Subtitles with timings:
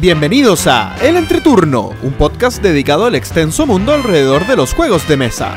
[0.00, 5.18] Bienvenidos a El Entreturno, un podcast dedicado al extenso mundo alrededor de los juegos de
[5.18, 5.54] mesa.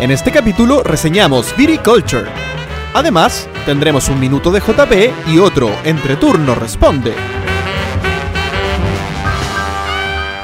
[0.00, 2.28] En este capítulo reseñamos Viticulture.
[2.94, 7.14] Además, tendremos un minuto de JP y otro Entreturno Responde.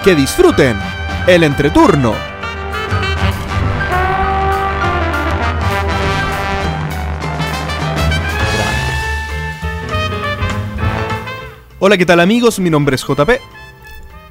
[0.04, 0.78] Que disfruten
[1.26, 2.29] el Entreturno.
[11.80, 12.58] Hola, ¿qué tal amigos?
[12.60, 13.30] Mi nombre es JP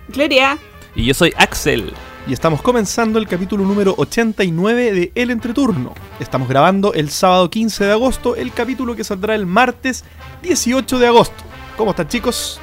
[0.10, 0.58] Gloria.
[0.96, 1.94] Y yo soy Axel.
[2.28, 5.94] y estamos comenzando el capítulo número 89 de El Entreturno.
[6.20, 10.04] Estamos grabando el sábado 15 de agosto, el capítulo que saldrá el martes
[10.44, 11.44] 18 de agosto.
[11.78, 12.60] ¿Cómo están chicos?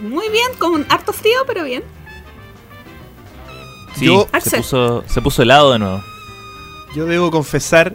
[0.00, 1.82] Muy bien, con un harto frío, pero bien.
[3.96, 4.60] Sí, Yo- se Axel.
[4.60, 6.02] puso, se puso helado de nuevo.
[6.94, 7.94] Yo debo confesar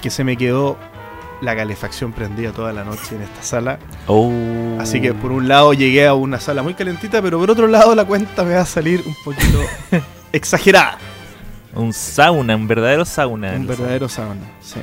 [0.00, 0.76] que se me quedó
[1.42, 3.78] la calefacción prendida toda la noche en esta sala.
[4.06, 4.30] Oh.
[4.78, 7.94] Así que por un lado llegué a una sala muy calentita, pero por otro lado
[7.94, 9.58] la cuenta me va a salir un poquito
[10.32, 10.98] exagerada.
[11.74, 13.52] Un sauna, un verdadero sauna.
[13.54, 14.80] Un verdadero sauna, sí.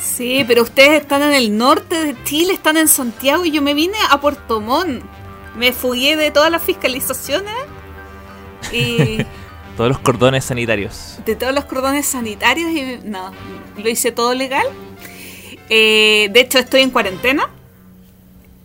[0.00, 3.74] Sí, pero ustedes están en el norte de Chile, están en Santiago y yo me
[3.74, 5.02] vine a Puerto Montt.
[5.56, 7.54] Me fugué de todas las fiscalizaciones
[8.72, 9.18] y
[9.76, 11.18] Todos los cordones sanitarios.
[11.24, 13.30] de todos los cordones sanitarios y no,
[13.76, 14.66] lo hice todo legal.
[15.70, 17.48] Eh, de hecho, estoy en cuarentena.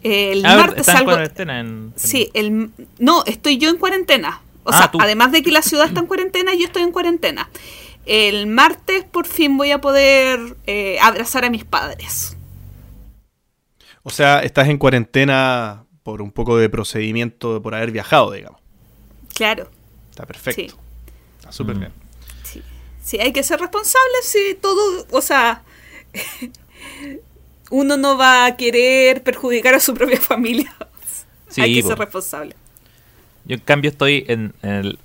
[0.01, 1.11] El Ah, martes ¿estás en salgo.
[1.11, 4.41] cuarentena en- en- Sí, el, no, estoy yo en cuarentena.
[4.65, 4.97] O Ah, sea, tú.
[5.01, 7.49] además de que la ciudad está en cuarentena, yo estoy en cuarentena.
[8.05, 12.35] El martes por fin voy a poder eh, abrazar a mis padres.
[14.03, 18.59] O sea, estás en cuarentena por un poco de procedimiento por haber viajado, digamos.
[19.33, 19.69] Claro,
[20.09, 20.61] Está perfecto.
[20.75, 20.79] Sí.
[21.39, 21.79] Está súper Mm.
[21.79, 21.91] bien.
[22.43, 22.61] sí.
[23.01, 25.63] Sí, hay que ser responsable si todo, o sea,
[27.69, 30.73] uno no va a querer perjudicar a su propia familia.
[31.49, 31.89] Sí, hay que po.
[31.89, 32.55] ser responsable.
[33.45, 34.53] Yo en cambio estoy en,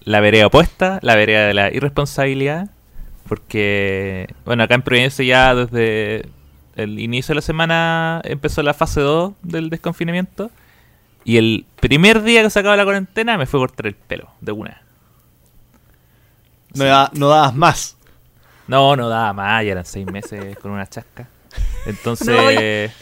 [0.05, 2.71] la vereda opuesta, la vereda de la irresponsabilidad.
[3.29, 6.29] Porque, bueno, acá en Providencia ya desde
[6.77, 10.51] el inicio de la semana empezó la fase 2 del desconfinamiento.
[11.25, 14.31] Y el primer día que se acaba la cuarentena me fue a cortar el pelo,
[14.41, 14.81] de una.
[16.75, 17.97] No, da- no dabas más.
[18.67, 21.29] No, no daba más, ya eran seis meses con una chasca.
[21.87, 22.93] Entonces.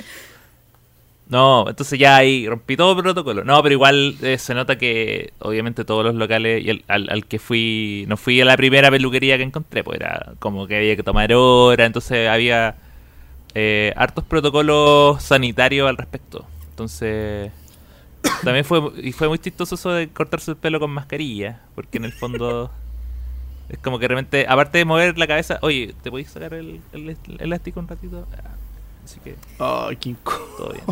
[1.28, 3.42] No, entonces ya ahí rompí todo protocolo.
[3.42, 7.26] No, pero igual eh, se nota que obviamente todos los locales y el- al, al
[7.26, 10.94] que fui, no fui a la primera peluquería que encontré, pues era como que había
[10.94, 12.76] que tomar hora, entonces había
[13.54, 16.46] eh, hartos protocolos sanitarios al respecto.
[16.70, 17.50] Entonces,
[18.44, 22.04] también fue, y fue muy chistoso eso de cortarse el pelo con mascarilla, porque en
[22.04, 22.70] el fondo
[23.68, 27.16] es como que realmente, aparte de mover la cabeza, oye, ¿te podéis sacar el, el
[27.38, 28.26] elástico un ratito?
[28.36, 28.50] Ah,
[29.04, 30.56] Así que Ay, qué incómodo.
[30.56, 30.84] todo bien.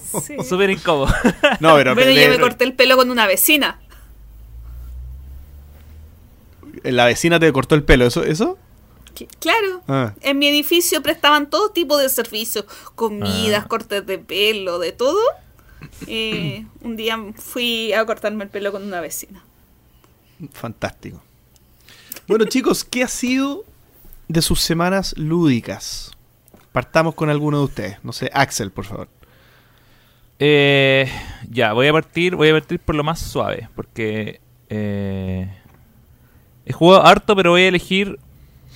[0.22, 0.36] Sí.
[0.48, 1.06] Súper incómodo.
[1.60, 3.78] No, pero Bueno, le- yo me corté el pelo con una vecina.
[6.82, 8.22] la vecina te cortó el pelo, ¿eso?
[8.24, 8.58] ¿Eso?
[9.38, 9.82] Claro.
[9.86, 10.14] Ah.
[10.22, 12.64] En mi edificio prestaban todo tipo de servicios,
[12.94, 13.68] comidas, Ah.
[13.68, 15.20] cortes de pelo, de todo.
[16.06, 19.42] Eh, un día fui a cortarme el pelo con una vecina.
[20.52, 21.22] Fantástico.
[22.30, 23.64] Bueno, chicos, ¿qué ha sido
[24.28, 26.12] de sus semanas lúdicas?
[26.70, 28.04] Partamos con alguno de ustedes.
[28.04, 29.08] No sé, Axel, por favor.
[30.38, 31.10] Eh,
[31.50, 35.52] ya, voy a partir, voy a partir por lo más suave, porque eh,
[36.64, 38.20] he jugado harto, pero voy a elegir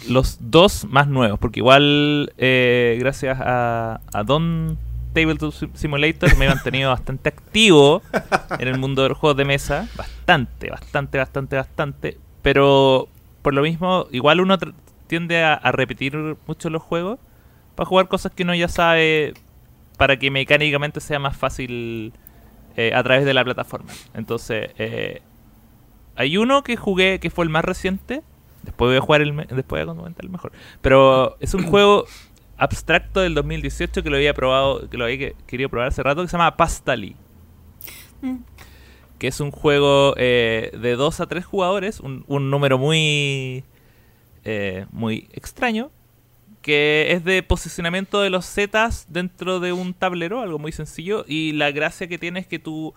[0.08, 4.76] los dos más nuevos, porque igual eh, gracias a, a Don
[5.12, 8.02] Tabletop Sim- Simulator me he mantenido bastante activo
[8.58, 13.08] en el mundo de los juegos de mesa, bastante, bastante, bastante, bastante, pero
[13.44, 14.58] por lo mismo igual uno
[15.06, 16.16] tiende a, a repetir
[16.46, 17.18] mucho los juegos
[17.76, 19.34] para jugar cosas que uno ya sabe
[19.98, 22.12] para que mecánicamente sea más fácil
[22.76, 23.92] eh, a través de la plataforma.
[24.14, 25.20] Entonces, eh,
[26.16, 28.22] hay uno que jugué que fue el más reciente.
[28.62, 30.52] Después voy a jugar el después voy a comentar el mejor.
[30.80, 32.06] Pero es un juego
[32.56, 36.22] abstracto del 2018 que lo había probado, que lo había que- querido probar hace rato,
[36.22, 37.14] que se llama Pastali.
[38.22, 38.36] Mm.
[39.18, 43.64] Que es un juego eh, de 2 a 3 jugadores, un, número muy,
[44.44, 45.90] eh, muy extraño,
[46.62, 51.52] que es de posicionamiento de los zetas dentro de un tablero, algo muy sencillo, y
[51.52, 52.94] la gracia que tiene es que tú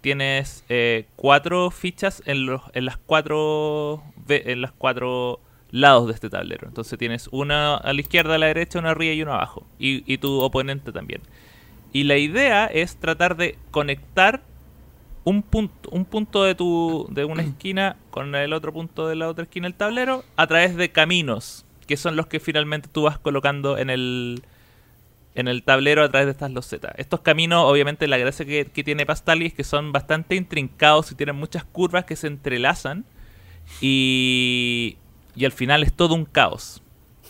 [0.00, 5.40] tienes eh, cuatro fichas en, los, en las cuatro en las cuatro
[5.70, 6.68] lados de este tablero.
[6.68, 10.18] Entonces tienes una a la izquierda, a la derecha, una arriba y una abajo, y
[10.18, 11.20] tu oponente también.
[11.92, 14.42] Y la idea es tratar de conectar
[15.24, 19.28] un punto, un punto de tu de una esquina con el otro punto de la
[19.28, 23.18] otra esquina del tablero a través de caminos que son los que finalmente tú vas
[23.18, 24.42] colocando en el
[25.34, 26.92] en el tablero a través de estas losetas.
[26.96, 31.14] Estos caminos, obviamente, la gracia que, que tiene Pastali es que son bastante intrincados y
[31.14, 33.04] tienen muchas curvas que se entrelazan
[33.80, 34.98] y,
[35.36, 36.82] y al final es todo un caos.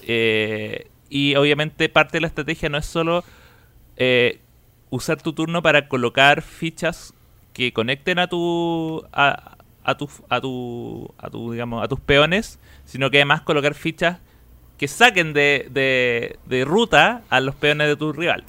[0.03, 3.25] Eh, y obviamente parte de la estrategia no es solo
[3.97, 4.41] eh,
[4.89, 7.15] usar tu turno para colocar fichas
[7.53, 12.59] que conecten a tu a, a tu a tu a tu digamos a tus peones,
[12.85, 14.19] sino que además colocar fichas
[14.79, 18.45] que saquen de, de, de ruta a los peones de tu rival.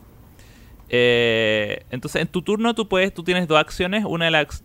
[0.90, 4.64] Eh, entonces en tu turno tú puedes tú tienes dos acciones, una de las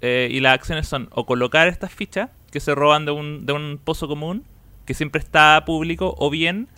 [0.00, 3.52] eh, y las acciones son o colocar estas fichas que se roban de un, de
[3.52, 4.44] un pozo común
[4.84, 6.68] que siempre está público o bien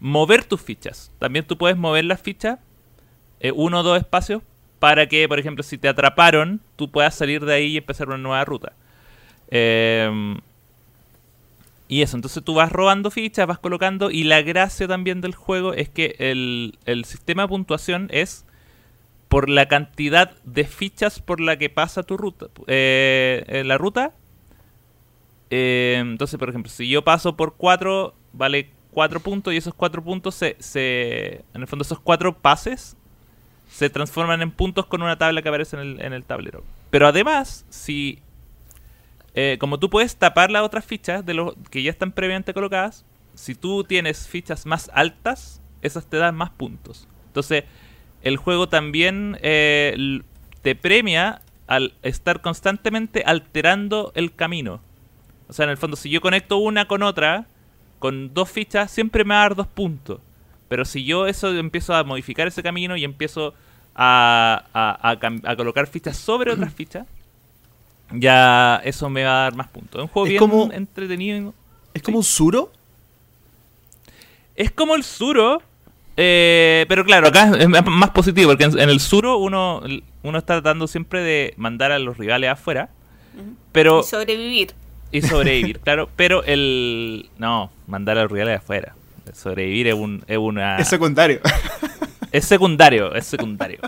[0.00, 1.12] mover tus fichas.
[1.18, 2.58] También tú puedes mover las fichas
[3.40, 4.42] eh, uno o dos espacios
[4.82, 8.18] para que, por ejemplo, si te atraparon, tú puedas salir de ahí y empezar una
[8.18, 8.72] nueva ruta.
[9.48, 10.10] Eh,
[11.86, 15.72] y eso, entonces tú vas robando fichas, vas colocando, y la gracia también del juego
[15.72, 18.44] es que el, el sistema de puntuación es
[19.28, 22.46] por la cantidad de fichas por la que pasa tu ruta.
[22.66, 24.14] Eh, la ruta.
[25.50, 30.02] Eh, entonces, por ejemplo, si yo paso por 4, vale 4 puntos y esos 4
[30.02, 31.44] puntos se, se...
[31.54, 32.96] En el fondo esos 4 pases
[33.72, 36.62] se transforman en puntos con una tabla que aparece en el, en el tablero.
[36.90, 38.18] Pero además, si...
[39.34, 43.04] eh, como tú puedes tapar las otras fichas de los que ya están previamente colocadas,
[43.34, 47.08] si tú tienes fichas más altas, esas te dan más puntos.
[47.28, 47.64] Entonces,
[48.22, 50.20] el juego también eh,
[50.60, 54.80] te premia al estar constantemente alterando el camino.
[55.48, 57.46] O sea, en el fondo, si yo conecto una con otra,
[57.98, 60.20] con dos fichas, siempre me va a dar dos puntos.
[60.72, 63.52] Pero si yo eso empiezo a modificar ese camino y empiezo
[63.94, 67.06] a, a- a cam- a colocar fichas sobre otras fichas,
[68.10, 69.98] ya eso me va a dar más puntos.
[69.98, 71.52] Es un juego Es bien como- entretenido.
[71.92, 72.72] ¿Es como un suro?
[74.56, 75.60] Es como el Suro,
[76.16, 79.82] eh, pero claro, acá es más- más positivo, porque en, en el Suro uno,
[80.22, 82.88] uno está tratando siempre de mandar a los rivales afuera,
[83.72, 84.74] pero Y sobrevivir.
[85.10, 87.28] y sobrevivir, claro, pero el...
[87.38, 88.94] No, mandar a los rivales afuera.
[89.32, 90.76] Sobrevivir es, un, es una...
[90.78, 91.40] Es secundario.
[92.32, 93.78] Es secundario, es secundario.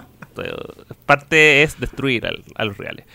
[1.07, 3.07] Parte es destruir al- a los reales.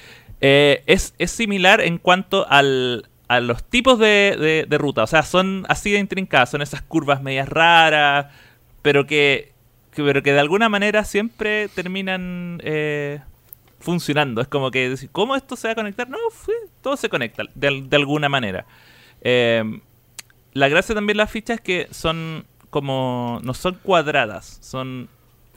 [0.41, 5.03] Eh, es, es similar en cuanto al, a los tipos de, de- de ruta.
[5.03, 6.49] O sea, son así de intrincadas.
[6.49, 8.27] Son esas curvas medias raras,
[8.81, 9.51] pero que,
[9.93, 13.19] que- pero que de alguna manera siempre terminan eh,
[13.79, 14.41] funcionando.
[14.41, 16.09] Es como que, decir, ¿cómo esto se va a conectar?
[16.09, 16.17] No,
[16.81, 18.65] todo se conecta de, de alguna manera.
[19.21, 19.79] Eh,
[20.53, 23.39] la gracia también de las fichas es que son como.
[23.43, 25.09] no son cuadradas, son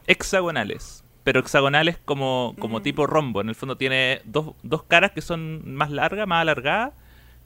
[0.07, 1.05] hexagonales.
[1.25, 2.83] Pero hexagonales como, como Mm.
[2.83, 3.41] tipo rombo.
[3.41, 6.93] En el fondo tiene dos, dos caras que son más largas, más alargadas.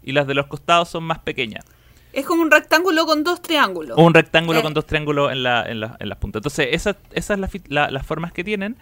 [0.02, 1.64] Y las de los costados son más pequeñas.
[2.12, 3.98] Es como un rectángulo con dos triángulos.
[3.98, 4.62] Un rectángulo Eh.
[4.62, 6.40] con dos triángulos en, la, en, la- en las puntas.
[6.40, 6.68] Entonces,
[7.12, 8.76] esas las fi- la- las formas que tienen.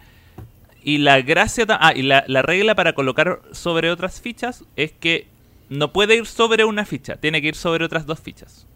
[0.81, 1.65] Y la gracia.
[1.67, 5.27] Ah, y la, la regla para colocar sobre otras fichas es que
[5.69, 8.67] no puede ir sobre una ficha, tiene que ir sobre otras dos fichas.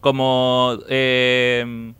[0.00, 0.78] Como.
[0.88, 1.92] Eh,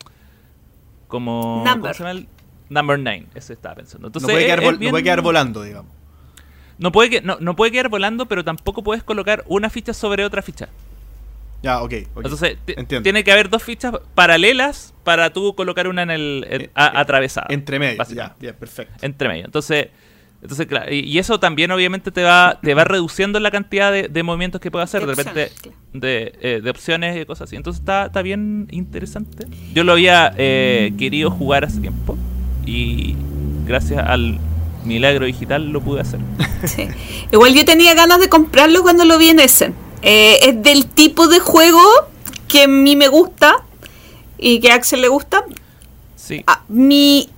[1.08, 1.40] como.
[1.42, 1.94] ¿cómo Number.
[1.94, 2.28] se llama el?
[2.70, 4.08] Number 9, eso estaba pensando.
[4.08, 5.92] Entonces, no, puede quedar es vol- no bien- puede quedar volando, digamos.
[6.78, 10.24] No puede, que- no, no puede quedar volando, pero tampoco puedes colocar una ficha sobre
[10.24, 10.68] otra ficha.
[11.62, 11.92] Ya, ok.
[12.14, 12.24] ok.
[12.24, 12.58] Entonces,
[13.02, 17.00] tiene que haber dos fichas paralelas para tú colocar una en el en- Eh, a-
[17.00, 17.46] atravesada.
[17.50, 17.92] Entre medio.
[17.92, 18.36] Ya, básicamente.
[18.40, 18.94] bien, perfecto.
[19.06, 19.44] Entre medio.
[19.44, 19.88] Entonces,
[20.44, 24.22] entonces claro, y, eso también obviamente te va te va reduciendo la cantidad de, de
[24.22, 27.56] movimientos que puedes hacer de, De repente opciones, de, eh, de opciones y cosas así.
[27.56, 29.46] Entonces está, está bien interesante.
[29.72, 32.18] Yo lo había eh, querido jugar hace tiempo
[32.66, 33.16] y
[33.66, 34.38] gracias al
[34.84, 36.20] milagro digital lo pude hacer.
[36.66, 36.88] Sí.
[37.30, 39.74] Igual yo tenía ganas de comprarlo cuando lo vi en Essen.
[40.00, 41.80] Eh, es del tipo de juego
[42.48, 43.64] que a mí me gusta
[44.38, 45.44] y que a Axel le gusta.
[46.16, 46.42] Sí.
[46.46, 47.28] Ah, mi,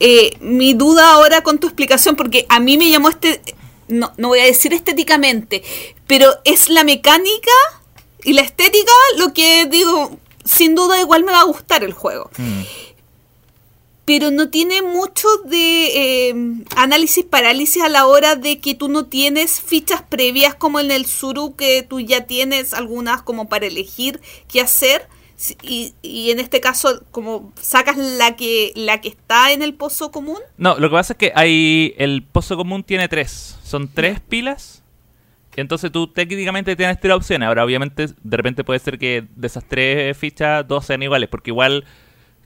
[0.00, 3.40] eh, mi duda ahora con tu explicación, porque a mí me llamó este,
[3.88, 5.62] no, no voy a decir estéticamente,
[6.06, 7.52] pero es la mecánica
[8.24, 12.30] y la estética lo que digo, sin duda igual me va a gustar el juego.
[12.36, 12.62] Mm.
[14.04, 16.34] Pero no tiene mucho de eh,
[16.76, 21.04] análisis parálisis a la hora de que tú no tienes fichas previas como en el
[21.04, 25.06] Suru, que tú ya tienes algunas como para elegir qué hacer.
[25.62, 30.10] Y, y en este caso, como sacas la que, la que está en el pozo
[30.10, 30.38] común.
[30.56, 33.56] No, lo que pasa es que hay el pozo común tiene tres.
[33.62, 34.82] Son tres pilas.
[35.54, 37.46] Entonces tú técnicamente tienes tres opciones.
[37.48, 41.28] Ahora, obviamente, de repente puede ser que de esas tres fichas dos sean iguales.
[41.28, 41.84] Porque igual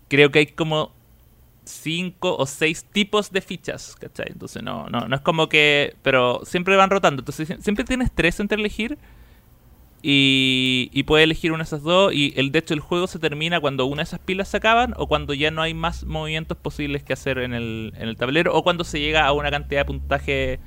[0.09, 0.93] creo que hay como
[1.65, 3.97] cinco o seis tipos de fichas.
[4.01, 4.27] ¿Cachai?
[4.31, 5.95] Entonces no, no, no es como que.
[6.03, 7.21] Pero siempre van rotando.
[7.21, 8.99] Entonces sie- siempre tienes tres entre elegir.
[10.03, 12.13] Y, y puedes elegir una de esas dos.
[12.13, 14.95] Y el, de hecho, el juego se termina cuando una de esas pilas se acaban
[14.97, 18.55] o cuando ya no hay más movimientos posibles que hacer en el, en el tablero
[18.55, 20.61] o cuando se llega a una cantidad de puntaje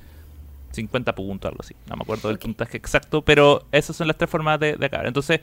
[0.72, 1.76] 50 puntos, algo así.
[1.90, 5.08] No me acuerdo del puntaje exacto, pero esas son las tres formas de, de acabar.
[5.08, 5.42] Entonces,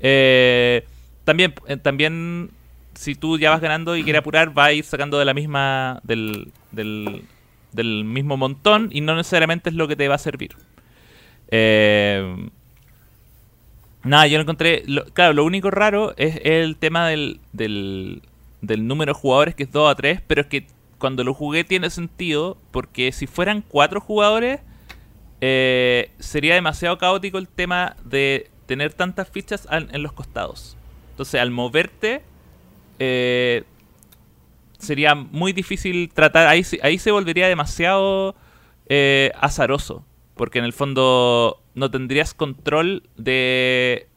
[0.00, 0.84] eh,
[1.24, 2.50] también, eh, también
[2.94, 6.00] si tú ya vas ganando y quieres apurar, vas a ir sacando de la misma
[6.02, 7.24] del, del,
[7.72, 10.56] del mismo montón y no necesariamente es lo que te va a servir.
[11.50, 12.48] Eh,
[14.08, 14.84] nada, yo lo encontré.
[15.12, 18.22] claro, lo único raro es el tema del, del,
[18.60, 20.66] del número de jugadores, que es 2 a 3, pero es que
[20.98, 24.60] cuando lo jugué tiene sentido, porque si fueran 4 jugadores,
[25.40, 30.76] eh, sería demasiado caótico el tema de tener tantas fichas en los costados.
[31.12, 32.22] Entonces, al moverte,
[32.98, 33.64] eh,
[34.78, 36.46] sería muy difícil tratar.
[36.46, 38.34] Ahí, ahí se volvería demasiado
[38.88, 40.04] eh, azaroso.
[40.34, 44.08] Porque en el fondo no tendrías control de.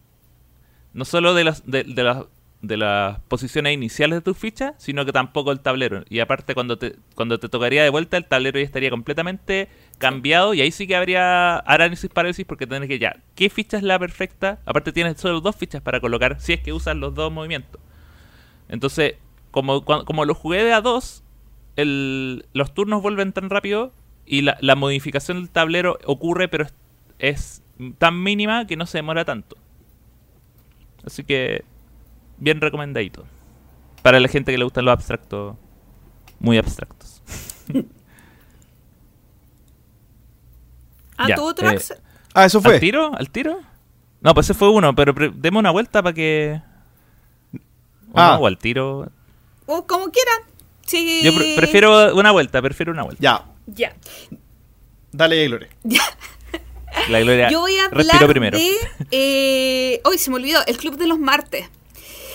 [0.93, 2.25] No solo de las, de, las,
[2.61, 6.03] de las posiciones iniciales de tu ficha, sino que tampoco el tablero.
[6.09, 10.53] Y aparte, cuando te, cuando te tocaría de vuelta, el tablero ya estaría completamente cambiado.
[10.53, 13.15] Y ahí sí que habría análisis parálisis, porque tendrías que ya.
[13.35, 14.59] ¿Qué ficha es la perfecta?
[14.65, 17.79] Aparte, tienes solo dos fichas para colocar si es que usas los dos movimientos.
[18.67, 19.15] Entonces,
[19.51, 21.23] como, como lo jugué de a dos,
[21.77, 23.93] el, los turnos vuelven tan rápido
[24.25, 26.73] y la, la modificación del tablero ocurre, pero es,
[27.21, 27.61] es
[27.97, 29.55] tan mínima que no se demora tanto.
[31.05, 31.63] Así que,
[32.37, 33.25] bien recomendadito.
[34.01, 35.55] Para la gente que le gustan los abstractos,
[36.39, 37.21] muy abstractos.
[41.17, 41.79] Ah, Ya, ¿tú otro eh?
[42.33, 42.79] Ah, eso ¿Al fue.
[42.79, 43.11] tiro?
[43.15, 43.59] ¿Al tiro?
[44.21, 46.61] No, pues ese fue uno, pero demos una vuelta para que...
[48.13, 48.35] ¿O Ah.
[48.37, 48.43] no?
[48.43, 49.11] ¿O al tiro?
[49.65, 50.37] O como quieran.
[50.85, 51.21] Sí.
[51.23, 53.21] Yo pre- prefiero una vuelta, prefiero una vuelta.
[53.21, 53.95] Ya, Ya.
[55.11, 55.69] dale, Gloria.
[57.09, 58.57] La Gloria Yo voy a hablar primero.
[58.57, 58.75] de...
[59.11, 61.69] eh, Hoy se me olvidó, el Club de los Martes.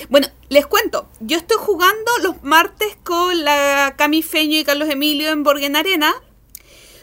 [0.09, 5.31] Bueno, les cuento, yo estoy jugando los martes con la Cami Feño y Carlos Emilio
[5.31, 6.15] en Borgen Arena.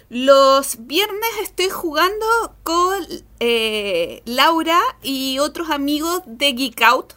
[0.09, 3.05] Los viernes estoy jugando con
[3.39, 7.13] eh, Laura y otros amigos de Geek Out,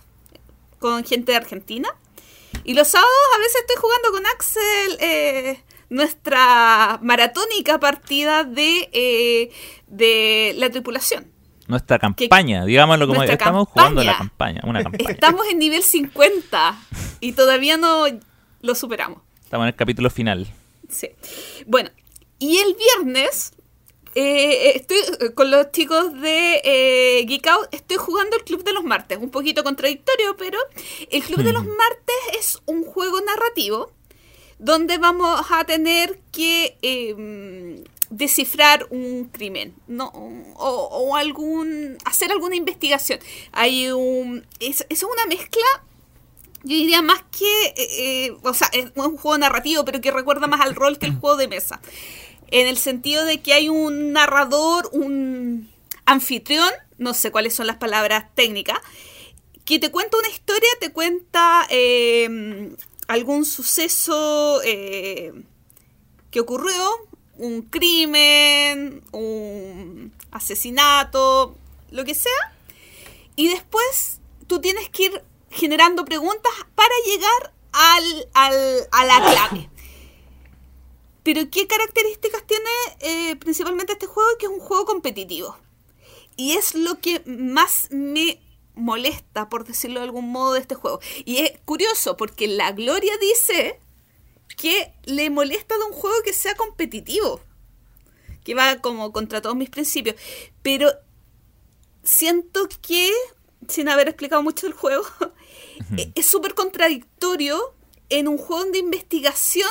[0.79, 1.89] con gente de Argentina.
[2.65, 9.51] Y los sábados a veces estoy jugando con Axel eh, nuestra maratónica partida de, eh,
[9.87, 11.27] de la tripulación.
[11.69, 14.61] Nuestra campaña, digámoslo como estamos jugando la campaña.
[14.65, 15.11] una campaña.
[15.11, 16.79] Estamos en nivel 50
[17.21, 18.05] y todavía no
[18.63, 19.23] lo superamos.
[19.43, 20.47] Estamos en el capítulo final.
[20.89, 21.11] Sí.
[21.67, 21.91] Bueno,
[22.39, 23.53] y el viernes
[24.19, 28.73] eh, estoy eh, con los chicos de eh, Geek Out, estoy jugando el Club de
[28.73, 30.59] los Martes, un poquito contradictorio, pero
[31.11, 33.93] el Club de los Martes es un juego narrativo
[34.59, 40.07] donde vamos a tener que eh, descifrar un crimen, ¿no?
[40.09, 43.19] O, o algún hacer alguna investigación.
[43.53, 45.65] Hay un es, es una mezcla
[46.67, 50.49] yo diría más que, eh, eh, o sea, es un juego narrativo, pero que recuerda
[50.49, 51.81] más al rol que el juego de mesa.
[52.49, 55.71] En el sentido de que hay un narrador, un
[56.07, 58.81] anfitrión, no sé cuáles son las palabras técnicas,
[59.65, 62.75] que te cuenta una historia, te cuenta eh,
[63.09, 65.33] algún suceso eh,
[66.31, 66.91] que ocurrió,
[67.37, 71.57] un crimen, un asesinato,
[71.91, 72.55] lo que sea,
[73.37, 79.71] y después tú tienes que ir generando preguntas para llegar al, al- a la clave.
[81.23, 82.71] Pero ¿qué características tiene
[83.01, 84.29] eh, principalmente este juego?
[84.39, 85.57] Que es un juego competitivo.
[86.37, 88.41] Y es lo que más me
[88.77, 91.01] molesta, por decirlo de algún modo, de este juego.
[91.25, 93.81] Y es curioso porque la Gloria dice
[94.57, 97.41] que le molesta de un juego que sea competitivo.
[98.45, 100.17] Que va como contra todos mis principios.
[100.63, 100.93] Pero
[102.05, 103.11] siento que,
[103.69, 105.05] sin haber explicado mucho el juego,
[106.15, 107.75] es súper contradictorio
[108.09, 109.69] en un juego de investigación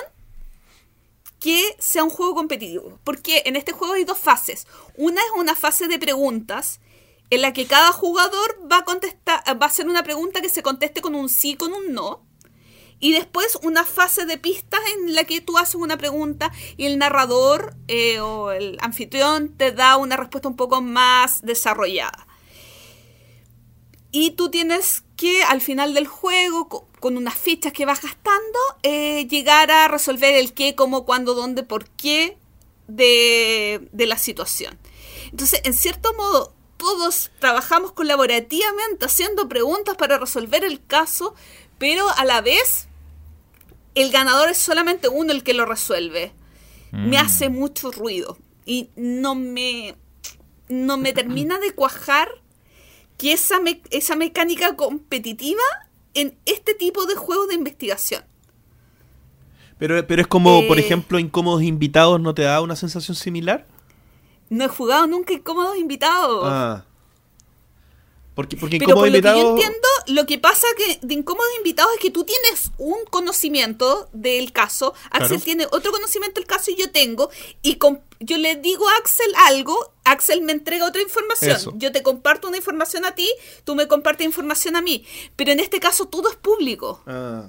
[1.40, 3.00] que sea un juego competitivo.
[3.04, 4.68] Porque en este juego hay dos fases.
[4.98, 6.80] Una es una fase de preguntas
[7.30, 10.64] en la que cada jugador va a contestar, va a hacer una pregunta que se
[10.64, 12.24] conteste con un sí, con un no.
[13.00, 16.98] Y después una fase de pistas en la que tú haces una pregunta y el
[16.98, 22.26] narrador eh, o el anfitrión te da una respuesta un poco más desarrollada.
[24.12, 28.60] Y tú tienes que al final del juego, co- con unas fichas que vas gastando,
[28.84, 32.38] eh, llegar a resolver el qué, cómo, cuándo, dónde, por qué
[32.88, 34.80] de, de la situación.
[35.32, 41.36] Entonces, en cierto modo, todos trabajamos colaborativamente haciendo preguntas para resolver el caso,
[41.78, 42.88] pero a la vez
[43.96, 46.34] el ganador es solamente uno el que lo resuelve.
[46.92, 47.26] Me Mm.
[47.26, 49.96] hace mucho ruido y no me
[50.68, 52.28] no me termina de cuajar
[53.20, 55.62] que esa, me- esa mecánica competitiva
[56.16, 58.24] en este tipo de juegos de investigación.
[59.78, 60.82] Pero, pero es como, por Eh.
[60.82, 63.68] ejemplo, Incómodos Invitados, ¿no te da una sensación similar?
[64.50, 66.44] No he jugado nunca incómodos invitados.
[66.46, 66.86] Ah.
[68.36, 71.94] Porque, porque Pero por lo que yo entiendo, lo que pasa que de incómodos invitados
[71.96, 75.44] es que tú tienes un conocimiento del caso, Axel Claro.
[75.44, 77.30] tiene otro conocimiento del caso y yo tengo,
[77.62, 77.80] y
[78.20, 81.74] yo le digo a Axel algo, Axel me entrega otra información, Eso.
[81.78, 83.30] yo te comparto una información a ti,
[83.64, 85.06] tú me compartes información a mí,
[85.38, 87.02] pero en este caso todo es público.
[87.08, 87.48] Ah,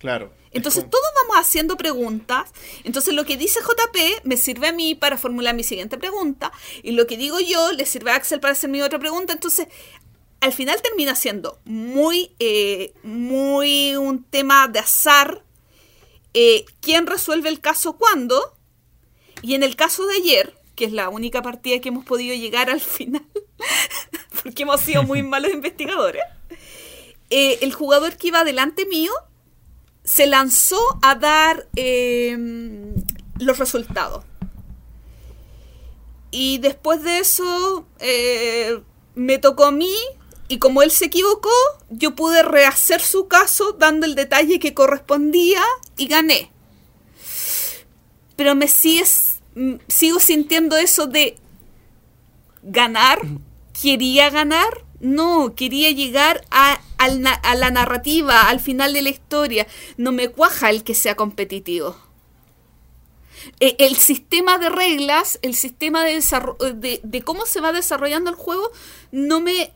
[0.00, 0.32] claro.
[0.52, 2.50] Entonces como- todos vamos haciendo preguntas.
[2.82, 6.50] Entonces lo que dice JP me sirve a mí para formular mi siguiente pregunta.
[6.82, 9.32] Y lo que digo yo le sirve a Axel para hacer mi otra pregunta.
[9.32, 9.68] Entonces
[10.40, 15.44] al final termina siendo muy, eh, muy un tema de azar.
[16.34, 18.56] eh, ¿Quién resuelve el caso cuándo?
[19.42, 22.70] Y en el caso de ayer, que es la única partida que hemos podido llegar
[22.70, 23.24] al final,
[24.42, 26.22] porque hemos sido muy malos investigadores,
[27.30, 29.12] eh, el jugador que iba delante mío
[30.04, 32.36] se lanzó a dar eh,
[33.38, 34.24] los resultados.
[36.30, 38.80] Y después de eso eh,
[39.14, 39.94] me tocó a mí
[40.50, 41.50] y como él se equivocó,
[41.90, 45.62] yo pude rehacer su caso dando el detalle que correspondía
[45.96, 46.50] y gané.
[48.34, 51.36] Pero me sigo sintiendo eso de
[52.62, 53.20] ganar,
[53.80, 59.66] quería ganar, no, quería llegar a, a la narrativa, al final de la historia.
[59.96, 61.96] No me cuaja el que sea competitivo.
[63.58, 66.22] Eh, El sistema de reglas, el sistema de,
[66.74, 68.70] de, de cómo se va desarrollando el juego,
[69.12, 69.72] no me,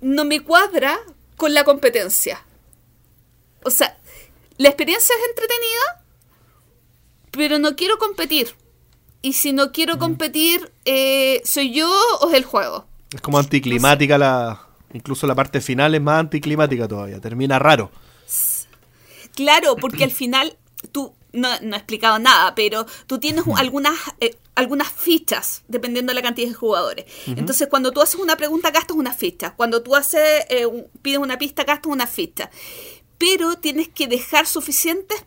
[0.00, 0.98] no me cuadra
[1.36, 2.44] con la competencia.
[3.64, 3.98] O sea,
[4.58, 6.04] la experiencia es entretenida,
[7.30, 8.54] pero no quiero competir.
[9.22, 11.90] Y si no quiero competir, eh, ¿soy yo
[12.20, 12.86] o es el juego?
[13.12, 14.60] Es como anticlimática la...
[14.92, 17.20] Incluso la parte final es más anticlimática todavía.
[17.20, 17.90] Termina raro.
[19.34, 20.56] Claro, porque al final
[20.92, 26.10] tú no, no he explicado nada, pero tú tienes un- algunas eh, algunas fichas dependiendo
[26.10, 27.04] de la cantidad de jugadores.
[27.26, 30.66] Entonces, cuando tú haces una pregunta gastas una ficha, cuando tú haces eh,
[31.02, 32.50] pides una pista gastas una ficha,
[33.18, 35.22] pero tienes que dejar suficientes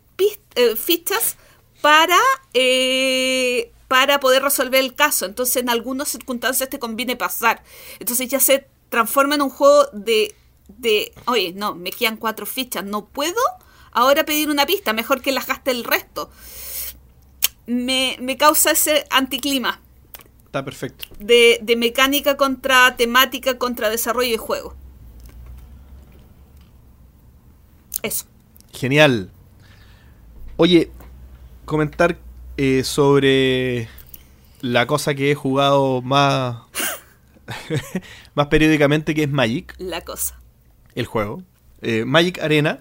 [0.56, 1.36] eh, fichas
[1.80, 2.18] para
[2.54, 5.26] eh, para poder resolver el caso.
[5.26, 7.64] Entonces, en algunas circunstancias te conviene pasar.
[7.98, 10.32] Entonces ya se transforma en un juego de
[10.78, 13.40] de, oye, no, me quedan cuatro fichas, no puedo
[13.90, 16.30] ahora pedir una pista, mejor que las gaste el resto.
[17.66, 19.80] Me, me causa ese anticlima
[20.46, 21.06] Está perfecto.
[21.18, 24.76] de, de mecánica contra temática contra desarrollo de juego.
[28.02, 28.26] Eso.
[28.72, 29.30] Genial.
[30.56, 30.90] Oye,
[31.64, 32.18] comentar
[32.62, 33.88] eh, sobre
[34.60, 36.58] la cosa que he jugado más,
[38.34, 40.38] más periódicamente, que es Magic, La cosa.
[40.94, 41.42] el juego.
[41.80, 42.80] Eh, Magic Arena.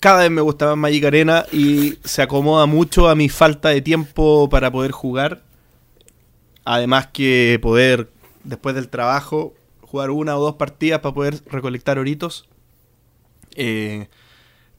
[0.00, 3.80] Cada vez me gustaba más Magic Arena y se acomoda mucho a mi falta de
[3.80, 5.44] tiempo para poder jugar.
[6.64, 8.10] Además que poder,
[8.42, 12.48] después del trabajo, jugar una o dos partidas para poder recolectar oritos.
[13.54, 14.08] Eh,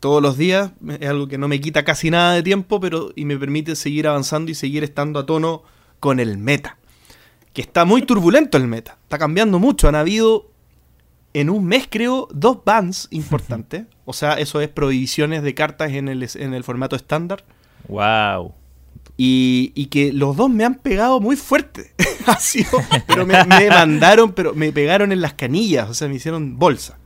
[0.01, 3.23] todos los días es algo que no me quita casi nada de tiempo, pero y
[3.23, 5.63] me permite seguir avanzando y seguir estando a tono
[6.01, 6.77] con el meta.
[7.53, 8.97] Que está muy turbulento el meta.
[9.03, 9.87] Está cambiando mucho.
[9.87, 10.49] Han habido
[11.33, 13.85] en un mes, creo, dos bans importantes.
[14.05, 17.45] O sea, eso es prohibiciones de cartas en el, en el formato estándar.
[17.87, 18.53] Wow.
[19.17, 21.93] Y, y que los dos me han pegado muy fuerte.
[22.27, 25.89] Ha sido- pero me, me mandaron, pero me pegaron en las canillas.
[25.89, 26.99] O sea, me hicieron bolsa.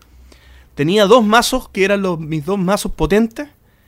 [0.75, 3.47] Tenía dos mazos que eran los, mis dos mazos potentes.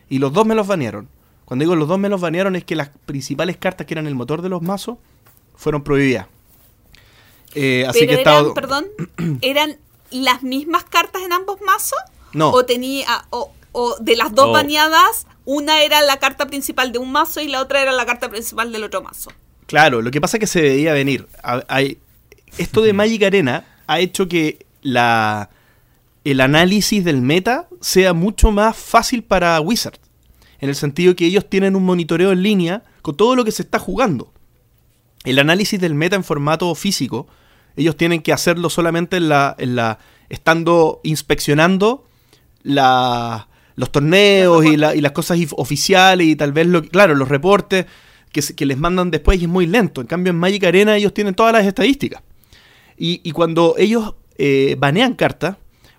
[0.10, 1.10] Y los dos me los banearon.
[1.46, 4.16] Cuando digo los dos me los banearon es que las principales cartas que eran el
[4.16, 4.98] motor de los mazos
[5.56, 6.28] fueron prohibidas.
[7.56, 8.86] Eh, así Pero que eran, perdón,
[9.42, 9.78] ¿eran
[10.12, 12.00] las mismas cartas en ambos mazos?
[12.34, 12.52] No.
[12.52, 14.52] ¿O tenía, o, o de las dos Oh.
[14.52, 18.30] baneadas, una era la carta principal de un mazo y la otra era la carta
[18.30, 19.32] principal del otro mazo?
[19.66, 21.28] Claro, lo que pasa es que se veía venir.
[21.68, 21.98] Hay-
[22.58, 25.50] esto de Magic Arena ha hecho que la,
[26.32, 30.00] el análisis del meta sea mucho más fácil para Wizard.
[30.60, 33.62] En el sentido que ellos tienen un monitoreo en línea con todo lo que se
[33.62, 34.34] está jugando.
[35.24, 37.28] El análisis del meta en formato físico,
[37.76, 42.06] ellos tienen que hacerlo solamente en la, en la estando inspeccionando
[42.64, 47.30] la- los torneos y, la- y las cosas oficiales y tal vez, lo, claro, los
[47.30, 47.86] reportes
[48.32, 50.02] que, que les mandan después y es muy lento.
[50.02, 52.24] En cambio, en Magic Arena ellos tienen todas las estadísticas.
[52.98, 55.58] Y, y cuando ellos eh, banean cartas,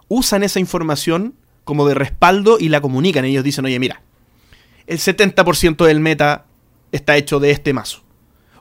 [0.09, 3.25] usan esa información como de respaldo y la comunican.
[3.25, 4.03] Ellos dicen, oye, mira,
[4.87, 6.47] el 70% del meta
[6.93, 8.03] está hecho de este mazo.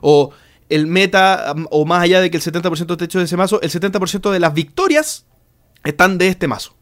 [0.00, 0.32] O
[0.68, 3.70] el meta, o más allá de que el 70% esté hecho de ese mazo, el
[3.70, 5.26] 70% de las victorias
[5.84, 6.74] están de este mazo.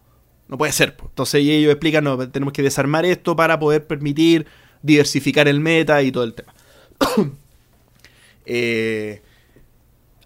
[0.49, 0.97] No puede ser.
[1.01, 4.47] Entonces ellos explican, no, tenemos que desarmar esto para poder permitir
[4.83, 6.55] diversificar el meta y todo el tema.
[8.49, 9.23] Eh,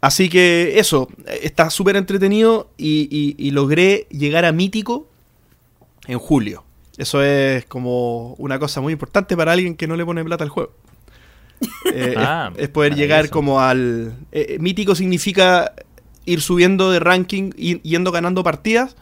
[0.01, 1.09] así que eso,
[1.43, 5.09] está súper entretenido y, y- y logré llegar a mítico
[6.07, 6.65] en julio.
[6.99, 10.51] Eso es como una cosa muy importante para alguien que no le pone plata al
[10.51, 10.73] juego.
[11.95, 14.15] Eh, Ah, es, es poder llegar como al...
[14.33, 15.73] eh, eh, mítico significa
[16.25, 18.97] ir subiendo de ranking, y yendo ganando partidas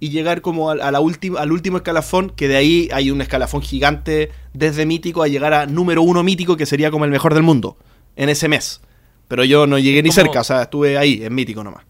[0.00, 4.30] y llegar como a la al último escalafón, que de ahí hay un escalafón gigante
[4.52, 7.76] desde mítico a llegar a número uno mítico, que sería como el mejor del mundo
[8.14, 8.80] en ese mes.
[9.28, 11.84] Pero yo no llegué ni como- cerca, o sea, estuve ahí, en mítico nomás.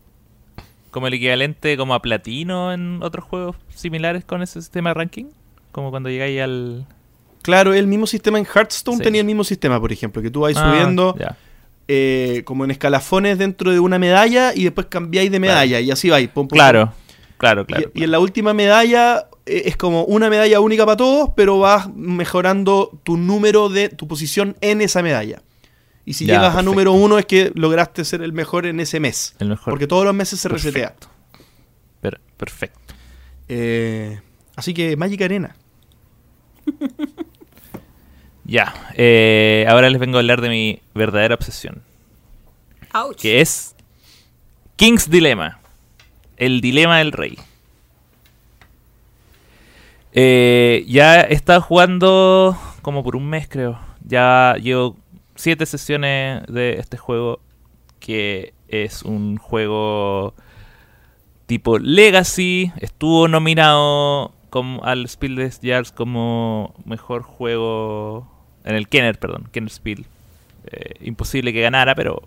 [0.91, 5.27] Como el equivalente como a platino en otros juegos similares con ese sistema de ranking.
[5.71, 6.87] Como cuando llegáis al...
[7.43, 9.03] Claro, el mismo sistema en Hearthstone Sí.
[9.05, 11.15] tenía el mismo sistema, por ejemplo, que tú vas Ah, subiendo
[11.87, 16.11] eh, como en escalafones dentro de una medalla y después cambiáis de medalla y así
[16.11, 16.29] vais.
[16.29, 16.93] pum, pum, Claro,
[17.39, 17.91] claro, claro.
[17.95, 21.59] Y, y en la última medalla eh, es como una medalla única para todos, pero
[21.59, 25.41] vas mejorando tu número de tu posición en esa medalla.
[26.09, 28.99] Y si Ya, llegas a número uno es que lograste ser el mejor en ese
[28.99, 29.35] mes.
[29.41, 29.73] El mejor.
[29.73, 30.79] Porque todos los meses se Perfecto.
[30.79, 30.97] resetea.
[32.01, 32.95] Per- perfecto.
[33.49, 34.19] Eh,
[34.57, 35.55] así que Magic Arena.
[38.45, 41.83] Ya, eh, ahora les vengo a hablar de mi verdadera obsesión,
[42.95, 43.19] Ouch.
[43.21, 43.77] que es
[44.77, 45.59] King's Dilemma,
[46.39, 47.39] el dilema del rey.
[50.13, 54.97] Eh, ya he estado jugando como por un mes creo, ya llevo
[55.39, 57.41] siete sesiones de este juego,
[58.01, 60.35] que es un juego
[61.47, 68.29] tipo Legacy, estuvo nominado como, al Spiel des Jahres como mejor juego
[68.65, 70.07] en el Kenner, perdón, Kenner Spiel.
[70.71, 72.23] Eh, imposible que ganara, pero,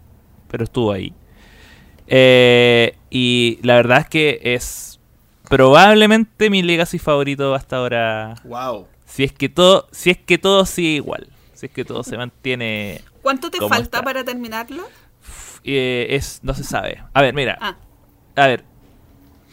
[0.47, 1.13] pero estuvo ahí.
[2.07, 4.99] Eh, y la verdad es que es
[5.49, 8.35] probablemente mi Legacy favorito hasta ahora.
[8.45, 8.87] Wow.
[9.05, 11.27] Si es que todo, si es que todo sigue igual,
[11.61, 14.03] si es que todo se mantiene, ¿Cuánto te ¿Cómo falta está?
[14.03, 14.83] para terminarlo?
[15.63, 17.03] eh, es, no se sabe.
[17.13, 17.75] A ver, mira, Ah,
[18.35, 18.63] A ver,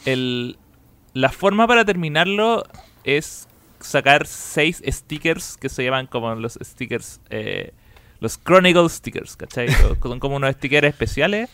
[0.06, 0.56] el,
[1.12, 2.64] la forma para terminarlo
[3.04, 3.46] es
[3.80, 7.72] sacar seis stickers que se llaman como los stickers, eh,
[8.20, 9.68] los Chronicle stickers, ¿cachai?
[10.02, 11.50] Son como unos stickers especiales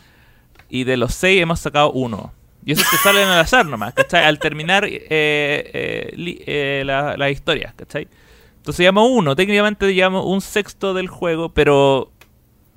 [0.68, 2.32] y de los seis hemos sacado uno.
[2.64, 4.24] Y esos te salen al azar nomás, ¿cachai?
[4.24, 8.06] Al terminar eh, eh, li- eh, la- las historias, ¿cachai?
[8.64, 12.10] Entonces llevamos uno, técnicamente llevamos un sexto del juego, pero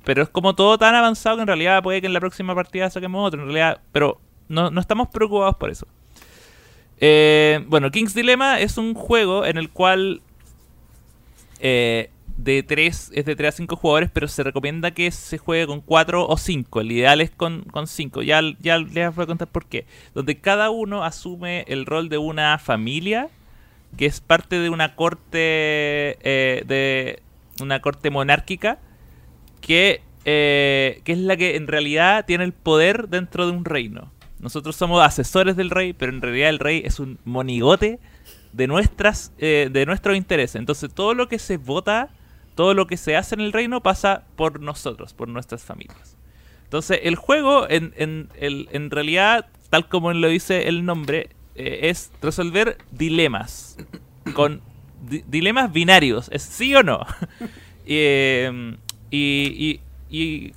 [0.04, 2.90] pero es como todo tan avanzado que en realidad puede que en la próxima partida
[2.90, 3.40] saquemos otro.
[3.40, 5.86] En realidad, pero no, no estamos preocupados por eso.
[6.98, 10.20] Eh, bueno, King's Dilemma es un juego en el cual
[11.58, 15.66] eh, de 3, es de 3 a 5 jugadores, pero se recomienda que se juegue
[15.66, 16.82] con 4 o 5.
[16.82, 18.20] El ideal es con 5.
[18.20, 19.86] Ya, ya les voy a contar por qué.
[20.12, 23.30] Donde cada uno asume el rol de una familia
[23.96, 27.22] que es parte de una corte eh, de
[27.60, 28.78] una corte monárquica
[29.60, 34.12] que, eh, que es la que en realidad tiene el poder dentro de un reino.
[34.40, 37.98] Nosotros somos asesores del rey, pero en realidad el rey es un monigote
[38.52, 40.56] de nuestras eh, de nuestros intereses.
[40.56, 42.10] Entonces todo lo que se vota,
[42.54, 46.16] todo lo que se hace en el reino pasa por nosotros, por nuestras familias.
[46.64, 51.80] Entonces el juego en, en, el- en realidad, tal como lo dice el nombre, eh,
[51.90, 53.76] es resolver dilemas
[54.34, 54.60] con
[55.08, 57.04] di- dilemas binarios, es sí o no.
[57.90, 58.76] Eh,
[59.10, 60.52] y, y- y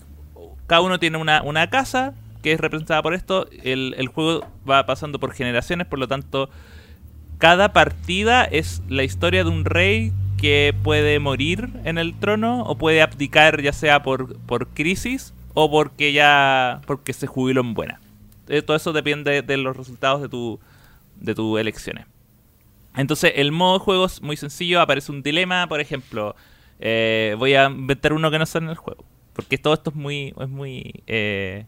[0.68, 3.48] cada uno tiene una, una casa que es representada por esto.
[3.64, 6.50] El, el juego va pasando por generaciones, por lo tanto,
[7.38, 12.78] cada partida es la historia de un rey que puede morir en el trono o
[12.78, 18.02] puede abdicar ya sea por, por crisis o porque ya porque se jubiló en buena.
[18.50, 20.60] Eh, todo eso depende de los resultados de tu
[21.21, 22.05] de tus elecciones.
[22.95, 24.81] Entonces, el modo de juego es muy sencillo.
[24.81, 26.36] Aparece un dilema, por ejemplo.
[26.79, 29.05] eh, voy a inventar uno que no sale en el juego.
[29.34, 31.65] Porque todo esto es muy, es muy eh,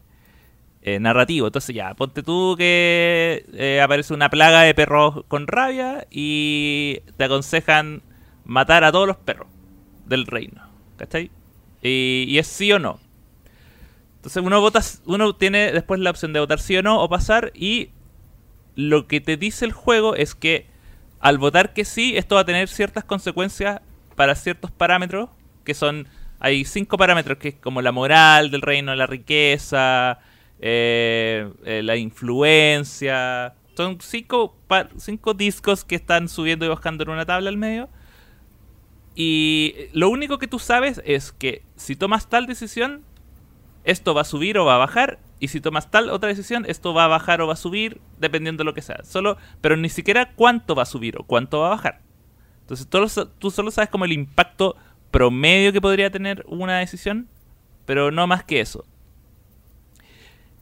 [0.82, 1.46] eh, narrativo.
[1.46, 8.02] Entonces, ya, ponte tú que aparece una plaga de perros con rabia y te aconsejan
[8.44, 9.48] matar a todos los perros
[10.06, 10.62] del reino.
[10.98, 11.30] ¿Cachai?
[11.82, 13.00] Y, y es sí o no.
[14.24, 17.52] Entonces uno vota, uno tiene después la opción de votar sí o no o pasar
[17.54, 17.90] y
[18.76, 20.66] lo que te dice el juego es que
[21.20, 23.80] al votar que sí, esto va a tener ciertas consecuencias
[24.14, 25.30] para ciertos parámetros,
[25.64, 26.06] que son,
[26.38, 30.18] hay cinco parámetros, que es como la moral del reino, la riqueza,
[30.60, 33.54] eh, eh, la influencia.
[33.76, 34.56] Son cinco,
[34.98, 37.88] cinco discos que están subiendo y bajando en una tabla al medio.
[39.14, 43.02] Y lo único que tú sabes es que si tomas tal decisión,
[43.84, 46.94] esto va a subir o va a bajar, y si tomas tal otra decisión, esto
[46.94, 49.04] va a bajar o va a subir, dependiendo de lo que sea.
[49.04, 52.00] Solo, pero ni siquiera cuánto va a subir o cuánto va a bajar.
[52.62, 52.88] Entonces
[53.38, 54.74] tú, solo sabes como el impacto
[55.10, 57.28] promedio que podría tener una decisión,
[57.84, 58.86] pero no más que eso.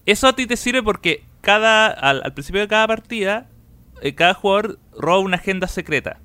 [0.04, 3.48] Eso a ti te sirve porque cada al, principio de cada partida,
[4.00, 6.18] eh, cada jugador roba una agenda secreta.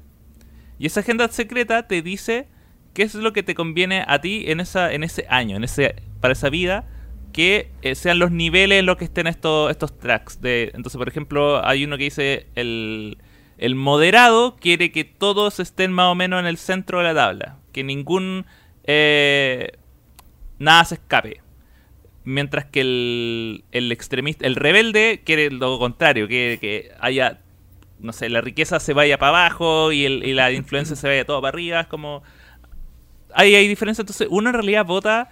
[0.80, 2.48] Y esa agenda secreta te dice
[2.96, 5.96] qué es lo que te conviene a ti en, esa, en ese año, en ese,
[6.28, 6.84] para esa vida,
[7.32, 10.42] que eh, sean los niveles en los que estén estos, estos tracks.
[10.42, 13.18] De, entonces, por ejemplo, hay uno que dice el,
[13.58, 17.58] el moderado quiere que todos estén más o menos en el centro de la tabla,
[17.72, 18.46] que ningún...
[18.84, 19.72] Eh,
[20.60, 21.42] nada se escape.
[22.26, 27.40] Mientras que el, el extremista, el rebelde quiere lo contrario, que, que haya,
[28.00, 31.42] no sé, la riqueza se vaya para abajo y, y la influencia se vaya todo
[31.42, 31.80] para arriba.
[31.80, 32.24] Es como...
[33.34, 34.02] Ahí hay diferencia.
[34.02, 35.30] Entonces, uno en realidad vota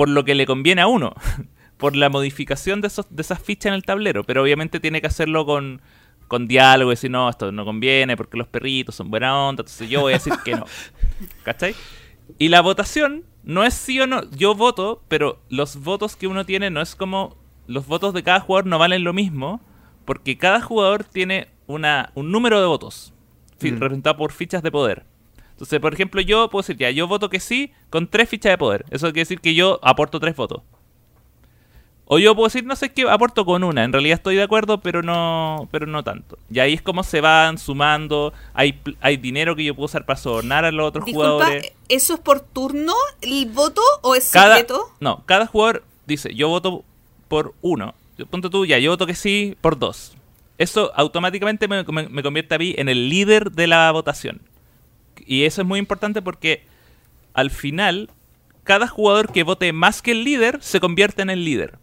[0.00, 1.12] por lo que le conviene a uno.
[1.76, 4.24] por la modificación de, esos, de esas fichas en el tablero.
[4.24, 5.82] Pero obviamente tiene que hacerlo con,
[6.26, 9.60] con diálogo y decir, no, esto no conviene porque los perritos son buena onda.
[9.60, 10.64] Entonces yo voy a decir que no.
[11.42, 11.74] ¿Cachai?
[12.38, 14.22] Y la votación no es sí o no.
[14.30, 17.36] Yo voto, pero los votos que uno tiene no es como.
[17.66, 19.60] Los votos de cada jugador no valen lo mismo.
[20.06, 23.12] Porque cada jugador tiene una, un número de votos.
[23.60, 23.66] Mm.
[23.66, 25.04] Representado por fichas de poder.
[25.60, 28.56] Entonces, por ejemplo, yo puedo decir, ya, yo voto que sí con tres fichas de
[28.56, 28.86] poder.
[28.88, 30.62] Eso quiere decir que yo aporto tres votos.
[32.06, 33.84] O yo puedo decir, no sé qué, aporto con una.
[33.84, 36.38] En realidad estoy de acuerdo, pero no pero no tanto.
[36.50, 38.32] Y ahí es como se van sumando.
[38.54, 41.72] Hay, hay dinero que yo puedo usar para sobornar a los otros jugadores.
[41.90, 44.90] ¿Eso es por turno el voto o es secreto?
[44.98, 46.84] No, cada jugador dice, yo voto
[47.28, 47.94] por uno.
[48.30, 50.14] Ponte tú, ya, yo voto que sí por dos.
[50.56, 54.40] Eso automáticamente me, me convierte a mí en el líder de la votación.
[55.26, 56.64] Y eso es muy importante porque
[57.34, 58.10] al final,
[58.64, 61.78] cada jugador que vote más que el líder se convierte en el líder.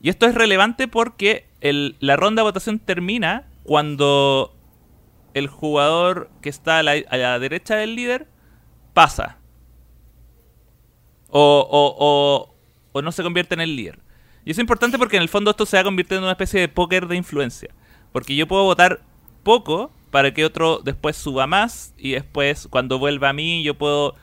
[0.00, 4.54] Y esto es relevante porque la ronda de votación termina cuando
[5.34, 8.26] el jugador que está a la, derecha del líder
[8.94, 9.38] pasa.
[11.28, 12.48] O,
[12.92, 13.98] o, no se convierte en el líder.
[14.44, 16.68] Y es importante porque en el fondo esto se va convirtiendo en una especie de
[16.68, 17.70] póker de influencia.
[18.12, 19.00] Porque yo puedo votar
[19.44, 24.14] poco para que otro después suba más y después cuando vuelva a mí yo puedo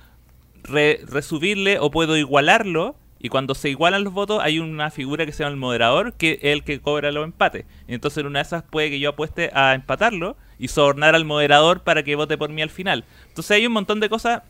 [0.64, 5.44] resubirle o puedo igualarlo y cuando se igualan los votos, hay una figura que se
[5.44, 7.66] llama el moderador, que es el que cobra los empates.
[7.88, 11.82] Entonces, en una de esas puede que yo apueste a empatarlo y sobornar al moderador
[11.82, 13.04] para que vote por mí al final.
[13.28, 14.44] Entonces, hay un montón de cosas.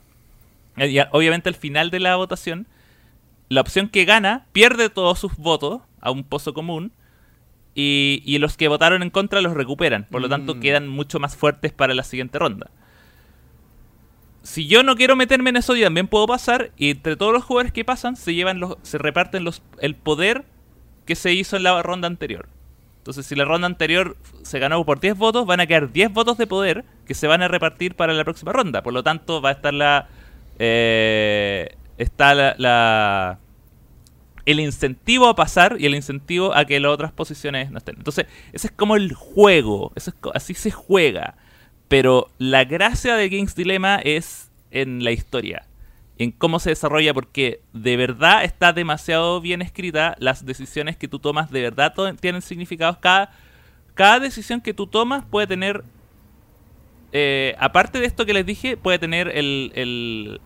[0.78, 2.68] Y obviamente, al final de la votación,
[3.48, 6.92] la opción que gana pierde todos sus votos a un pozo común.
[7.76, 10.08] Y, y los que votaron en contra los recuperan.
[10.10, 10.60] Por lo tanto, mm.
[10.60, 12.72] quedan mucho más fuertes para la siguiente ronda
[14.44, 16.72] si yo no quiero meterme en eso, yo también puedo pasar.
[16.78, 20.46] Y entre todos los jugadores que pasan, se llevan los, se reparten los, el poder
[21.06, 22.48] que se hizo en la ronda anterior.
[22.98, 26.38] Entonces, si la ronda anterior se ganó por 10 votos, van a quedar 10 votos
[26.38, 28.82] de poder que se van a repartir para la próxima ronda.
[28.82, 30.08] Por lo tanto, va a estar la.
[30.60, 33.40] Eh, está la,
[34.52, 37.96] el incentivo a pasar y el incentivo a que las otras posiciones no estén.
[37.98, 39.92] Entonces, ese es como el juego.
[39.96, 41.36] Eso es, así se juega.
[41.88, 45.66] Pero la gracia de King's Dilemma es en la historia,
[46.18, 50.16] en cómo se desarrolla, porque de verdad está demasiado bien escrita.
[50.20, 52.98] Las decisiones que tú tomas de verdad tienen significados.
[52.98, 53.32] Cada,
[53.94, 55.84] cada decisión que tú tomas puede tener,
[57.12, 60.40] eh, aparte de esto que les dije, puede tener el,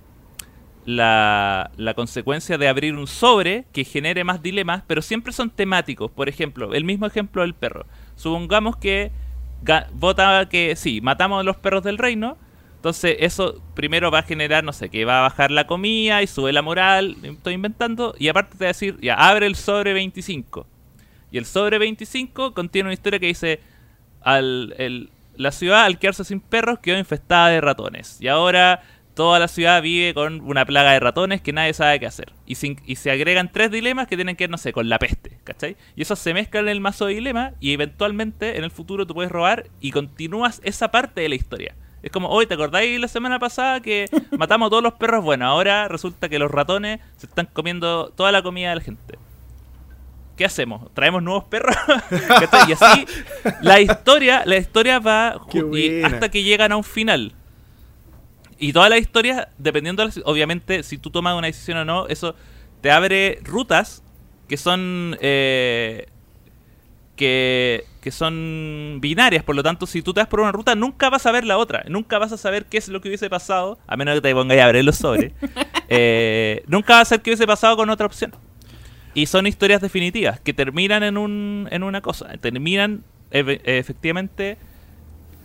[0.85, 6.11] la, la, consecuencia de abrir un sobre que genere más dilemas, pero siempre son temáticos.
[6.11, 7.85] Por ejemplo, el mismo ejemplo del perro.
[8.15, 9.11] Supongamos que
[9.93, 12.37] vota que sí, matamos a los perros del reino.
[12.75, 16.27] Entonces eso primero va a generar, no sé, que va a bajar la comida y
[16.27, 18.13] sube la moral, estoy inventando.
[18.19, 20.67] Y aparte te va a decir, ya, abre el sobre 25.
[21.31, 23.61] Y el sobre 25 contiene una historia que dice,
[24.21, 28.19] al, el, la ciudad al quedarse sin perros quedó infestada de ratones.
[28.19, 28.83] Y ahora
[29.15, 32.33] toda la ciudad vive con una plaga de ratones que nadie sabe qué hacer.
[32.45, 35.39] Y, y se agregan tres dilemas que tienen que ver, no sé, con la peste,
[35.43, 35.77] ¿cachai?
[35.95, 39.13] Y eso se mezcla en el mazo de dilemas y eventualmente en el futuro tú
[39.13, 41.75] puedes robar y continúas esa parte de la historia.
[42.03, 45.23] Es como, hoy, ¿te acordáis la semana pasada que matamos a todos los perros?
[45.23, 49.17] Bueno, ahora resulta que los ratones se están comiendo toda la comida de la gente.
[50.35, 50.91] ¿Qué hacemos?
[50.93, 51.75] ¿Traemos nuevos perros?
[52.67, 53.05] y así
[53.61, 55.39] la historia, la historia va
[56.03, 57.33] hasta que llegan a un final.
[58.59, 62.35] Y todas las historias, dependiendo, obviamente, si tú tomas una decisión o no, eso
[62.81, 64.03] te abre rutas
[64.47, 66.07] que son eh,
[67.15, 69.43] que, que, son binarias.
[69.43, 71.57] Por lo tanto, si tú te vas por una ruta, nunca vas a ver la
[71.57, 71.83] otra.
[71.87, 74.57] Nunca vas a saber qué es lo que hubiese pasado, a menos que te pongas
[74.57, 75.33] a abrir los sobres.
[75.95, 78.33] Eh, nunca vas a saber qué hubiese pasado con otra opción.
[79.13, 82.35] Y son historias definitivas que terminan en, un, en una cosa.
[82.39, 84.57] Terminan efectivamente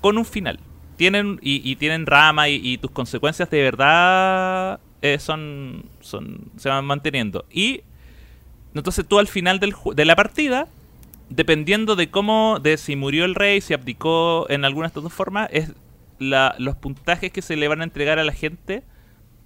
[0.00, 0.58] con un final.
[0.98, 7.46] Tienen y, tienen rama y, tus consecuencias de verdad eh, son, son se van manteniendo.
[7.50, 7.82] Y
[8.74, 10.66] entonces tú al final del, de la partida,
[11.30, 15.12] dependiendo de cómo, de si murió el rey, si abdicó en alguna de estas dos
[15.12, 15.72] formas, es
[16.18, 18.82] la, los puntajes que se le van a entregar a la gente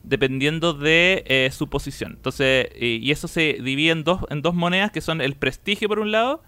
[0.05, 2.13] dependiendo de eh, su posición.
[2.13, 5.87] Entonces, y, y eso se divide en dos, en dos monedas que son el prestigio
[5.87, 6.43] por un lado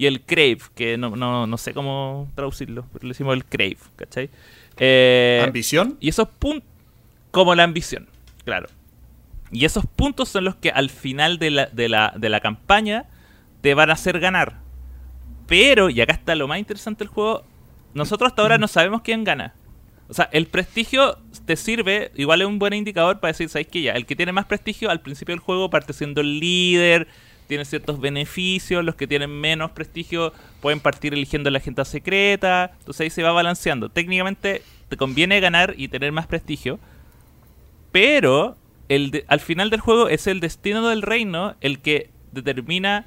[0.00, 3.76] y el crave, que no, no, no sé cómo traducirlo, pero le decimos el crave,
[3.96, 4.30] ¿cachai?
[4.78, 5.98] Eh, ¿Ambición?
[6.00, 6.66] y esos puntos,
[7.30, 8.08] como la ambición,
[8.46, 8.70] claro.
[9.52, 13.10] Y esos puntos son los que al final de la, de la, de la campaña
[13.60, 14.56] te van a hacer ganar.
[15.46, 17.44] Pero, y acá está lo más interesante del juego,
[17.92, 19.52] nosotros hasta ahora no sabemos quién gana.
[20.08, 23.82] O sea, el prestigio te sirve, igual es un buen indicador para decir, ¿sabes qué?
[23.82, 27.06] Ya, el que tiene más prestigio al principio del juego parte siendo el líder,
[27.50, 30.32] tiene ciertos beneficios, los que tienen menos prestigio
[30.62, 33.90] pueden partir eligiendo la agenda secreta, entonces ahí se va balanceando.
[33.90, 36.78] Técnicamente te conviene ganar y tener más prestigio,
[37.92, 38.56] pero
[38.88, 43.06] el de- al final del juego es el destino del reino el que determina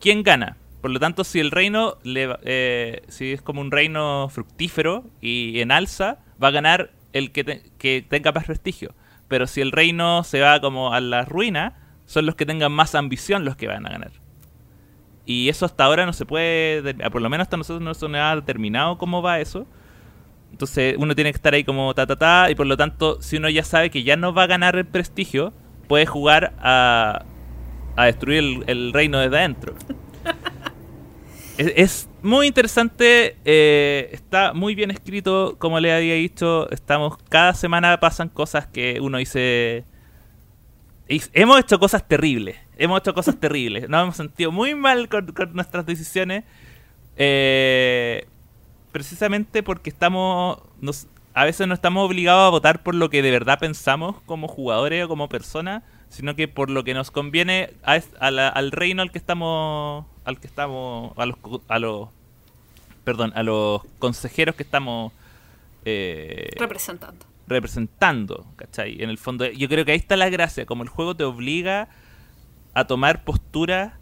[0.00, 0.56] quién gana.
[0.80, 5.60] Por lo tanto, si el reino, le eh, si es como un reino fructífero y
[5.60, 8.94] en alza, va a ganar el que, te- que tenga más prestigio.
[9.28, 11.72] Pero si el reino se va como a la ruina,
[12.06, 14.12] son los que tengan más ambición los que van a ganar.
[15.26, 18.08] Y eso hasta ahora no se puede, de- por lo menos hasta nosotros no se
[18.08, 19.66] nos ha determinado cómo va eso.
[20.52, 23.36] Entonces uno tiene que estar ahí como ta ta ta y por lo tanto si
[23.38, 25.52] uno ya sabe que ya no va a ganar el prestigio,
[25.88, 27.24] puede jugar a,
[27.96, 29.74] a destruir el, el reino desde adentro.
[31.58, 37.54] es, es muy interesante, eh, está muy bien escrito, como le había dicho, estamos cada
[37.54, 39.84] semana pasan cosas que uno dice
[41.08, 42.56] hemos hecho cosas terribles.
[42.78, 43.88] Hemos hecho cosas terribles.
[43.88, 46.44] Nos hemos sentido muy mal con, nuestras decisiones.
[47.16, 48.26] eh,
[48.92, 50.58] precisamente porque estamos.
[50.80, 54.46] Nos, a veces no estamos obligados a votar por lo que de verdad pensamos como
[54.48, 59.02] jugadores o como personas, sino que por lo que nos conviene a la- al reino
[59.02, 60.06] al que estamos.
[60.24, 61.12] Al que estamos.
[61.18, 61.36] A los.
[61.68, 62.08] A los
[63.04, 65.12] perdón, a los consejeros que estamos.
[65.84, 67.26] eh, representando.
[67.46, 69.02] Representando, ¿cachai?
[69.02, 71.88] En el fondo, yo creo que ahí está la gracia, como el juego te obliga
[72.74, 73.92] a tomar posturas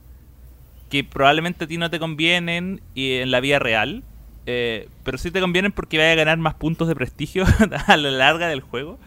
[0.88, 4.04] que probablemente a ti no te convienen y en la vida real,
[4.44, 7.44] eh, pero sí te convienen porque vaya a ganar más puntos de prestigio
[7.86, 8.98] a la larga del juego.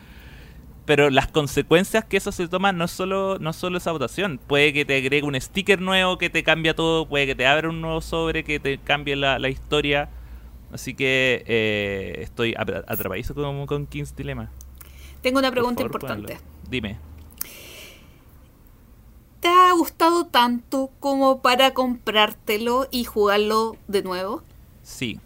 [0.86, 4.40] Pero las consecuencias que eso se toma no solo, no solo esa votación.
[4.40, 7.70] Puede que te agregue un sticker nuevo que te cambia todo, puede que te abra
[7.70, 10.10] un nuevo sobre que te cambie la, la historia.
[10.76, 14.52] Así que eh, estoy atra- atrapadizo como con King's Dilemma.
[15.22, 16.34] Tengo una pregunta favor, importante.
[16.36, 16.50] ponlo.
[16.70, 17.00] Dime.
[19.40, 24.44] ¿Te ha gustado tanto como para comprártelo y jugarlo de nuevo?
[24.84, 25.20] Sí.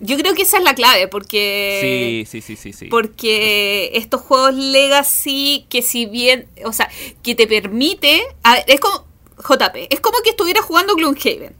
[0.00, 2.24] Yo creo que esa es la clave, porque...
[2.26, 2.86] sí, sí, sí, sí, sí.
[2.86, 6.90] Porque estos juegos Legacy, que si bien, o sea,
[7.22, 8.22] que te permite.
[8.42, 9.08] a ver, es como.
[9.38, 11.54] JP, es como que estuvieras jugando Gloomhaven.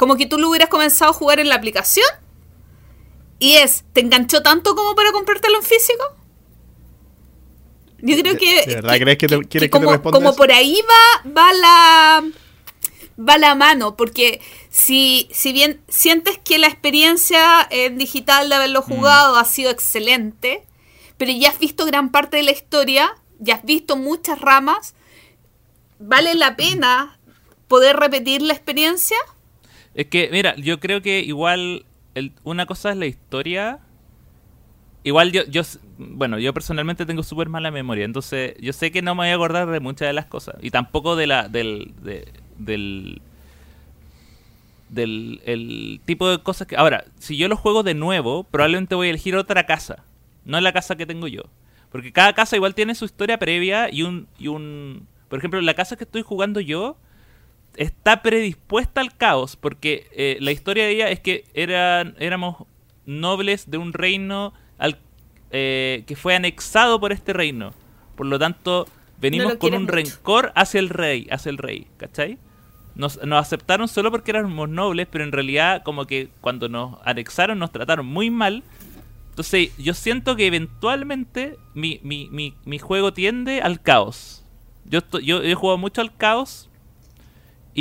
[0.00, 2.06] Como que tú lo hubieras comenzado a jugar en la aplicación.
[3.38, 6.02] Y es, ¿te enganchó tanto como para comprártelo en físico?
[7.98, 8.64] Yo creo ¿De- que.
[8.66, 11.52] de verdad crees que te- quieres que te como, responda como por ahí va, va
[11.52, 12.24] la.
[13.28, 18.80] Va la mano, porque si, si bien sientes que la experiencia en digital de haberlo
[18.80, 20.66] jugado ha sido excelente,
[21.18, 24.94] pero ya has visto gran parte de la historia, ya has visto muchas ramas,
[25.98, 27.18] ¿vale la pena
[27.68, 29.18] poder repetir la experiencia?
[29.94, 31.84] Es que, mira, yo creo que igual
[32.44, 33.80] una cosa es la historia.
[35.02, 35.62] Igual yo, yo,
[35.98, 39.34] bueno, yo personalmente tengo súper mala memoria, entonces yo sé que no me voy a
[39.34, 40.56] acordar de muchas de las cosas.
[40.60, 43.22] Y tampoco de la, del, de- del,
[44.88, 46.76] del el tipo de cosas que...
[46.76, 50.04] Ahora, si yo lo juego de nuevo, probablemente voy a elegir otra casa,
[50.44, 51.42] no la casa que tengo yo.
[51.90, 54.26] Porque cada casa igual tiene su historia previa y un...
[54.38, 56.96] Y un por ejemplo, la casa que estoy jugando yo,
[57.76, 62.56] está predispuesta al caos, porque eh, la historia de ella es que eran, éramos
[63.06, 64.98] nobles de un reino al,
[65.50, 67.72] eh, que fue anexado por este reino.
[68.16, 68.86] Por lo tanto,
[69.20, 69.94] venimos lo con un mucho.
[69.94, 72.38] rencor hacia el rey, hacia el rey, ¿cachai?
[72.94, 77.58] Nos, nos aceptaron solo porque éramos nobles, pero en realidad como que cuando nos anexaron
[77.58, 78.62] nos trataron muy mal.
[79.30, 84.44] Entonces yo siento que eventualmente mi, mi, mi, mi juego tiende al caos.
[84.84, 86.68] Yo, estoy- yo he jugado mucho al caos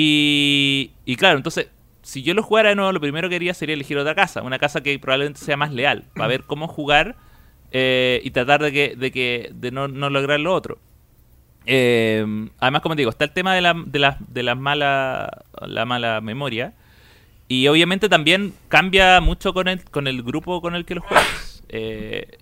[0.02, 1.68] y, y claro, entonces,
[2.02, 4.42] si yo lo jugara de nuevo, lo primero que haría sería elegir otra casa.
[4.42, 6.06] Una casa que probablemente sea más leal.
[6.16, 7.16] Para ver cómo jugar
[7.72, 10.80] eh, y tratar de que, de que de no, no lograr lo otro.
[11.66, 12.26] Eh,
[12.60, 15.86] además, como te digo, está el tema de la, de la, de la mala, la
[15.86, 16.74] mala memoria.
[17.48, 21.64] Y obviamente también cambia mucho con el, con el grupo con el que lo juegas.
[21.70, 22.38] Eh,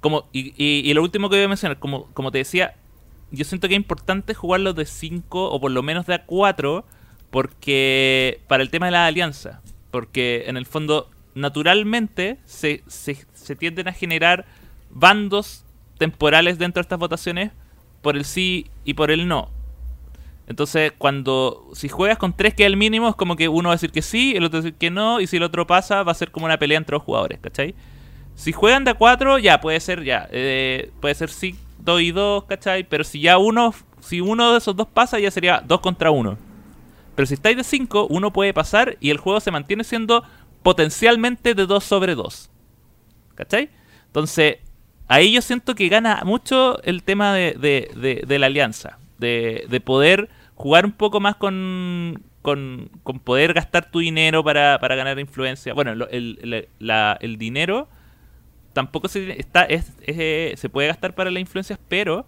[0.00, 2.74] como, y, y- y lo último que voy a mencionar, como, como te decía,
[3.30, 6.84] yo siento que es importante jugarlo de 5 o por lo menos de a 4
[7.30, 9.60] porque para el tema de la alianza.
[9.90, 14.46] Porque en el fondo, naturalmente, se, se, se tienden a generar
[14.90, 15.64] bandos
[15.98, 17.50] temporales dentro de estas votaciones
[18.02, 19.50] por el sí y por el no.
[20.46, 23.72] Entonces, cuando si juegas con tres que es el mínimo, es como que uno va
[23.72, 25.66] a decir que sí, el otro va a decir que no, y si el otro
[25.66, 27.74] pasa, va a ser como una pelea entre los jugadores, ¿cachai?
[28.34, 32.10] Si juegan de a cuatro, ya, puede ser, ya, eh, puede ser sí, dos y
[32.12, 32.84] dos, ¿cachai?
[32.84, 36.36] Pero si ya uno, si uno de esos dos pasa, ya sería dos contra uno.
[37.14, 40.24] Pero si estáis de cinco, uno puede pasar y el juego se mantiene siendo
[40.62, 42.50] potencialmente de dos sobre dos.
[43.34, 43.70] ¿Cachai?
[44.06, 44.56] Entonces,
[45.08, 48.98] ahí yo siento que gana mucho el tema de, de- de- la alianza.
[49.18, 54.78] De, de poder jugar un poco más con, con, con poder gastar tu dinero para,
[54.80, 55.72] para ganar influencia.
[55.74, 56.68] Bueno, el,
[57.20, 57.88] el dinero
[58.74, 62.26] tampoco se, está, es, eh, se puede gastar para las influencias, pero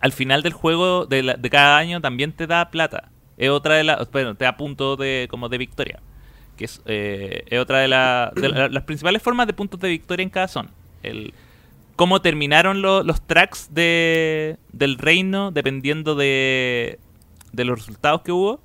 [0.00, 3.08] al final del juego de, la- de cada año también te da plata.
[3.36, 4.08] Es otra de las.
[4.12, 6.00] Bueno, te da puntos de, como de victoria.
[6.56, 9.88] Que es, eh, es otra de, la- de la- las principales formas de puntos de
[9.88, 10.70] victoria en cada zona.
[11.02, 11.34] El,
[11.96, 16.98] cómo terminaron lo- los tracks de, del reino dependiendo de,
[17.52, 18.60] de los resultados que hubo.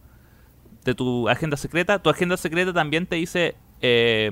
[0.86, 2.00] De tu agenda secreta.
[2.00, 3.56] Tu agenda secreta también te dice.
[3.82, 4.32] eh,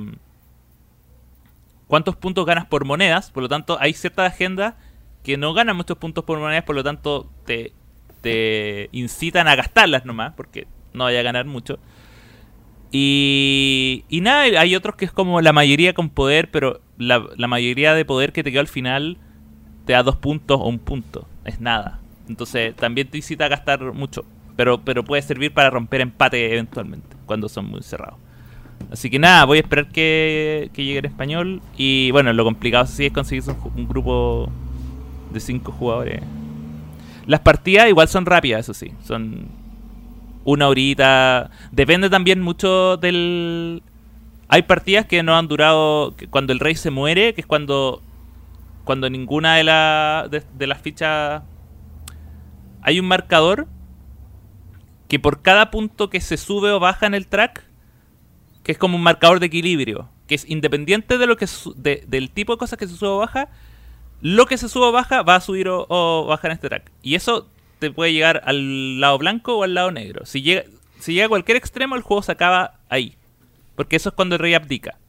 [1.89, 3.31] cuántos puntos ganas por monedas.
[3.31, 4.75] Por lo tanto, hay ciertas agendas
[5.23, 6.63] que no ganan muchos puntos por monedas.
[6.63, 7.73] Por lo tanto, te,
[8.21, 10.33] te incitan a gastarlas nomás.
[10.37, 11.79] Porque no vaya a ganar mucho.
[12.91, 16.51] Y, y nada, hay otros que es como la mayoría con poder.
[16.51, 19.17] Pero la, la mayoría de poder que te quedó al final
[19.85, 21.27] te da dos puntos o un punto.
[21.43, 21.99] Es nada.
[22.27, 24.23] Entonces, también te incita a gastar mucho.
[24.55, 27.17] Pero, pero puede servir para romper empate eventualmente.
[27.25, 28.19] Cuando son muy cerrados.
[28.91, 31.61] Así que nada, voy a esperar que, que llegue en español.
[31.77, 33.43] Y bueno, lo complicado sí es conseguir
[33.75, 34.49] un, grupo
[35.31, 36.21] de cinco jugadores.
[37.25, 38.91] Las partidas igual son rápidas, eso sí.
[39.03, 39.47] Son
[40.43, 41.51] una horita.
[41.71, 43.83] Depende también mucho del...
[44.47, 46.15] Hay partidas que no han durado...
[46.31, 48.01] cuando el rey se muere, que es cuando...
[48.83, 51.43] Cuando ninguna de, la, de las fichas...
[52.81, 53.67] Hay un marcador
[55.09, 57.68] que por cada punto que se sube o baja en el track
[58.69, 62.53] que es como un marcador de equilibrio, que es independiente de lo que del tipo
[62.53, 63.49] de cosas que se sube o baja,
[64.21, 66.91] lo que se sube o baja va a subir o, o bajar en este track.
[67.01, 67.47] Y eso
[67.79, 70.23] te puede llegar al lado blanco o al lado negro.
[70.27, 70.65] Si llega,
[70.99, 73.15] si llega a cualquier extremo, el juego se acaba ahí.
[73.75, 74.99] Porque eso es cuando el rey abdica.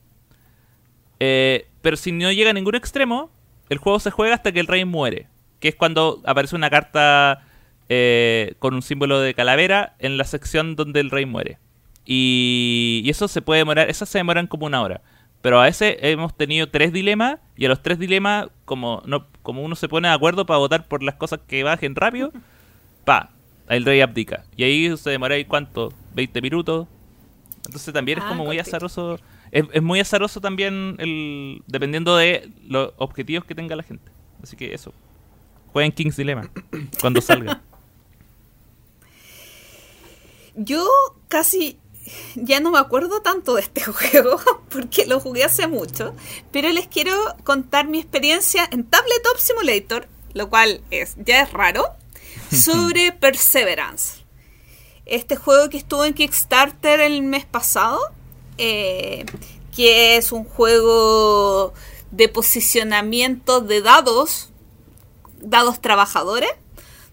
[1.18, 3.30] Eh, pero si no llega a ningún extremo,
[3.68, 5.26] el juego se juega hasta que el rey muere.
[5.58, 7.46] Que es cuando aparece una carta
[7.90, 11.58] eh, con un símbolo de calavera en la sección donde el rey muere.
[12.04, 15.00] Y, y eso se puede demorar, esas se demoran como una hora.
[15.42, 19.62] Pero a veces hemos tenido tres dilemas y a los tres dilemas, como no como
[19.62, 22.32] uno se pone de acuerdo para votar por las cosas que bajen rápido,
[23.04, 23.30] pa,
[23.68, 24.44] el rey abdica.
[24.56, 26.88] Y ahí se demora ahí cuánto, 20 minutos.
[27.66, 28.76] Entonces también es Ah, como muy cortito.
[28.76, 29.18] azaroso.
[29.52, 34.10] Es, es muy azaroso también el dependiendo de los objetivos que tenga la gente.
[34.42, 34.92] Así que eso.
[35.72, 36.50] Jueguen King's Dilemma
[37.00, 37.62] cuando salga.
[40.56, 40.84] Yo
[41.28, 41.78] casi
[42.34, 46.14] ya no me acuerdo tanto de este juego porque lo jugué hace mucho,
[46.52, 51.86] pero les quiero contar mi experiencia en Tabletop Simulator, lo cual es ya es raro,
[52.52, 54.20] sobre Perseverance.
[55.06, 57.98] Este juego que estuvo en Kickstarter el mes pasado,
[58.58, 59.26] eh,
[59.74, 61.74] que es un juego
[62.10, 64.50] de posicionamiento de dados,
[65.40, 66.50] dados trabajadores,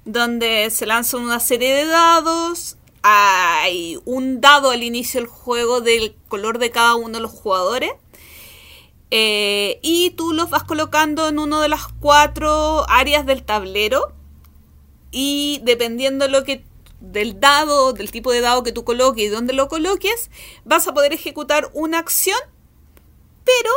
[0.06, 2.78] donde se lanzan una serie de dados,
[3.10, 7.92] hay un dado al inicio del juego del color de cada uno de los jugadores.
[9.10, 14.14] eh, y tú los vas colocando en una de las cuatro áreas del tablero.
[15.12, 16.66] Y dependiendo lo que
[17.00, 20.30] del dado, del tipo de dado que tú coloques y dónde lo coloques,
[20.66, 22.40] vas a poder ejecutar una acción.
[23.46, 23.72] Pero,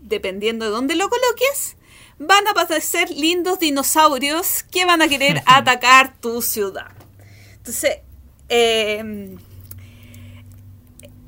[0.00, 1.76] dependiendo de dónde lo coloques,
[2.18, 6.92] van a aparecer lindos dinosaurios que van a querer atacar tu ciudad.
[7.56, 7.98] Entonces,
[8.52, 9.36] eh,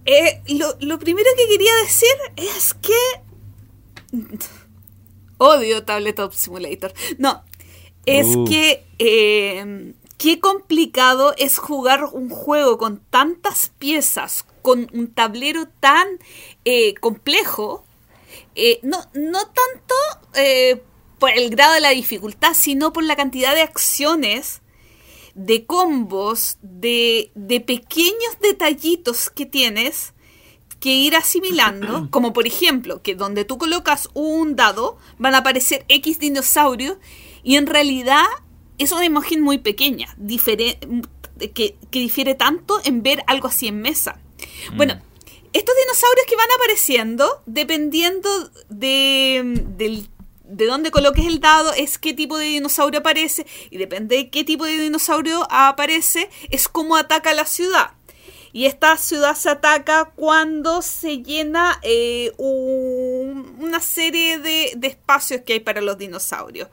[0.07, 2.93] eh, lo, lo primero que quería decir es que
[5.39, 6.93] odio Tabletop Simulator.
[7.18, 7.43] No,
[8.07, 8.45] es Uh.
[8.45, 16.07] que eh, qué complicado es jugar un juego con tantas piezas, con un tablero tan
[16.64, 17.85] eh, complejo.
[18.55, 19.95] Eh, no, no tanto
[21.18, 24.61] por el grado de la dificultad, sino por la cantidad de acciones,
[25.35, 30.14] de combos, de, de pequeños detallitos que tienes
[30.80, 35.85] que ir asimilando, como por ejemplo, que donde tú colocas un dado van a aparecer
[35.89, 36.99] X dinosaurios
[37.43, 38.24] y en realidad
[38.78, 40.16] es una imagen muy pequeña,
[41.39, 44.20] que, que, difiere tanto en ver algo así en mesa.
[44.72, 44.76] Mm.
[44.76, 45.01] Bueno,
[45.53, 48.28] estos dinosaurios que van apareciendo, dependiendo
[48.68, 50.09] de, del-
[50.45, 54.45] de dónde coloques el dado, es qué tipo de dinosaurio aparece, y depende de qué
[54.45, 57.92] tipo de dinosaurio aparece, es cómo ataca la ciudad.
[58.53, 65.40] Y esta ciudad se ataca cuando se llena eh, un- una serie de, de espacios
[65.45, 66.68] que hay para los dinosaurios.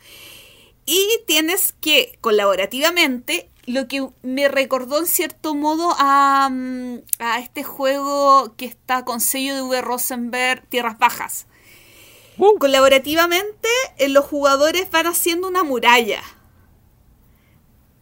[0.86, 7.64] Y tienes que, colaborativamente, lo que me recordó en cierto modo a, mm, a este
[7.64, 9.82] juego que está con sello de V.
[9.82, 11.48] Rosenberg, Tierras Bajas.
[12.42, 12.58] Uh.
[12.58, 13.70] Colaborativamente,
[14.00, 16.24] eh, los jugadores van haciendo una muralla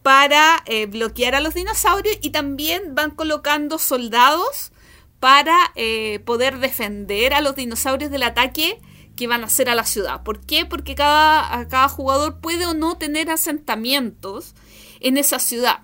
[0.02, 4.72] para eh, bloquear a los dinosaurios y también van colocando soldados
[5.18, 8.80] para eh, poder defender a los dinosaurios del ataque
[9.14, 10.22] que van a hacer a la ciudad.
[10.22, 10.64] ¿Por qué?
[10.64, 14.54] Porque cada, jugador puede o no tener asentamientos
[15.00, 15.80] en esa ciudad.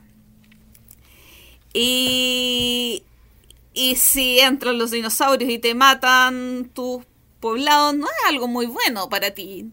[1.75, 3.05] Y,
[3.75, 7.05] y si entran los dinosaurios y te matan tus
[7.55, 9.67] no es algo muy bueno para ti.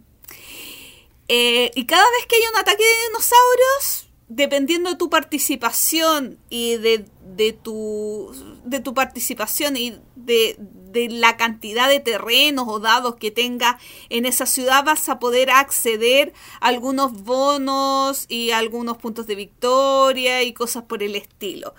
[1.28, 6.76] Eh, y cada vez que hay un ataque de dinosaurios, dependiendo de tu participación y
[6.78, 7.06] de,
[7.36, 8.34] de tu,
[8.66, 14.26] de tu participación y de, de la cantidad de terrenos o dados que tenga en
[14.26, 20.54] esa ciudad, vas a poder acceder a algunos bonos y algunos puntos de victoria y
[20.54, 21.74] cosas por el estilo.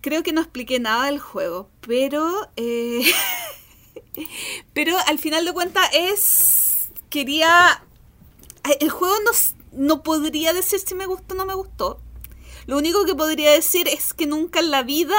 [0.00, 2.50] Creo que no expliqué nada del juego, pero...
[2.56, 3.02] eh,
[4.72, 6.88] pero al final de cuentas es...
[7.10, 7.84] Quería...
[8.80, 9.30] El juego no,
[9.72, 12.00] no podría decir si me gustó o no me gustó.
[12.66, 15.16] Lo único que podría decir es que nunca en la vida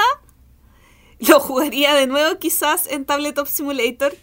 [1.20, 4.16] lo jugaría de nuevo quizás en Tabletop Simulator.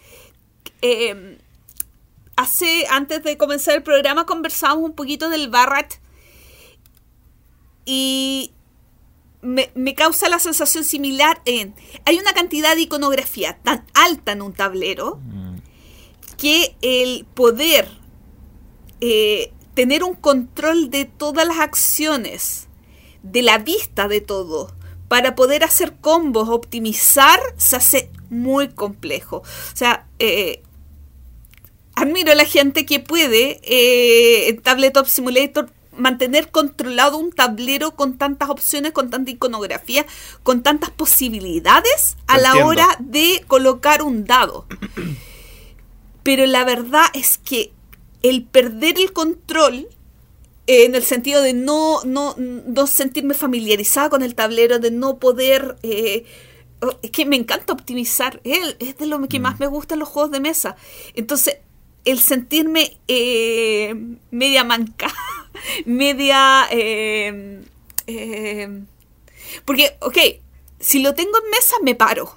[0.81, 1.39] Eh,
[2.35, 5.93] hace, antes de comenzar el programa conversábamos un poquito del Barrat
[7.85, 8.51] y
[9.43, 11.75] me, me causa la sensación similar en...
[12.05, 15.57] Hay una cantidad de iconografía tan alta en un tablero Mm.
[16.37, 17.87] que el poder
[19.01, 22.67] eh, tener un control de todas las acciones,
[23.21, 24.73] de la vista de todo,
[25.07, 29.37] para poder hacer combos, optimizar, se hace muy complejo.
[29.37, 30.63] O sea, eh,
[31.95, 38.17] admiro a la gente que puede eh, en Tabletop Simulator mantener controlado un tablero con
[38.17, 40.05] tantas opciones, con tanta iconografía,
[40.43, 44.65] con tantas posibilidades a la hora de colocar un dado.
[46.23, 47.73] Pero la verdad es que
[48.21, 49.87] el perder el control,
[50.67, 55.19] eh, en el sentido de no, no, no sentirme familiarizada con el tablero, de no
[55.19, 55.77] poder...
[55.83, 56.25] eh,
[56.81, 59.99] oh, es que me encanta optimizar, es, es de lo que más me gusta en
[59.99, 60.75] los juegos de mesa.
[61.13, 61.57] Entonces,
[62.05, 63.95] el sentirme eh,
[64.31, 65.13] media manca,
[65.85, 66.67] media...
[66.71, 67.63] eh,
[68.07, 68.83] eh,
[69.65, 70.17] porque, ok,
[70.79, 72.35] si lo tengo en mesa, me paro.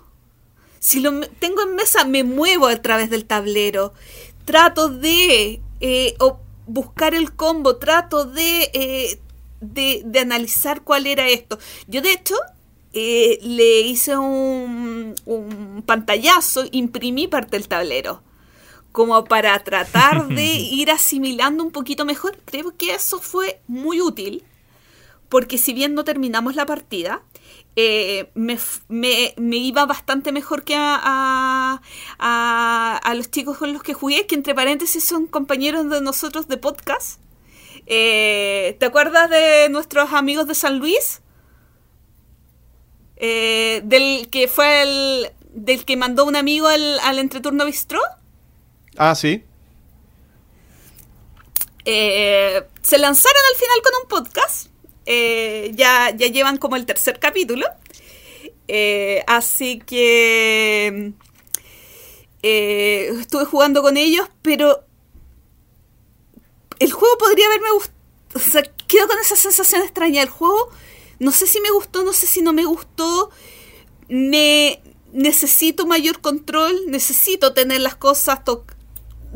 [0.79, 3.93] Si lo tengo en mesa, me muevo a través del tablero.
[4.45, 6.17] Trato de eh,
[6.67, 9.19] buscar el combo, trato de, eh,
[9.61, 11.59] de, de analizar cuál era esto.
[11.89, 12.37] Yo, de hecho,
[12.93, 18.23] eh, le hice un, un pantallazo, imprimí parte del tablero.
[18.97, 20.47] Como para tratar de
[20.81, 22.39] ir asimilando un poquito mejor.
[22.47, 24.43] Creo que eso fue muy útil
[25.29, 27.21] porque si bien no terminamos la partida,
[27.75, 31.83] eh, me, f- me- me iba bastante mejor que a, a-
[32.19, 36.49] a- a los chicos con los que jugué, que entre paréntesis son compañeros de nosotros
[36.49, 37.21] de podcast.
[37.87, 41.21] Eh, ¿Te acuerdas de nuestros amigos de San Luis?
[43.17, 45.31] Eh, del que fue el...
[45.53, 48.01] del que mandó un amigo al, al entreturno bistró.
[48.97, 49.45] Ah, sí.
[51.85, 54.69] Eh, se lanzaron al final con un podcast.
[55.07, 57.67] Eh, ya, ya llevan como el tercer capítulo.
[58.69, 61.13] Eh, así que
[62.43, 64.85] eh, estuve jugando con ellos, pero
[66.79, 67.97] el juego podría haberme gustado.
[68.35, 70.23] O sea, quedo con esa sensación extraña.
[70.23, 70.71] El juego,
[71.21, 73.31] no sé si me gustó, no sé si no me gustó.
[74.09, 74.83] Me
[75.13, 78.67] necesito mayor control, necesito tener las cosas, to-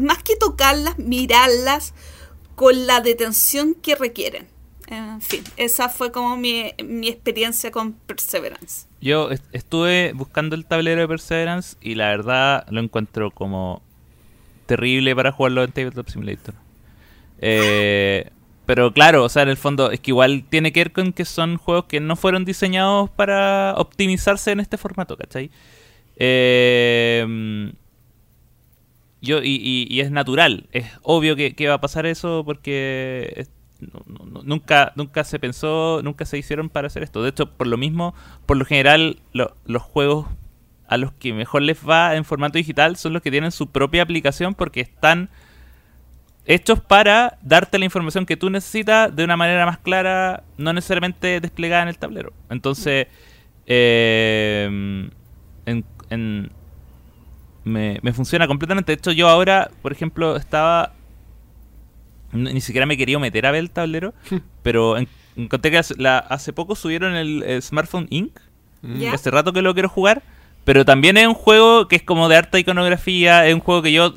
[0.01, 1.95] más que tocarlas, mirarlas
[2.57, 4.49] con la detención que requieren.
[4.89, 8.87] En fin, esa fue como mi, mi experiencia con Perseverance.
[9.01, 13.83] Yo est- estuve buscando el tablero de Perseverance y la verdad lo encuentro como
[14.67, 16.55] terrible para jugarlo en Tabletop Simulator.
[17.41, 18.31] Eh,
[18.67, 21.25] pero claro, o sea, en el fondo es que igual tiene que ver con que
[21.25, 25.51] son juegos que no fueron diseñados para optimizarse en este formato, ¿cachai?
[26.17, 27.73] Eh,
[29.23, 33.33] yo, y, y- y es natural, es obvio que, que va a pasar eso porque
[33.37, 33.51] es-
[33.81, 37.23] no- no- no- nunca, nunca se pensó, nunca se hicieron para hacer esto.
[37.23, 38.15] De hecho, por lo mismo,
[38.47, 40.27] por lo general, lo- los juegos
[40.87, 44.03] a los que mejor les va en formato digital son los que tienen su propia
[44.03, 45.31] aplicación porque están
[46.47, 51.41] hechos para darte la información que tú necesitas de una manera más clara, no necesariamente
[51.41, 52.33] desplegada en el tablero.
[52.51, 53.07] Entonces,
[53.67, 54.67] eh,
[55.67, 56.51] en- en-
[57.71, 58.93] me, me funciona completamente.
[58.93, 60.93] De hecho, yo ahora, por ejemplo, estaba...
[62.33, 64.15] Ni siquiera me quería meter a ver el tablero,
[64.63, 68.39] pero en- encontré que hace, la- hace poco subieron el, el Smartphone Inc.
[68.83, 69.13] ¿Ya?
[69.15, 70.23] Hace rato que lo quiero jugar,
[70.65, 73.93] pero también es un juego que es como de harta iconografía, es un juego que
[73.93, 74.15] yo,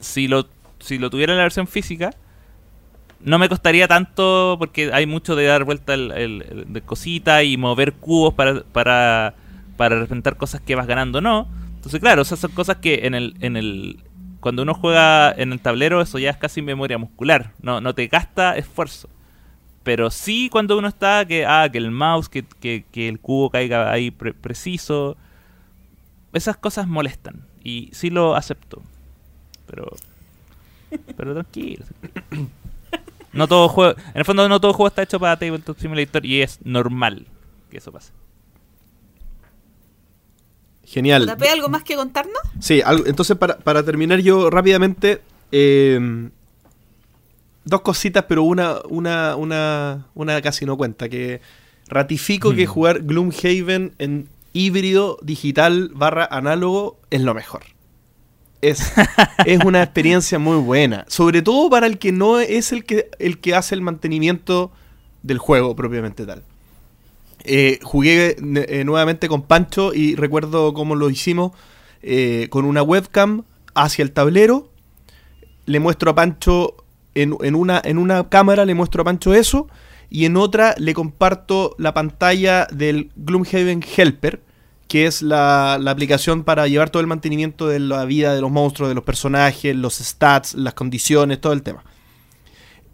[0.00, 0.46] si lo,
[0.78, 2.14] si lo tuviera en la versión física,
[3.20, 7.44] no me costaría tanto porque hay mucho de dar vuelta el, el- el- de cositas
[7.44, 9.34] y mover cubos para, para,
[9.76, 11.46] para representar cosas que vas ganando, no.
[11.82, 14.04] Entonces, claro, esas son cosas que en el, en el
[14.38, 18.06] cuando uno juega en el tablero, eso ya es casi memoria muscular, no, no te
[18.06, 19.08] gasta esfuerzo.
[19.82, 23.50] Pero sí cuando uno está, que, ah, que el mouse, que, que, que el cubo
[23.50, 25.16] caiga ahí pre- preciso.
[26.32, 27.44] Esas cosas molestan.
[27.64, 28.80] Y sí lo acepto.
[29.66, 29.90] Pero.
[31.16, 31.84] Pero tranquilo.
[33.32, 33.98] No todo juego.
[33.98, 37.26] En el fondo, no todo juego está hecho para Tabletop Simulator y es normal
[37.70, 38.12] que eso pase.
[40.92, 41.24] Genial.
[41.26, 42.36] ¿JP, algo más que contarnos?
[42.60, 46.28] Sí, algo- entonces para, para terminar yo rápidamente, eh,
[47.64, 51.40] dos cositas, pero una, una, una, una casi no cuenta, que
[51.88, 52.68] ratifico que Mm.
[52.70, 57.62] jugar Gloomhaven en híbrido digital barra análogo es lo mejor.
[58.60, 58.92] Es,
[59.46, 63.40] es una experiencia muy buena, sobre todo para el que no es el que, el
[63.40, 64.70] que hace el mantenimiento
[65.22, 66.42] del juego propiamente tal.
[67.44, 71.52] Eh, jugué eh, nuevamente con Pancho y recuerdo cómo lo hicimos
[72.02, 74.70] eh, con una webcam hacia el tablero.
[75.66, 76.76] Le muestro a Pancho
[77.14, 79.68] en, una, en una cámara, le muestro a Pancho eso.
[80.08, 84.42] Y en otra le comparto la pantalla del Gloomhaven Helper,
[84.86, 88.90] que es la, aplicación para llevar todo el mantenimiento de la vida de los monstruos,
[88.90, 91.82] de los personajes, los stats, las condiciones, todo el tema.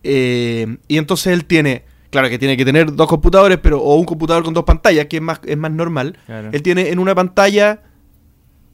[0.05, 4.43] Y entonces él tiene, claro que tiene que tener dos computadores, pero o un computador
[4.45, 6.19] con dos pantallas, que es más, es más normal.
[6.27, 6.51] Claro.
[6.53, 7.83] Él tiene en una pantalla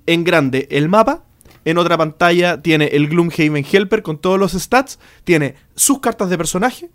[0.07, 1.25] en grande el mapa,
[1.65, 6.37] en otra pantalla tiene el Gloomhaven Helper con todos los stats, tiene sus cartas de
[6.37, 6.91] personaje,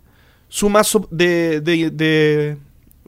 [0.48, 2.56] su mazo de, de, de,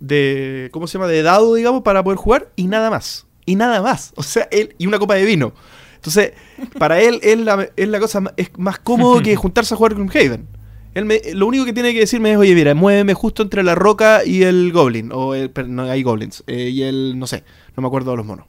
[0.01, 1.07] de- ¿cómo se llama?
[1.09, 3.27] De dado, digamos, para poder jugar y nada más.
[3.47, 4.13] Y nada más.
[4.17, 5.53] O sea, él y una copa de vino.
[5.97, 6.33] Entonces,
[6.79, 9.95] para él es la, es la cosa ma- es más cómodo que juntarse a jugar
[9.95, 10.47] Gloomhaven.
[10.95, 13.75] Él me- lo único que tiene que decirme es, oye, mira, muéveme justo entre la
[13.75, 15.11] roca y el goblin.
[15.13, 16.45] O el, per- no hay goblins.
[16.47, 17.45] eh, y el, no sé,
[17.77, 18.47] no me acuerdo de los monos.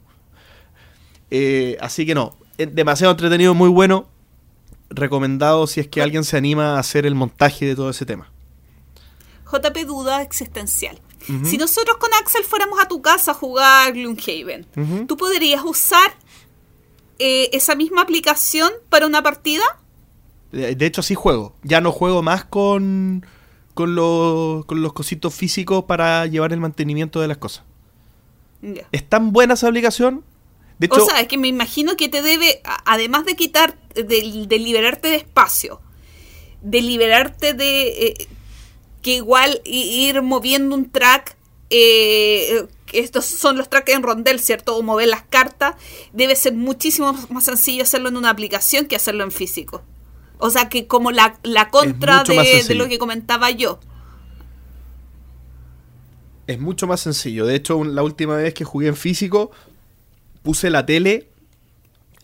[1.30, 4.08] Eh, así que no, demasiado entretenido, muy bueno.
[4.90, 8.30] Recomendado si es que alguien se anima a hacer el montaje de todo ese tema.
[9.50, 11.00] JP duda existencial.
[11.44, 15.06] Si nosotros con Axel fuéramos a tu casa a jugar Gloomhaven, Ujú.
[15.06, 16.12] ¿tú podrías usar
[17.18, 19.62] eh, esa misma aplicación para una partida?
[20.54, 21.54] De, de hecho, sí juego.
[21.62, 23.26] Ya no juego más con,
[23.74, 27.64] con, los, con los cositos físicos para llevar el mantenimiento de las cosas.
[28.92, 30.24] Es tan buena esa aplicación.
[30.78, 34.46] De hecho, o sea, es que me imagino que te debe, además de quitar, de,
[34.48, 35.80] de liberarte de espacio,
[36.62, 38.28] de liberarte de eh,
[39.02, 41.36] que igual ir moviendo un track,
[41.70, 44.76] eh, estos son los tracks en rondel, ¿cierto?
[44.76, 45.74] O mover las cartas,
[46.12, 49.82] debe ser muchísimo más sencillo hacerlo en una aplicación que hacerlo en físico.
[50.38, 53.78] O sea, que como la, la contra de, lo que comentaba yo.
[56.46, 57.46] es mucho más sencillo.
[57.46, 59.50] De hecho, la última vez que jugué en físico,
[60.42, 61.28] puse la tele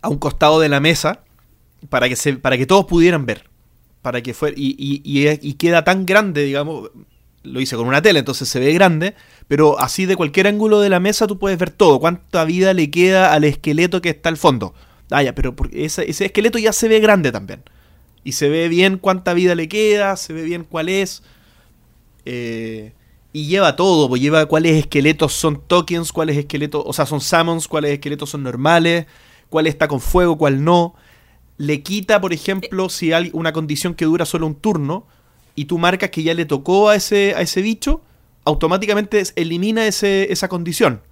[0.03, 1.21] a un costado de la mesa
[1.89, 3.49] para que, se, para que todos pudieran ver.
[4.03, 6.91] Para que fuera, y, y- y- y queda tan grande, digamos.
[7.43, 9.15] Lo hice con una tele, entonces se ve grande.
[9.49, 11.99] Pero así de cualquier ángulo de la mesa tú puedes ver todo.
[11.99, 14.75] Cuánta vida le queda al esqueleto que está al fondo.
[15.11, 17.63] Ah, ya, pero porque ese, ese esqueleto ya se ve grande también.
[18.25, 21.23] Y se ve bien cuánta vida le queda, se ve bien cuál es.
[22.25, 22.93] Eh,
[23.33, 27.69] y lleva todo, pues lleva cuáles esqueletos son tokens, cuáles esqueletos, o sea, son summons,
[27.69, 29.07] cuáles esqueletos son normales,
[29.49, 30.95] cuál está con fuego, cuál no.
[31.57, 35.07] Le quita, por ejemplo, si hay una condición que dura solo un turno
[35.55, 38.03] y tú marcas que ya le tocó a ese, a ese bicho,
[38.45, 41.03] automáticamente elimina ese, esa condición.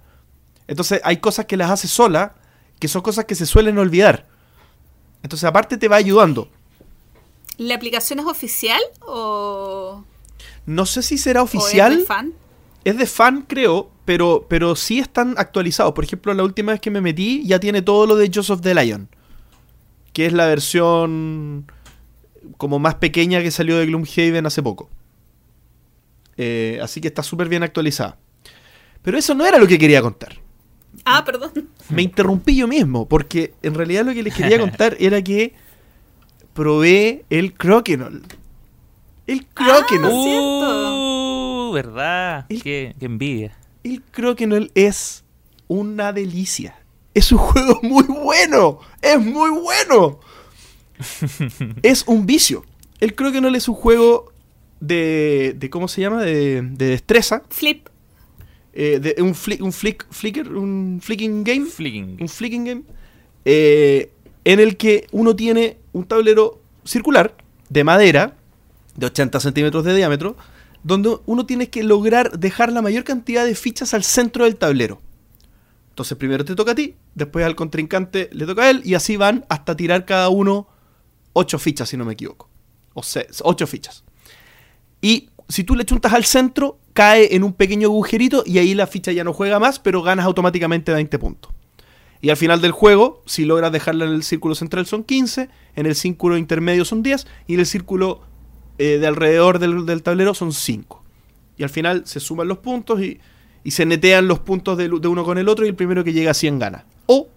[0.67, 2.35] Entonces hay cosas que las hace sola,
[2.79, 4.27] que son cosas que se suelen olvidar.
[5.23, 6.49] Entonces, aparte te va ayudando.
[7.59, 10.05] ¿La aplicación es oficial o,
[10.65, 11.91] No sé si será o oficial.
[11.91, 12.33] es de fan?
[12.85, 15.93] Es de fan, creo, pero, pero sí están actualizados.
[15.93, 18.73] Por ejemplo, la última vez que me metí ya tiene todo lo de Joseph the
[18.73, 19.09] Lion.
[20.13, 21.69] Que es la versión
[22.55, 24.89] como más pequeña que salió de Gloomhaven hace poco.
[26.37, 28.17] Eh, así que está súper bien actualizada.
[29.01, 30.37] Pero eso no era lo que quería contar.
[31.03, 31.51] Ah, perdón.
[31.89, 35.53] Me interrumpí yo mismo, porque en realidad lo que les quería contar era que
[36.59, 38.19] probé el Crokinole.
[39.27, 40.37] El Crokinole.
[40.65, 41.69] Ah.
[41.69, 42.45] Uh, verdad.
[42.49, 43.57] El- Qué, qué envidia.
[43.85, 45.23] El Crokinole es
[45.69, 46.75] una delicia.
[47.13, 48.79] Es un juego muy bueno.
[49.01, 50.19] Es muy bueno.
[51.81, 52.65] es un vicio.
[52.99, 54.33] El Crokinole es un juego
[54.81, 56.21] de, de ¿cómo se llama?
[56.23, 57.43] De, de destreza.
[57.49, 57.87] Flip.
[58.73, 61.65] eh, de, un, flick, un flick, flicker, un flicking game.
[61.67, 62.17] Flicking.
[62.19, 62.81] un flicking game,
[63.45, 64.11] eh,
[64.51, 67.35] en el que uno tiene un tablero circular
[67.69, 68.35] de madera
[68.95, 70.37] de 80 centímetros de diámetro,
[70.81, 75.01] donde uno tiene que lograr dejar la mayor cantidad de fichas al centro del tablero.
[75.89, 79.17] Entonces primero te toca a ti, después al contrincante le toca a él, y así
[79.17, 80.67] van hasta tirar cada uno
[81.33, 82.49] 8 fichas, si no me equivoco.
[82.95, 83.03] O
[83.43, 84.03] 8 fichas.
[84.99, 88.87] Y si tú le chuntas al centro, cae en un pequeño agujerito y ahí la
[88.87, 91.51] ficha ya no juega más, pero ganas automáticamente 20 puntos.
[92.21, 95.85] Y al final del juego, si logras dejarla en el círculo central son 15, en
[95.85, 98.21] el círculo intermedio son 10 y en el círculo
[98.77, 101.03] eh, de alrededor del, del tablero son 5.
[101.57, 103.19] Y al final se suman los puntos y,
[103.63, 106.13] y se netean los puntos de, de uno con el otro y el primero que
[106.13, 106.85] llega a 100 gana.
[107.05, 107.29] O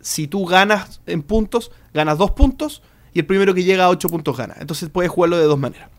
[0.00, 4.08] si tú ganas en puntos, ganas 2 puntos y el primero que llega a 8
[4.08, 4.56] puntos gana.
[4.60, 5.90] Entonces puedes jugarlo de dos maneras.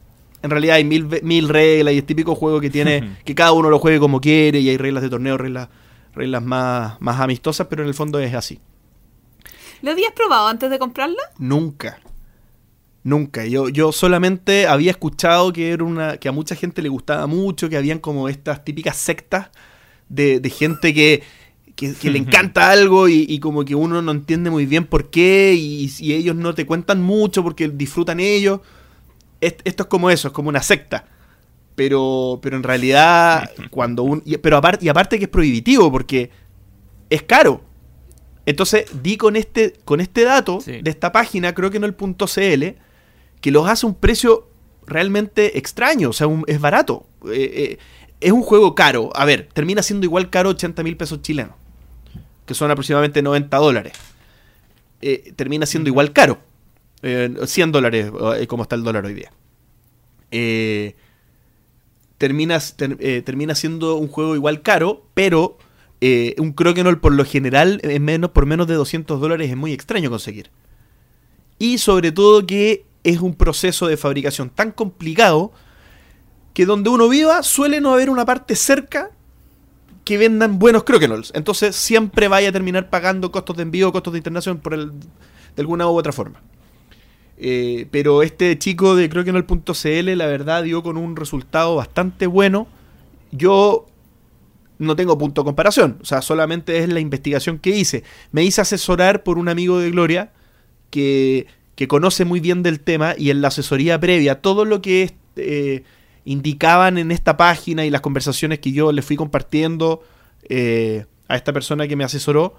[0.43, 3.69] En realidad hay mil, mil reglas y es típico juego que tiene que cada uno
[3.69, 5.69] lo juegue como quiere y hay reglas de torneo, reglas,
[6.17, 8.59] reglas más, más amistosas, pero en el fondo es así.
[9.81, 11.21] ¿Lo habías probado antes de comprarla?
[11.37, 11.99] Nunca.
[13.03, 13.45] Nunca.
[13.45, 16.17] Yo, yo solamente había escuchado que era una.
[16.17, 19.49] que a mucha gente le gustaba mucho, que habían como estas típicas sectas
[20.09, 21.23] de, de gente que,
[21.75, 25.09] que, que le encanta algo y, y como que uno no entiende muy bien por
[25.09, 28.59] qué, y, y ellos no te cuentan mucho porque disfrutan ellos.
[29.41, 31.05] Est- esto es como eso, es como una secta.
[31.77, 34.23] Pero, pero en realidad, cuando un.
[34.25, 36.31] y- Pero aparte, y aparte que es prohibitivo, porque
[37.11, 37.61] es caro.
[38.47, 40.81] Entonces di con este, con este dato Sí.
[40.81, 42.75] de esta página, creo que no el punto .cl,
[43.41, 44.49] que los hace un precio
[44.87, 47.05] realmente extraño, o sea, un- es barato.
[47.25, 47.77] Eh, eh,
[48.21, 49.11] es un juego caro.
[49.13, 51.53] A ver, termina siendo igual caro 80 mil pesos chilenos,
[52.47, 53.93] que son aproximadamente 90 dólares.
[55.01, 56.39] Eh, termina siendo igual caro.
[57.03, 58.11] Eh, 100 dólares,
[58.47, 59.31] como está el dólar hoy día.
[60.31, 60.95] Eh,
[62.17, 65.57] terminas, ter- eh, termina siendo un juego igual caro, pero
[66.01, 69.73] eh, un Crokinole por lo general en menos, por menos de 200 dólares es muy
[69.73, 70.49] extraño conseguir.
[71.59, 75.51] Y sobre todo que es un proceso de fabricación tan complicado
[76.53, 79.11] que donde uno viva suele no haber una parte cerca
[80.03, 81.31] que vendan buenos Crokenols.
[81.35, 85.05] Entonces siempre vaya a terminar pagando costos de envío, costos de internación por el, de
[85.61, 86.41] alguna u otra forma.
[87.37, 92.67] Eh, pero este chico de Crokinole.cl la verdad dio con un resultado bastante bueno.
[93.31, 93.85] Yo
[94.79, 98.03] no tengo punto de comparación, o sea, solamente es la investigación que hice.
[98.31, 100.31] Me hice asesorar por un amigo de Gloria
[100.89, 105.13] que, que conoce muy bien del tema y en la asesoría previa, todo lo que
[105.35, 105.83] eh,
[106.25, 110.03] indicaban en esta página y las conversaciones que yo le fui compartiendo
[110.49, 112.55] eh, a esta persona que me asesoró,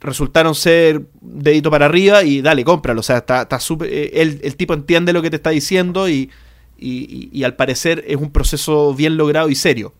[0.00, 3.00] resultaron ser dedito para arriba y dale, cómpralo.
[3.00, 6.08] O sea, está, está súper- eh, el, el tipo entiende lo que te está diciendo
[6.08, 6.30] y,
[6.78, 9.94] y- al parecer es un proceso bien logrado y serio.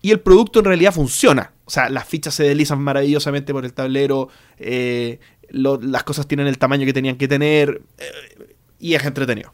[0.00, 1.52] Y el producto en realidad funciona.
[1.66, 4.28] O sea, las fichas se deslizan maravillosamente por el tablero,
[4.58, 5.18] eh,
[5.50, 9.52] lo- las cosas tienen el tamaño que tenían que tener eh, y es entretenido.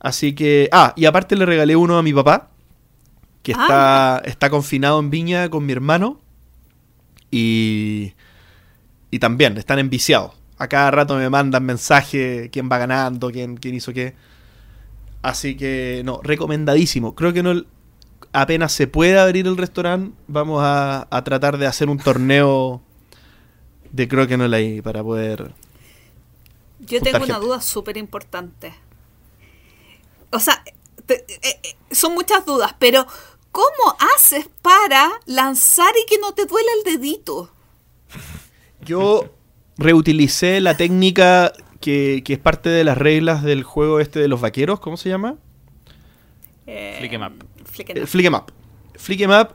[0.00, 0.68] Así que...
[0.72, 2.50] Ah, y aparte le regalé uno a mi papá,
[3.42, 6.20] que está, está confinado en Viña con mi hermano.
[7.36, 8.12] Y,
[9.10, 10.32] y también están enviciados.
[10.56, 14.14] A cada rato me mandan mensajes, quién va ganando, quién, quién hizo qué.
[15.20, 17.16] Así que, no, recomendadísimo.
[17.16, 17.64] Creo que no
[18.32, 22.82] apenas se pueda abrir el restaurante, vamos a, a tratar de hacer un torneo
[23.90, 25.52] de creo que no ahí para poder...
[26.80, 28.74] Yo tengo una duda súper importante.
[30.30, 30.62] O sea,
[31.06, 33.06] te- eh, eh, son muchas dudas, pero
[33.54, 37.52] ¿cómo haces para lanzar y que no te duela el dedito?
[38.84, 39.30] Yo
[39.78, 44.40] reutilicé la técnica que, que es parte de las reglas del juego este de los
[44.40, 45.36] vaqueros, ¿cómo se llama?
[46.66, 47.44] Eh, Flick 'em up.
[47.64, 48.08] flick 'em El up.
[48.08, 48.52] Flick 'em Up.
[48.96, 49.48] Flick 'em Up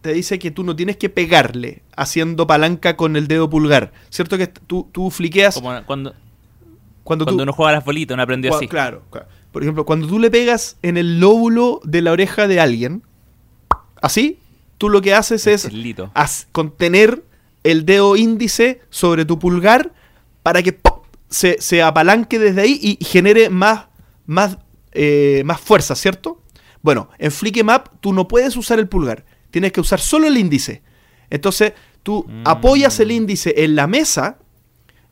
[0.00, 3.92] te dice que tú no tienes que pegarle haciendo palanca con el dedo pulgar.
[4.10, 6.14] ¿Cierto que tú, tú fliqueas Como cuando, cuando,
[7.02, 7.42] cuando tú...
[7.42, 8.68] uno juega a las bolitas, uno aprendió así.
[8.68, 9.26] Claro, claro.
[9.50, 13.02] Por ejemplo, cuando tú le pegas en el lóbulo de la oreja de alguien,
[14.04, 14.38] así,
[14.78, 15.66] tú lo que haces es
[16.52, 17.24] contener
[17.62, 19.92] el dedo índice sobre tu pulgar
[20.42, 21.06] para que ¡pop!
[21.28, 23.86] se, se apalanque desde ahí y genere más,
[24.26, 24.58] más,
[24.92, 26.40] eh, más fuerza, ¿cierto?
[26.82, 30.36] Bueno, en Flick Map tú no puedes usar el pulgar, tienes que usar solo el
[30.36, 30.82] índice.
[31.30, 32.42] Entonces tú Mm.
[32.44, 34.36] apoyas el índice en la mesa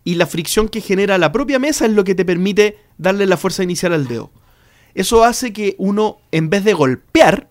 [0.04, 3.36] y la fricción que genera la propia mesa es lo que te permite darle la
[3.38, 4.30] fuerza inicial al dedo.
[4.94, 7.48] Eso hace que uno, en vez de golpear,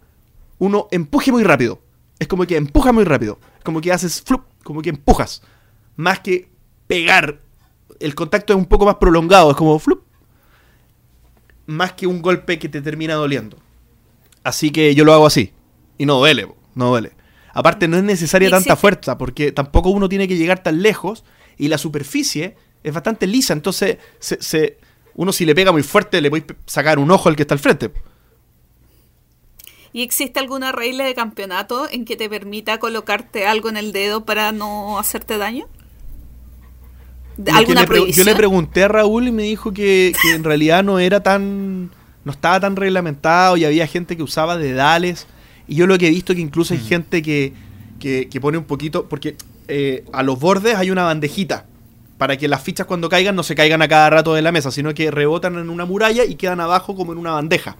[0.61, 1.81] uno empuje muy rápido.
[2.19, 3.39] Es como que empuja muy rápido.
[3.57, 5.41] Es como que haces flup, como que empujas.
[5.95, 6.49] Más que
[6.85, 7.41] pegar.
[7.99, 10.03] El contacto es un poco más prolongado, es como flup.
[11.65, 13.57] Más que un golpe que te termina doliendo.
[14.43, 15.51] Así que yo lo hago así.
[15.97, 17.13] Y no duele, no duele.
[17.53, 21.23] Aparte, no es necesaria tanta fuerza, porque tampoco uno tiene que llegar tan lejos.
[21.57, 23.53] Y la superficie es bastante lisa.
[23.53, 24.77] Entonces, se, se-
[25.15, 27.59] uno si le pega muy fuerte, le podéis sacar un ojo al que está al
[27.59, 27.91] frente.
[29.93, 34.23] ¿Y existe alguna regla de campeonato en que te permita colocarte algo en el dedo
[34.25, 35.65] para no hacerte daño?
[37.37, 40.13] ¿De- Lo que ¿Alguna le pre- Yo le pregunté a Raúl y me dijo que,
[40.21, 41.89] que en realidad no era tan.
[42.23, 45.27] no estaba tan reglamentado y había gente que usaba dedales.
[45.67, 47.53] Y yo lo que he visto que incluso hay gente que,
[47.99, 49.07] que, que pone un poquito.
[49.07, 49.35] Porque
[49.67, 51.65] eh, a los bordes hay una bandejita.
[52.17, 54.69] Para que las fichas cuando caigan no se caigan a cada rato de la mesa,
[54.69, 57.77] sino que rebotan en una muralla y quedan abajo como en una bandeja.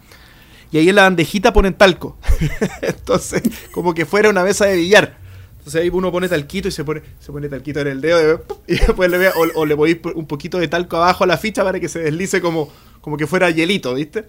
[0.72, 2.16] Y ahí en la bandejita ponen talco.
[2.82, 3.42] Entonces,
[3.72, 5.18] como que fuera una mesa de billar.
[5.58, 8.72] Entonces ahí uno pone talquito y se pone, se pone talquito en el dedo y
[8.72, 11.36] después le ve, o, o le podéis po- un poquito de talco abajo a la
[11.36, 12.68] ficha para que se deslice como,
[13.00, 14.24] como que fuera hielito, ¿viste?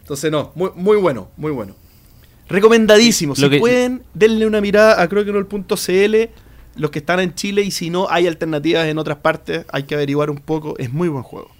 [0.00, 1.76] Entonces no, muy, muy bueno, muy bueno.
[2.48, 3.36] Recomendadísimo.
[3.36, 6.14] Si que- pueden, denle una mirada a croquenol.cl,
[6.76, 9.94] los que están en Chile y si no hay alternativas en otras partes, hay que
[9.94, 10.76] averiguar un poco.
[10.78, 11.50] Es muy buen juego.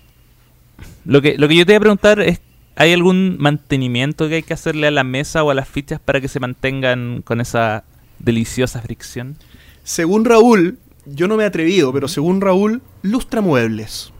[1.05, 2.41] Lo que, lo que yo te iba a preguntar es,
[2.77, 6.21] ¿hay algún mantenimiento que hay que hacerle a la mesa o a las fichas para
[6.21, 7.85] que se mantengan con esa
[8.19, 9.37] deliciosa fricción?
[9.83, 14.13] Según Raúl, yo no me he atrevido, pero según Raúl, Lustramuebles.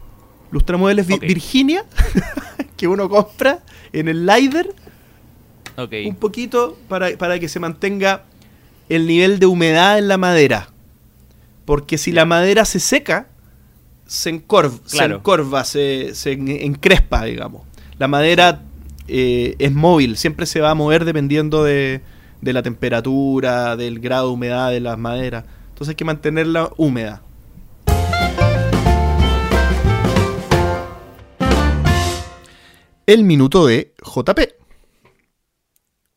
[0.51, 1.21] Lustramuebles Vi- Ok.
[1.23, 1.85] Virginia,
[2.77, 3.61] que uno compra
[3.93, 4.75] en el Lider,
[6.07, 8.23] un poquito para, para que se mantenga
[8.89, 10.69] el nivel de humedad en la madera.
[11.65, 13.27] Porque si la madera se seca,
[14.07, 17.63] se, encorv- se encorva, se, se en- encrespa, digamos.
[17.99, 18.63] La madera
[19.09, 22.01] eh, es móvil, siempre se va a mover dependiendo de,
[22.41, 25.45] de la temperatura, del grado de humedad de las maderas.
[25.69, 27.23] Entonces hay que mantenerla húmeda.
[33.07, 34.65] El minuto de JP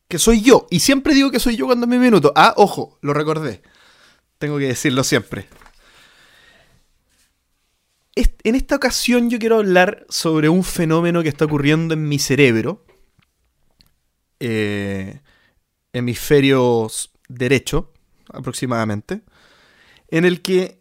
[0.08, 0.66] que soy yo.
[0.70, 2.32] Y siempre digo que soy yo cuando es mi minuto.
[2.34, 3.62] Ah, ojo, lo recordé.
[4.38, 5.46] Tengo que decirlo siempre.
[8.42, 12.84] En esta ocasión yo quiero hablar sobre un fenómeno que está ocurriendo en mi cerebro.
[14.40, 15.20] Eh,
[15.92, 16.88] hemisferio
[17.28, 17.92] derecho,
[18.32, 19.20] aproximadamente.
[20.08, 20.80] En el que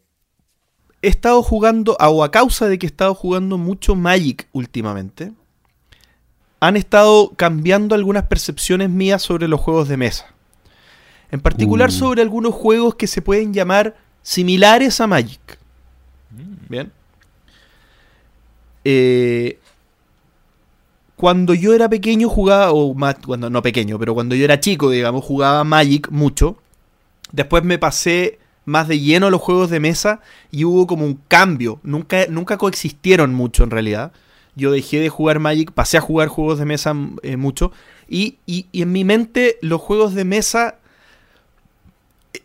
[1.02, 5.34] he estado jugando, o a causa de que he estado jugando mucho Magic últimamente
[6.60, 10.26] han estado cambiando algunas percepciones mías sobre los juegos de mesa.
[11.30, 11.94] En particular Uh.
[11.94, 15.60] sobre algunos juegos que se pueden llamar similares a Magic.
[16.68, 16.92] Bien.
[18.90, 19.60] Eh,
[21.18, 25.26] cuando yo era pequeño jugaba, o cuando no pequeño, pero cuando yo era chico, digamos,
[25.26, 26.58] jugaba Magic mucho.
[27.34, 30.22] Después me pasé más de lleno a los juegos de mesa
[30.52, 31.80] y hubo como un cambio.
[31.84, 34.14] Nunca, nunca coexistieron mucho en realidad.
[34.56, 37.72] Yo dejé de jugar Magic, pasé a jugar juegos de mesa eh, mucho.
[38.08, 40.78] Y, y- en mi mente los juegos de mesa,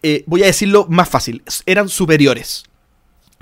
[0.03, 2.65] eh, voy a decirlo más fácil, eran superiores.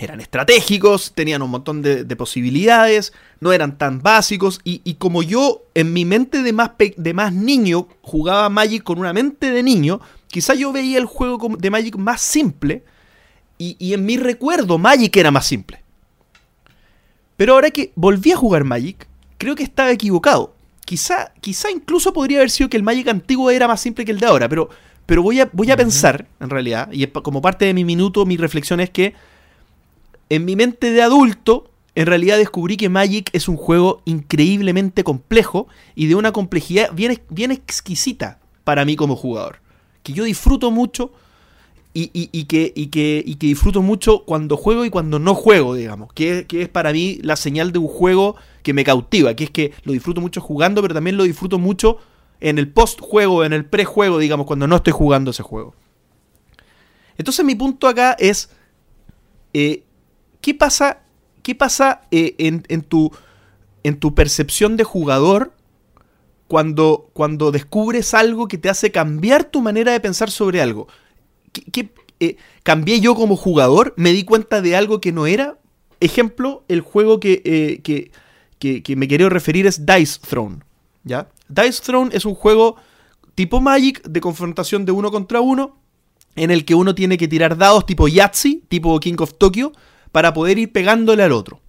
[0.02, 4.58] Eran estratégicos, tenían un montón de, de posibilidades, no eran tan básicos.
[4.64, 8.82] Y, y como yo en mi mente de más, pe- de más niño jugaba Magic
[8.82, 12.82] con una mente de niño, quizá yo veía el juego de Magic más simple.
[13.58, 15.82] Y, y en mi recuerdo Magic era más simple.
[17.36, 20.54] Pero ahora que volví a jugar Magic, creo que estaba equivocado.
[20.86, 24.18] Quizá, quizá incluso podría haber sido que el Magic antiguo era más simple que el
[24.18, 24.70] de ahora, pero,
[25.04, 28.38] pero voy, a, voy a pensar, en realidad, y como parte de mi minuto, mi
[28.38, 29.14] reflexión es que
[30.30, 35.68] en mi mente de adulto, en realidad descubrí que Magic es un juego increíblemente complejo
[35.94, 39.60] y de una complejidad bien, bien exquisita para mí como jugador.
[40.02, 41.12] Que yo disfruto mucho
[41.92, 46.12] y, que, disfruto mucho cuando juego y cuando no juego, digamos.
[46.12, 49.50] Que, que es para mí la señal de un juego que me cautiva, que es
[49.50, 51.98] que lo disfruto mucho jugando, pero también lo disfruto mucho
[52.40, 55.74] en el post-juego, en el pre-juego, digamos, cuando no estoy jugando ese juego.
[57.18, 58.50] Entonces mi punto acá es,
[59.52, 59.82] eh,
[60.40, 61.02] ¿qué pasa,
[61.42, 63.10] qué pasa eh, en, tu,
[63.82, 65.52] en tu percepción de jugador
[66.48, 70.88] cuando, cuando descubres algo que te hace cambiar tu manera de pensar sobre algo?
[71.52, 73.94] ¿Qué, qué, eh, ¿Cambié yo como jugador?
[73.96, 75.58] ¿Me di cuenta de algo que no era?
[76.00, 78.10] Ejemplo, el juego que, eh, que,
[78.58, 80.58] que, que me quería referir es Dice Throne.
[81.04, 81.28] ¿ya?
[81.48, 82.76] Dice Throne es un juego
[83.34, 85.76] tipo Magic de confrontación de uno contra uno
[86.36, 89.72] en el que uno tiene que tirar dados tipo Yahtzee, tipo King of Tokyo,
[90.12, 91.60] para poder ir pegándole al otro.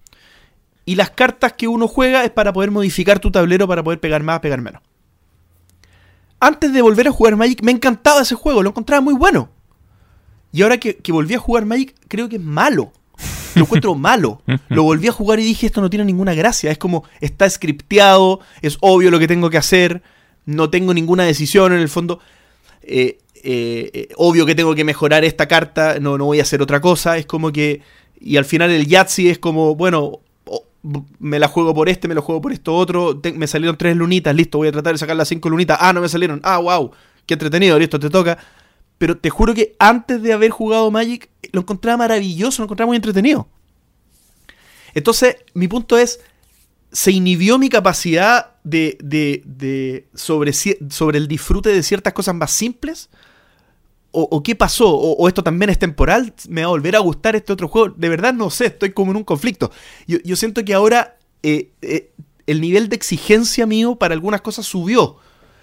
[0.84, 4.22] Y las cartas que uno juega es para poder modificar tu tablero para poder pegar
[4.22, 4.82] más, pegar menos.
[6.40, 9.48] Antes de volver a jugar Magic, me encantaba ese juego, lo encontraba muy bueno.
[10.50, 12.92] Y ahora que, que volví a jugar Magic, creo que es malo.
[13.54, 14.42] Lo encuentro malo.
[14.68, 16.70] Lo volví a jugar y dije, esto no tiene ninguna gracia.
[16.70, 20.02] Es como, está scripteado, es obvio lo que tengo que hacer,
[20.44, 22.20] no tengo ninguna decisión en el fondo.
[22.82, 26.62] Eh, eh, eh, obvio que tengo que mejorar esta carta, no, no voy a hacer
[26.62, 27.18] otra cosa.
[27.18, 27.82] Es como que.
[28.24, 30.20] Y al final el Yahtzee es como, bueno,
[31.18, 33.20] me la juego por este, me lo juego por esto otro.
[33.34, 35.78] me salieron tres lunitas, listo, voy a tratar de sacar las cinco lunitas.
[35.80, 36.40] Ah, no me salieron.
[36.44, 36.90] Ah, wow,
[37.26, 38.38] qué entretenido, listo, te toca.
[38.98, 42.96] Pero te juro que antes de haber jugado Magic, lo encontraba maravilloso, lo encontraba muy
[42.96, 43.48] entretenido.
[44.94, 46.20] Entonces, mi punto es,
[46.92, 52.50] se inhibió mi capacidad de, de- de- sobre, sobre el disfrute de ciertas cosas más
[52.52, 53.08] simples?
[54.14, 54.94] ¿O, qué pasó?
[54.94, 56.34] ¿O, esto también es temporal?
[56.48, 57.94] ¿Me va a volver a gustar este otro juego?
[57.96, 59.70] De verdad no sé, estoy como en un conflicto.
[60.06, 62.12] Yo, siento que ahora eh, eh,
[62.46, 65.16] el nivel de exigencia mío para algunas cosas subió.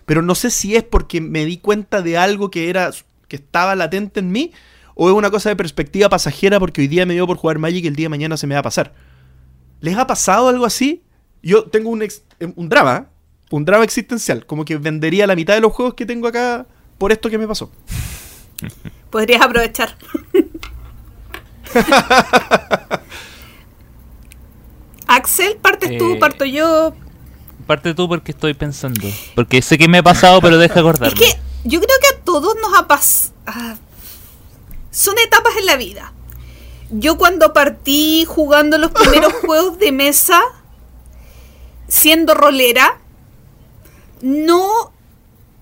[0.08, 2.90] Pero no sé si es porque me di cuenta de algo que era
[3.28, 4.52] que estaba latente en mí
[4.96, 7.84] o es una cosa de perspectiva pasajera porque hoy día me dio por jugar Magic
[7.84, 8.96] y el día de mañana se me va a pasar.
[9.80, 11.04] ¿Les ha pasado algo así?
[11.44, 12.24] Yo tengo un, ex-
[12.56, 13.46] un drama, ¿eh?
[13.52, 16.66] un drama existencial, como que vendería la mitad de los juegos que tengo acá
[16.98, 17.72] por esto que me pasó.
[19.10, 19.96] Podrías aprovechar.
[25.08, 26.94] Axel, partes tú, Eh, parto yo.
[27.66, 29.08] Parte tú porque estoy pensando.
[29.36, 31.16] Porque sé que me ha pasado, pero deja Es acordarme.
[31.16, 31.26] que
[31.64, 33.34] yo creo que a todos nos ha pasado.
[34.92, 36.14] son etapas en la vida.
[36.92, 40.42] Yo cuando partí jugando los primeros juegos de mesa,
[41.88, 43.00] siendo rolera,
[44.22, 44.92] no...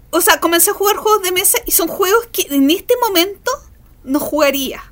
[0.09, 3.51] O sea, comencé a jugar juegos de mesa y son juegos que en este momento
[4.03, 4.83] no jugaría.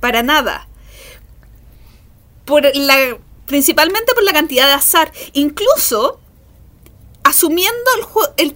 [0.00, 0.68] Para nada.
[3.46, 5.12] Principalmente por la cantidad de azar.
[5.32, 6.20] Incluso
[7.22, 7.90] asumiendo
[8.36, 8.54] el,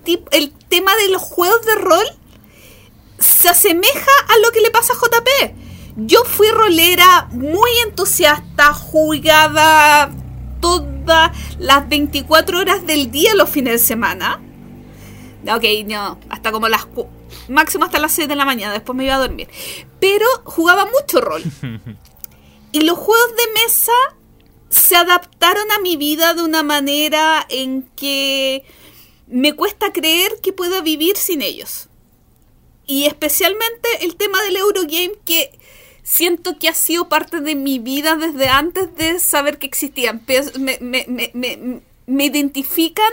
[0.69, 2.07] tema de los juegos de rol,
[3.19, 5.55] se asemeja a lo que le pasa a JP.
[5.97, 10.11] Yo fui rolera muy entusiasta, jugaba
[10.61, 14.41] todas las 24 horas del día los fines de semana.
[15.49, 16.87] Ok, no, hasta como las...
[17.49, 19.49] Máximo hasta las 6 de la mañana, después me iba a dormir.
[20.01, 21.43] Pero jugaba mucho rol.
[22.73, 23.93] Y los juegos de mesa
[24.69, 28.63] se adaptaron a mi vida de una manera en que
[29.27, 31.89] me cuesta creer que pueda vivir sin ellos.
[32.87, 35.51] Y especialmente el tema del Eurogame que
[36.05, 40.23] siento que ha sido parte de mi vida desde antes de saber que existían.
[40.61, 43.11] Me- me- me- me identifican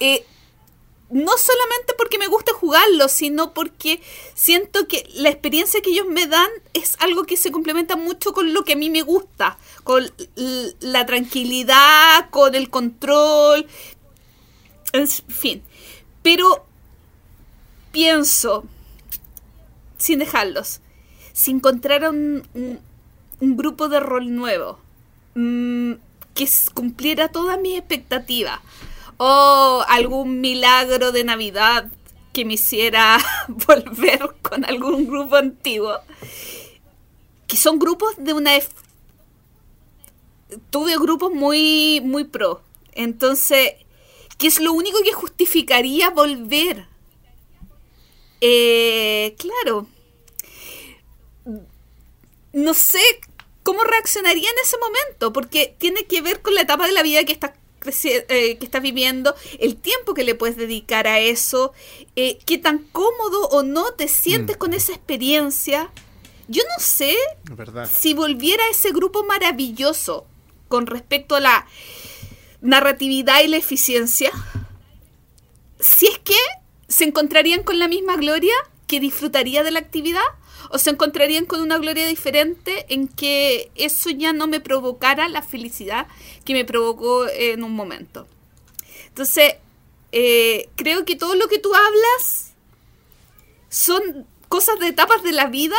[0.00, 0.22] eh,
[1.10, 4.00] no solamente porque me gusta jugarlo, sino porque
[4.34, 8.52] siento que la experiencia que ellos me dan es algo que se complementa mucho con
[8.52, 10.10] lo que a mí me gusta, con
[10.80, 13.66] la tranquilidad, con el control,
[14.92, 15.62] en fin.
[16.22, 16.66] Pero
[17.92, 18.64] pienso,
[19.98, 20.80] sin dejarlos,
[21.32, 22.80] si encontrara un, un-
[23.56, 24.78] grupo de rol nuevo
[25.34, 25.92] mm,
[26.34, 28.60] que cumpliera todas mis expectativas,
[29.18, 31.90] o algún milagro de Navidad
[32.32, 35.98] que me hiciera volver con algún grupo antiguo,
[37.46, 38.52] que son grupos de una...
[40.70, 42.62] Tuve grupos muy, muy pro.
[42.92, 43.74] Entonces,
[44.38, 46.86] que es lo único que justificaría volver.
[48.40, 49.86] Eh, claro.
[52.52, 53.00] No sé
[53.62, 57.24] cómo reaccionaría en ese momento, porque tiene que ver con la etapa de la vida
[57.24, 57.52] que estás
[57.88, 61.72] eh, que estás viviendo, el tiempo que le puedes dedicar a eso,
[62.14, 65.90] eh, qué tan cómodo o no te sientes con esa experiencia.
[66.48, 67.16] Yo no sé
[67.50, 67.90] verdad.
[67.92, 70.26] si volviera a ese grupo maravilloso
[70.68, 71.66] con respecto a la
[72.60, 74.30] narratividad y la eficiencia,
[75.80, 76.36] si es que
[76.88, 78.54] se encontrarían con la misma gloria
[78.86, 80.22] que disfrutaría de la actividad
[80.70, 85.42] o se encontrarían con una gloria diferente en que eso ya no me provocara la
[85.42, 86.06] felicidad
[86.44, 88.26] que me provocó en un momento.
[89.08, 89.54] Entonces,
[90.12, 92.52] eh, creo que todo lo que tú hablas
[93.68, 95.76] son cosas de etapas de la vida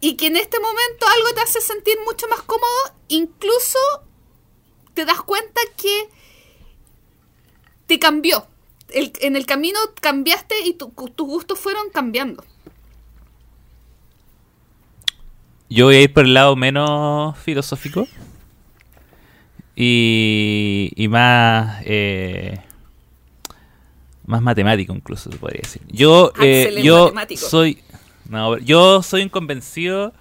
[0.00, 3.78] y que en este momento algo te hace sentir mucho más cómodo, incluso
[4.94, 6.08] te das cuenta que
[7.86, 8.46] te cambió.
[8.88, 12.44] En el camino cambiaste y tu- tus gustos fueron cambiando.
[15.68, 18.06] Yo voy a ir por el lado menos filosófico
[19.74, 22.60] y, y más eh,
[24.26, 25.82] más matemático incluso se podría decir.
[25.88, 27.46] Yo eh, yo matemático.
[27.46, 27.78] soy
[28.28, 30.12] no, yo soy un convencido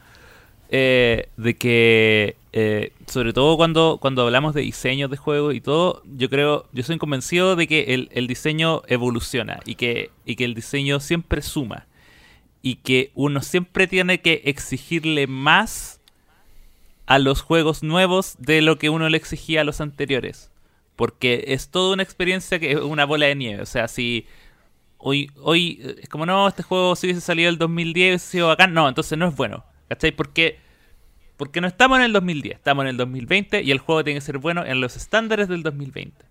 [0.69, 6.01] eh, de que eh, sobre todo cuando cuando hablamos de diseños de juegos y todo,
[6.17, 10.45] yo creo yo soy convencido de que el, el diseño evoluciona y que y que
[10.45, 11.85] el diseño siempre suma
[12.65, 16.01] y que uno siempre tiene que exigirle más
[17.05, 20.49] a los juegos nuevos de lo que uno le exigía a los anteriores.
[20.95, 23.61] Porque es toda una experiencia que es una bola de nieve.
[23.61, 24.25] O sea, si
[24.97, 28.47] hoy, hoy eh, es como no, este juego si hubiese salido el 2010 hubiese sido
[28.47, 29.63] bacán, no, entonces no es bueno.
[29.87, 30.11] ¿Cachai?
[30.11, 30.57] Porque,
[31.37, 34.25] porque no estamos en el 2010, estamos en el 2020 y el juego tiene que
[34.25, 36.25] ser bueno en los estándares del 2020.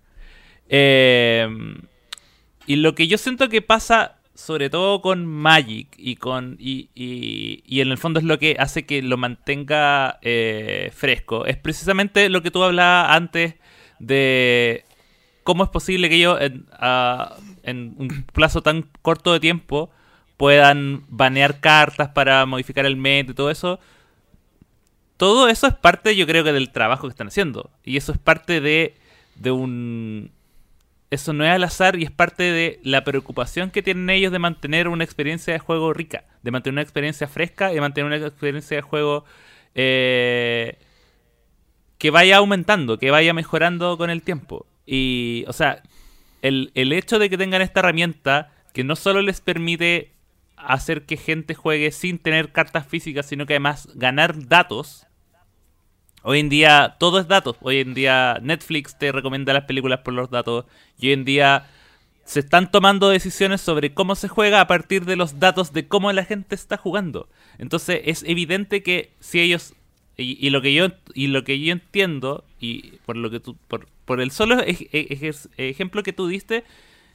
[0.67, 1.47] Eh,
[2.67, 6.57] y lo que yo siento que pasa, sobre todo con Magic y con.
[6.59, 11.45] Y, y- y en el fondo es lo que hace que lo mantenga eh, fresco.
[11.45, 13.55] Es precisamente lo que tú hablabas antes
[13.99, 14.83] de
[15.43, 19.89] cómo es posible que ellos en, ah, en un plazo tan corto de tiempo
[20.37, 23.79] puedan banear cartas para modificar el meta y todo eso.
[25.17, 27.69] Todo eso es parte, yo creo que, del trabajo que están haciendo.
[27.85, 28.95] Y eso es parte de,
[29.35, 30.31] de un,
[31.11, 34.39] eso no es al azar y es parte de la preocupación que tienen ellos de
[34.39, 38.27] mantener una experiencia de juego rica, de mantener una experiencia fresca y de mantener una
[38.27, 39.25] experiencia de juego
[39.75, 40.77] eh,
[41.97, 44.65] que vaya aumentando, que vaya mejorando con el tiempo.
[44.85, 45.83] Y, o sea,
[46.41, 50.11] el, el hecho de que tengan esta herramienta que no solo les permite
[50.57, 55.07] hacer que gente juegue sin tener cartas físicas, sino que además ganar datos.
[56.27, 57.55] Hoy en día todo es datos.
[57.61, 60.65] Hoy en día Netflix te recomienda las películas por los datos.
[60.99, 61.67] Y hoy en día
[62.23, 66.11] se están tomando decisiones sobre cómo se juega a partir de los datos de cómo
[66.11, 67.29] la gente está jugando.
[67.59, 69.73] Entonces es evidente que si ellos
[70.17, 73.87] y, lo que yo y lo que yo entiendo y por lo que tú por,
[74.05, 76.63] por el solo ej- ej- ejemplo que tú diste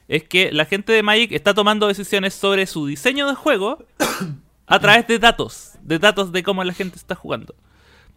[0.07, 3.83] es que la gente de Magic está tomando decisiones sobre su diseño de juego
[4.67, 7.55] a través de datos, de datos de cómo la gente está jugando.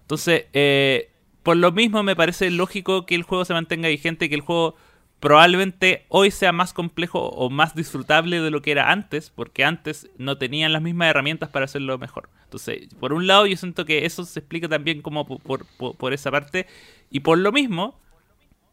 [0.04, 1.10] Entonces, eh,
[1.42, 4.76] por lo mismo me parece lógico que el juego se mantenga vigente, que el juego
[5.20, 10.10] probablemente hoy sea más complejo o más disfrutable de lo que era antes, porque antes
[10.18, 12.28] no tenían las mismas herramientas para hacerlo mejor.
[12.44, 16.66] Entonces, por un lado, yo siento que eso se explica también como por, esa parte,
[17.10, 17.98] y por lo mismo,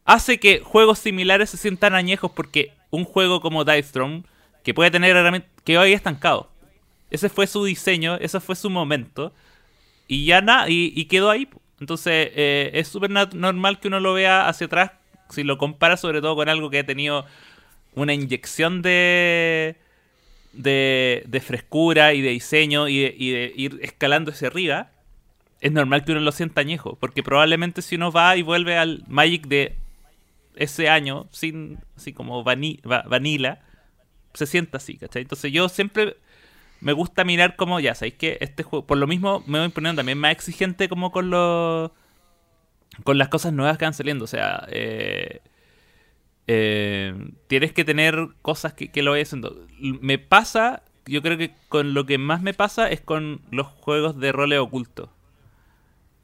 [0.04, 4.24] hace que juegos similares se sientan añejos, porque un juego como Divestrom,
[4.62, 6.50] que puede tener herramientas, que hoy estancado.
[7.10, 9.32] Ese fue su diseño, ese fue su momento
[10.08, 11.48] y ya nada, y, quedó ahí.
[11.80, 14.92] Entonces eh, es súper normal que uno lo vea hacia atrás,
[15.30, 17.26] si lo compara sobre todo con algo que ha tenido
[17.94, 19.76] una inyección de,
[20.52, 24.90] de, de frescura y de diseño y de, y de ir escalando hacia arriba.
[25.60, 29.04] Es normal que uno lo sienta añejo, porque probablemente si uno va y vuelve al
[29.06, 29.76] Magic de
[30.56, 33.60] ese año, sin así como vani- va- vanilla,
[34.34, 35.22] se sienta así, ¿cachai?
[35.22, 36.16] Entonces yo siempre
[36.82, 40.00] me gusta mirar como, ya, ¿sabéis que este juego, por lo mismo me voy poniendo
[40.00, 41.92] también más exigente como con los,
[43.04, 45.40] con las cosas nuevas que van saliendo, o sea, eh,
[46.48, 47.14] eh,
[47.46, 49.64] tienes que tener cosas que, lo vayas haciendo.
[49.78, 54.18] Me pasa, yo creo que con lo que más me pasa es con los juegos
[54.18, 55.08] de roles ocultos.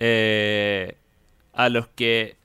[0.00, 0.96] Eh,
[1.52, 2.36] a los que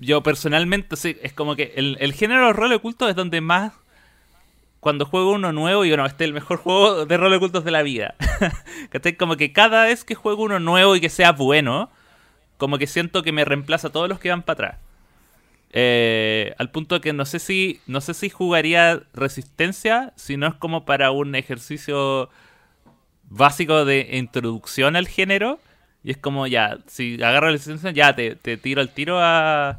[0.00, 3.72] yo personalmente, sí, es como que el, el género de rol oculto es donde más
[4.82, 7.70] cuando juego uno nuevo, digo, no, este es el mejor juego de rol ocultos de
[7.70, 8.16] la vida.
[8.90, 9.16] ¿Cachai?
[9.16, 11.88] Como que cada vez que juego uno nuevo y que sea bueno,
[12.56, 14.80] como que siento que me reemplaza a todos los que van para atrás.
[15.70, 20.54] Eh, al punto que no sé si no sé si jugaría resistencia, si no es
[20.54, 22.28] como para un ejercicio
[23.30, 25.60] básico de introducción al género.
[26.02, 29.78] Y es como ya, si agarro resistencia, ya te, te tiro al tiro a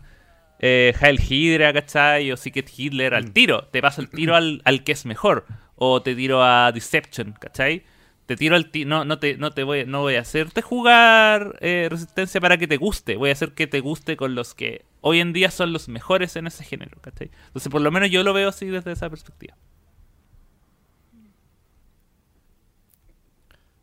[0.65, 2.31] eh, Heil Hydra, ¿cachai?
[2.31, 3.65] O Secret Hitler al tiro.
[3.65, 5.45] Te paso el tiro al, al que es mejor.
[5.76, 7.84] O te tiro a Deception, ¿cachai?
[8.27, 8.90] Te tiro al tiro.
[8.90, 12.68] No, no, te, no, te voy, no voy a hacerte jugar eh, resistencia para que
[12.68, 13.18] te guste.
[13.18, 16.38] Voy a hacer que te guste con los que hoy en día son los mejores
[16.38, 17.30] en ese género, ¿cachai?
[17.48, 19.57] Entonces, por lo menos yo lo veo así desde esa perspectiva.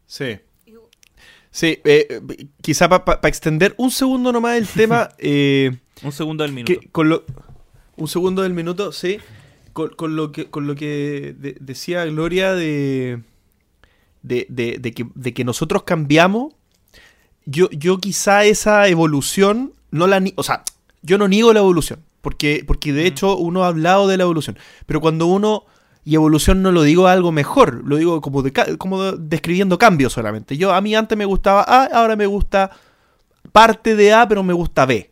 [0.06, 0.40] Sí.
[1.50, 6.52] Sí, eh, eh, quizá para extender un segundo nomás el tema, eh, Un segundo del
[6.52, 6.72] minuto.
[6.80, 7.24] que con lo,
[7.96, 9.18] un segundo del minuto, sí,
[9.72, 13.22] con, con lo que, con lo que de- decía Gloria de,
[14.22, 14.46] de,
[14.80, 16.54] de- que, de que nosotros cambiamos,
[17.46, 20.62] yo, yo quizá esa evolución no la ni- o sea,
[21.02, 24.58] yo no niego la evolución, porque, porque de hecho uno ha hablado de la evolución,
[24.86, 25.64] pero cuando uno,
[26.04, 30.12] y evolución no lo digo algo mejor, lo digo como, de, como de- describiendo cambios
[30.14, 30.56] solamente.
[30.56, 32.70] Yo a mí antes me gustaba A, ahora me gusta
[33.52, 35.10] parte de A, pero me gusta B.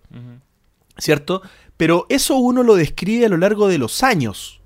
[0.99, 1.43] ¿cierto?
[1.77, 4.61] Pero eso uno lo describe a lo largo de los años.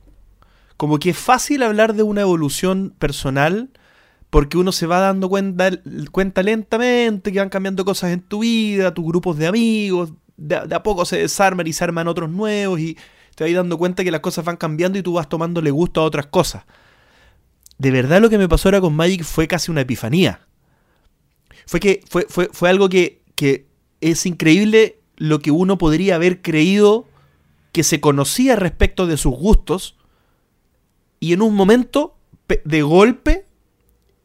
[0.77, 3.71] Como que es fácil hablar de una evolución personal
[4.31, 5.71] porque uno se va dando cuenta,
[6.11, 10.83] cuenta lentamente que van cambiando cosas en tu vida, tus grupos de amigos, de, a-
[10.83, 12.97] poco se desarman y se arman otros nuevos y
[13.35, 16.05] te vas dando cuenta que las cosas van cambiando y tú vas tomándole gusto a
[16.05, 16.65] otras cosas.
[17.77, 20.41] De verdad lo que me pasó ahora con Magic fue casi una epifanía.
[21.67, 23.67] Fue que fue, fue, fue algo que, que
[24.01, 27.07] es increíble lo que uno podría haber creído
[27.73, 29.97] que se conocía respecto de sus gustos
[31.21, 32.17] y en un momento
[32.65, 33.47] de golpe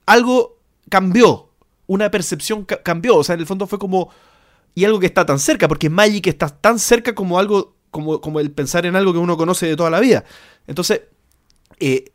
[0.05, 0.59] algo
[0.89, 1.49] cambió,
[1.85, 4.09] una percepción ca- cambió, o sea, en el fondo fue como
[4.75, 8.39] y algo que está tan cerca, porque Magic está tan cerca como algo como, como
[8.39, 10.23] el pensar en algo que uno conoce de toda la vida.
[10.67, 11.01] Entonces,
[11.79, 12.11] eh,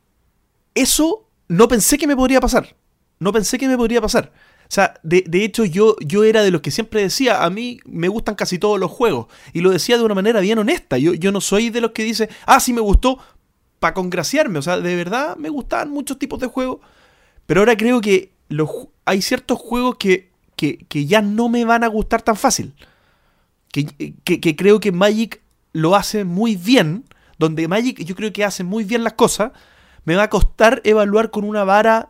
[0.74, 2.76] eso no pensé que me podría pasar.
[3.18, 4.32] No pensé que me podría pasar.
[4.72, 7.78] O sea, de, de hecho yo, yo era de los que siempre decía, a mí
[7.84, 9.26] me gustan casi todos los juegos.
[9.52, 10.96] Y lo decía de una manera bien honesta.
[10.96, 13.18] Yo, yo no soy de los que dice, ah, sí me gustó,
[13.80, 14.58] para congraciarme.
[14.58, 16.78] O sea, de verdad me gustaban muchos tipos de juegos.
[17.44, 18.70] Pero ahora creo que los,
[19.04, 22.72] hay ciertos juegos que, que, que ya no me van a gustar tan fácil.
[23.72, 23.84] Que-
[24.24, 25.42] que creo que Magic
[25.74, 27.04] lo hace muy bien.
[27.38, 29.52] Donde Magic yo creo que hace muy bien las cosas.
[30.06, 32.08] Me va a costar evaluar con una vara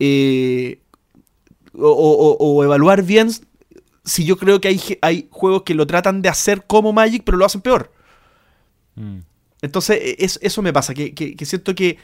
[0.00, 0.80] eh,
[1.78, 3.30] o, o- o evaluar bien
[4.04, 7.38] si yo creo que hay, hay juegos que lo tratan de hacer como Magic, pero
[7.38, 7.92] lo hacen peor.
[8.96, 9.18] Mm.
[9.62, 11.98] Entonces, e- es- eso me pasa, que, que- que siento que,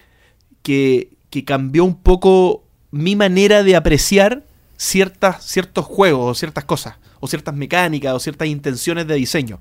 [0.63, 4.45] que, que cambió un poco mi manera de apreciar
[4.77, 9.59] ciertas, ciertos juegos o ciertas cosas, o ciertas mecánicas, o ciertas intenciones de diseño,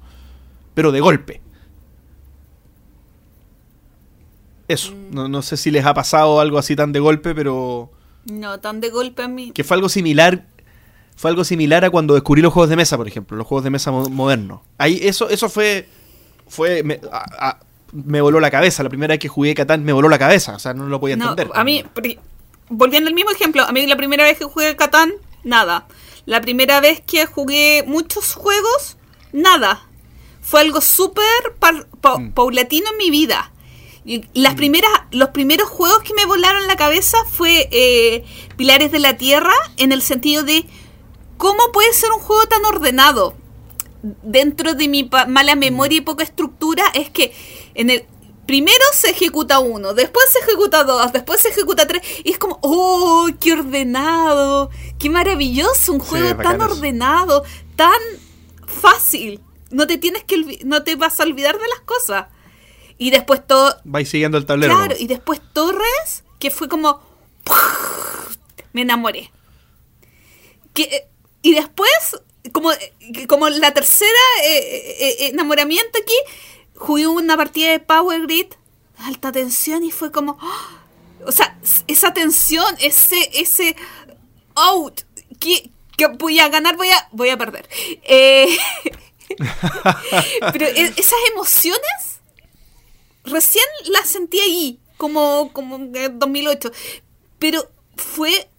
[0.75, 1.41] pero de golpe.
[4.67, 7.89] Eso, no, no sé si les ha pasado algo así tan de golpe, pero
[8.31, 9.51] No tan de golpe a mí.
[9.51, 10.45] que fue algo similar
[11.15, 13.69] fue algo similar a cuando descubrí los juegos de mesa por ejemplo los juegos de
[13.71, 15.87] mesa mo- modernos ahí eso eso fue
[16.47, 17.59] fue me, a- a-
[17.91, 20.59] me voló la cabeza la primera vez que jugué Catán me voló la cabeza o
[20.59, 21.83] sea no lo podía No, entender a mí,
[22.69, 25.11] volviendo al mismo ejemplo, a mí la primera vez que jugué Catán,
[25.43, 25.87] nada.
[26.25, 28.97] La primera vez que jugué muchos juegos,
[29.31, 29.87] nada.
[30.41, 31.23] Fue algo súper
[31.59, 32.33] par- pa- Mm.
[32.33, 33.51] paulatino en mi vida.
[34.07, 38.23] Y las primeras, los primeros juegos que me volaron la cabeza fue eh,
[38.55, 40.65] Pilares de la Tierra, en el sentido de
[41.35, 43.35] cómo puede ser un juego tan ordenado.
[44.01, 47.33] Dentro de mi mala memoria y poca estructura, es que
[47.75, 48.05] en el
[48.45, 52.59] primero se ejecuta uno, después se ejecuta dos, después se ejecuta tres, y es como,
[52.61, 54.69] ¡oh, qué ordenado!
[54.99, 55.91] ¡Qué maravilloso!
[55.91, 57.43] Un juego tan ordenado,
[57.75, 57.99] tan
[58.65, 59.41] fácil.
[59.69, 62.27] No te tienes que no te vas a olvidar de las cosas.
[62.97, 65.01] Y después todo, vais siguiendo el tablero Claro, nomás.
[65.01, 67.01] y después Torres, que fue como.
[68.73, 69.31] Me enamoré.
[70.73, 71.07] Que,
[71.41, 71.91] y después,
[72.51, 72.71] como,
[73.27, 74.11] como la tercera
[74.43, 76.15] eh, eh, enamoramiento aquí,
[76.75, 78.47] jugué una partida de Power Grid,
[78.97, 80.37] alta tensión, y fue como.
[80.41, 80.83] ¡ah!
[81.25, 81.57] O sea,
[81.87, 83.29] esa tensión, ese.
[83.33, 83.75] ese
[84.55, 85.01] out,
[85.39, 87.69] que, que voy a ganar, voy a, voy a perder.
[88.03, 88.57] Eh,
[90.51, 92.16] pero esas emociones
[93.29, 96.71] recién la sentí ahí, como, como en 2008.
[97.39, 98.49] Pero fue,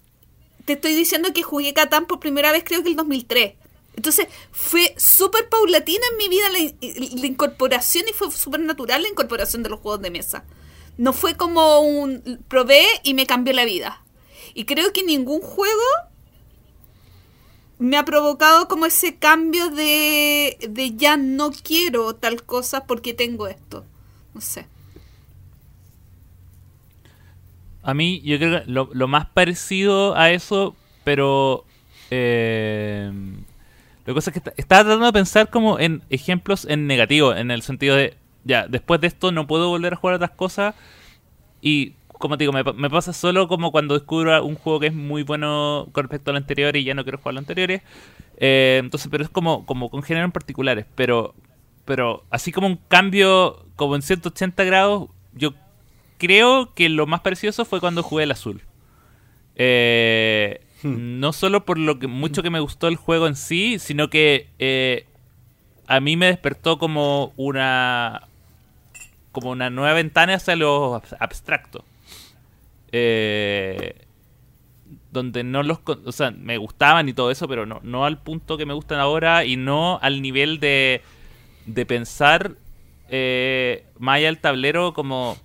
[0.65, 3.53] te estoy diciendo que jugué Catán por primera vez creo que el 2003.
[3.95, 9.61] Entonces fue súper paulatina en mi vida la, incorporación y fue súper natural la incorporación
[9.61, 10.45] de los juegos de mesa.
[10.97, 14.03] No fue como un probé y me cambió la vida.
[14.53, 15.83] Y creo que ningún juego
[17.77, 23.47] me ha provocado como ese cambio de, de ya no quiero tal cosa porque tengo
[23.47, 23.85] esto.
[24.39, 24.65] No sé.
[27.81, 31.65] A mí, yo creo que lo, más parecido a eso, pero.
[32.11, 33.11] Eh,
[34.05, 37.51] lo que pasa es que estaba tratando de pensar como en ejemplos en negativo, en
[37.51, 38.15] el sentido de.
[38.43, 40.75] Ya, después de esto no puedo volver a jugar otras cosas.
[41.61, 44.87] Y, como te digo, me, pa- me pasa solo como cuando descubro un juego que
[44.87, 47.81] es muy bueno con respecto al anterior y ya no quiero jugar a los anteriores.
[48.37, 50.85] Eh, entonces, pero es como, como con géneros particulares.
[50.95, 51.35] Pero,
[51.89, 55.53] pero así como un cambio como en 180 grados, yo
[56.19, 58.61] creo que lo más precioso fue cuando jugué el azul.
[59.55, 64.09] Eh, No solo por lo que mucho que me gustó el juego en sí, sino
[64.11, 65.07] que eh,
[65.87, 68.27] a mí me despertó como una
[69.31, 71.83] como una nueva ventana hacia lo abs- abstracto.
[72.91, 73.95] Eh,
[75.11, 78.57] donde no los, o sea, me gustaban y todo eso, pero no, no al punto
[78.57, 81.01] que me gustan ahora y no al nivel de,
[81.73, 82.51] de pensar
[83.09, 85.37] eh, más allá tablero como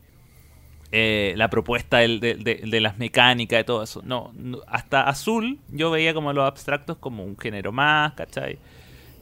[0.92, 4.02] eh, la propuesta de, las mecánicas, de todo eso.
[4.04, 4.32] No,
[4.66, 8.58] hasta azul yo veía como los abstractos como un género más, ¿cachai?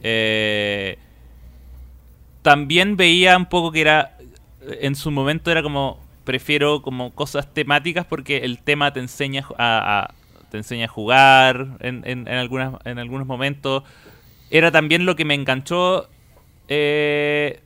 [0.01, 0.97] Eh,
[2.41, 4.17] también veía un poco que era,
[4.61, 10.13] en su momento era como, prefiero como cosas temáticas porque el tema te enseña a,
[10.51, 12.37] te enseña a jugar en, en, en
[12.99, 13.83] algunos momentos.
[14.51, 16.07] Era también lo que me enganchó
[16.67, 17.59] eh,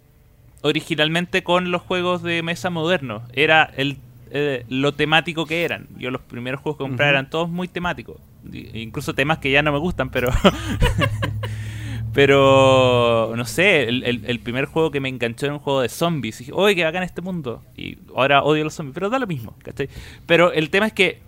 [0.61, 3.23] originalmente con los juegos de mesa modernos.
[3.33, 3.97] Era el,
[4.31, 5.87] eh, lo temático que eran.
[5.97, 8.17] Yo los primeros juegos que compré eran todos muy temáticos.
[8.51, 10.29] Incluso temas que ya no me gustan, pero...
[12.13, 15.89] pero, no sé, el, el- el primer juego que me enganchó era un juego de
[15.89, 16.37] zombies.
[16.41, 17.61] Y dije, oye, qué bacán este mundo.
[17.75, 19.89] Y ahora odio los zombies, pero da lo mismo, ¿cachai?
[20.25, 21.19] Pero el tema es que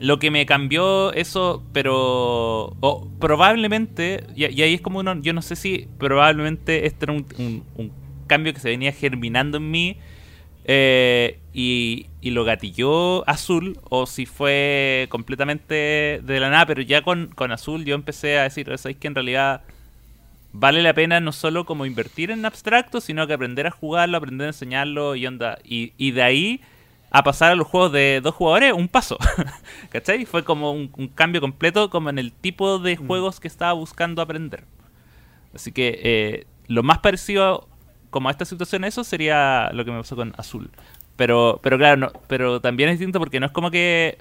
[0.00, 5.42] lo que me cambió eso, pero o probablemente, y, ahí es como uno, yo no
[5.42, 7.92] sé si probablemente este era un, un- un
[8.26, 9.98] cambio que se venía germinando en mí
[10.64, 17.02] eh, y, y lo gatilló azul, o si fue completamente de la nada, pero ya
[17.02, 19.62] con, con azul yo empecé a decir, ¿sabéis que en realidad
[20.52, 24.46] vale la pena no solo como invertir en abstracto, sino que aprender a jugarlo, aprender
[24.46, 25.58] a enseñarlo y onda.
[25.64, 26.60] Y, y de ahí
[27.10, 29.18] a pasar a los juegos de dos jugadores, un paso.
[29.90, 30.24] ¿Cachai?
[30.26, 34.22] Fue como un, un cambio completo como en el tipo de juegos que estaba buscando
[34.22, 34.64] aprender.
[35.54, 37.68] Así que eh, lo más parecido
[38.10, 40.70] como a esta situación eso sería lo que me pasó con Azul.
[41.16, 44.18] Pero, pero claro, no, pero también es distinto porque no es como que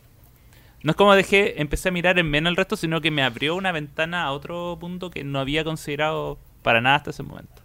[0.82, 3.56] no es como dejé, empecé a mirar en menos el resto, sino que me abrió
[3.56, 7.62] una ventana a otro punto que no había considerado para nada hasta ese momento.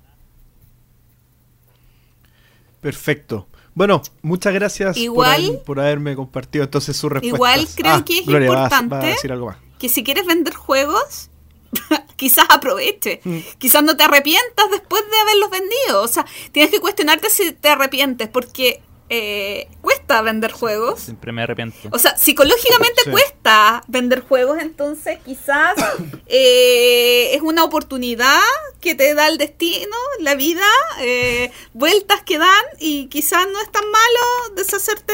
[2.81, 3.49] Perfecto.
[3.75, 7.37] Bueno, muchas gracias Igual- por, haber- por haberme compartido entonces sus respuestas.
[7.37, 9.57] Igual creo que es Gloria, a importante decir algo más.
[9.79, 11.31] que si quieres vender juegos,
[12.17, 13.21] quizás aproveche.
[13.25, 13.39] Mm.
[13.59, 16.03] Quizás no te arrepientas después de haberlos vendido.
[16.03, 18.81] O sea, tienes que cuestionarte si te arrepientes, porque
[19.11, 19.69] eh,
[20.15, 21.01] cuesta vender juegos.
[21.01, 21.89] Siempre me arrepiento.
[21.91, 23.11] O sea, psicológicamente Sí.
[23.11, 25.75] cuesta vender juegos, entonces quizás
[26.27, 28.41] eh, es una oportunidad
[28.81, 30.67] que te da el destino, la vida,
[31.01, 35.13] eh, vueltas que dan y quizás no es tan malo deshacerte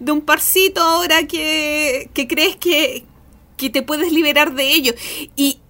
[0.00, 3.04] de un parcito ahora que, que crees que,
[3.56, 4.94] que te puedes liberar de ello.
[5.36, 5.60] Y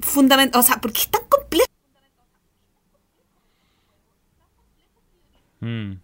[0.00, 1.66] fundamental, o sea, porque es tan complejo.
[5.60, 6.01] Mm.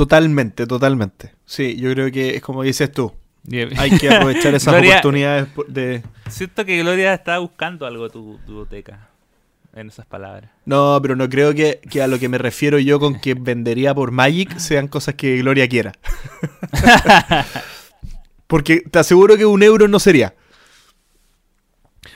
[0.00, 1.34] Totalmente, totalmente.
[1.44, 3.12] Sí, yo creo que es como dices tú.
[3.76, 6.02] Hay que aprovechar esas Gloria, oportunidades por- de...
[6.30, 9.08] Siento que Gloria estaba buscando algo tu, tu boteca.
[9.74, 10.50] En esas palabras.
[10.64, 13.94] No, pero no creo que, que a lo que me refiero yo con que vendería
[13.94, 15.92] por Magic sean cosas que Gloria quiera.
[18.46, 20.34] Porque te aseguro que un euro no sería.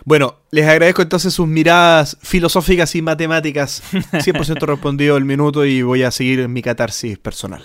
[0.06, 3.82] Bueno, les agradezco entonces sus miradas filosóficas y matemáticas.
[3.92, 7.62] 100% respondido el minuto y voy a seguir en mi catarsis personal.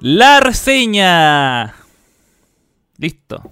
[0.00, 1.74] La reseña.
[2.98, 3.42] Listo.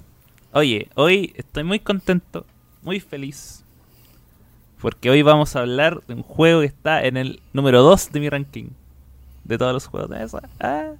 [0.52, 2.44] Oye, hoy estoy muy contento,
[2.82, 3.64] muy feliz.
[4.80, 8.20] Porque hoy vamos a hablar de un juego que está en el número 2 de
[8.20, 8.68] mi ranking.
[9.44, 10.42] De todos los juegos de mesa.
[10.60, 10.90] Ah.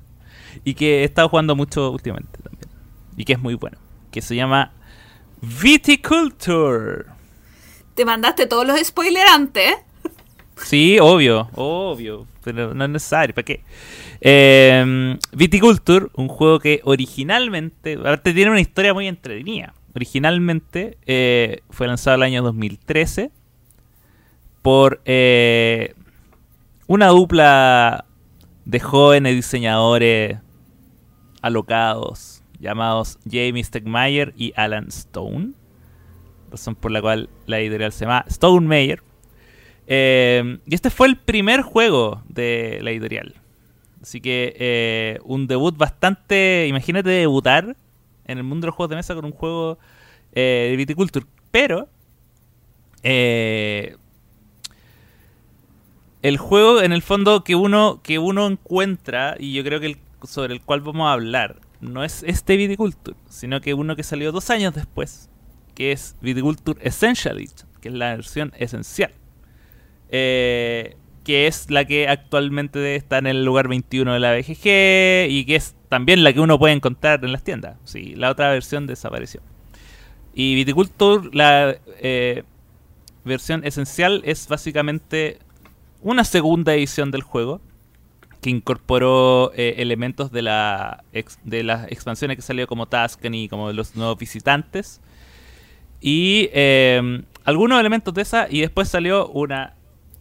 [0.65, 2.71] Y que he estado jugando mucho últimamente también.
[3.17, 3.77] Y que es muy bueno.
[4.11, 4.73] Que se llama
[5.43, 7.05] Viticulture.
[7.95, 9.75] Te mandaste todos los spoilers antes.
[10.57, 13.65] Sí, obvio, obvio, pero no es necesario, ¿para qué?
[14.21, 19.75] Eh, Viticulture, un juego que originalmente, aparte tiene una historia muy entretenida.
[19.95, 23.31] Originalmente eh, fue lanzado el año 2013
[24.63, 25.95] por eh,
[26.87, 28.07] una dupla
[28.65, 30.39] de jóvenes diseñadores
[31.43, 35.53] alocados llamados Jamie Stegmaier y Alan Stone.
[36.51, 39.03] Razón por la cual la editorial se llama Stone Meyer.
[39.95, 43.35] Eh, y este fue el primer juego de la editorial.
[44.01, 46.67] Así que eh, un debut bastante...
[46.67, 47.77] Imagínate debutar
[48.25, 49.79] en el mundo de los juegos de mesa con un juego
[50.33, 51.27] eh, de Viticulture.
[51.51, 51.89] Pero...
[53.03, 53.97] eh,
[56.23, 59.97] el juego en el fondo que uno, que uno encuentra, y yo creo que el,
[60.23, 64.31] sobre el cual vamos a hablar, no es este Viticulture, sino que uno que salió
[64.33, 65.29] dos años después,
[65.75, 67.39] que es Viticulture Essential
[67.81, 69.13] que es la versión esencial.
[70.13, 75.45] Eh, que es la que actualmente está en el lugar 21 de la BGG y
[75.47, 77.77] que es también la que uno puede encontrar en las tiendas.
[77.85, 79.41] Sí, la otra versión desapareció.
[80.35, 82.45] Y Viticulture, la eh,
[83.25, 85.39] versión esencial, es básicamente
[86.01, 87.61] una segunda edición del juego
[88.41, 91.05] que incorporó eh, elementos de, la
[91.45, 95.01] de las expansiones que salió como Tuscany, como los nuevos visitantes.
[96.01, 98.49] Y eh, algunos elementos de esa.
[98.51, 99.77] Y después salió una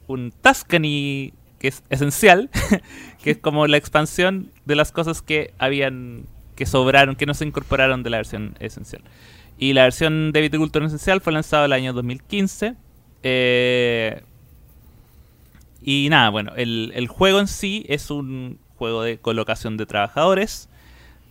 [0.07, 2.49] un Tuscany que es esencial,
[3.23, 6.25] que es como la expansión de las cosas que habían.
[6.55, 9.03] que sobraron, que no se incorporaron de la versión esencial.
[9.57, 12.75] Y la versión de Viticultura Esencial fue lanzada el año 2015.
[13.21, 14.23] Eh,
[15.83, 20.67] y nada, bueno, el, juego en sí es un juego de colocación de trabajadores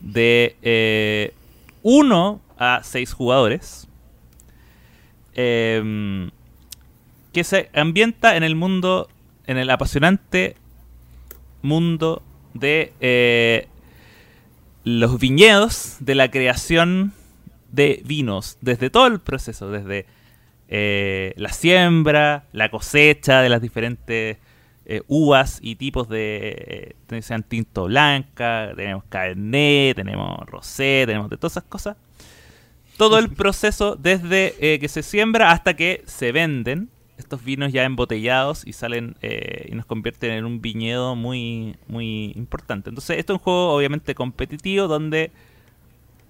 [0.01, 1.33] de
[1.83, 3.89] 1 eh, a 6 jugadores.
[5.35, 6.31] Em,
[7.33, 9.09] que se ambienta en el mundo,
[9.47, 10.57] en el apasionante
[11.63, 12.23] mundo
[12.55, 13.69] de eh,
[14.85, 17.13] los viñedos, de la creación
[17.71, 20.07] de vinos, desde todo el proceso, desde
[20.69, 24.39] eh, la siembra, la cosecha de las diferentes
[24.87, 31.53] eh, uvas y tipos de, sean tinto blanca, tenemos cabernet, tenemos rosé, tenemos de todas
[31.53, 31.97] esas cosas.
[32.97, 36.91] Todo el proceso desde que se siembra hasta que se venden
[37.21, 42.91] estos vinos ya embotellados y salen y nos convierten en un viñedo muy, muy importante.
[42.91, 45.31] Entonces, esto es un juego obviamente competitivo donde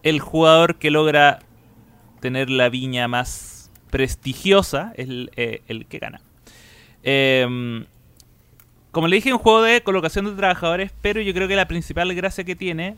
[0.02, 1.40] el jugador que logra
[2.20, 6.20] tener la viña más prestigiosa es eh, el, que gana.
[7.02, 7.86] Em,
[8.90, 12.14] como le dije, un juego de colocación de trabajadores, pero yo creo que la principal
[12.14, 12.96] gracia que tiene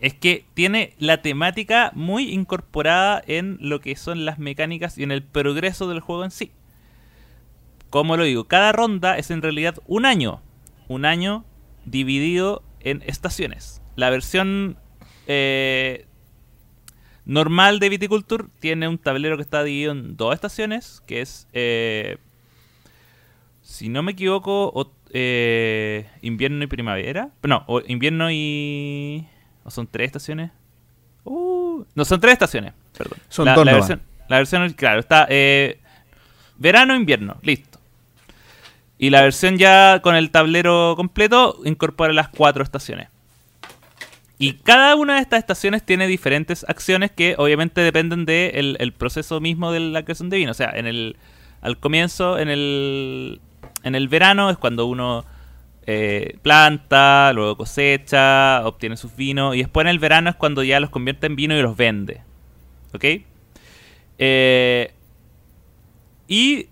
[0.00, 5.12] es que tiene la temática muy incorporada en lo que son las mecánicas y en
[5.12, 6.50] el progreso del juego en sí.
[7.94, 10.42] Como lo digo, cada ronda es en realidad un año.
[10.88, 11.44] Un año
[11.84, 13.82] dividido en estaciones.
[13.94, 14.76] La versión
[15.28, 16.04] eh,
[17.24, 22.18] normal de Viticulture tiene un tablero que está dividido en dos estaciones, que es, eh,
[23.62, 27.30] si no me equivoco, eh, invierno y primavera.
[27.44, 29.24] No, o invierno y...
[29.62, 30.50] ¿O son tres estaciones?
[31.22, 33.20] Uh, no, son tres estaciones, perdón.
[33.28, 35.78] Son la, dos la versión, la versión, claro, está eh,
[36.56, 37.73] verano, invierno, listo.
[39.04, 43.08] Y la versión ya con el tablero completo incorpora las cuatro estaciones.
[44.38, 48.92] Y cada una de estas estaciones tiene diferentes acciones que obviamente dependen del de el
[48.94, 50.52] proceso mismo de la creación de vino.
[50.52, 51.18] O sea, en el,
[51.60, 53.42] al comienzo, en el,
[53.82, 55.26] en el verano es cuando uno
[55.86, 59.54] eh, planta, luego cosecha, obtiene sus vinos.
[59.54, 62.22] Y después en el verano es cuando ya los convierte en vino y los vende.
[62.94, 63.04] ¿Ok?
[64.16, 64.94] Eh,
[66.26, 66.68] y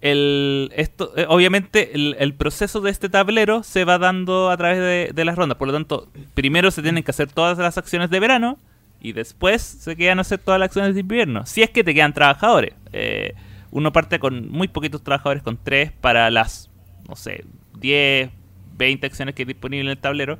[0.00, 5.24] el, esto, eh, obviamente el, proceso de este tablero se va dando a través de,
[5.24, 5.58] las rondas.
[5.58, 8.58] Por lo tanto, primero se tienen que hacer todas las acciones de verano
[9.00, 11.44] y después se quedan a hacer todas las acciones de invierno.
[11.46, 12.74] Si es que te quedan trabajadores.
[12.92, 13.34] Eh,
[13.72, 16.70] uno parte con muy poquitos trabajadores, con tres para las,
[17.08, 17.44] no sé,
[17.78, 18.30] 10,
[18.76, 20.38] 20 acciones que hay disponibles en el tablero.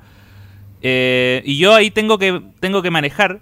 [0.83, 3.41] Eh, y yo ahí tengo que, tengo que manejar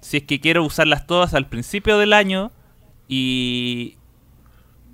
[0.00, 2.50] si es que quiero usarlas todas al principio del año
[3.08, 3.97] y,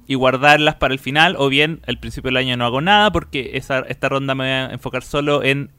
[0.06, 3.52] y guardarlas para el final, o bien al principio del año no hago nada porque
[3.54, 5.70] esa, esta ronda me voy a enfocar solo en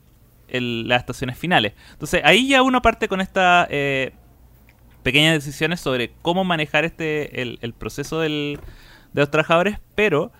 [0.49, 1.73] las estaciones finales.
[1.91, 4.13] Entonces ahí ya uno parte con estas eh,
[5.03, 8.59] pequeñas decisiones sobre cómo manejar este el, proceso del,
[9.13, 10.31] de los trabajadores, pero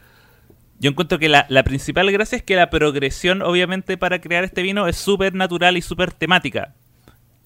[0.80, 4.88] yo encuentro que la, principal gracia es que la progresión, obviamente, para crear este vino
[4.88, 6.76] es súper natural y súper temática.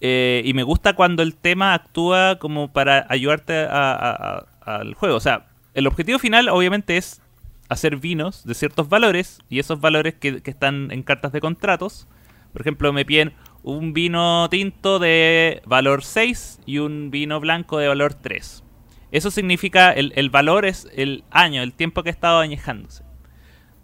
[0.02, 5.16] Eh, y me gusta cuando el tema actúa como para ayudarte al juego.
[5.16, 5.48] O sea,
[5.80, 7.22] el objetivo final obviamente es
[7.69, 12.07] hacer vinos de ciertos valores y esos valores que, están en cartas de contratos.
[12.51, 13.34] Por ejemplo, me piden
[13.64, 18.64] un vino tinto de valor 6 y un vino blanco de valor 3.
[19.11, 23.03] Eso significa, el, valor es el año, el tiempo que ha estado añejándose.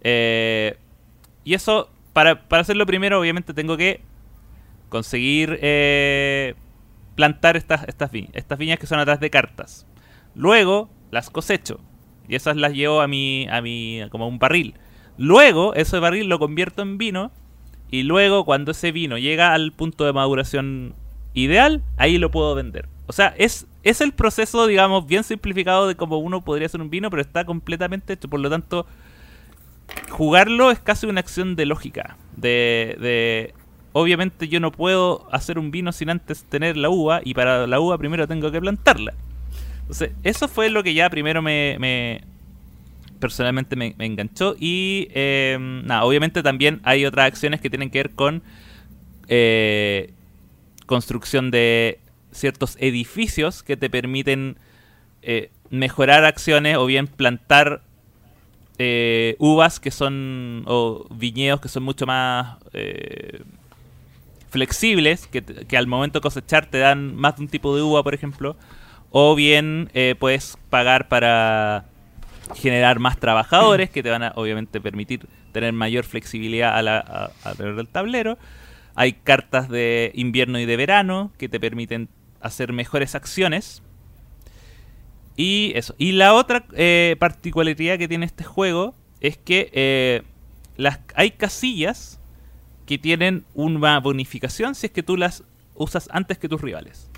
[0.02, 0.76] Eh,
[1.44, 4.02] y eso, para, hacerlo primero, obviamente tengo que
[4.90, 6.54] conseguir eh,
[7.14, 9.86] plantar estas, estas, estas viñas que son atrás de cartas.
[10.34, 11.80] Luego, las cosecho.
[12.28, 14.74] Y esas las llevo a mi, a mi, como un barril.
[15.18, 17.30] Luego, ese barril lo convierto en vino.
[17.90, 20.94] Y luego, cuando ese vino llega al punto de maduración
[21.34, 22.88] ideal, ahí lo puedo vender.
[23.06, 26.90] O sea, es, es el proceso, digamos, bien simplificado de cómo uno podría hacer un
[26.90, 28.28] vino, pero está completamente hecho.
[28.28, 28.86] Por lo tanto,
[30.10, 32.16] jugarlo es casi una acción de lógica.
[32.36, 33.54] De, de
[33.92, 37.80] obviamente yo no puedo hacer un vino sin antes tener la uva, y para la
[37.80, 39.14] uva primero tengo que plantarla.
[40.22, 42.22] Eso fue lo que ya primero me,
[43.20, 44.56] personalmente me, me enganchó.
[44.58, 48.42] Y eh, nada, obviamente también hay otras acciones que tienen que ver con
[49.28, 50.12] eh,
[50.86, 52.00] construcción de
[52.32, 54.58] ciertos edificios que te permiten
[55.22, 57.82] eh, mejorar acciones o bien plantar
[58.78, 63.42] eh, uvas que son o viñedos que son mucho más eh,
[64.50, 68.14] flexibles que, que al momento cosechar te dan más de un tipo de uva por
[68.14, 68.56] ejemplo
[69.18, 71.86] o bien eh, puedes pagar para
[72.54, 77.48] generar más trabajadores que te van a obviamente permitir tener mayor flexibilidad a la- a-
[77.48, 78.36] alrededor del tablero
[78.94, 82.08] hay cartas de invierno y de verano que te permiten
[82.42, 83.82] hacer mejores acciones
[85.36, 85.94] y eso.
[85.98, 90.22] Y la otra eh, particularidad que tiene este juego es que eh,
[90.76, 92.20] las, hay casillas
[92.86, 95.42] que tienen una bonificación si es que tú las
[95.74, 97.10] usas antes que tus rivales.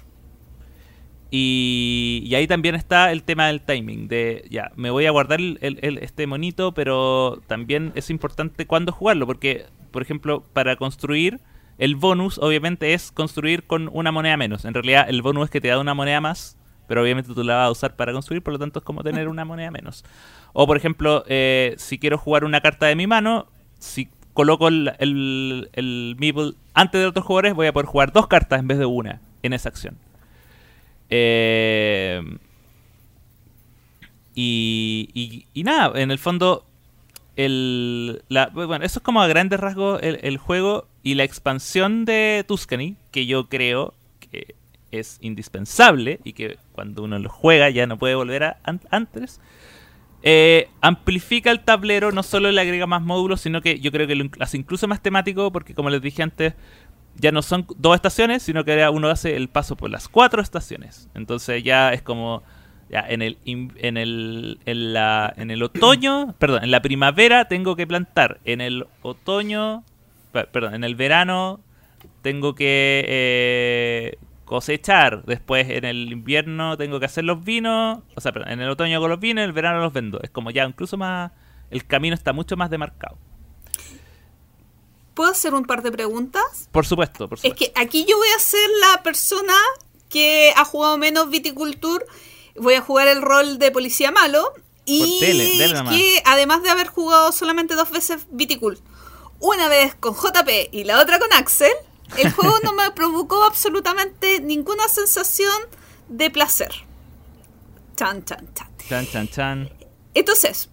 [1.31, 4.09] Y, y ahí también está el tema del timing.
[4.09, 8.67] De ya, me voy a guardar el- el- el- este monito, pero también es importante
[8.67, 9.27] cuándo jugarlo.
[9.27, 11.41] Porque, por ejemplo, para construir,
[11.79, 14.65] el bonus obviamente es construir con una moneda menos.
[14.65, 16.57] En realidad, el bonus es que te da una moneda más,
[16.87, 19.29] pero obviamente tú la vas a usar para construir, por lo tanto es como tener
[19.29, 20.05] una moneda menos.
[20.55, 23.47] O, por ejemplo, eh, si quiero jugar una carta de mi mano,
[23.79, 28.27] si coloco el, el, el meeple antes de otros jugadores, voy a poder jugar dos
[28.29, 29.99] cartas en vez de una en esa acción.
[31.11, 32.23] Eh,
[34.35, 36.65] y, nada, en el fondo,
[37.37, 38.23] el,
[38.53, 43.27] bueno, eso es como a grandes rasgos el, juego y la expansión de Tuscany, que
[43.27, 44.55] yo creo que
[44.93, 49.41] es indispensable y que cuando uno lo juega ya no puede volver a an- antes.
[50.23, 54.17] Eh, amplifica el tablero, no solo le agrega más módulos, sino que yo creo que
[54.17, 56.55] lo hace incluso más temático, porque como les dije antes,
[57.19, 61.09] ya no son dos estaciones, sino que uno hace el paso por las cuatro estaciones.
[61.15, 62.43] Entonces ya es como
[62.91, 67.77] ya en el en el en la en el otoño, perdón, en la primavera tengo
[67.77, 69.85] que plantar, en el otoño,
[70.33, 71.61] pe- perdón, en el verano
[72.23, 78.33] tengo que eh, cosechar, después en el invierno tengo que hacer los vinos, o sea,
[78.33, 80.21] perdón, en el otoño hago los vinos, en el verano los vendo.
[80.23, 81.33] Es como ya incluso más
[81.71, 83.19] el camino está mucho más demarcado.
[85.19, 86.69] ¿Puedo hacer un par de preguntas?
[86.71, 87.59] Por supuesto, por Es supuesto.
[87.59, 89.53] que aquí yo voy a ser la persona
[90.09, 92.05] que ha jugado menos Viticulture.
[92.55, 94.53] Voy a jugar el rol de policía malo.
[94.85, 98.79] Y que además de haber jugado solamente dos veces Viticul,
[99.41, 101.73] una vez con JP y la otra con Axel,
[102.17, 105.61] el juego no me provocó absolutamente ninguna sensación
[106.07, 106.71] de placer.
[107.97, 108.71] Chan, chan, chan.
[108.89, 109.73] Chan, chan, chan.
[110.15, 110.71] Entonces,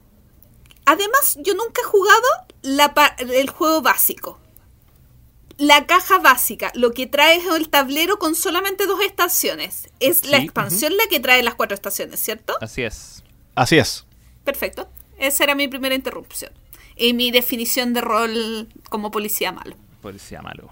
[0.85, 4.40] además yo nunca he jugado la pa- el juego básico.
[5.58, 9.88] La caja básica, lo que trae es el tablero con solamente dos estaciones.
[10.02, 12.54] Es la expansión la que trae las cuatro estaciones, ¿cierto?
[12.60, 13.24] Así es.
[13.56, 14.06] Así es.
[14.44, 14.90] Perfecto.
[15.18, 16.52] Esa era mi primera interrupción.
[16.98, 19.78] Y mi definición de rol como policía malo.
[20.02, 20.70] Policía malo.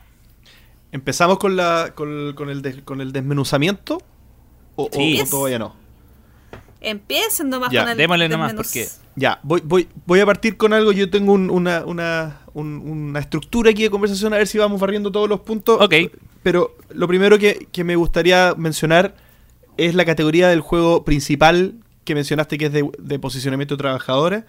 [0.92, 4.02] ¿Empezamos con, la, con, con el, con el desmenuzamiento?
[4.76, 5.76] ¿O, o todavía no?
[6.84, 8.68] Empiecen nomás Ya, con el démosle nomás, desmenuz.
[8.68, 10.92] porque- Ya, voy, voy, voy a partir con algo.
[10.92, 14.80] Yo tengo un- una, una, un- una estructura aquí de conversación, a ver si vamos
[14.82, 15.80] barriendo todos los puntos.
[15.82, 15.94] Ok.
[16.44, 19.16] Pero lo primero que, que me gustaría mencionar
[19.78, 24.44] es la categoría del juego principal que mencionaste, que es de, de posicionamiento de trabajadores.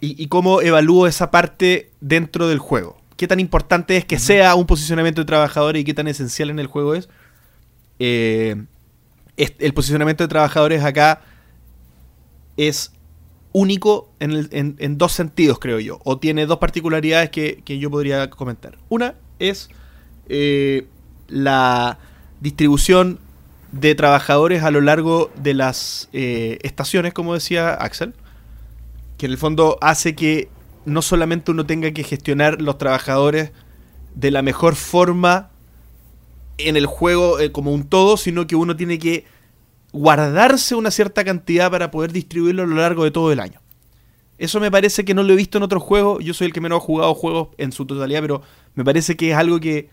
[0.00, 3.00] Y, y cómo evalúo esa parte dentro del juego.
[3.16, 6.58] ¿Qué tan importante es que sea un posicionamiento de trabajadores y qué tan esencial en
[6.58, 7.08] el juego es?
[7.98, 8.66] Eh, es-
[9.58, 11.22] el posicionamiento de trabajadores acá
[12.56, 12.92] es
[13.52, 16.00] único en, dos sentidos, creo yo.
[16.04, 18.78] O tiene dos particularidades que, que yo podría comentar.
[18.88, 19.68] Una es
[20.28, 20.86] eh,
[21.28, 21.98] la
[22.40, 23.18] distribución
[23.72, 28.14] de trabajadores a lo largo de las eh, estaciones, como decía Axel,
[29.16, 30.48] que en el fondo hace que
[30.84, 33.52] no solamente uno tenga que gestionar los trabajadores
[34.14, 35.50] de la mejor forma
[36.58, 39.24] en el juego eh, como un todo, sino que uno tiene que
[39.92, 43.60] guardarse una cierta cantidad para poder distribuirlo a lo largo de todo el año.
[44.38, 46.24] Eso me parece que no lo he visto en otros juegos.
[46.24, 48.42] Yo soy el que menos ha jugado juegos en su totalidad, pero
[48.74, 49.88] me parece que es algo que,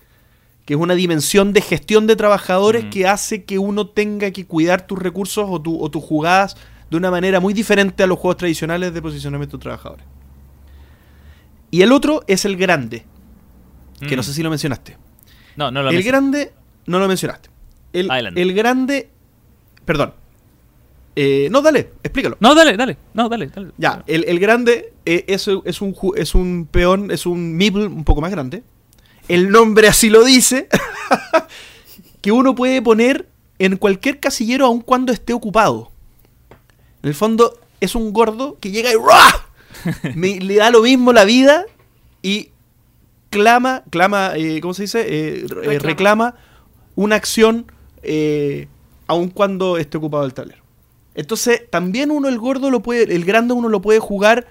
[0.65, 2.89] que es una dimensión de gestión de trabajadores Mm.
[2.89, 6.55] que hace que uno tenga que cuidar tus recursos o, tu- o tus jugadas
[6.89, 10.05] de una manera muy diferente a los juegos tradicionales de posicionamiento de trabajadores.
[11.71, 13.05] Y el otro es el grande,
[13.99, 14.17] que Mm.
[14.17, 14.97] no sé si lo mencionaste.
[15.55, 16.11] No, no lo el mencioné.
[16.17, 16.53] grande,
[16.87, 17.49] no lo mencionaste.
[17.93, 19.09] El, el grande,
[19.89, 20.13] perdón.
[21.15, 22.37] Eh, no, dale, explícalo.
[22.39, 22.95] No, dale, dale.
[23.15, 23.71] No, dale, dale.
[23.79, 28.03] Ya, el, el grande eh, es, es, un, es un peón, es un meeple un
[28.03, 28.61] poco más grande.
[29.27, 30.67] El nombre así lo dice.
[32.21, 35.91] que uno puede poner en cualquier casillero aun cuando esté ocupado.
[37.01, 39.47] En el fondo, es un gordo que llega y ¡ruah!
[40.15, 41.65] Me- le da lo mismo la vida
[42.21, 42.49] y
[43.31, 45.05] clama, clama, eh, ¿cómo se dice?
[45.07, 45.79] Eh, re- Reclama.
[45.79, 46.35] reclama
[46.95, 47.71] una acción
[48.03, 48.67] eh,
[49.09, 50.63] aun cuando esté ocupado el tablero.
[51.15, 54.47] Entonces, también uno, el gordo, lo puede, el grande uno lo puede jugar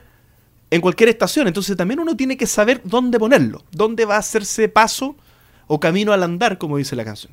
[0.70, 1.47] en cualquier estación.
[1.47, 5.16] Entonces, también uno tiene que saber dónde ponerlo, dónde va a hacerse paso
[5.68, 7.32] o camino al andar, como dice la canción.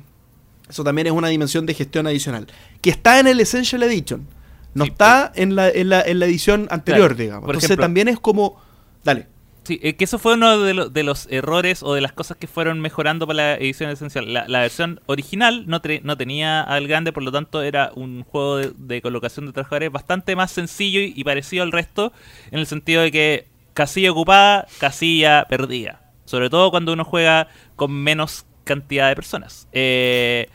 [0.68, 2.46] Eso también es una dimensión de gestión adicional.
[2.80, 4.26] Que está en el Essential Edition.
[4.74, 7.48] No Sí, está en, la, en, la, en la edición anterior, Claro, digamos.
[7.48, 8.60] Entonces ejemplo- también es como.
[9.04, 9.26] Dale.
[9.66, 12.36] Sí, eh, que eso fue uno de, lo- de los errores o de las cosas
[12.36, 14.32] que fueron mejorando para la edición esencial.
[14.32, 19.44] La, versión original no, tenía al grande, por lo tanto era un juego de, colocación
[19.46, 22.12] de trabajadores bastante más sencillo y, parecido al resto,
[22.52, 26.12] en el sentido de que casilla ocupada, casilla perdida.
[26.26, 29.66] Sobre todo cuando uno juega con menos cantidad de personas.
[29.72, 30.48] Eh,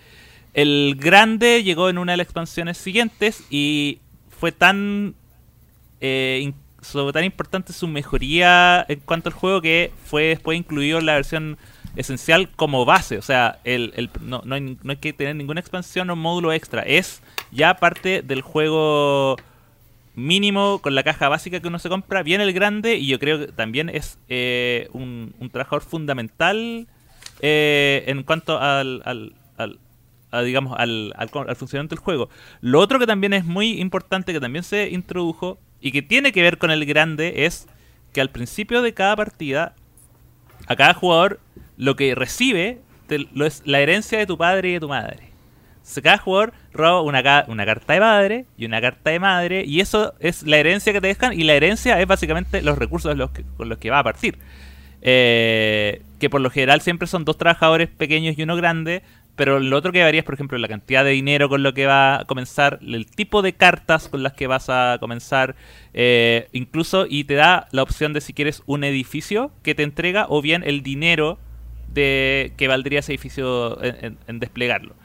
[0.53, 5.15] el grande llegó en una de las expansiones siguientes y fue tan
[5.99, 11.05] eh, sobre tan importante su mejoría en cuanto al juego que fue después incluido en
[11.05, 11.57] la versión
[11.95, 13.17] esencial como base.
[13.17, 16.81] O sea, el, no, no hay, no hay que tener ninguna expansión o módulo extra.
[16.83, 17.21] Es
[17.51, 19.37] ya parte del juego
[20.15, 22.23] mínimo con la caja básica que uno se compra.
[22.23, 26.87] Viene el grande y yo creo que también es eh, un, trabajador fundamental
[27.41, 32.29] eh, en cuanto al, al- al- digamos, al, al funcionamiento del juego.
[32.61, 36.41] Lo otro que también es muy importante, que también se introdujo y que tiene que
[36.41, 37.67] ver con el grande, es
[38.13, 39.75] que al principio de cada partida,
[40.67, 41.39] a cada jugador
[41.77, 42.79] lo que recibe
[43.09, 45.31] es la herencia de tu padre y de tu madre.
[46.01, 50.13] Cada jugador roba una, una carta de padre y una carta de madre, y eso
[50.19, 53.17] es la herencia que te dejan, y la herencia es básicamente los recursos
[53.57, 54.37] con los que va a partir.
[55.01, 59.01] Eh, que por lo general siempre son dos trabajadores pequeños y uno grande,
[59.35, 61.85] pero lo otro que varía es, por ejemplo, la cantidad de dinero con lo que
[61.85, 65.55] va a comenzar, el tipo de cartas con las que vas a comenzar,
[65.93, 70.25] eh, incluso, y te da la opción de si quieres un edificio que te entrega
[70.29, 71.39] o bien el dinero
[71.93, 74.95] de que valdría ese edificio en, en- desplegarlo.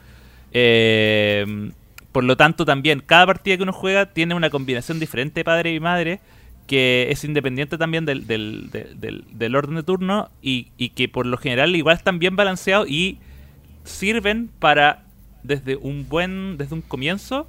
[0.53, 1.71] Eh,
[2.13, 5.75] por lo tanto, también cada partida que uno juega tiene una combinación diferente de padre
[5.75, 6.21] y madre
[6.67, 11.09] que es independiente también del, del, del- del- del orden de turno y, y que
[11.09, 13.19] por lo general igual están bien balanceados y
[13.87, 15.05] sirven para
[15.43, 17.49] desde un buen desde un comienzo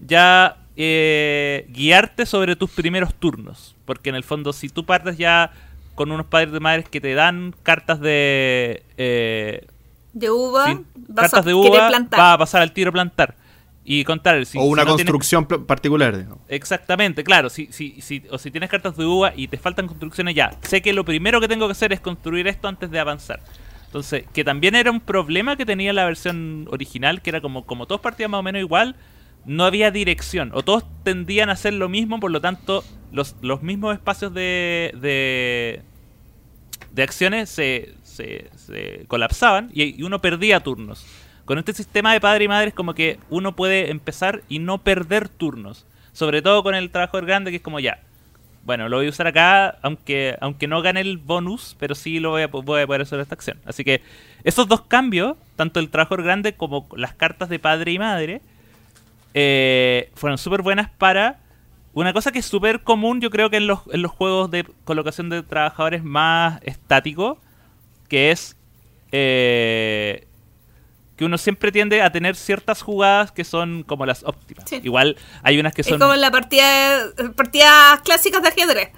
[0.00, 5.52] ya eh, guiarte sobre tus primeros turnos porque en el fondo si tú partes ya
[5.94, 9.66] con unos padres de madres que te dan cartas de eh,
[10.12, 12.18] De uva, sí, vas cartas a de uva plantar.
[12.20, 13.36] va a pasar al tiro plantar
[13.86, 16.38] y contrario si, o una si no tienes- construcción particular, digamos.
[16.48, 17.50] Exactamente, claro.
[17.50, 20.52] Si, si, si, o si tienes cartas de uva y te faltan construcciones ya.
[20.62, 23.40] Sé que lo primero que tengo que hacer es construir esto antes de avanzar.
[23.94, 27.86] Entonces, que también era un problema que tenía la versión original, que era como, como
[27.86, 28.96] todos partían más o menos igual,
[29.44, 30.50] no había dirección.
[30.52, 34.90] O todos tendían a hacer lo mismo, por lo tanto, los, los mismos espacios de,
[35.00, 35.82] de,
[36.90, 41.06] de acciones se, se, se colapsaban y, uno perdía turnos.
[41.44, 44.78] Con este sistema de padre y madre es como que uno puede empezar y no
[44.78, 45.86] perder turnos.
[46.12, 48.00] Sobre todo con el trabajador grande que es como ya.
[48.64, 52.30] Bueno, lo voy a usar acá, aunque aunque no gane el bonus, pero sí lo
[52.30, 53.58] voy a, voy a poder hacer esta acción.
[53.66, 54.00] Así que
[54.42, 58.40] esos dos cambios, tanto el trabajador grande como las cartas de padre y madre,
[59.34, 61.40] eh, fueron súper buenas para
[61.92, 64.64] una cosa que es súper común, yo creo que en los, en los juegos de
[64.84, 67.38] colocación de trabajadores más estáticos,
[68.08, 68.56] que es
[69.12, 70.26] eh,
[71.16, 74.64] que uno siempre tiende a tener ciertas jugadas que son como las óptimas.
[74.68, 74.80] Sí.
[74.82, 75.98] Igual hay unas que Es son...
[75.98, 77.00] como en la partida,
[77.36, 78.90] partidas clásicas de ajedrez.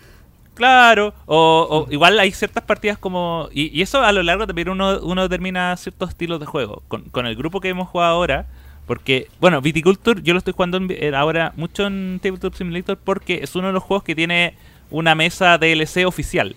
[0.55, 3.49] Claro, o, o igual hay ciertas partidas como...
[3.53, 6.83] Y, y eso a lo largo también uno, uno determina ciertos estilos de juego.
[6.89, 8.47] Con, con el grupo que hemos jugado ahora,
[8.87, 13.41] porque, bueno, Viticulture yo lo estoy jugando en- en ahora mucho en Tabletop Simulator porque
[13.43, 14.55] es uno de los juegos que tiene
[14.91, 16.57] una mesa DLC oficial.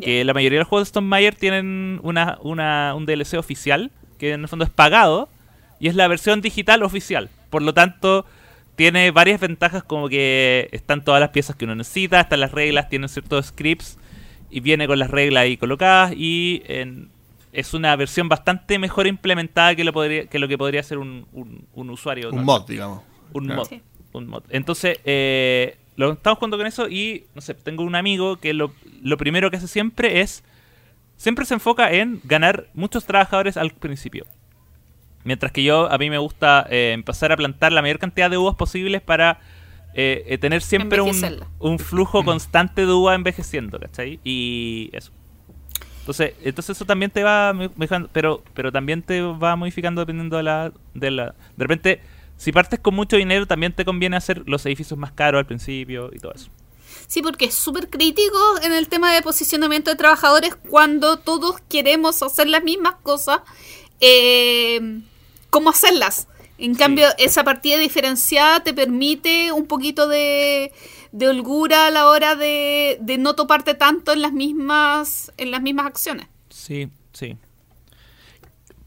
[0.00, 3.90] Que la mayoría de los juegos de Stone Meyer tienen una, una, un DLC oficial,
[4.22, 5.28] que en el fondo es pagado,
[5.80, 7.28] y es la versión digital oficial.
[7.50, 8.24] Por lo tanto,
[8.76, 12.88] tiene varias ventajas como que están todas las piezas que uno necesita, están las reglas,
[12.88, 13.98] tienen ciertos scripts,
[14.48, 17.08] y viene con las reglas ahí colocadas, y en-
[17.52, 21.26] es una versión bastante mejor implementada que lo, podría, que, lo que podría ser un,
[21.32, 22.30] un- un usuario.
[22.30, 23.00] Un mod, digamos.
[23.32, 23.62] un Claro.
[23.62, 23.68] mod.
[23.68, 23.82] Sí.
[24.12, 24.42] Un mod.
[24.50, 28.72] Entonces, eh, lo estamos jugando con eso y, no sé, tengo un amigo que lo,
[29.02, 30.44] lo primero que hace siempre es,
[31.22, 34.26] siempre se enfoca en ganar muchos trabajadores al principio.
[35.22, 38.38] Mientras que yo, a mí me gusta eh, empezar a plantar la mayor cantidad de
[38.38, 39.38] uvas posibles para
[39.94, 41.14] eh, eh, tener siempre un,
[41.60, 44.18] un flujo constante de uva envejeciendo, ¿cachai?
[44.24, 45.12] Y eso.
[46.00, 50.42] Entonces, entonces eso también te va mejorando, pero, pero también te va modificando dependiendo de
[50.42, 51.26] la, de la...
[51.56, 52.00] De repente,
[52.36, 56.10] si partes con mucho dinero, también te conviene hacer los edificios más caros al principio
[56.12, 56.50] y todo eso.
[57.06, 62.22] Sí, porque es súper crítico en el tema de posicionamiento de trabajadores cuando todos queremos
[62.22, 63.40] hacer las mismas cosas,
[64.00, 65.00] eh,
[65.50, 66.28] cómo hacerlas.
[66.58, 70.72] En cambio, esa partida diferenciada te permite un poquito de,
[71.10, 75.60] de holgura a la hora de, de no toparte tanto en las mismas en las
[75.60, 76.28] mismas acciones.
[76.50, 77.36] Sí, sí.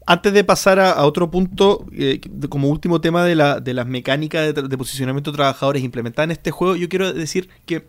[0.08, 4.54] Antes de pasar a, otro punto, eh, como último tema de, la, de las mecánicas
[4.54, 7.88] de, de posicionamiento de trabajadores implementadas en este juego, yo quiero decir que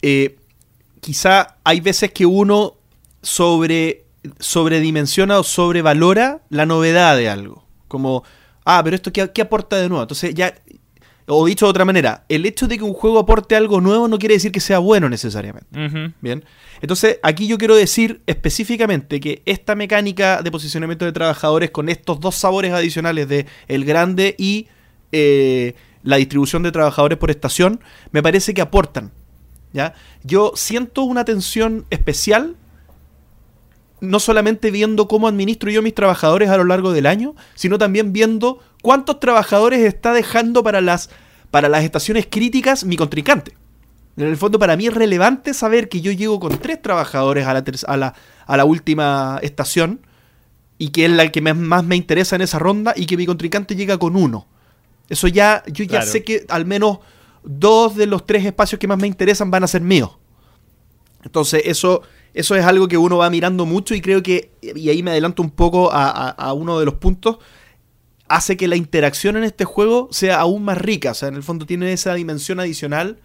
[0.00, 0.38] eh,
[1.00, 2.74] quizá hay veces que uno
[3.22, 4.04] sobre
[4.38, 7.64] sobredimensiona o sobrevalora la novedad de algo.
[7.88, 8.24] Como,
[8.64, 10.02] ah, pero esto qué, qué aporta de nuevo.
[10.02, 10.54] Entonces ya,
[11.28, 14.18] o dicho de otra manera, el hecho de que un juego aporte algo nuevo no
[14.18, 15.68] quiere decir que sea bueno necesariamente.
[16.20, 16.44] Bien.
[16.80, 22.20] Entonces, aquí yo quiero decir específicamente que esta mecánica de posicionamiento de trabajadores con estos
[22.20, 24.68] dos sabores adicionales de el grande y
[25.12, 27.80] eh, la distribución de trabajadores por estación,
[28.10, 29.12] me parece que aportan.
[29.72, 29.94] ¿ya?
[30.22, 32.56] Yo siento una tensión especial,
[34.00, 38.12] no solamente viendo cómo administro yo mis trabajadores a lo largo del año, sino también
[38.12, 41.10] viendo cuántos trabajadores está dejando para las,
[41.50, 43.52] para las estaciones críticas mi contrincante.
[44.16, 47.54] En el fondo, para mí es relevante saber que yo llego con tres trabajadores a
[47.54, 48.14] la, a la,
[48.46, 50.00] a la última estación
[50.76, 53.26] y que es la que me- más me interesa en esa ronda y que mi
[53.26, 54.46] contrincante llega con uno.
[55.08, 56.06] Eso ya, yo ya Claro.
[56.06, 56.98] sé que al menos
[57.44, 60.10] dos de los tres espacios que más me interesan van a ser míos.
[61.24, 62.02] Entonces, eso,
[62.34, 65.42] eso es algo que uno va mirando mucho y creo que, y ahí me adelanto
[65.42, 67.38] un poco a, a- a uno de los puntos,
[68.28, 71.12] hace que la interacción en este juego sea aún más rica.
[71.12, 73.18] O sea, en el fondo tiene esa dimensión adicional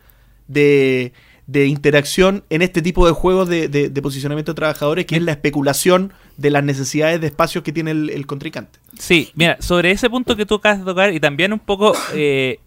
[0.47, 1.13] de,
[1.47, 5.31] de interacción en este tipo de juegos de, de- posicionamiento de trabajadores, que es la
[5.31, 8.79] especulación de las necesidades de espacios que tiene el, el contrincante.
[8.97, 12.59] Sí, mira, sobre ese punto que tú acabas de tocar y también un poco eh,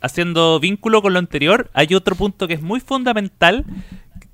[0.00, 3.64] haciendo vínculo con lo anterior, hay otro punto que es muy fundamental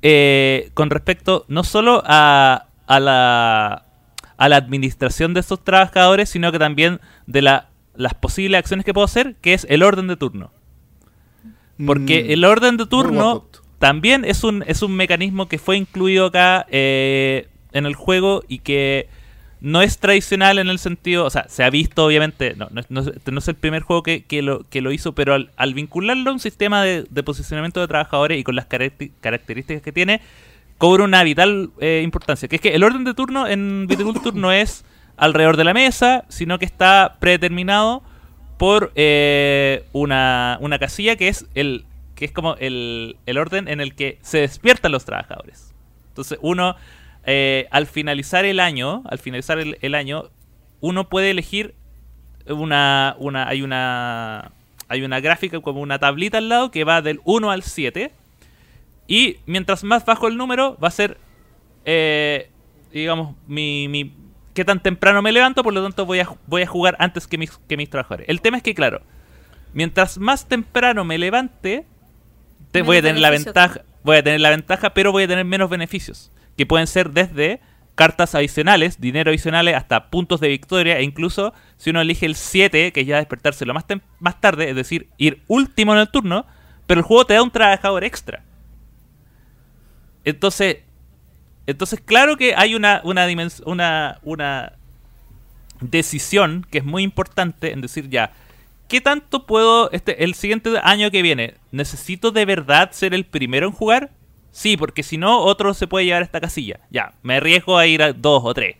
[0.03, 3.86] eh, con respecto no solo a, a la
[4.37, 8.93] a la administración de estos trabajadores, sino que también de la, las posibles acciones que
[8.95, 10.51] puedo hacer, que es el orden de turno.
[11.85, 13.47] Porque Mm, el orden de turno
[13.79, 18.59] también es un, es un mecanismo que fue incluido acá eh, en el juego y
[18.61, 19.09] que
[19.61, 22.91] no es tradicional en el sentido, o sea, se ha visto obviamente, no, no, es-
[22.91, 25.35] no es- este no es el primer juego que, que lo, que lo hizo, pero
[25.35, 29.83] al, al vincularlo a un sistema de, de posicionamiento de trabajadores y con las características
[29.83, 30.21] que tiene,
[30.79, 34.53] cobra una vital eh, importancia, que es que el orden de turno en Viticulture no
[34.53, 34.85] es
[35.17, 38.03] alrededor de la mesa, sino que está predeterminado
[38.59, 41.85] por eh, una, una casilla que es el
[42.15, 45.75] que es como el, el orden en el que se despiertan los trabajadores.
[46.09, 46.75] Entonces uno,
[47.27, 50.31] eh, al finalizar el año, al finalizar el, año,
[50.81, 51.75] uno puede elegir
[52.49, 54.51] una, una, hay una,
[54.89, 58.13] hay una gráfica como una tablita al lado que va del 1 al 7
[59.07, 61.19] y mientras más bajo el número va a ser,
[61.85, 62.51] eh,
[62.93, 64.13] digamos, mi, mi,
[64.55, 67.39] qué tan temprano me levanto, por lo tanto voy a, voy a jugar antes que
[67.39, 68.29] mis, que mis trabajadores.
[68.29, 69.03] El tema es que, claro,
[69.73, 71.87] mientras más temprano me levante,
[72.73, 75.45] te, voy a tener la ventaja, voy a tener la ventaja, pero voy a tener
[75.45, 77.61] menos beneficios, que pueden ser desde
[77.95, 82.93] cartas adicionales, dinero adicionales, hasta puntos de victoria, e incluso si uno elige el 7,
[82.93, 83.85] que es ya despertarse lo más,
[84.21, 86.47] más tarde, es decir, ir último en el turno,
[86.87, 88.43] pero el juego te da un trabajador extra.
[90.27, 90.79] Entonces,
[91.67, 93.27] entonces claro que hay una, una,
[93.65, 94.73] una, una
[95.81, 98.33] decisión que es muy importante en decir ya,
[98.89, 103.69] ¿qué tanto puedo, este, el siguiente año que viene, necesito de verdad ser el primero
[103.69, 104.11] en jugar?
[104.51, 106.81] Sí, porque si no, otro se puede llevar a esta casilla.
[106.91, 108.77] Ya, me arriesgo a ir a dos o tres.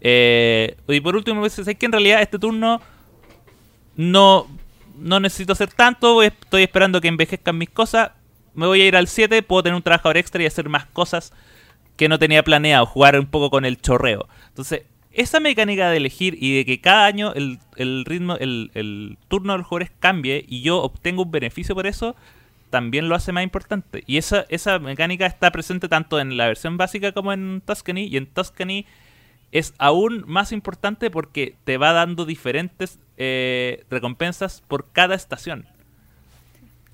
[0.00, 2.80] Eh, y por último, es que en realidad este turno
[3.94, 4.48] no,
[4.98, 8.10] no necesito hacer tanto, estoy esperando que envejezcan mis cosas.
[8.54, 11.32] Me voy a ir al 7, puedo tener un trabajador extra y hacer más cosas
[11.96, 14.28] que no tenía planeado, jugar un poco con el chorreo.
[14.48, 14.82] Entonces,
[15.12, 19.52] esa mecánica de elegir y de que cada año el, el ritmo, el, el turno
[19.52, 22.16] de los jugadores cambie y yo obtengo un beneficio por eso,
[22.70, 24.04] también lo hace más importante.
[24.06, 28.06] Y esa, esa mecánica está presente tanto en la versión básica como en Tuscany.
[28.06, 28.86] Y en Tuscany
[29.52, 35.66] es aún más importante porque te va dando diferentes eh, recompensas por cada estación.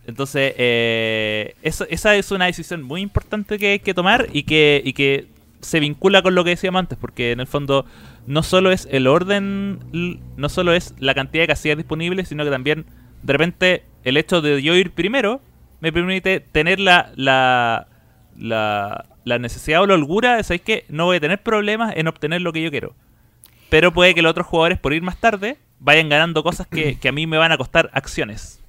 [0.06, 5.26] Entonces, eh, eso- esa es una decisión muy importante que hay que tomar y que,
[5.60, 7.86] se vincula con lo que decíamos antes, porque en el fondo
[8.26, 9.80] no solo es el orden,
[10.36, 12.84] no solo es la cantidad de casillas disponibles, sino que también
[13.22, 15.40] de repente el hecho de yo ir primero
[15.80, 17.88] me permite tener la, la,
[18.36, 22.42] la, necesidad o la holgura de saber que no voy a tener problemas en obtener
[22.42, 22.94] lo que yo quiero.
[23.68, 27.08] Pero puede que los otros jugadores, por ir más tarde, vayan ganando cosas que, que
[27.08, 28.62] a mí me van a costar acciones.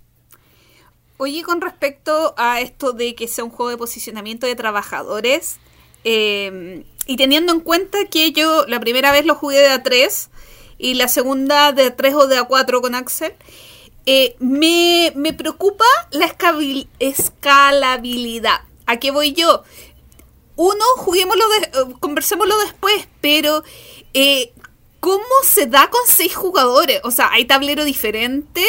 [1.17, 5.57] Oye, con respecto a esto de que sea un juego de posicionamiento de trabajadores,
[6.03, 10.29] eh, y teniendo en cuenta que yo la primera vez lo jugué de A3
[10.77, 13.33] y la segunda de A3 o de A4 con Axel,
[14.05, 16.25] eh, me, me preocupa la
[16.99, 18.61] escalabilidad.
[18.85, 19.63] ¿A qué voy yo?
[20.55, 23.63] Uno, juguémoslo, de- eh, conversémoslo después, pero
[24.13, 24.53] eh,
[24.99, 27.01] ¿cómo se da con seis jugadores?
[27.03, 28.63] O sea, hay tablero diferente,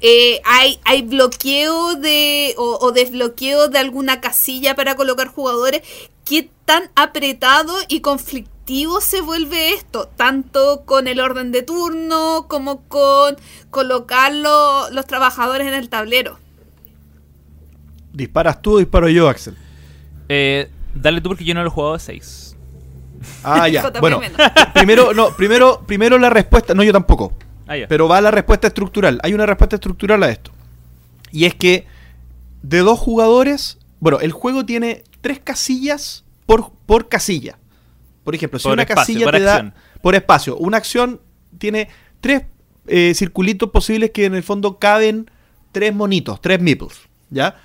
[0.00, 5.82] eh, hay, hay bloqueo de o, o desbloqueo de alguna casilla para colocar jugadores.
[6.24, 10.08] ¿Qué tan apretado y conflictivo se vuelve esto?
[10.16, 13.36] Tanto con el orden de turno como con
[13.70, 16.38] colocar lo- los trabajadores en el tablero.
[18.12, 19.56] ¿Disparas tú o disparo yo, Axel?
[20.28, 22.56] Eh, dale tú porque yo no lo he jugado de 6.
[23.42, 23.90] Ah, ya.
[24.00, 24.20] Bueno,
[24.74, 26.74] primero, no, primero, primero la respuesta.
[26.74, 27.32] No, yo tampoco.
[27.68, 27.74] Ah.
[27.88, 29.20] Pero va la respuesta estructural.
[29.22, 30.50] Hay una respuesta estructural a esto.
[31.30, 31.86] Y es que
[32.62, 37.58] de dos jugadores, bueno, el juego tiene tres casillas por, por casilla.
[38.24, 39.74] Por ejemplo, si Por una espacio, casilla por te da acción.
[40.02, 41.20] por espacio, una acción
[41.58, 41.88] tiene
[42.20, 42.42] tres
[42.86, 45.30] eh, circulitos posibles que en el fondo caben
[45.72, 47.00] tres monitos, tres meeples,
[47.30, 47.56] ¿ya?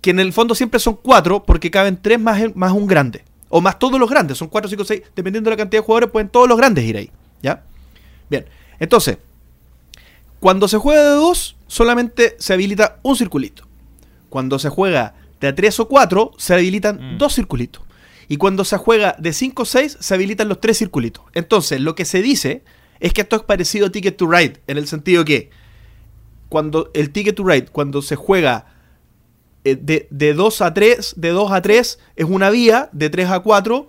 [0.00, 3.24] Que en el fondo siempre son cuatro porque caben tres más, más un grande.
[3.48, 6.10] O más todos los grandes, son cuatro, cinco, seis, dependiendo de la cantidad de jugadores,
[6.10, 7.10] pueden todos los grandes ir ahí,
[7.42, 7.62] ¿ya?
[8.28, 8.44] Bien,
[8.80, 9.18] entonces,
[10.46, 13.66] cuando se juega de dos, solamente se habilita un circulito.
[14.28, 17.18] Cuando se juega de 3 o 4, se habilitan Mm.
[17.18, 17.82] dos circulitos.
[18.28, 21.24] Y cuando se juega de 5 o 6, se habilitan los tres circulitos.
[21.34, 22.62] Entonces, lo que se dice
[23.00, 25.50] es que esto es parecido a Ticket to Ride, en el sentido que
[26.48, 28.66] cuando el Ticket to Ride, cuando se juega
[29.64, 33.30] eh, de, de 2 a 3, de 2 a 3 es una vía, de 3
[33.30, 33.88] a 4,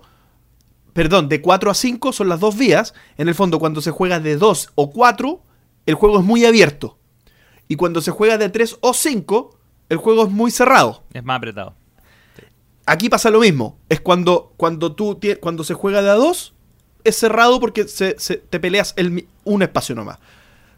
[0.92, 2.94] perdón, de 4 a 5 son las dos vías.
[3.16, 5.44] En el fondo, cuando se juega de 2 o 4,
[5.88, 6.98] el juego es muy abierto.
[7.66, 9.58] Y cuando se juega de 3 o 5,
[9.88, 11.02] el juego es muy cerrado.
[11.12, 11.74] Es más apretado.
[12.86, 13.78] Aquí pasa lo mismo.
[13.88, 16.54] Es cuando, cuando, tú, cuando se juega de a 2,
[17.04, 20.18] es cerrado porque se, se- te peleas el un espacio nomás.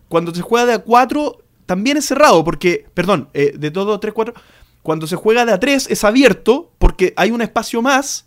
[0.09, 4.13] Cuando se juega de a 4, también es cerrado porque, perdón, eh, de todo 3,
[4.13, 4.35] 4.
[4.83, 8.27] Cuando se juega de a 3 es abierto porque hay un espacio más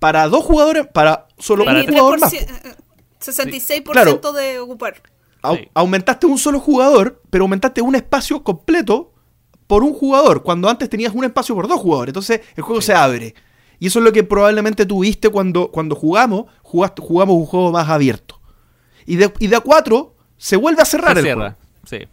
[0.00, 1.98] para dos jugadores, para solo Para un tres.
[2.00, 2.32] jugador más.
[2.32, 2.76] 23%, eh,
[3.20, 4.20] 66% Claro.
[4.32, 5.00] de ocupar.
[5.42, 5.68] Au- Sí.
[5.74, 9.12] Aumentaste un solo jugador, pero aumentaste un espacio completo
[9.66, 12.10] por un jugador, cuando antes tenías un espacio por dos jugadores.
[12.10, 12.86] Entonces el juego Sí.
[12.88, 13.34] se abre.
[13.78, 17.88] Y eso es lo que probablemente tuviste cuando, cuando jugamos, jugaste- jugamos un juego más
[17.88, 18.40] abierto.
[19.06, 21.40] Y de, y de a 4 se vuelve a cerrar Se el cierra.
[21.40, 21.56] juego.
[21.84, 22.08] Sí.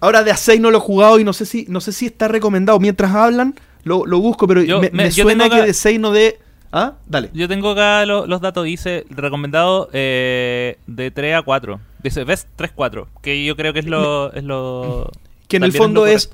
[0.00, 2.06] Ahora de a 6 no lo he jugado y no sé si, no sé si
[2.06, 2.80] está recomendado.
[2.80, 3.54] Mientras hablan,
[3.84, 6.40] lo, lo busco, pero Yo- me, me- me yo suena que de 6 no de...
[6.72, 6.94] ¿Ah?
[7.06, 7.30] Dale.
[7.34, 8.64] Yo tengo acá lo- los datos.
[8.64, 11.78] Dice recomendado eh, de 3 a 4.
[12.02, 13.06] Dice Best 3-4.
[13.20, 14.32] Que yo creo que es lo.
[14.32, 15.10] Es lo
[15.48, 16.30] Que en el fondo es-.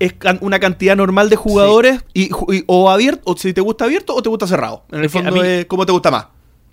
[0.00, 2.28] Es una cantidad normal de jugadores y,
[2.66, 4.84] o abierto, o si te gusta abierto o te gusta cerrado.
[4.90, 6.26] En el Es fondo mí- es como te gusta más.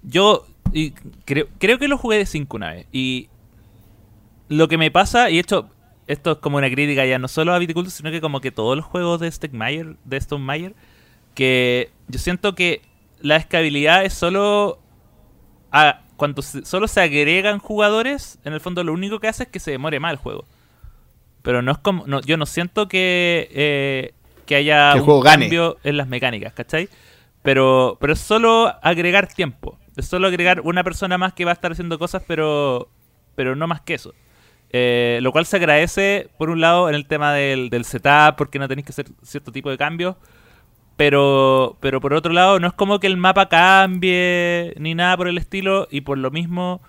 [0.03, 0.91] Yo y
[1.23, 2.87] creo, creo que lo jugué de 5 una vez.
[2.91, 3.29] Y
[4.49, 5.69] lo que me pasa, y esto,
[6.07, 8.75] esto es como una crítica ya no solo a Viticulture, sino que como que todos
[8.75, 10.73] los juegos de Stegmaier, de Stone Meyer,
[11.35, 12.81] que yo siento que
[13.21, 14.79] la escalabilidad es solo
[15.71, 19.49] a- cuando se- solo se agregan jugadores, en el fondo lo único que hace es
[19.49, 20.45] que se demore más el juego.
[21.41, 24.13] Pero no es como, no, yo no siento que, eh,
[24.45, 25.45] que haya Que el un juego gane.
[25.45, 26.89] cambio en las mecánicas, ¿cachai?
[27.41, 29.79] Pero, pero es solo agregar tiempo.
[29.97, 32.89] Es solo agregar una persona más que va a estar haciendo cosas, pero,
[33.35, 34.13] pero no más que eso.
[34.73, 38.59] Eh, lo cual se agradece, por un lado, en el tema del, del setup, porque
[38.59, 40.15] no tenéis que hacer cierto tipo de cambios.
[41.01, 45.27] Pero, pero por otro lado, no es como que el mapa cambie ni nada por
[45.27, 45.87] el estilo.
[45.89, 46.79] Y por lo mismo,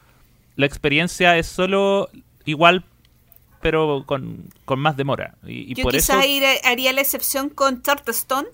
[0.55, 2.11] la experiencia es solo
[2.45, 2.85] igual,
[3.63, 5.37] pero con, con más demora.
[5.47, 6.59] Y, y Yo por quizás eso.
[6.65, 8.49] haría la excepción con Charterstone,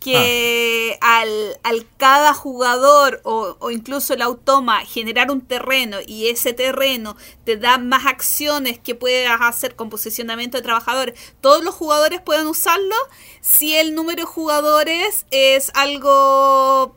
[0.00, 6.52] que al, al cada jugador o, o incluso el automa generar un terreno y ese
[6.52, 12.20] terreno te da más acciones que puedas hacer con posicionamiento de trabajadores, todos los jugadores
[12.20, 12.94] pueden usarlo
[13.40, 16.96] si el número de jugadores es algo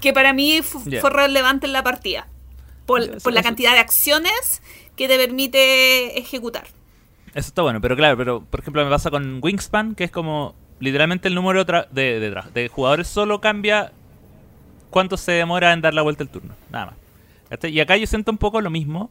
[0.00, 1.00] que para mí Ya.
[1.00, 2.28] fue relevante en la partida,
[2.86, 4.62] por, Ya, eso- por la eso- cantidad de acciones
[4.96, 6.66] que te permite ejecutar.
[7.34, 10.54] Eso está bueno, pero claro, pero por ejemplo me pasa con Wingspan, que es como
[10.80, 13.92] literalmente el número de, de, de jugadores solo cambia
[14.90, 17.64] cuánto se demora en dar la vuelta el turno, nada más.
[17.70, 19.10] Y acá yo siento un poco lo mismo,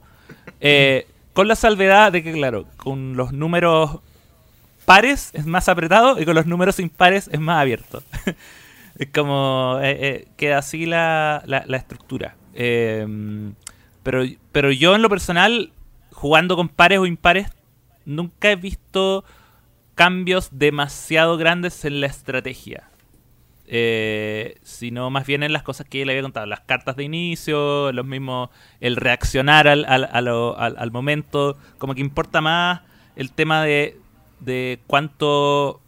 [0.60, 4.00] eh, con la salvedad de que, claro, con los números
[4.86, 8.04] pares es más apretado y con los números impares es más abierto.
[8.98, 12.36] es como, eh, eh, queda así la, la, la estructura.
[12.54, 13.06] Eh,
[14.04, 15.72] Pero, pero yo en lo personal,
[16.14, 17.50] jugando con pares o impares,
[18.06, 19.26] nunca he visto
[19.98, 22.90] cambios demasiado grandes en la estrategia.
[23.70, 27.92] Eh, sino más bien en las cosas que le había contado, las cartas de inicio,
[27.92, 28.50] los mismos,
[28.80, 32.82] el reaccionar al, al, al, al momento, como que importa más
[33.18, 33.98] el tema de,
[34.40, 35.82] de cuánto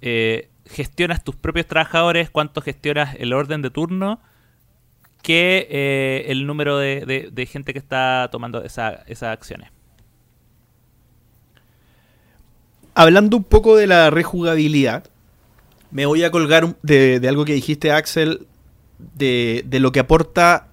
[0.00, 4.20] eh, gestionas tus propios trabajadores, cuánto gestionas el orden de turno,
[5.22, 9.70] que eh, el número de, de, gente que está tomando esa, esas acciones.
[12.94, 15.04] Hablando un poco de la rejugabilidad,
[15.90, 18.46] me voy a colgar de, de algo que dijiste, Axel,
[19.14, 20.68] de, de, lo que aporta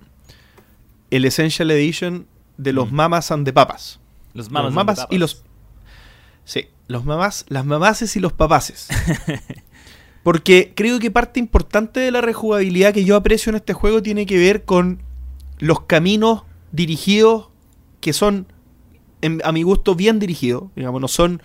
[1.11, 2.27] el Essential Edition
[2.57, 2.95] de los mm.
[2.95, 3.99] mamas and the papas.
[4.33, 5.43] Los mamas, los mamas y los
[6.49, 8.87] Sí, los mamás, las mamases y los papaces.
[10.23, 14.25] Porque creo que parte importante de la rejugabilidad que yo aprecio en este juego tiene
[14.25, 14.99] que ver con
[15.59, 17.49] los caminos dirigidos
[18.01, 18.47] que son,
[19.43, 20.63] a mi gusto, bien dirigidos.
[20.75, 21.43] Digamos, no son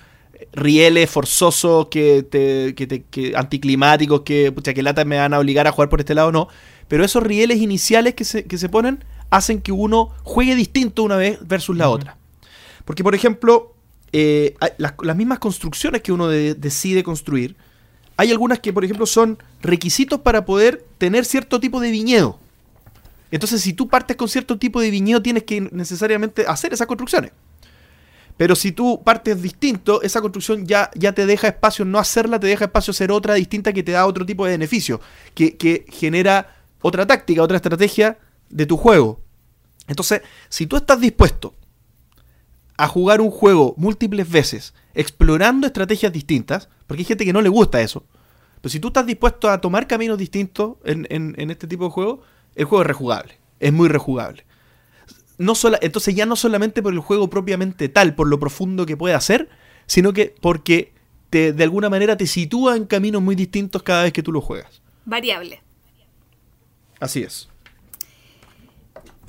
[0.52, 5.66] rieles forzosos que te, que te anticlimáticos que pucha, que lata me van a obligar
[5.66, 6.48] a jugar por este lado no
[6.88, 11.16] pero esos rieles iniciales que se, que se ponen hacen que uno juegue distinto una
[11.16, 12.16] vez versus la otra
[12.84, 13.74] porque por ejemplo
[14.16, 17.56] eh, las, mismas construcciones que uno decide construir,
[18.16, 22.38] hay algunas que, por ejemplo, son requisitos para poder tener cierto tipo de viñedo.
[23.32, 27.32] Entonces, si tú partes con cierto tipo de viñedo, tienes que necesariamente hacer esas construcciones.
[28.36, 32.48] Pero si tú partes distinto, esa construcción ya, ya te deja espacio no hacerla, te
[32.48, 35.00] deja espacio hacer otra distinta que te da otro tipo de beneficio,
[35.34, 38.18] que, que genera otra táctica, otra estrategia
[38.50, 39.20] de tu juego.
[39.86, 41.54] Entonces, si tú estás dispuesto
[42.76, 47.48] a jugar un juego múltiples veces, explorando estrategias distintas, porque hay gente que no le
[47.48, 48.04] gusta eso.
[48.60, 52.22] Pero si tú estás dispuesto a tomar caminos distintos en, este tipo de juego,
[52.54, 53.38] el juego es rejugable.
[53.60, 54.44] Es muy rejugable.
[55.38, 59.14] No entonces ya no solamente por el juego propiamente tal, por lo profundo que puede
[59.14, 59.48] hacer,
[59.86, 60.92] sino que porque
[61.30, 64.40] te, de alguna manera te sitúa en caminos muy distintos cada vez que tú lo
[64.40, 64.80] juegas.
[65.04, 65.62] Variable.
[67.00, 67.48] Así es.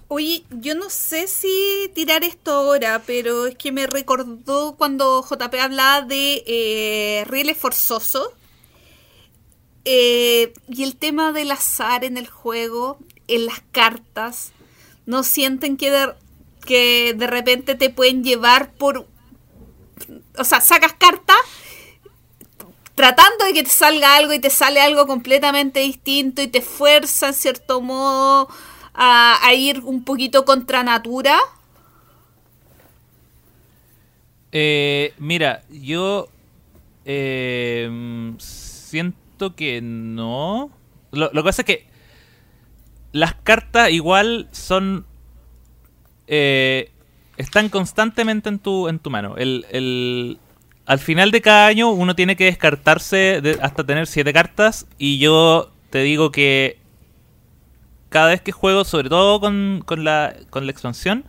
[0.07, 5.53] Oye, yo no sé si tirar esto ahora, pero es que me recordó cuando JP
[5.59, 8.29] hablaba de eh, rieles forzosos.
[9.83, 14.51] Eh, y el tema del azar en el juego, en las cartas.
[15.05, 16.13] ¿No sienten que de,
[16.65, 19.07] que de repente te pueden llevar por...
[20.37, 21.37] O sea, sacas cartas
[22.95, 27.27] tratando de que te salga algo y te sale algo completamente distinto y te fuerza
[27.27, 28.47] en cierto modo
[28.93, 31.37] a, ir un poquito contra natura?
[34.51, 36.29] Eh, mira, yo
[37.03, 40.71] eh, siento que no.
[41.11, 41.87] Lo, que pasa es que
[43.15, 45.05] las cartas igual son...
[46.27, 46.91] Eh,
[47.37, 49.35] están constantemente en tu, en tu mano.
[49.37, 50.37] El,
[50.85, 55.71] al final de cada año uno tiene que descartarse hasta tener siete cartas y yo
[55.91, 56.77] te digo que
[58.09, 61.23] cada vez que juego, sobre todo con, la, con la expansión,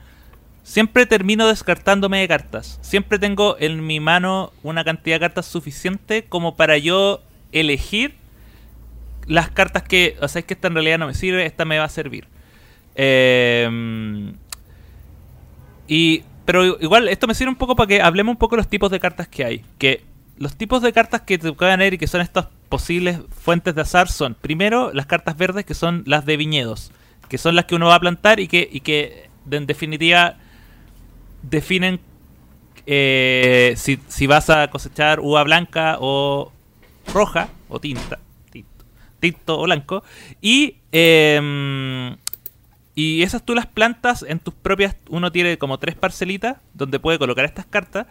[0.65, 2.81] siempre termino descartándome de cartas.
[2.83, 7.23] Siempre tengo en mi mano una cantidad de cartas suficiente como para yo
[7.53, 8.17] elegir
[9.27, 11.79] las cartas que, o sea, es que esta en realidad no me sirve, esta me
[11.79, 12.29] va a servir.
[12.95, 14.33] Eh,
[15.89, 18.69] y, pero igual, esto me sirve un poco para que hablemos un poco de los
[18.69, 19.65] tipos de cartas que hay.
[19.79, 20.05] Que
[20.39, 23.83] los tipos de cartas que te pueden ir y que son estas posibles fuentes de
[23.83, 26.93] azar son, primero, las cartas verdes que son las de viñedos,
[27.29, 30.37] que son las que uno va a plantar y que, y que en definitiva
[31.43, 32.01] definen
[32.87, 36.53] eh, si, si, vas a cosechar uva blanca o
[37.13, 38.19] roja o tinta,
[39.21, 40.03] tinto, o blanco.
[40.41, 42.17] Y, em,
[42.95, 47.19] y esas tú las plantas en tus propias, uno tiene como tres parcelitas donde puede
[47.19, 48.07] colocar estas cartas.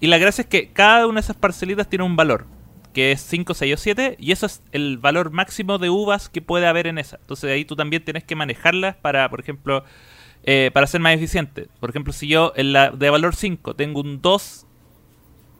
[0.00, 2.46] Y la gracia es que cada una de esas parcelitas tiene un valor
[2.92, 6.42] que es 5, 6 o 7, y eso es el valor máximo de uvas que
[6.42, 7.16] puede haber en esa.
[7.20, 9.84] Entonces ahí tú también tienes que manejarlas para, por ejemplo,
[10.42, 11.68] eh, para ser más eficiente.
[11.80, 14.66] Por ejemplo, si yo en la de valor 5 tengo un 2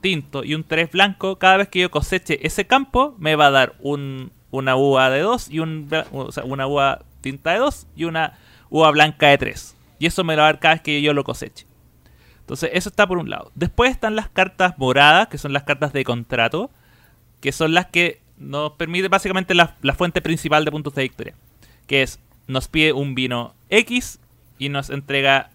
[0.01, 3.51] tinto y un 3 blanco, cada vez que yo coseche ese campo me va a
[3.51, 5.89] dar un, una uva de 2 y un,
[6.45, 8.39] una uva tinta de 2 y una
[8.71, 9.77] uva blanca de 3.
[9.99, 11.67] Y eso me lo va a dar cada vez que yo lo coseche.
[12.41, 13.53] Entonces, eso está por un lado.
[13.55, 16.71] Después están las cartas moradas, que son las cartas de contrato,
[17.41, 21.35] que son las que nos permite básicamente la, fuente principal de puntos de victoria,
[21.87, 24.21] que es nos pide un vino X
[24.59, 25.51] y nos entrega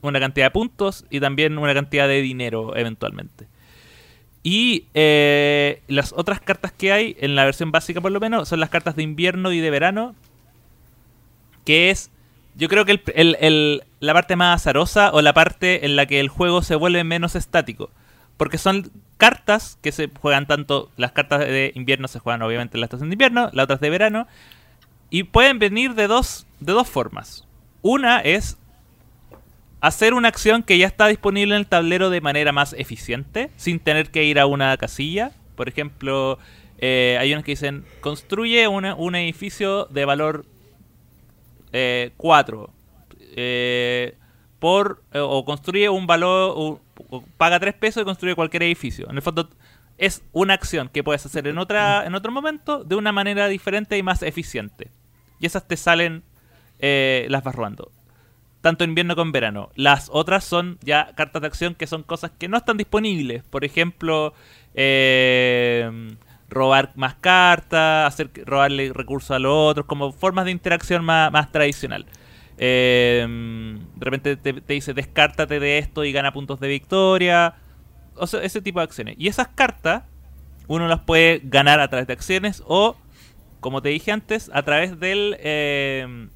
[0.00, 3.46] una cantidad de puntos y también una cantidad de dinero eventualmente.
[4.42, 8.58] Y eh, las otras cartas que hay, en la versión básica por lo menos, son
[8.60, 10.14] las cartas de invierno y de verano,
[11.64, 12.10] que es
[12.54, 16.20] Yo creo que el- el- la parte más azarosa o la parte en la que
[16.20, 17.88] el juego se vuelve menos estático.
[18.36, 20.90] Porque son cartas que se juegan tanto.
[20.98, 23.88] Las cartas de invierno se juegan obviamente en la estación de invierno, las otras de
[23.88, 24.26] verano.
[25.08, 27.46] Y pueden venir de dos, de dos formas.
[27.80, 28.58] Una es
[29.82, 33.78] hacer una acción que ya está disponible en el tablero de manera más eficiente, sin
[33.80, 35.32] tener que ir a una casilla.
[35.56, 36.38] Por ejemplo,
[36.78, 40.46] eh, hay unos que dicen, construye una- un edificio de valor
[42.16, 42.70] 4
[44.58, 46.80] por eh, o construye un valor o,
[47.10, 49.08] o paga 3 pesos y construye cualquier edificio.
[49.10, 49.48] En el fondo
[49.98, 53.96] es una acción que puedes hacer en otra en otro momento de una manera diferente
[53.98, 54.90] y más eficiente.
[55.40, 56.22] Y esas te salen
[56.78, 57.90] eh, las vas robando.
[58.62, 59.70] Tanto invierno como verano.
[59.74, 63.42] Las otras son ya cartas de acción que son cosas que no están disponibles.
[63.42, 64.34] Por ejemplo,
[64.74, 66.14] eh,
[66.48, 72.06] robar más cartas, hacer robarle recursos a los otros, como formas de interacción más, tradicional.
[72.56, 73.26] Eh,
[73.96, 77.56] de repente te, dice descártate de esto y gana puntos de victoria.
[78.14, 79.16] O ese tipo de acciones.
[79.18, 80.04] Y esas cartas
[80.68, 82.96] uno las puede ganar a través de acciones o,
[83.58, 86.28] como te dije antes, a través del eh,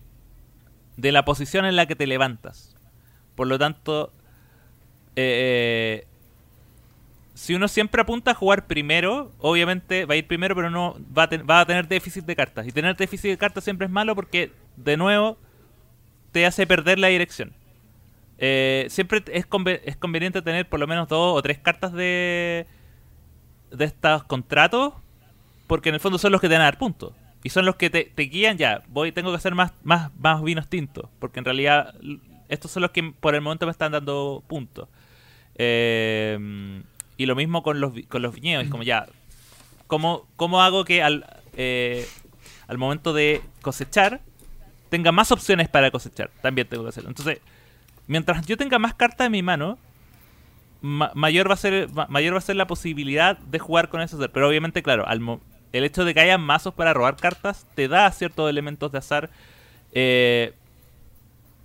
[0.96, 2.74] de la posición en la que te levantas.
[3.34, 4.12] Por lo tanto,
[5.14, 6.06] eh,
[7.34, 11.24] si uno siempre apunta a jugar primero, obviamente va a ir primero, pero no va
[11.24, 12.66] a, tener déficit de cartas.
[12.66, 15.36] Y tener déficit de cartas siempre es malo porque, de nuevo,
[16.32, 17.52] te hace perder la dirección.
[18.38, 19.46] Eh, siempre es,
[19.84, 22.66] es conveniente tener por lo menos dos o tres cartas de,
[23.70, 24.94] de estos contratos,
[25.66, 27.12] porque en el fondo son los que te van a dar puntos.
[27.46, 28.82] Y son los que te, te guían ya.
[28.88, 31.94] Voy, tengo que hacer más, más, más vinos tintos, porque en realidad
[32.48, 34.88] estos son los que por el momento me están dando puntos.
[35.54, 36.82] Eh,
[37.16, 38.64] y lo mismo con los, con los viñedos.
[38.64, 39.06] Es como ya,
[39.86, 41.24] ¿cómo, cómo hago que al,
[41.56, 42.06] eh,
[42.66, 44.20] al momento de cosechar
[44.88, 46.30] tenga más opciones para cosechar?
[46.42, 47.10] También tengo que hacerlo.
[47.10, 47.38] Entonces,
[48.08, 49.78] mientras yo tenga más cartas en mi mano,
[50.82, 54.00] ma- mayor va a ser ma- mayor va a ser la posibilidad de jugar con
[54.00, 54.18] eso.
[54.32, 55.40] Pero obviamente, claro, al mo-
[55.76, 59.30] el hecho de que haya mazos para robar cartas te da ciertos elementos de azar.
[59.92, 60.52] eh,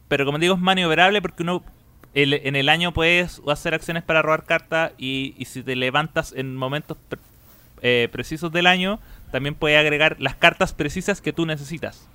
[0.07, 1.63] pero como digo, es maniobrable porque uno
[2.13, 6.33] el- en el año puedes hacer acciones para robar cartas y, y si te levantas
[6.35, 7.19] en momentos pre-
[7.81, 8.99] eh, precisos del año,
[9.31, 12.07] también puedes agregar las cartas precisas que tú necesitas.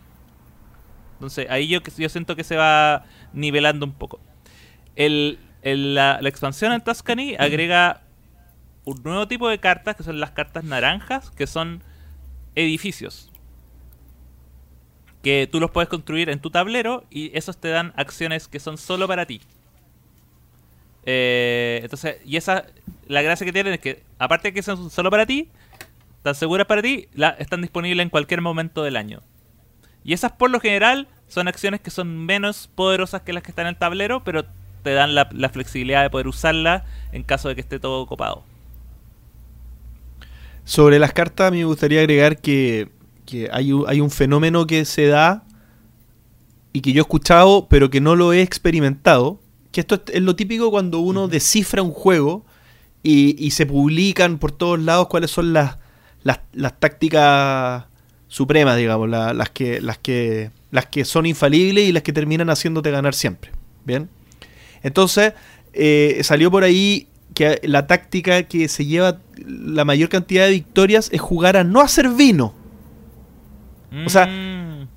[1.15, 4.21] Entonces ahí yo, yo siento que se va nivelando un poco.
[4.97, 8.03] El, el- la, la expansión en Tuscany agrega
[8.87, 11.83] un nuevo tipo de cartas que son las cartas naranjas, que son
[12.55, 13.31] edificios.
[15.23, 18.79] Que tú los puedes construir en tu tablero y esos te dan acciones que son
[18.79, 19.41] solo para ti.
[21.05, 22.65] Eh, entonces, y esa,
[23.09, 25.51] la gracia que tienen es que, aparte de que son solo para ti,
[26.19, 29.21] están seguras para ti, la, están disponibles en cualquier momento del año.
[30.05, 33.67] Y esas, por lo general, son acciones que son menos poderosas que las que están
[33.67, 34.45] en el tablero, pero
[34.85, 38.45] te dan la, la flexibilidad de poder usarlas en caso de que esté todo copado.
[40.67, 42.89] Sobre las cartas, a mí me gustaría agregar que,
[43.25, 45.45] que hay, un, hay un fenómeno que se da
[46.73, 49.41] y que yo he escuchado, pero que no lo he experimentado.
[49.71, 52.45] Que esto es, lo típico cuando uno descifra un juego
[53.05, 55.79] y, y se publican por todos lados cuáles son las,
[56.25, 57.85] las, las tácticas
[58.27, 62.51] supremas, digamos, la- las, que, las, que, las que son infalibles y las que terminan
[62.51, 63.53] haciéndote ganar siempre.
[63.85, 64.09] Bien.
[64.83, 65.33] Entonces,
[65.73, 67.07] eh, salió por ahí
[67.37, 71.83] que la táctica que se lleva la mayor cantidad de victorias es jugar a no
[71.83, 72.55] hacer vino.
[74.07, 74.89] O sea, Mm,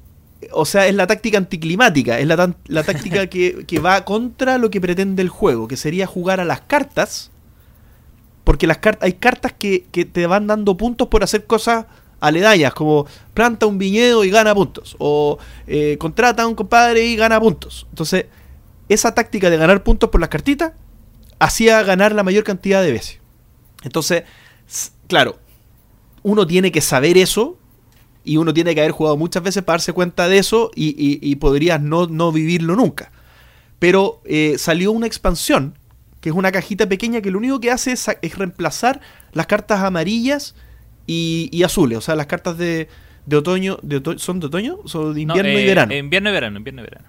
[0.54, 4.70] O sea, es la táctica anticlimática, es la, la táctica que, que va contra lo
[4.72, 7.30] que pretende el juego, que sería jugar a las cartas,
[8.46, 11.86] porque las cartas hay cartas que, que te van dando puntos por hacer cosas
[12.22, 15.38] aledañas, como planta un viñedo y gana puntos, o
[15.68, 17.86] eh, contrata a un compadre y gana puntos.
[17.90, 18.26] Entonces,
[18.88, 20.72] esa táctica de ganar puntos por las cartitas
[21.40, 23.20] hacía ganar la mayor cantidad de veces.
[23.84, 24.24] Entonces,
[25.08, 25.40] claro,
[26.24, 27.58] uno tiene que saber eso
[28.24, 31.20] y uno tiene que haber jugado muchas veces para darse cuenta de eso y, y-
[31.22, 33.12] y podrías no, no vivirlo nunca.
[33.80, 35.78] Pero eh, salió una expansión,
[36.20, 39.00] que es una cajita pequeña que lo único que hace es, es reemplazar
[39.32, 40.54] las cartas amarillas
[41.08, 42.90] y, y azules, o sea, las cartas de,
[43.26, 44.80] de otoño, de oto- ¿son de otoño?
[44.86, 45.96] ¿Son de no, invierno y eh, verano?
[45.96, 47.08] Invierno y verano, invierno y verano.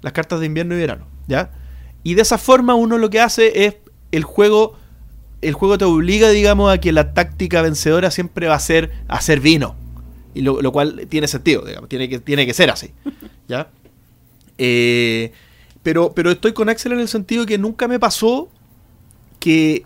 [0.00, 1.50] las cartas de invierno y verano, ¿ya?
[2.02, 3.76] Y de esa forma uno lo que hace es
[4.10, 4.76] el juego
[5.42, 9.40] el juego te obliga, digamos, a que la táctica vencedora siempre va a ser hacer
[9.40, 9.74] vino.
[10.34, 12.92] Y lo, lo cual tiene sentido, digamos, tiene que, tiene que ser así,
[13.48, 13.68] ¿ya?
[14.56, 15.32] Eh,
[15.82, 18.48] pero, pero estoy con Axel en el sentido que nunca me pasó
[19.40, 19.84] que,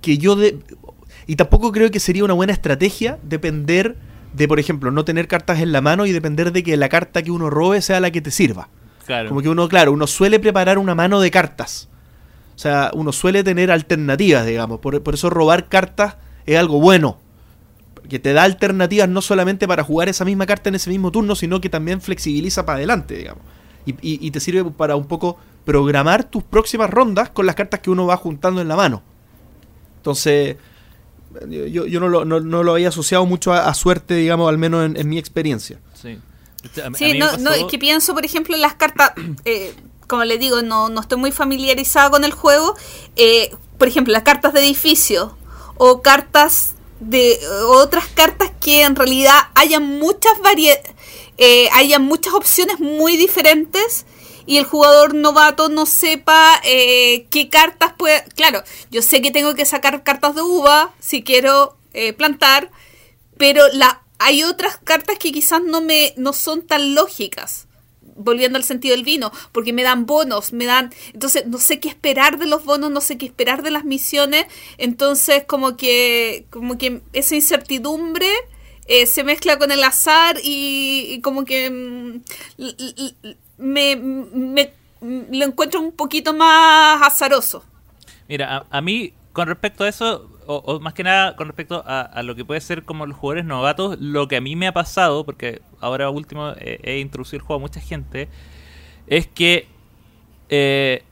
[0.00, 0.58] que yo de...
[1.26, 3.96] Y tampoco creo que sería una buena estrategia depender
[4.32, 7.22] de, por ejemplo, no tener cartas en la mano y depender de que la carta
[7.22, 8.68] que uno robe sea la que te sirva.
[9.06, 9.28] Claro.
[9.28, 11.88] Como que uno, claro, uno suele preparar una mano de cartas.
[12.54, 14.80] O sea, uno suele tener alternativas, digamos.
[14.80, 16.16] Por, por eso robar cartas
[16.46, 17.18] es algo bueno.
[18.08, 21.34] Que te da alternativas no solamente para jugar esa misma carta en ese mismo turno,
[21.34, 23.42] sino que también flexibiliza para adelante, digamos.
[23.86, 27.80] Y, y- y te sirve para un poco programar tus próximas rondas con las cartas
[27.80, 29.02] que uno va juntando en la mano.
[29.98, 30.56] Entonces,
[31.48, 34.58] yo, yo- no, lo, no- no lo había asociado mucho a, a suerte, digamos, al
[34.58, 35.78] menos en, en mi experiencia.
[35.94, 36.18] Sí.
[36.64, 39.12] Este, a- Sí, no, no, es que pienso, por ejemplo, en las cartas,
[39.44, 39.74] eh,
[40.08, 42.74] como le digo, no, no estoy muy familiarizada con el juego.
[43.16, 45.36] eh, por ejemplo, las cartas de edificio
[45.76, 50.92] o cartas de otras cartas que en realidad hayan muchas variedades,
[51.72, 54.06] hayan muchas opciones muy diferentes
[54.46, 58.22] y el jugador novato no sepa eh, qué cartas puede...
[58.36, 58.62] Claro,
[58.92, 62.70] yo sé que tengo que sacar cartas de uva si quiero eh, plantar,
[63.36, 67.66] pero la, hay otras cartas que quizás no me no son tan lógicas
[68.16, 71.88] volviendo al sentido del vino porque me dan bonos me dan entonces no sé qué
[71.88, 74.46] esperar de los bonos no sé qué esperar de las misiones
[74.78, 78.28] entonces como que como que esa incertidumbre
[78.86, 82.20] eh, se mezcla con el azar y, y como que mm,
[83.58, 87.62] me, me- lo encuentro un poquito más azaroso.
[88.28, 91.82] Mira, a, a mí, con respecto a eso, o, o más que nada con respecto
[91.86, 94.72] a, lo que puede ser como los jugadores novatos, lo que a mí me ha
[94.72, 98.28] pasado, porque ahora último eh, he introducido el juego a mucha gente,
[99.06, 99.68] es que
[100.48, 101.02] eh,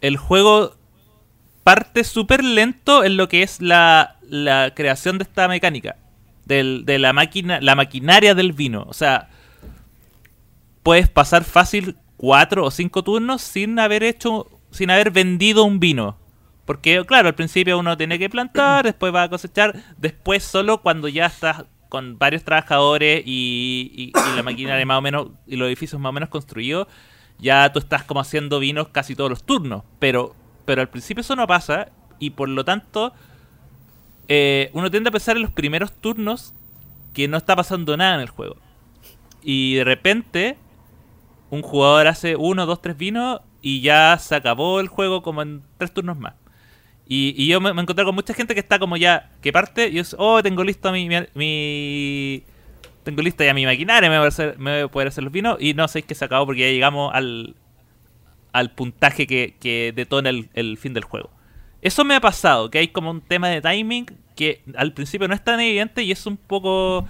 [0.00, 0.74] el juego
[1.64, 5.96] parte súper lento en lo que es la, la creación de esta mecánica,
[6.44, 8.84] del, de la máquina, la maquinaria del vino.
[8.88, 9.28] O sea,
[10.82, 16.16] puedes pasar fácil cuatro o cinco turnos sin haber hecho, sin haber vendido un vino.
[16.66, 21.08] Porque, claro, al principio uno tiene que plantar, después va a cosechar, después solo cuando
[21.08, 25.68] ya estás con varios trabajadores y, y- y la maquinaria más o menos, y los
[25.68, 26.88] edificios más o menos construidos,
[27.38, 29.84] ya tú estás como haciendo vinos casi todos los turnos.
[30.00, 30.34] Pero,
[30.64, 31.88] pero al principio eso no pasa,
[32.18, 33.12] y por lo tanto,
[34.28, 36.52] eh, uno tiende a pensar en los primeros turnos
[37.14, 38.56] que no está pasando nada en el juego.
[39.42, 40.58] Y de repente,
[41.50, 45.62] un jugador hace uno, dos, tres vinos y ya se acabó el juego como en
[45.78, 46.34] tres turnos más.
[47.08, 49.88] Y, y yo me, me encontré con mucha gente que está como ya, que parte
[49.88, 52.42] y es, oh, tengo listo mi, mi, mi-
[53.04, 55.32] tengo lista ya mi maquinaria, me voy, a hacer, me voy a poder hacer los
[55.32, 57.54] vinos y no sé que se acabó porque ya llegamos al,
[58.52, 61.30] al puntaje que, que detona el, el fin del juego.
[61.82, 65.34] Eso me ha pasado, que hay como un tema de timing que al principio no
[65.34, 67.06] es tan evidente y es un poco...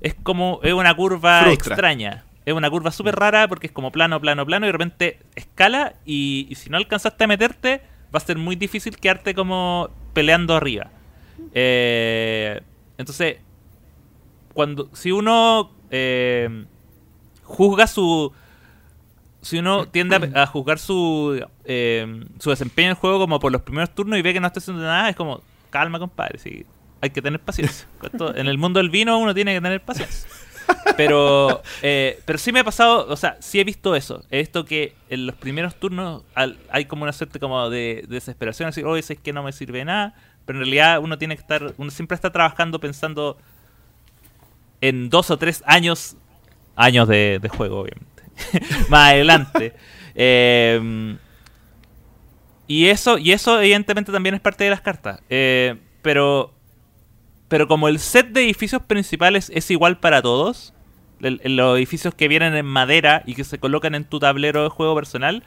[0.00, 0.58] Es como...
[0.64, 1.74] Es una curva Frustra.
[1.74, 2.24] extraña.
[2.44, 5.94] Es una curva súper rara porque es como plano, plano, plano y de repente escala
[6.04, 7.82] y, y si no alcanzaste a meterte
[8.14, 10.90] va a ser muy difícil quedarte como peleando arriba.
[11.52, 12.60] Eh,
[12.98, 13.38] entonces,
[14.54, 16.64] cuando si uno eh,
[17.42, 18.32] juzga su
[19.42, 23.62] si uno tiende a, juzgar su eh, su desempeño en el juego como por los
[23.62, 26.66] primeros turnos y ve que no está haciendo nada es como calma compadre sí
[27.00, 27.86] hay que tener paciencia
[28.34, 30.28] en el mundo del vino uno tiene que tener paciencia
[30.96, 34.24] pero eh, pero sí me ha pasado o sea sí he visto eso.
[34.30, 38.14] He visto que en los primeros turnos al- hay como una suerte como de, de
[38.16, 40.14] desesperación así oye es que no me sirve nada
[40.44, 43.36] pero en realidad uno tiene que estar uno siempre está trabajando pensando
[44.80, 46.16] en dos o tres años
[46.76, 48.22] años de, de juego obviamente
[48.88, 49.74] más adelante.
[50.18, 50.80] Eh,
[52.66, 55.20] y eso y eso evidentemente también es parte de las cartas.
[55.28, 56.52] Eh, pero
[57.48, 60.72] pero como el set de edificios principales es igual para todos
[61.20, 64.94] los edificios que vienen en madera y que se colocan en tu tablero de juego
[64.94, 65.42] personal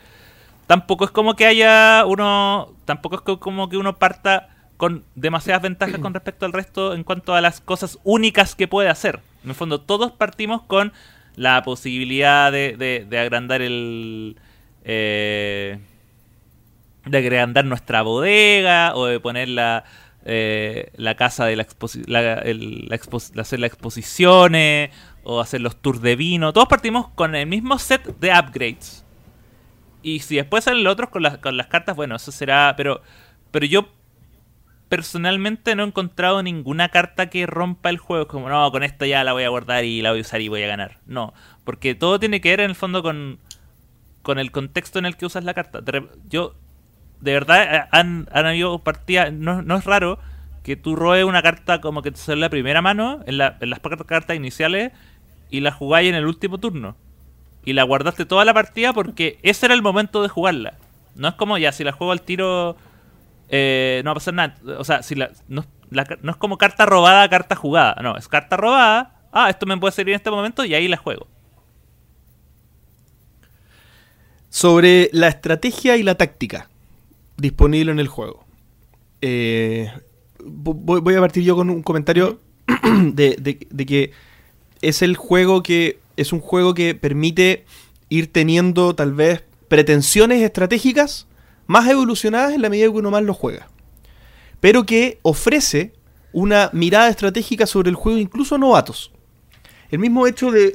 [0.68, 5.62] tampoco es como que haya uno tampoco es co- como que uno parta con demasiadas
[5.62, 9.20] ventajas con respecto al resto en cuanto a las cosas únicas que puede hacer.
[9.44, 10.94] En el fondo todos partimos con
[11.36, 14.38] la posibilidad de, de- de agrandar el
[14.86, 15.80] eh,
[17.06, 19.84] de agrandar nuestra bodega o de poner la,
[20.32, 22.16] eh, la casa de la exposición,
[23.40, 24.92] hacer las exposiciones
[25.24, 26.54] o hacer los tours de vino.
[26.54, 29.04] Todos partimos con el mismo set de upgrades.
[30.04, 32.76] Y si después salen los otros con las, con las cartas, bueno, eso será...
[32.78, 33.02] Pero,
[33.50, 33.90] pero yo
[34.88, 38.28] personalmente no he encontrado ninguna carta que rompa el juego.
[38.28, 40.48] Como, no, con esta ya la voy a guardar y la voy a usar y
[40.48, 41.00] voy a ganar.
[41.08, 41.34] No,
[41.64, 43.40] porque todo tiene que ver en el fondo con,
[44.22, 45.80] con el contexto en el que usas la carta.
[46.30, 46.54] Yo,
[47.22, 50.20] de verdad, eh, han, han habido partidas, no, no es raro
[50.64, 53.70] que tú robes una carta como que te sale la primera mano, en, la- en
[53.70, 54.92] las cartas iniciales,
[55.50, 56.96] y la jugáis en el último turno.
[57.66, 60.74] Y la guardaste toda la partida porque ese era el momento de jugarla.
[61.16, 62.78] No es como ya, si la juego al tiro,
[63.50, 64.56] eh, no va a pasar nada.
[64.78, 67.96] O sea, si la, no, la no es como carta robada, carta jugada.
[68.02, 69.16] No, es carta robada.
[69.32, 71.28] Ah, esto me puede servir en este momento y ahí la juego.
[74.50, 76.70] sobre la estrategia y la táctica
[77.40, 78.46] disponible en el juego.
[79.22, 79.92] Eh,
[80.44, 82.40] voy, a partir yo con un comentario
[83.14, 83.36] de,
[83.70, 84.12] de- que
[84.82, 87.66] es el juego que es un juego que permite
[88.10, 91.28] ir teniendo tal vez pretensiones estratégicas
[91.68, 93.70] más evolucionadas en la medida que uno más lo juega.
[94.60, 95.94] Pero que ofrece
[96.34, 99.12] una mirada estratégica sobre el juego incluso a novatos.
[99.92, 100.72] El mismo hecho de-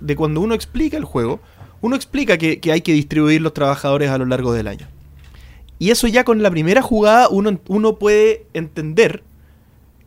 [0.00, 1.40] de cuando uno explica el juego,
[1.80, 4.88] uno explica que, que hay que distribuir los trabajadores a lo largo del año.
[5.78, 9.22] Y eso ya con la primera jugada uno, uno puede entender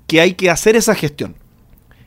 [0.08, 1.36] que hay que hacer esa gestión.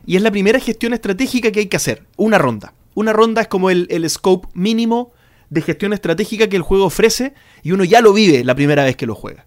[0.07, 2.74] Y es la primera gestión estratégica que hay que hacer, una ronda.
[2.95, 5.12] Una ronda es como el, el scope mínimo
[5.49, 8.97] de gestión estratégica que el juego ofrece y uno ya lo vive la primera vez
[8.97, 9.47] que lo juega.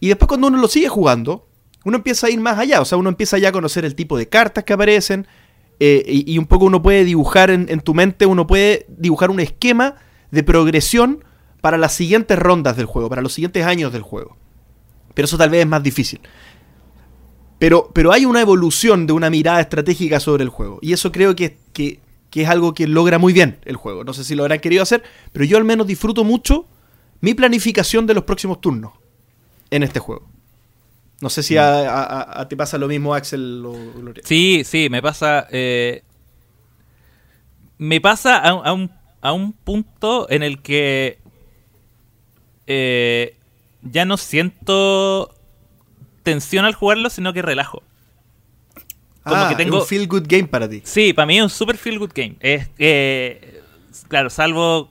[0.00, 1.46] Y después cuando uno lo sigue jugando,
[1.84, 4.18] uno empieza a ir más allá, o sea, uno empieza ya a conocer el tipo
[4.18, 5.26] de cartas que aparecen
[5.78, 9.30] eh, y, y un poco uno puede dibujar en, en tu mente, uno puede dibujar
[9.30, 9.96] un esquema
[10.30, 11.24] de progresión
[11.62, 14.36] para las siguientes rondas del juego, para los siguientes años del juego.
[15.14, 16.20] Pero eso tal vez es más difícil.
[17.58, 20.78] Pero, pero hay una evolución de una mirada estratégica sobre el juego.
[20.82, 24.04] Y eso creo que, que, que es algo que logra muy bien el juego.
[24.04, 25.02] No sé si lo habrán querido hacer,
[25.32, 26.66] pero yo al menos disfruto mucho
[27.20, 28.92] mi planificación de los próximos turnos
[29.70, 30.28] en este juego.
[31.20, 34.24] No sé si a, a- a- te pasa lo mismo, Axel o Gloria.
[34.26, 35.46] Sí, sí, me pasa.
[35.52, 36.02] eh,
[37.78, 38.90] me pasa a, a un,
[39.20, 41.18] a un punto en el que
[42.66, 43.36] eh,
[43.82, 45.34] ya no siento
[46.22, 47.82] tensión al jugarlo, sino que relajo.
[49.24, 50.82] como ah, que tengo- un feel good game para ti.
[50.84, 52.36] Sí, para mí es un super feel good game.
[52.40, 53.62] Es eh,
[54.08, 54.90] claro, salvo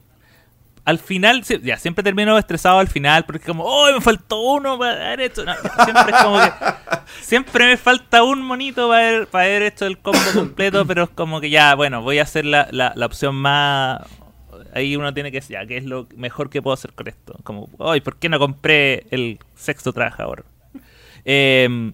[0.84, 4.80] al final, ya siempre termino estresado al final porque es como, oh, me faltó uno
[4.80, 5.46] para haber hecho.
[5.46, 5.54] No,
[5.84, 6.52] siempre es como que
[7.22, 11.10] siempre me falta un monito para haber, para haber hecho el combo completo, pero es
[11.12, 14.02] como que ya, bueno, voy a hacer la, la, la opción más.
[14.74, 17.36] Ahí uno tiene que decir, ¿qué es lo mejor que puedo hacer con esto?
[17.44, 20.46] Como, ay, ¿por qué no compré el sexto trabajador?
[21.26, 21.92] Eh,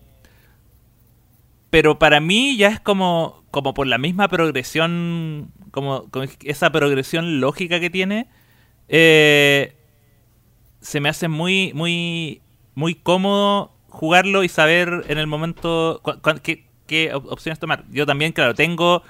[1.70, 6.10] pero para mí ya es como, como por la misma progresión, como,
[6.44, 8.28] esa progresión lógica que tiene,
[8.88, 9.76] eh,
[10.80, 12.42] se me hace muy, muy,
[12.76, 16.02] muy cómodo jugarlo y saber en el momento
[16.44, 17.84] qué, qué op- opciones tomar.
[17.92, 19.04] Yo también, claro, tengo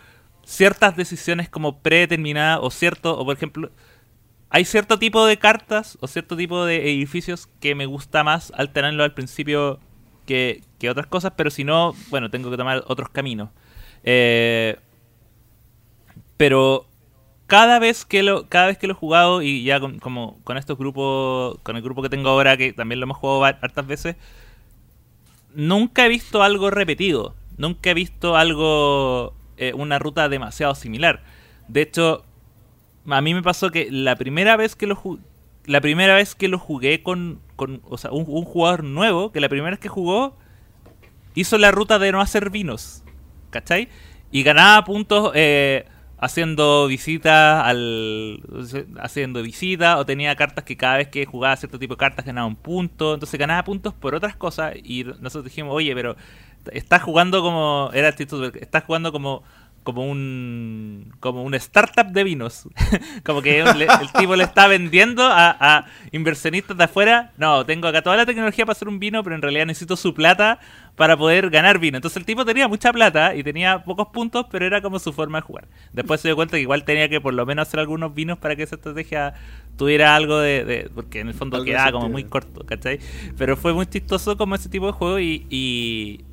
[0.47, 3.69] ciertas decisiones como predeterminadas o cierto, o por ejemplo,
[4.49, 9.03] hay cierto tipo de cartas o cierto tipo de edificios que me gusta más alternarlo
[9.03, 9.79] al principio
[10.25, 13.49] que, que otras cosas, pero si no, bueno, tengo que tomar otros caminos.
[14.03, 14.77] Eh,
[16.37, 16.85] pero
[17.47, 20.57] cada vez que lo cada vez que lo he jugado y ya con, como con
[20.57, 24.15] estos grupos con el grupo que tengo ahora que también lo hemos jugado hartas veces
[25.55, 31.23] nunca he visto algo repetido nunca he visto algo eh, una ruta demasiado similar
[31.67, 32.23] de hecho
[33.07, 35.19] a mí me pasó que la primera vez que lo
[35.65, 39.41] la primera vez que lo jugué con, con o sea, un, un jugador nuevo que
[39.41, 40.37] la primera vez que jugó
[41.35, 43.03] hizo la ruta de no hacer vinos
[43.49, 43.89] ¿cachai?
[44.31, 45.85] y ganaba puntos eh,
[46.19, 48.41] haciendo visitas al
[48.99, 52.47] haciendo visitas o tenía cartas que cada vez que jugaba cierto tipo de cartas ganaba
[52.47, 56.15] un punto entonces ganaba puntos por otras cosas y nosotros dijimos oye pero
[56.73, 59.43] estás jugando como era el título estás jugando como
[59.83, 62.67] como un como un startup de vinos.
[63.23, 67.87] Como que le- el tipo le está vendiendo a, a inversionistas de afuera no tengo
[67.87, 70.59] acá toda la tecnología para hacer un vino pero en realidad necesito su plata
[70.95, 74.65] para poder ganar vino entonces el tipo tenía mucha plata y tenía pocos puntos pero
[74.65, 75.67] era como su forma de jugar.
[75.93, 78.57] Después se dio cuenta que igual tenía que por lo menos hacer algunos vinos para
[78.57, 79.35] que esa estrategia
[79.77, 82.99] tuviera algo de, de- porque en el fondo Algo quedaba como muy corto ¿cachai?
[83.37, 86.25] pero fue muy chistoso como ese tipo de juego y, y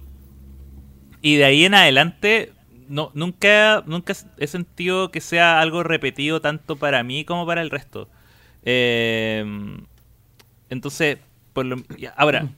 [1.24, 2.52] y de ahí en adelante,
[2.88, 7.70] no, nunca, nunca he sentido que sea algo repetido tanto para mí como para el
[7.70, 8.09] resto.
[8.62, 9.44] Eh,
[10.70, 11.18] entonces,
[11.52, 11.82] por lo-
[12.16, 12.48] ahora,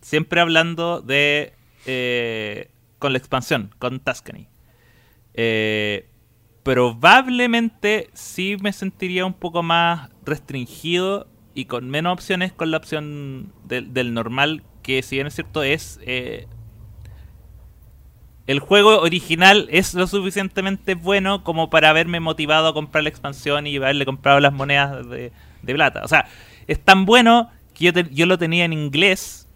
[0.00, 1.52] siempre hablando de.
[1.86, 4.48] eh, con la expansión, con Tuscany.
[5.34, 6.08] Eh,
[6.64, 13.52] probablemente sí me sentiría un poco más restringido y con menos opciones con la opción
[13.64, 16.00] del normal, que si bien es cierto es.
[16.02, 16.46] eh,
[18.48, 23.68] el juego original es lo suficientemente bueno como para haberme motivado a comprar la expansión
[23.68, 25.30] y haberle comprado las monedas de,
[25.62, 26.02] de plata.
[26.02, 26.26] O sea,
[26.66, 29.46] es tan bueno que yo, te- yo lo tenía en inglés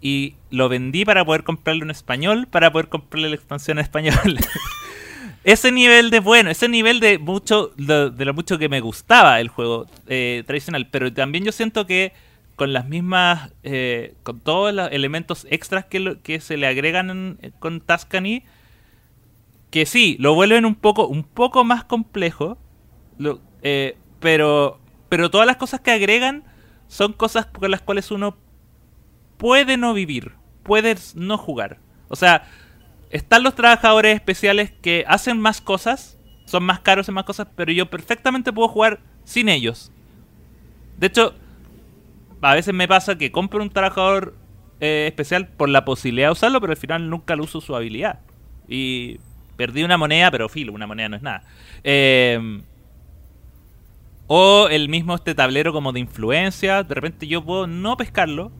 [0.00, 4.14] y lo vendí para poder comprarlo en español, para poder comprarle la expansión en español.
[5.44, 9.48] ese nivel de bueno, ese nivel de mucho de, lo mucho que me gustaba el
[9.48, 12.12] juego eh, tradicional, pero también yo siento que
[12.56, 17.10] con las mismas, eh, con todos los elementos extras que, lo- que se le agregan
[17.10, 18.42] en- con Tuscany,
[19.70, 22.58] que sí, lo vuelven un poco, un poco más complejo,
[23.62, 24.78] eh, pero,
[25.08, 26.44] pero todas las cosas que agregan
[26.86, 28.36] son cosas con las cuales uno
[29.36, 30.32] puede no vivir,
[30.62, 31.78] puede no jugar.
[32.08, 32.44] O sea,
[33.10, 37.72] están los trabajadores especiales que hacen más cosas, son más caros en más cosas, pero
[37.72, 39.90] yo perfectamente puedo jugar sin ellos.
[40.98, 41.34] De hecho,
[42.44, 44.34] a veces me pasa que compro un trabajador
[44.80, 48.20] eh, especial por la posibilidad de usarlo, pero al final nunca lo uso su habilidad.
[48.68, 49.18] Y
[49.56, 51.44] perdí una moneda, pero filo, una moneda no es nada.
[51.84, 52.60] Eh,
[54.26, 58.52] o el mismo este tablero como de influencia, de repente yo puedo no pescarlo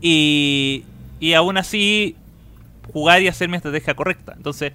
[0.00, 0.84] y,
[1.20, 2.16] y aún así
[2.92, 4.32] jugar y hacer mi estrategia correcta.
[4.36, 4.72] Entonces,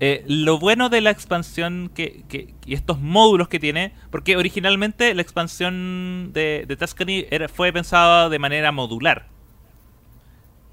[0.00, 2.24] eh, lo bueno de la expansión que,
[2.66, 8.38] y estos módulos que tiene, porque originalmente la expansión de, de Tuscany fue pensada de
[8.38, 9.26] manera modular.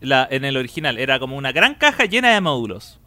[0.01, 2.99] La, en el original era como una gran caja llena de módulos.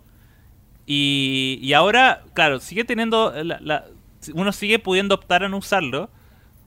[0.87, 3.33] Y, y ahora, claro, sigue teniendo.
[3.45, 3.87] la-
[4.35, 6.11] uno sigue pudiendo optar a no usarlo,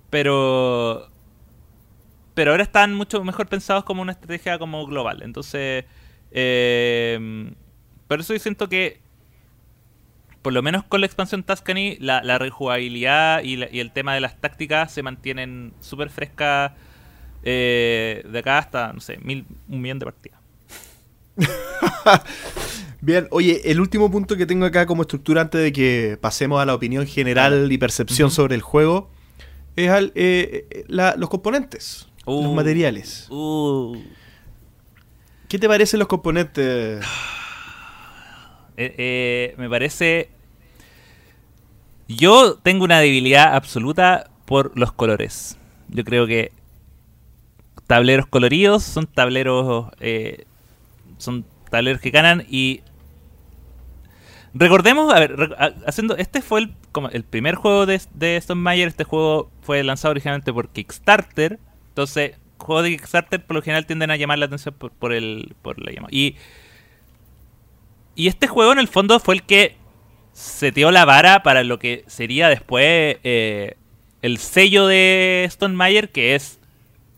[0.10, 1.10] pero.
[2.34, 5.22] Pero ahora están mucho mejor pensados como una estrategia como global.
[5.24, 5.86] Entonces.
[6.32, 7.52] eh,
[8.08, 9.02] por eso yo siento que.
[10.42, 14.16] Por lo menos con la expansión Tuscany, la, la rejugabilidad y, la- y el tema
[14.16, 16.72] de las tácticas se mantienen súper frescas
[17.44, 20.40] eh, de acá hasta, no sé, mil, un millón de partidas.
[23.02, 26.66] Bien, oye, el último punto que tengo acá como estructura antes de que pasemos a
[26.66, 29.10] la opinión general y percepción sobre el juego
[29.76, 32.44] es al- eh, eh, la- los componentes, Uh.
[32.44, 33.28] los materiales.
[33.32, 33.98] Uh,
[35.48, 37.04] ¿Qué te parecen los componentes?
[38.82, 40.30] eh, eh, me parece.
[42.08, 45.58] Yo tengo una debilidad absoluta por los colores.
[45.90, 46.52] Yo creo que
[47.88, 49.92] tableros coloridos son tableros.
[50.00, 50.46] eh,
[51.18, 52.82] son tableros que ganan y.
[54.54, 55.56] Recordemos, a ver,
[55.86, 56.18] haciendo.
[56.18, 58.88] Este fue el, como el primer juego de, de Stone Mayer.
[58.88, 61.60] Este juego fue lanzado originalmente por Kickstarter.
[61.90, 65.56] Entonces, juegos de Kickstarter por lo general tienden a llamar la atención por, por el,
[65.62, 66.10] por la llamada.
[66.12, 66.36] Y
[68.16, 69.76] y este juego en el fondo fue el que
[70.34, 73.76] seteó la vara para lo que sería después eh,
[74.22, 76.60] el sello de Stone Mayer, que es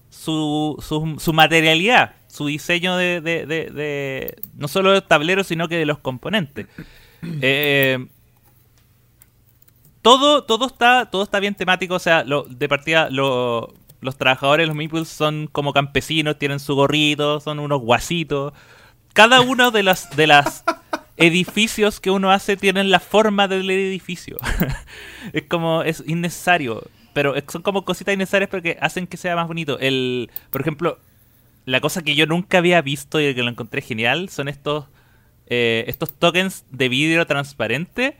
[0.09, 0.77] su,
[1.19, 5.85] su, materialidad, su diseño de, de- de- de- no solo de tableros, sino que de
[5.85, 6.67] los componentes.
[7.41, 8.05] Eh,
[10.01, 14.67] todo, todo está, todo está bien temático, o sea, lo, de partida lo- los trabajadores,
[14.67, 18.51] los meeples son como campesinos, tienen su gorrito, son unos guasitos.
[19.13, 20.63] Cada uno de las de las
[21.17, 24.37] edificios que uno hace tienen la forma del edificio.
[25.33, 26.83] es como es innecesario,
[27.13, 29.77] pero son como cositas innecesarias pero que hacen que sea más bonito.
[29.79, 30.99] El, por ejemplo,
[31.65, 34.85] la cosa que yo nunca había visto y que lo encontré genial son estos
[35.47, 38.17] eh, estos tokens de vidrio transparente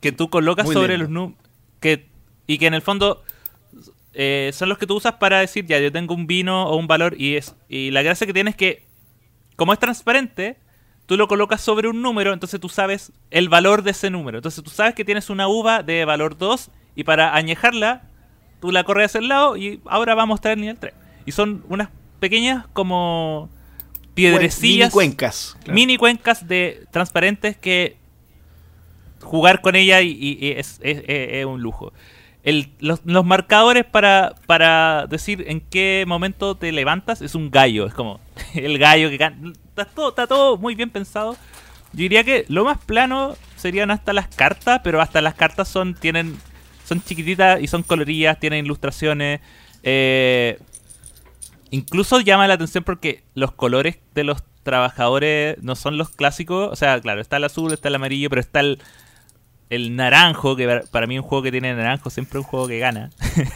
[0.00, 1.20] que tú colocas Muy sobre lindo.
[1.20, 1.32] los
[1.80, 2.06] que
[2.46, 3.24] y que en el fondo
[4.12, 6.86] eh, son los que tú usas para decir ya yo tengo un vino o un
[6.86, 8.85] valor y es y la gracia que tiene es que
[9.56, 10.58] como es transparente
[11.06, 14.62] tú lo colocas sobre un número entonces tú sabes el valor de ese número entonces
[14.62, 18.02] tú sabes que tienes una uva de valor 2 y para añejarla
[18.60, 20.92] tú la corres hacia el lado y ahora va a mostrar el nivel 3
[21.26, 21.88] y son unas
[22.20, 23.50] pequeñas como
[24.14, 25.56] piedrecillas Mini cuencas.
[25.62, 25.74] claro.
[25.74, 27.96] mini cuencas de transparentes que
[29.22, 31.04] jugar con ella y, y- y es, es- es-
[31.34, 31.92] es un lujo.
[32.46, 37.86] El- los, los marcadores para, para decir en qué momento te levantas es un gallo.
[37.86, 38.20] Es como
[38.54, 41.34] el gallo que can- está todo, está todo muy bien pensado.
[41.92, 45.94] Yo diría que lo más plano serían hasta las cartas, pero hasta las cartas son
[45.94, 46.36] tienen
[46.84, 49.40] son chiquititas y son coloridas, tienen ilustraciones.
[49.82, 50.58] eh,
[51.70, 56.70] incluso llama la atención porque los colores de los trabajadores no son los clásicos.
[56.72, 58.78] O sea, claro, está el azul, está el amarillo, pero está el,
[59.70, 62.78] el naranjo, que para- mí un juego que tiene naranjo siempre es un juego que
[62.78, 63.10] gana.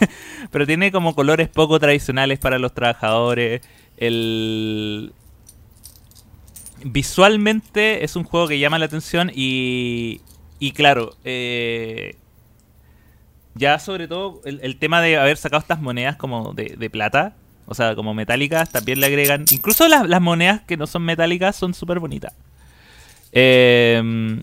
[0.51, 3.61] pero tiene como colores poco tradicionales para los trabajadores.
[3.97, 5.13] El...
[6.83, 10.21] Visualmente es un juego que llama la atención y,
[10.59, 12.15] y claro, eh,
[13.53, 17.35] ya sobre todo el, el tema de haber sacado estas monedas como de, de plata,
[17.67, 19.45] o sea, como metálicas, también le agregan.
[19.51, 22.33] Incluso las, las monedas que no son metálicas son súper bonitas.
[23.31, 24.41] Eh,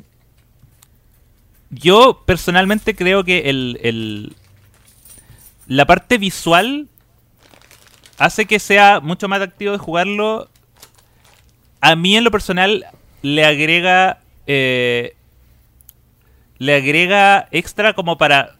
[1.70, 4.34] yo personalmente creo que el,
[5.66, 6.88] la parte visual
[8.16, 10.48] hace que sea mucho más atractivo de jugarlo.
[11.80, 12.86] A mí en lo personal
[13.22, 15.14] le agrega eh,
[16.58, 18.56] le agrega extra como para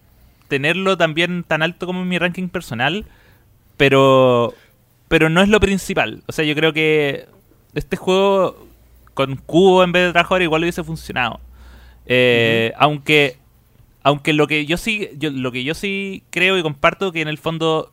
[0.48, 3.06] tenerlo también tan alto como en mi ranking personal,
[3.76, 4.54] pero
[5.08, 6.22] pero no es lo principal.
[6.26, 7.26] O sea, yo creo que
[7.74, 8.66] este juego
[9.14, 11.40] con cubo en vez de trabajador igual hubiese funcionado.
[12.08, 13.36] Eh, Aunque
[14.02, 17.28] aunque lo que yo sí, yo, lo que yo sí creo y comparto que en
[17.28, 17.92] el fondo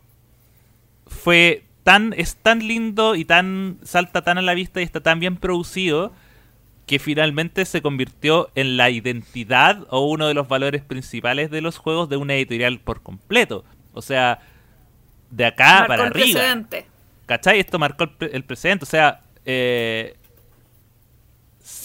[1.07, 5.19] fue tan, es tan lindo y tan, salta tan a la vista y está tan
[5.19, 6.13] bien producido
[6.85, 11.77] que finalmente se convirtió en la identidad o uno de los valores principales de los
[11.77, 13.65] juegos de una editorial por completo.
[13.93, 14.39] O sea,
[15.31, 16.25] de acá Marcó para el arriba.
[16.39, 16.85] precedente.
[17.25, 17.59] ¿Cachai?
[17.59, 18.83] Esto marcó el, pre- el precedente.
[18.83, 20.15] O sea, eh,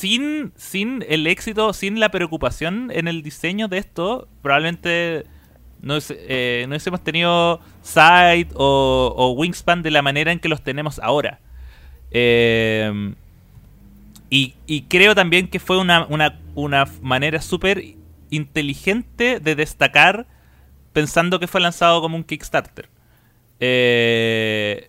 [0.01, 5.27] sin, sin el éxito, sin la preocupación en el diseño de esto, probablemente
[5.83, 10.63] no, eh, no hubiésemos tenido Side o, o Wingspan de la manera en que los
[10.63, 11.39] tenemos ahora.
[12.13, 13.13] Eh,
[14.31, 17.85] y, y creo también que fue una, una, una manera súper
[18.31, 20.27] inteligente de destacar
[20.95, 22.89] pensando que fue lanzado como un Kickstarter.
[23.61, 24.89] Eh,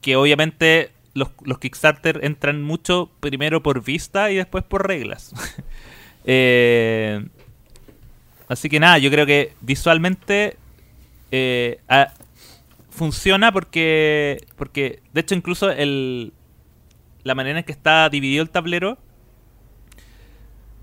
[0.00, 5.32] que obviamente los, los Kickstarter entran mucho primero por vista y después por reglas.
[6.24, 7.26] Eh,
[8.46, 10.56] así que nada, yo creo que visualmente
[11.32, 11.80] eh,
[12.90, 16.32] funciona porque, porque de hecho incluso el,
[17.24, 18.98] la manera en que está dividido el tablero,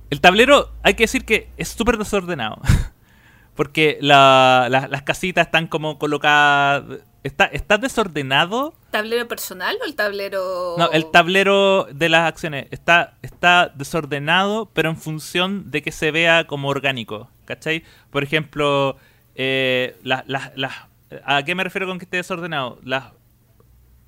[0.10, 2.58] el tablero hay que decir que es súper desordenado.
[3.56, 6.84] Porque la- la- las casitas están como colocadas...
[7.24, 10.76] Está, está desordenado ¿Tablero personal o el tablero.?
[10.78, 16.12] no, el tablero de las acciones está, está desordenado, pero en función de que se
[16.12, 17.30] vea como orgánico.
[17.46, 17.84] ¿Cachai?
[18.10, 18.96] Por ejemplo,
[19.36, 20.88] eh, las- las- las-
[21.26, 22.80] ¿a qué me refiero con que esté desordenado?
[22.84, 23.06] Las,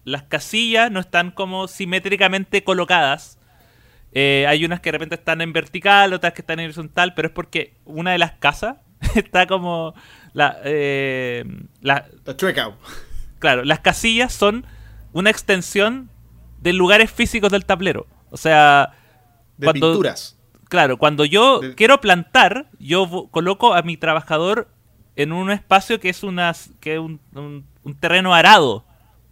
[0.03, 3.37] las casillas no están como simétricamente colocadas.
[4.13, 7.27] Eh, hay unas que de repente están en vertical, otras que están en horizontal, pero
[7.29, 8.77] es porque una de las casas
[9.15, 9.93] está como...
[10.33, 11.43] La, eh,
[11.81, 12.05] la,
[12.37, 12.71] chueca.
[13.39, 14.65] Claro, las casillas son
[15.13, 16.09] una extensión
[16.61, 18.07] de lugares físicos del tablero.
[18.29, 18.93] O sea,
[19.57, 20.37] De cuando, pinturas.
[20.69, 24.69] claro, cuando yo De- quiero plantar, yo coloco a mi trabajador
[25.15, 28.85] en un espacio que es unas, que un, un- un terreno arado.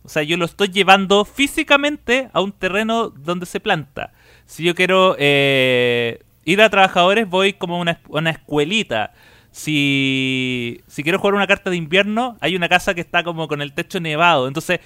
[0.03, 4.11] O sea, yo lo estoy llevando físicamente a un terreno donde se planta.
[4.45, 9.13] Si yo quiero eh, ir a trabajadores, voy como a una, una escuelita.
[9.51, 13.61] Si, si quiero jugar una carta de invierno, hay una casa que está como con
[13.61, 14.47] el techo nevado.
[14.47, 14.79] Entonces,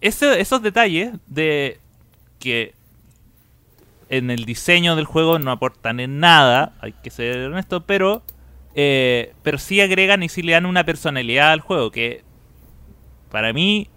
[0.00, 1.78] ese- esos detalles de
[2.38, 2.74] que
[4.08, 8.22] en el diseño del juego no aportan en nada, hay que ser honesto, pero
[8.74, 12.22] eh, pero sí agregan y sí le dan una personalidad al juego que
[13.30, 13.88] para mí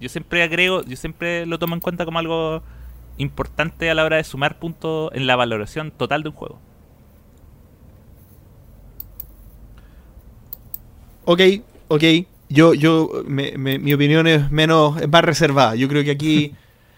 [0.00, 2.62] yo siempre agrego, yo siempre lo tomo en cuenta como algo
[3.18, 6.60] importante a la hora de sumar puntos en la valoración total de un juego.
[11.26, 11.40] Ok,
[11.88, 12.02] ok.
[12.48, 15.74] Yo, yo, me- me- mi opinión es menos, es más reservada.
[15.74, 16.54] Yo creo que aquí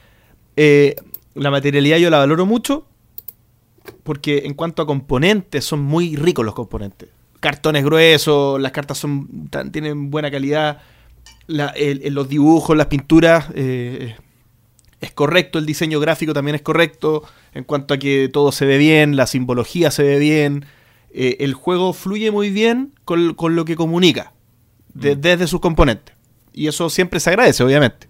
[0.56, 0.94] eh,
[1.34, 2.86] la materialidad yo la valoro mucho
[4.02, 7.08] porque en cuanto a componentes son muy ricos los componentes.
[7.40, 10.80] Cartones gruesos, las cartas son tienen buena calidad,
[11.46, 14.16] la- el- el- los dibujos, las pinturas, eh,
[15.00, 17.22] es correcto, el diseño gráfico también es correcto,
[17.54, 20.66] en cuanto a que todo se ve bien, la simbología se ve bien,
[21.12, 24.32] eh, el juego fluye muy bien con, con lo que comunica,
[24.94, 25.20] de- Mm.
[25.20, 26.14] desde sus componentes.
[26.52, 28.08] Y eso siempre se agradece, obviamente.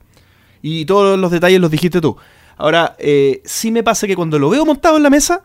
[0.63, 2.17] Y todos los detalles los dijiste tú.
[2.57, 5.45] Ahora, eh, sí me pasa que cuando lo veo montado en la mesa,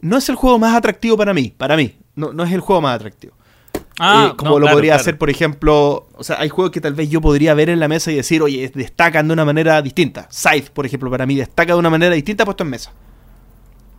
[0.00, 2.80] no es el juego más atractivo para mí, para mí, no, no es el juego
[2.82, 3.34] más atractivo.
[4.00, 5.00] Eh, como no, lo claro, podría claro.
[5.02, 7.86] hacer, por ejemplo, o sea, hay juegos que tal vez yo podría ver en la
[7.86, 10.26] mesa y decir, oye, destacan de una manera distinta.
[10.32, 12.92] Scythe, por ejemplo, para mí destaca de una manera distinta puesto en mesa.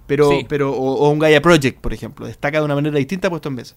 [0.07, 0.45] Pero, Sí.
[0.49, 3.55] pero o, o un Gaia Project, por ejemplo, destaca de una manera distinta puesto en
[3.55, 3.75] mesa.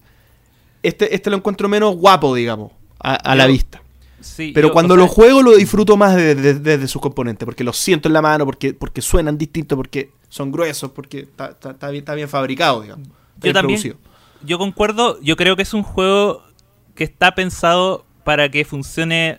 [0.83, 3.81] Este, este lo encuentro menos guapo, digamos, a, a la vista.
[4.19, 7.01] Sí, Pero yo- cuando o sea, lo juego lo disfruto más de- de- desde sus
[7.01, 11.19] componentes, porque los siento en la mano, porque, porque suenan distintos, porque son gruesos, porque
[11.19, 13.07] está, está- está bien, está bien fabricado, digamos.
[13.41, 13.97] Yo también, producido.
[14.43, 16.43] yo concuerdo, yo creo que es un juego
[16.95, 19.37] que está pensado para que funcione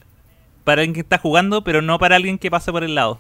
[0.64, 3.18] para alguien que está jugando, pero no para alguien que pase por el lado.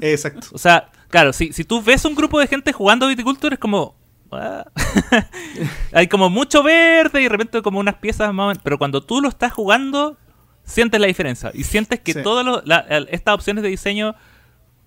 [0.00, 0.48] Exacto.
[0.52, 3.94] O sea, claro, si, si tú ves un grupo de gente jugando Viticulture es como...
[4.30, 4.64] "Ah".
[5.92, 8.44] Hay como mucho verde y de repente como unas piezas más...
[8.44, 10.16] o menos- Pero cuando tú lo estás jugando,
[10.64, 11.50] sientes la diferencia.
[11.54, 12.22] Y sientes que Sí.
[12.22, 12.62] todas
[13.10, 14.14] estas opciones de diseño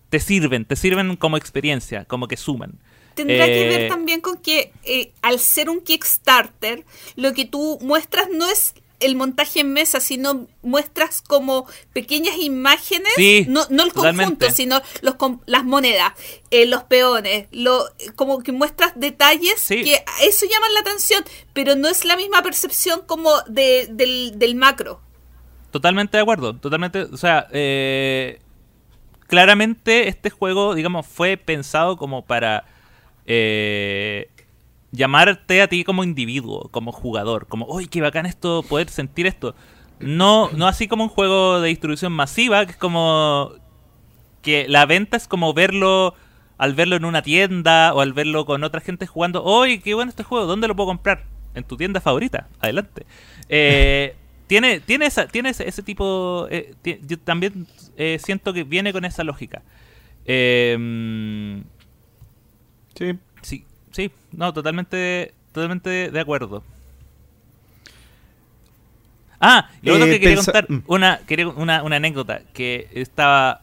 [0.10, 2.80] te sirven, te sirven como experiencia, como que suman.
[3.16, 6.86] Tendrá que Eh, ver también con que eh, al ser un Kickstarter,
[7.16, 13.12] lo que tú muestras no es el montaje en mesa, sino muestras como pequeñas imágenes,
[13.16, 14.24] Sí, no, no el totalmente.
[14.38, 15.16] conjunto, sino los
[15.46, 16.14] las monedas,
[16.52, 19.84] eh, los peones, lo, como que muestras detalles Sí.
[19.84, 21.24] que a eso llaman la atención,
[21.54, 25.02] pero no es la misma percepción como de, del, del macro.
[25.72, 28.40] Totalmente de acuerdo, totalmente, o sea, eh,
[29.28, 32.66] claramente este juego, digamos, fue pensado como para
[33.26, 34.30] eh,
[34.92, 39.56] llamarte a ti como individuo, como jugador, como, uy, qué bacán esto, poder sentir esto.
[40.00, 43.54] No, no así como un juego de distribución masiva, que es como
[44.42, 46.16] que la venta es como verlo
[46.58, 50.10] al verlo en una tienda o al verlo con otra gente jugando, uy, qué bueno
[50.10, 51.26] este juego, ¿dónde lo puedo comprar?
[51.54, 53.06] En tu tienda favorita, adelante.
[53.50, 54.16] Eh,
[54.48, 59.24] tiene, tiene, esa, tiene ese, tipo, eh, yo también eh, siento que viene con esa
[59.24, 59.62] lógica.
[60.26, 61.64] Eh,
[62.96, 63.18] Sí.
[63.92, 66.64] Sí, no, totalmente, totalmente de acuerdo.
[69.40, 70.84] Ah, lo otro Eh, que quería contar, mm.
[70.88, 73.62] una, quería una, una anécdota, que estaba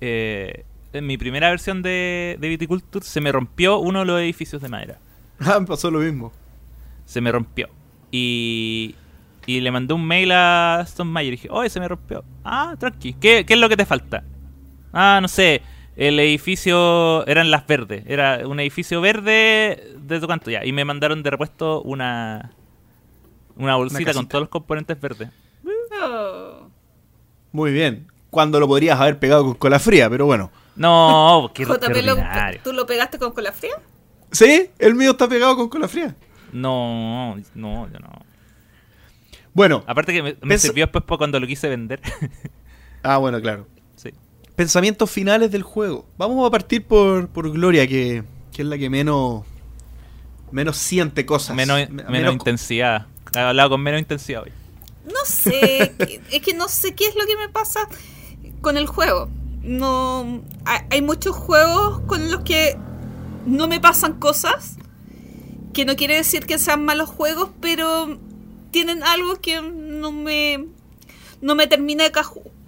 [0.00, 4.62] eh, en mi primera versión de, de Viticulture, se me rompió uno de los edificios
[4.62, 5.00] de madera.
[5.38, 6.32] Ah, me pasó lo mismo.
[7.04, 7.68] Se me rompió.
[8.10, 9.00] Y,
[9.46, 12.24] y le mandé un mail a Stone Mayer y dije, oye, se me rompió.
[12.44, 14.24] Ah, tranqui, ¿qué, qué es lo que te falta?
[14.92, 15.62] Ah, no sé,
[15.96, 20.64] el edificio eran las verdes, era un edificio verde de tu cuánto ya.
[20.64, 22.52] Y me mandaron de repuesto una,
[23.56, 25.30] una bolsita con todos los componentes verdes.
[26.02, 26.68] Oh.
[27.52, 28.08] Muy bien.
[28.30, 30.50] Cuando lo podrías haber pegado con cola fría, pero bueno.
[30.74, 32.16] No, qué, qué lo-.
[32.64, 33.76] ¿tú lo pegaste con cola fría?
[34.32, 34.70] ¿Sí?
[34.78, 36.16] El mío está pegado con cola fría.
[36.52, 38.10] No, no, yo no.
[39.52, 39.84] Bueno.
[39.86, 42.00] Aparte que me, me sirvió después para cuando lo quise vender.
[43.06, 43.66] Ah, bueno, claro.
[44.56, 46.06] Pensamientos finales del juego.
[46.16, 48.22] Vamos a partir por, por Gloria, que,
[48.52, 49.44] que es la que menos
[50.52, 51.56] menos siente cosas.
[51.56, 53.06] Menos, Me- menos intensidad.
[53.34, 54.52] He hablado con menos intensidad hoy.
[55.04, 55.92] No sé,
[56.30, 57.88] es que no sé qué es lo que me pasa
[58.60, 59.28] con el juego.
[59.62, 60.42] No,
[60.90, 62.76] hay, muchos juegos con los que
[63.46, 64.76] no me pasan cosas,
[65.72, 68.18] que no quiere decir que sean malos juegos, pero
[68.70, 70.66] tienen algo que no me
[71.40, 72.12] no me termina de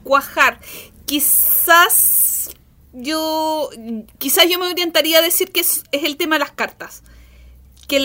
[0.02, 0.60] cuajar.
[1.07, 2.51] Quizás
[2.93, 3.70] yo
[4.19, 7.03] quizás yo me orientaría a decir que es, el tema de las cartas.
[7.86, 8.05] Que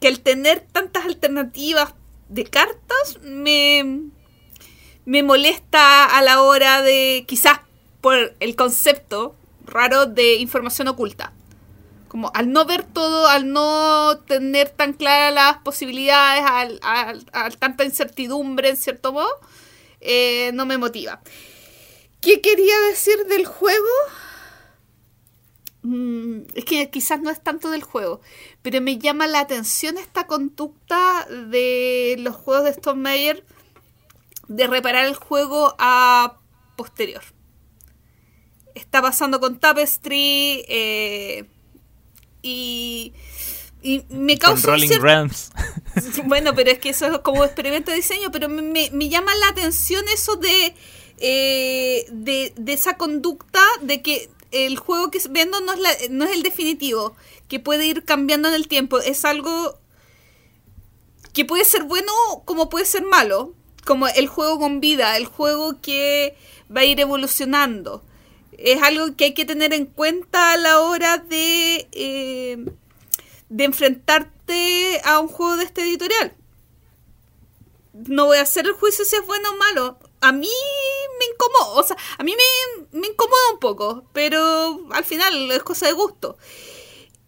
[0.00, 1.94] el tener tantas alternativas
[2.28, 4.12] de cartas me
[5.22, 7.60] molesta a la hora de quizás
[8.00, 11.32] por el concepto raro de información oculta.
[12.06, 16.44] Como al no ver todo al no tener tan claras las posibilidades
[16.82, 19.28] al tanta incertidumbre en cierto modo
[20.00, 21.20] eh, no me motiva
[22.26, 23.86] ¿qué quería decir del juego?
[25.82, 28.20] Mm, es que quizás no es tanto del juego,
[28.62, 33.44] pero me llama la atención esta conducta de los juegos de Stone Meyer
[34.48, 36.38] de reparar el juego a
[36.76, 37.22] posterior.
[38.74, 41.44] Está pasando con Tapestry eh,
[42.42, 43.12] y,
[43.80, 45.50] y me Con causa un Rolling cierto- Realms.
[46.24, 49.34] bueno, pero es que eso es como experimento de diseño, pero me, me- me llama
[49.36, 50.74] la atención eso de,
[51.18, 56.32] eh, de, esa conducta de que el juego que vendo no es, la- no es
[56.32, 57.16] el definitivo,
[57.48, 58.98] que puede ir cambiando en el tiempo.
[58.98, 59.78] Es algo
[61.32, 62.12] que puede ser bueno
[62.44, 63.54] como puede ser malo,
[63.84, 66.36] como el juego con vida, el juego que
[66.74, 68.02] va a ir evolucionando.
[68.58, 71.88] Es algo que hay que tener en cuenta a la hora de...
[71.92, 72.64] eh,
[73.48, 76.34] de enfrentarte a un juego de este editorial.
[77.92, 79.98] No voy a hacer el juicio si es bueno o malo.
[80.20, 80.50] A mí
[81.36, 85.62] me incomoda, o sea, a mí me, me incomoda un poco, pero al final es
[85.62, 86.36] cosa de gusto.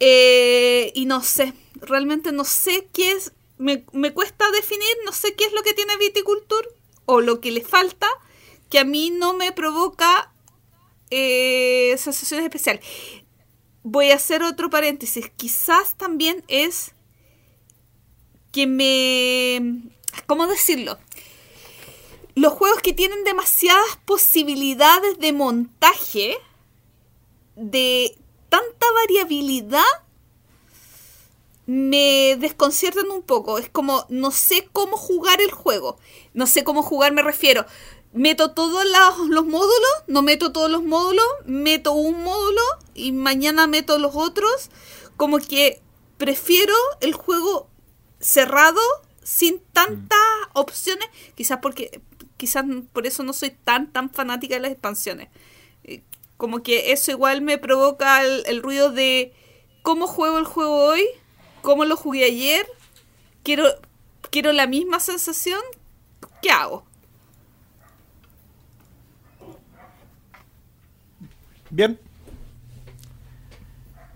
[0.00, 5.34] Eh, y no sé, realmente no sé qué es, me, me cuesta definir, no sé
[5.34, 6.68] qué es lo que tiene Viticulture
[7.06, 8.06] o lo que le falta,
[8.70, 10.32] que a mí no me provoca
[11.10, 12.84] eh, sensaciones especiales
[13.82, 15.30] voy a hacer otro paréntesis.
[15.36, 16.92] Quizás también es
[18.52, 19.90] que me...
[20.26, 20.98] ¿Cómo decirlo?
[22.38, 26.38] Los juegos que tienen demasiadas posibilidades de montaje,
[27.56, 28.16] de
[28.48, 29.82] tanta variabilidad,
[31.66, 33.58] me desconciertan un poco.
[33.58, 35.98] Es como, no sé cómo jugar el juego.
[36.32, 37.66] No sé cómo jugar, me refiero.
[38.12, 42.62] Meto todos los, los módulos, no meto todos los módulos, meto un módulo
[42.94, 44.70] y mañana meto los otros.
[45.16, 45.82] Como que
[46.18, 47.68] prefiero el juego
[48.20, 48.80] cerrado,
[49.24, 50.20] sin tantas
[50.52, 51.08] opciones.
[51.34, 52.00] Quizás porque,
[52.38, 55.28] quizás por eso no soy tan, tan fanática de las expansiones.
[55.84, 56.02] Eh,
[56.38, 59.34] Como que eso igual me provoca el, el ruido de
[59.82, 61.04] cómo juego el juego hoy,
[61.62, 62.66] cómo lo jugué ayer,
[63.42, 63.64] quiero,
[64.30, 65.60] quiero la misma sensación,
[66.40, 66.84] ¿qué hago?
[71.70, 71.98] Bien.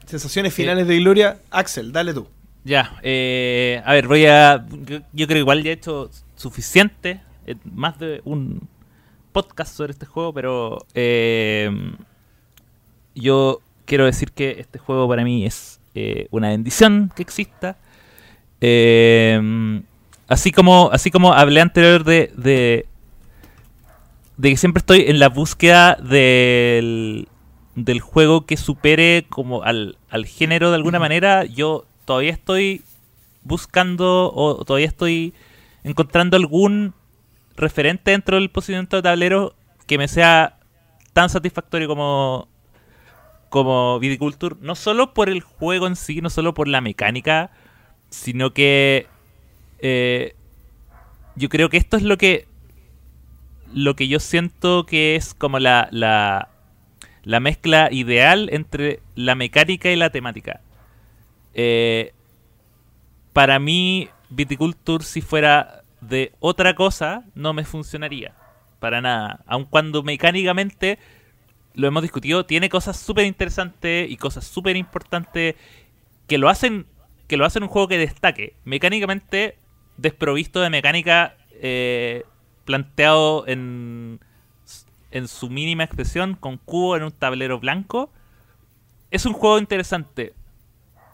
[0.06, 1.40] Sensaciones finales de Gloria.
[1.50, 2.26] Axel, dale tú.
[2.64, 4.64] Ya, eh, a ver, voy a.
[4.70, 7.20] Yo, yo creo que igual ya he hecho suficiente,
[7.64, 8.68] más de un
[9.32, 11.70] podcast sobre este juego, pero eh,
[13.14, 17.76] yo quiero decir que este juego para mí es eh, una bendición que exista.
[18.60, 19.82] Eh,
[20.28, 22.86] así como así como hablé anterior de, de,
[24.36, 27.28] de que siempre estoy en la búsqueda del,
[27.74, 32.82] del juego que supere como al, al género de alguna manera, yo todavía estoy
[33.42, 35.34] buscando o todavía estoy
[35.84, 36.94] encontrando algún
[37.56, 39.54] referente dentro del posicionamiento de tablero
[39.86, 40.58] que me sea
[41.12, 42.48] tan satisfactorio como
[43.48, 47.50] como Viticulture, no solo por el juego en sí, no solo por la mecánica,
[48.08, 49.08] sino que
[49.80, 50.34] eh,
[51.36, 52.46] yo creo que esto es lo que
[53.74, 56.48] lo que yo siento que es como la, la,
[57.24, 60.60] la mezcla ideal entre la mecánica y la temática.
[61.52, 62.14] Eh,
[63.32, 68.34] para mí, Viticulture, si fuera de otra cosa, no me funcionaría.
[68.80, 69.40] Para nada.
[69.46, 70.98] Aun cuando mecánicamente,
[71.74, 75.54] lo hemos discutido, tiene cosas súper interesantes y cosas súper importantes
[76.26, 76.86] que lo hacen
[77.28, 78.56] que lo hacen un juego que destaque.
[78.64, 79.56] Mecánicamente,
[79.96, 82.24] desprovisto de mecánica eh,
[82.66, 84.20] planteado en,
[85.10, 88.12] en su mínima expresión, con cubo en un tablero blanco.
[89.10, 90.34] Es un juego interesante,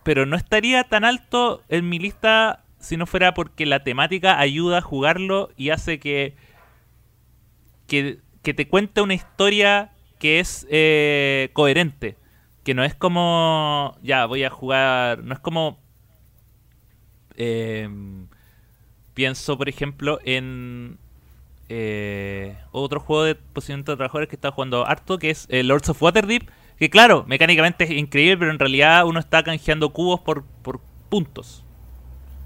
[0.02, 4.78] pero no estaría tan alto en mi lista si no fuera porque la temática ayuda
[4.78, 6.36] a jugarlo y hace que,
[7.86, 12.16] que, que te cuente una historia que es eh, coherente.
[12.64, 15.78] Que no es como, ya, voy a jugar, no es como...
[17.36, 17.88] Eh,
[19.14, 20.98] pienso, por ejemplo, en
[21.68, 25.88] eh, otro juego de posicionamiento de trabajadores que está jugando harto, que es eh, Lords
[25.88, 26.48] of Waterdeep.
[26.78, 31.64] Que claro, mecánicamente es increíble, pero en realidad uno está canjeando cubos por, por puntos.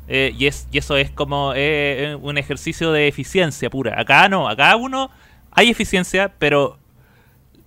[0.08, 4.00] Eh, y, es, y eso es como eh, un ejercicio de eficiencia pura.
[4.00, 5.10] Acá no, acá uno
[5.50, 6.78] hay eficiencia, pero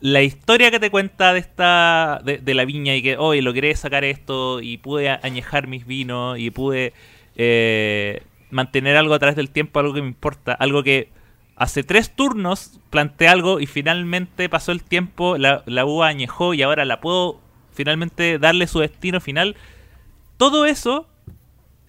[0.02, 4.04] la historia que te cuenta de esta de, la viña y que hoy logré sacar
[4.04, 6.94] esto y pude añejar mis vinos y pude
[7.36, 11.10] eh, mantener algo a través del tiempo, algo que me importa, algo que
[11.56, 16.62] hace tres turnos planteé algo y finalmente pasó el tiempo, la, la uva añejó y
[16.62, 17.40] ahora la puedo
[17.74, 19.56] finalmente darle su destino final.
[20.38, 21.08] Todo eso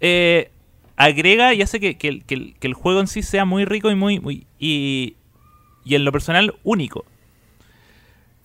[0.01, 0.51] eh,
[0.97, 5.17] agrega y hace que, el- juego en sí sea muy rico y muy, y,
[5.85, 7.05] y en lo personal único.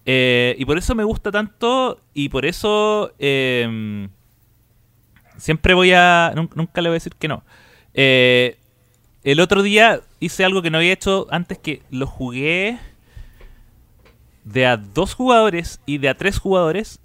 [0.06, 4.08] Eh, y por eso me gusta tanto y por eso eh,
[5.38, 6.32] siempre voy a...
[6.36, 7.44] nun- Nunca le voy a decir que no.
[7.94, 8.58] Eh,
[9.24, 12.80] el otro día hice algo que no había hecho antes que lo jugué
[14.44, 17.00] de a dos jugadores y de a tres jugadores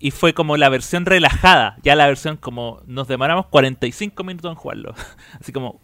[0.00, 4.56] y fue como la versión relajada, ya la versión como nos demoramos 45 minutos en
[4.56, 4.94] jugarlo.
[5.40, 5.78] Así como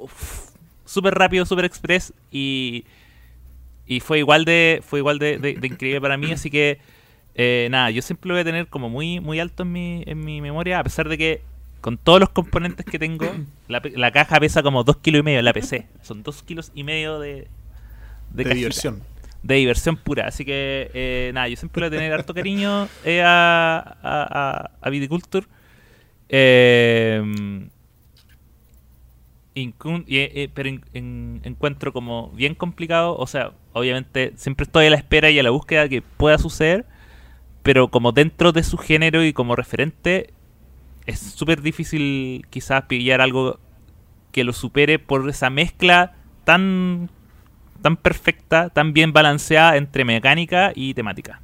[0.84, 2.84] súper rápido, súper express y
[3.86, 6.78] y fue igual de fue igual de, de- de increíble para mí, así que
[7.36, 10.24] eh, nada, yo siempre lo voy a tener como muy muy alto en mi en
[10.24, 11.42] mi memoria a pesar de que
[11.82, 13.26] con todos los componentes que tengo,
[13.68, 15.86] la, la caja pesa como 2 kilos y medio, la PC.
[16.02, 17.46] Son 2 kilos y medio de,
[18.32, 19.02] de, de diversión.
[19.46, 20.26] De diversión pura.
[20.26, 24.90] Así que, eh, nada, yo siempre voy a tener harto cariño eh, a, a, a,
[24.90, 25.46] Viticulture.
[26.28, 27.22] Eh,
[29.54, 33.16] eh, pero en- en- encuentro como bien complicado.
[33.16, 36.84] O sea, obviamente siempre estoy a la espera y a la búsqueda que pueda suceder.
[37.62, 40.30] Pero como dentro de su género y como referente,
[41.06, 43.58] es súper difícil quizás pillar algo
[44.32, 47.10] que lo supere por esa mezcla tan
[47.86, 51.40] tan perfecta, tan bien balanceada entre mecánica y temática.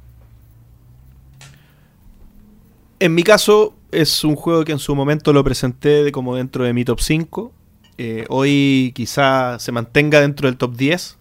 [2.99, 6.73] En mi caso, es un juego que en su momento lo presenté como dentro de
[6.73, 7.53] mi top 5.
[7.97, 11.17] Eh, hoy quizá se mantenga dentro del top 10.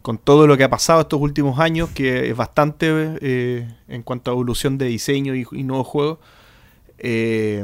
[0.00, 4.30] Con todo lo que ha pasado estos últimos años, que es bastante eh, en cuanto
[4.30, 6.18] a evolución de diseño y, nuevos juegos.
[6.96, 7.62] Eh,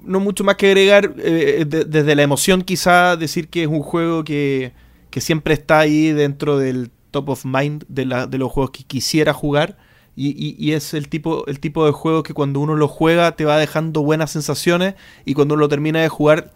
[0.00, 1.14] no mucho más que agregar.
[1.14, 4.72] de- desde la emoción, quizá decir que es un juego que,
[5.10, 9.76] que siempre está ahí dentro del top of mind de, los juegos que quisiera jugar.
[10.20, 13.56] Y es el tipo, el tipo de juego que cuando uno lo juega te va
[13.56, 16.52] dejando buenas sensaciones y cuando uno lo termina de jugar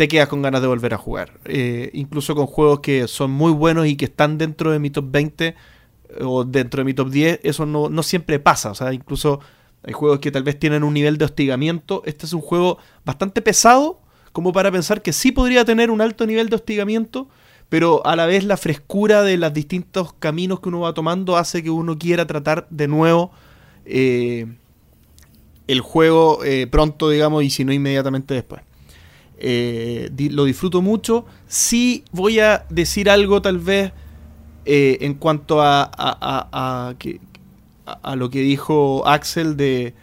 [0.00, 1.40] te quedas con ganas de volver a jugar.
[1.44, 5.04] Eh, incluso con juegos que son muy buenos y que están dentro de mi top
[5.10, 5.54] 20 eh,
[6.22, 8.70] o dentro de mi top 10, eso no, no siempre pasa.
[8.70, 9.40] O sea, incluso
[9.82, 12.00] hay juegos que tal vez tienen un nivel de hostigamiento.
[12.06, 14.00] Este es un juego bastante pesado
[14.32, 17.28] como para pensar que sí podría tener un alto nivel de hostigamiento,
[17.70, 21.62] pero a la vez la frescura de los distintos caminos que uno va tomando hace
[21.62, 23.30] que uno quiera tratar de nuevo
[23.86, 24.46] eh,
[25.66, 28.60] el juego eh, pronto, digamos, y si no inmediatamente después.
[29.38, 31.24] Eh, lo disfruto mucho.
[31.46, 33.92] Sí voy a decir algo tal vez
[34.66, 36.94] en cuanto a, a- a-
[37.86, 39.94] a- a lo que dijo Axel de,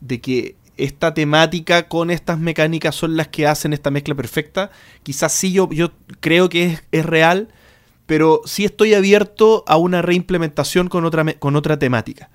[0.00, 4.70] de que esta temática con estas mecánicas son las que hacen esta mezcla perfecta.
[5.02, 7.48] Quizás sí yo, yo creo que es, es real,
[8.06, 12.30] pero sí estoy abierto a una reimplementación con otra, con otra temática.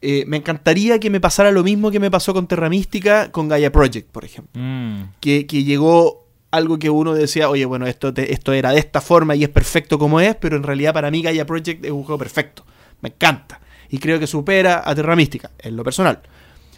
[0.00, 3.48] Eh, me encantaría que me pasara lo mismo que me pasó con Terra Mística, con
[3.48, 4.60] Gaia Project, por ejemplo.
[4.60, 5.14] Mm.
[5.20, 9.00] Que, que llegó algo que uno decía, oye, bueno, esto, te- esto era de esta
[9.00, 12.02] forma y es perfecto como es, pero en realidad para mí Gaia Project es un
[12.04, 12.64] juego perfecto.
[13.00, 13.60] Me encanta.
[13.88, 16.20] Y creo que supera a Terra Mística, en lo personal.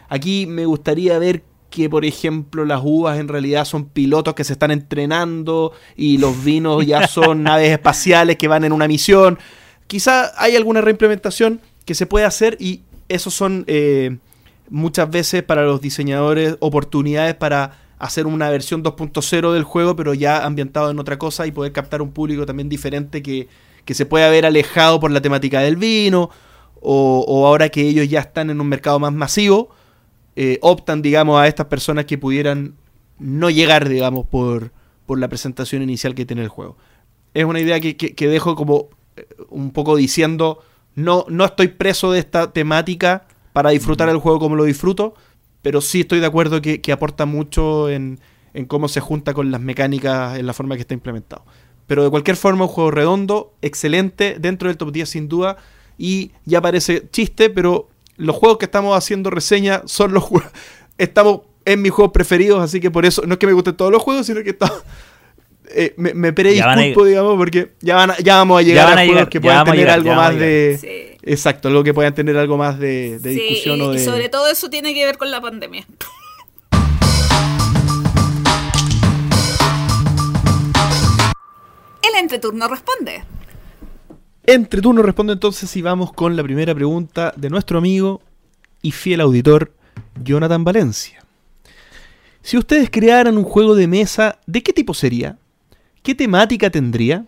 [0.08, 4.54] Aquí me gustaría ver que, por ejemplo, las uvas en realidad son pilotos que se
[4.54, 9.38] están entrenando y los vinos ya son naves espaciales que van en una misión.
[9.86, 14.18] Quizá hay alguna reimplementación que se puede hacer y esos son eh,
[14.70, 20.44] muchas veces para los diseñadores oportunidades para hacer una versión 2.0 del juego, pero ya
[20.44, 23.48] ambientado en otra cosa y poder captar un público también diferente que,
[23.84, 26.30] que se puede haber alejado por la temática del vino
[26.80, 29.70] o, o ahora que ellos ya están en un mercado más masivo,
[30.36, 32.74] eh, optan, digamos, a estas personas que pudieran
[33.18, 34.72] no llegar, digamos, por,
[35.06, 36.76] por la presentación inicial que tiene el juego.
[37.34, 40.60] Es una idea que, que- que dejo como eh, un poco diciendo,
[40.94, 45.14] no, no estoy preso de esta temática para disfrutar el juego como lo disfruto,
[45.62, 48.20] pero sí estoy de acuerdo que, que aporta mucho en,
[48.54, 51.44] en cómo se junta con las mecánicas en la forma que está implementado.
[51.86, 55.56] Pero de cualquier forma, un juego redondo, excelente, dentro del top 10 sin duda,
[55.98, 60.50] y ya parece chiste, pero los juegos que estamos haciendo reseña son los juegos.
[60.98, 63.92] Estamos en mis juegos preferidos, así que por eso, no es que me gusten todos
[63.92, 64.82] los juegos, sino que estamos.
[65.68, 69.00] eh, me, me predisculpo, digamos, porque ya, van a- ya vamos a llegar van a,
[69.02, 70.78] a juegos llegar, que puedan tener llegar, algo más de.
[70.80, 71.18] Sí.
[71.28, 74.00] Exacto, algo que puedan tener algo más de, de Sí, discusión y, o de.
[74.00, 75.84] y sobre todo eso tiene que ver con la pandemia.
[82.02, 83.24] El entreturno responde.
[84.48, 88.22] Entre turno responde entonces y vamos con la primera pregunta de nuestro amigo
[88.80, 89.72] y fiel auditor
[90.22, 91.24] Jonathan Valencia.
[92.42, 95.36] Si ustedes crearan un juego de mesa, ¿de qué tipo sería?
[96.04, 97.26] ¿Qué temática tendría?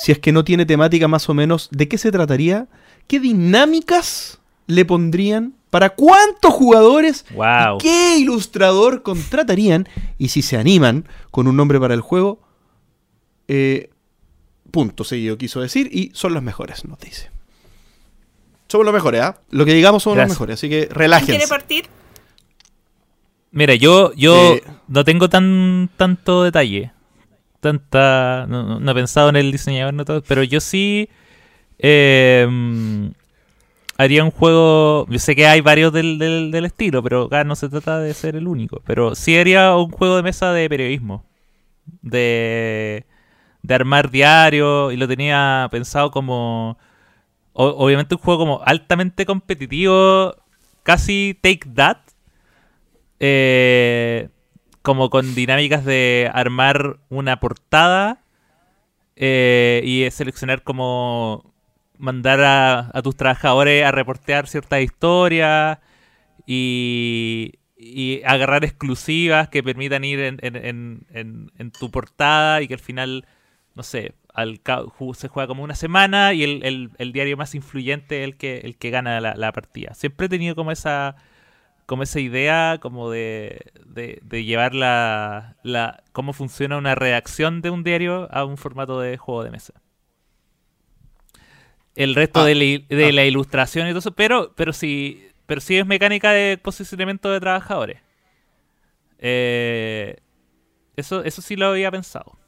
[0.00, 2.66] Si es que no tiene temática más o menos, ¿de qué se trataría?
[3.06, 5.54] ¿Qué dinámicas le pondrían?
[5.70, 7.24] ¿Para cuántos jugadores?
[7.36, 7.76] Wow.
[7.76, 9.88] ¿Y ¿Qué ilustrador contratarían?
[10.18, 12.40] Y si se animan con un nombre para el juego,
[13.46, 13.90] eh,
[14.78, 17.30] punto seguido quiso decir, y son los mejores, nos dice.
[18.68, 19.40] Somos los mejores, ¿ah?
[19.50, 20.28] Lo que digamos somos Gracias.
[20.30, 21.32] los mejores, así que ¿Quién relájense.
[21.32, 21.86] quiere partir?
[23.50, 24.62] Mira, yo, yo Eh.
[24.88, 26.92] no tengo tan tanto detalle.
[27.60, 28.46] Tanta.
[28.48, 31.08] No, he pensado en el diseñador, no todo, pero yo sí.
[31.78, 33.06] eh, mm,
[33.96, 35.06] haría un juego.
[35.08, 38.12] Yo sé que hay varios del, del, del estilo, pero acá no se trata de
[38.14, 38.80] ser el único.
[38.86, 41.24] Pero sí haría un juego de mesa de periodismo.
[42.02, 43.06] De.
[43.62, 44.92] De armar diario.
[44.92, 46.78] Y lo tenía pensado como.
[47.52, 50.34] obviamente un juego como altamente competitivo.
[50.84, 51.98] Casi take that
[53.20, 54.28] eh,
[54.82, 58.22] como con dinámicas de armar una portada
[59.16, 61.52] eh, y seleccionar como
[61.98, 62.40] mandar
[62.94, 65.78] a, tus trabajadores a reportear ciertas historias
[66.46, 73.26] y, y agarrar exclusivas que permitan ir en- en tu portada y que al final,
[73.78, 74.60] no sé, al
[75.14, 78.58] se juega como una semana y el, el- el diario más influyente es el que,
[78.60, 79.94] el que gana la, la partida.
[79.94, 81.16] Siempre he tenido como esa
[81.86, 87.70] como esa idea como de, de, de llevar la, la cómo funciona una redacción de
[87.70, 89.74] un diario a un formato de juego de mesa.
[91.94, 93.12] El resto Ah, de, la, i- de ah.
[93.12, 97.40] la ilustración y todo eso, pero, pero sí, pero sí es mecánica de posicionamiento de
[97.40, 98.00] trabajadores.
[99.18, 100.16] Eh,
[100.96, 102.38] eso, eso sí lo había pensado.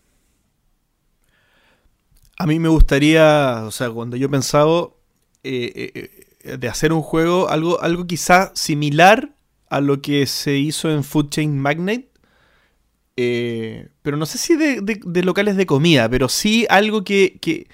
[2.40, 4.30] A mí me gustaría, o sea, cuando yo he
[5.44, 6.10] eh,
[6.42, 9.34] eh, de hacer un juego, algo, algo quizá similar
[9.68, 12.08] a lo que se hizo en Food Chain Magnate,
[13.18, 14.80] eh, pero no sé si de,
[15.22, 17.68] locales de comida, pero sí algo que, que,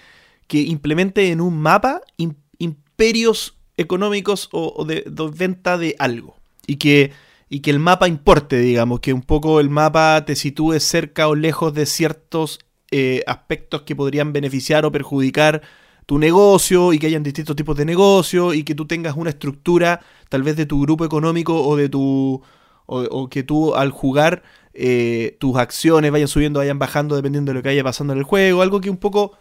[0.63, 6.39] implemente en un mapa im- imperios económicos o, o de, de venta de algo.
[6.67, 7.13] Y que,
[7.49, 11.37] y que el mapa importe, digamos, que un poco el mapa te sitúe cerca o
[11.37, 12.59] lejos de ciertos
[12.99, 15.61] eh, aspectos que podrían beneficiar o perjudicar
[16.07, 20.01] tu negocio y que hayan distintos tipos de negocio y que tú tengas una estructura
[20.31, 22.43] tal vez de tu grupo económico o de tu
[22.87, 27.63] o, que tú al jugar eh, tus acciones vayan subiendo vayan bajando dependiendo de lo
[27.63, 28.63] que vaya pasando en el juego.
[28.63, 29.37] Algo que un poco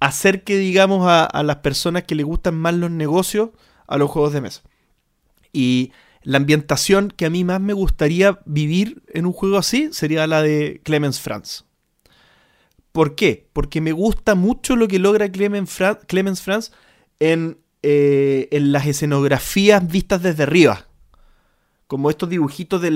[0.00, 3.50] acerque digamos a, a las personas que les gustan más los negocios
[3.86, 4.62] a los juegos de mesa.
[5.52, 10.26] Y la ambientación que a mí más me gustaría vivir en un juego así sería
[10.26, 11.64] la de Clemens Franz
[12.92, 13.48] ¿Por qué?
[13.52, 16.72] Porque me gusta mucho lo que logra Clemens Franz,
[17.20, 20.86] en, eh, en las escenografías vistas desde arriba.
[21.86, 22.90] como estos dibujitos de,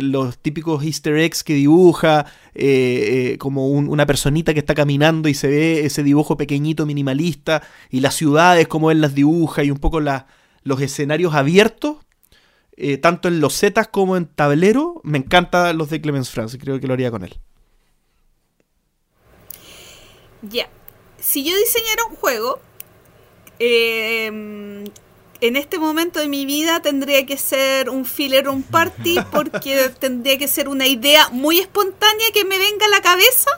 [0.00, 5.28] los típicos easter eggs que dibuja, eh, eh, como un- una personita que está caminando
[5.28, 9.70] y se ve ese dibujo pequeñito, minimalista, y las ciudades como él las dibuja, y
[9.70, 11.98] un poco los escenarios abiertos,
[13.02, 16.86] tanto en los zetas como en tablero, me encantan los de Clemens Franz, creo que
[16.86, 17.34] lo haría con él.
[20.42, 20.68] Ya.
[21.20, 22.60] Si yo diseñara un juego,
[23.58, 24.84] eh,
[25.40, 30.38] en este momento de mi vida tendría que ser un filler un party porque tendría
[30.38, 33.50] que ser una idea muy espontánea que me venga a la cabeza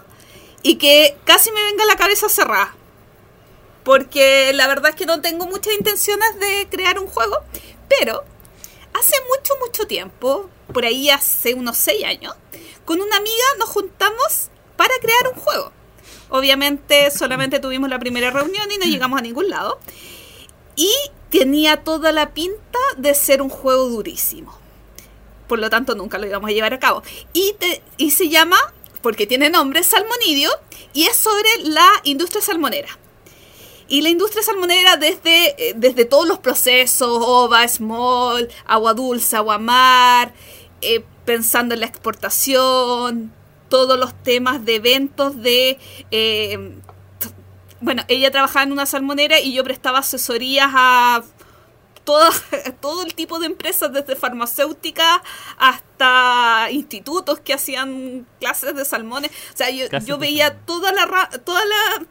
[0.62, 2.74] y que casi me venga a la cabeza cerrada.
[3.82, 7.38] Porque la verdad es que no tengo muchas intenciones de crear un juego,
[7.88, 8.22] pero
[8.94, 12.36] hace mucho, mucho tiempo, por ahí hace unos 6 años,
[12.84, 15.72] con una amiga nos juntamos para crear un juego.
[16.34, 19.78] Obviamente solamente tuvimos la primera reunión y no llegamos a ningún lado.
[20.76, 20.90] Y
[21.30, 24.58] tenía toda la pinta de ser un juego durísimo.
[25.46, 27.02] Por lo tanto, nunca lo íbamos a llevar a cabo.
[27.34, 28.56] Y, te- y se llama,
[29.02, 30.50] porque tiene nombre, Salmonidio,
[30.94, 32.88] y es sobre la industria salmonera.
[33.88, 39.58] Y la industria salmonera desde, eh, desde todos los procesos, ova, small, agua dulce, agua
[39.58, 40.32] mar,
[40.80, 43.34] eh, pensando en la exportación,
[43.72, 45.78] todos los temas de eventos de...
[46.10, 46.76] eh,
[47.80, 51.22] bueno, ella trabajaba en una salmonera y yo prestaba asesorías a
[52.04, 52.28] todo,
[52.80, 55.20] todo el tipo de empresas, desde farmacéuticas
[55.58, 59.30] hasta institutos que hacían clases de salmones.
[59.54, 62.06] O sea, yo, yo veía toda la, toda la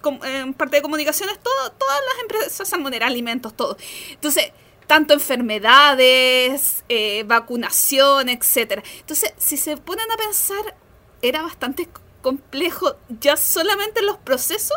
[0.00, 3.76] com- en parte de comunicaciones, todo, todas las empresas salmoneras, alimentos, todo.
[4.10, 4.52] Entonces,
[4.92, 8.82] tanto enfermedades, eh, vacunación, etcétera.
[9.00, 10.76] Entonces, si se ponen a pensar,
[11.22, 11.88] era bastante
[12.20, 14.76] complejo ya solamente los procesos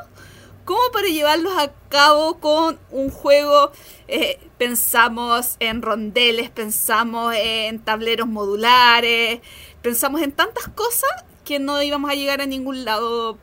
[0.63, 3.73] como para llevarlos a cabo con un juego.
[4.07, 9.41] eh, pensamos en rondeles, pensamos en tableros modulares,
[9.81, 11.11] pensamos en tantas cosas
[11.43, 13.37] que no íbamos a llegar a ningún lado.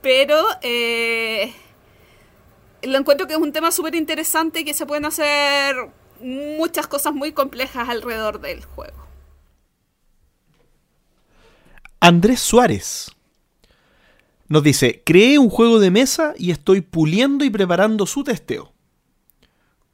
[0.00, 1.52] Pero eh,
[2.82, 5.76] lo encuentro que es un tema súper interesante que se pueden hacer
[6.20, 9.04] muchas cosas muy complejas alrededor del juego.
[12.00, 13.10] Andrés Suárez
[14.48, 18.72] nos dice, creé un juego de mesa y estoy puliendo y preparando su testeo.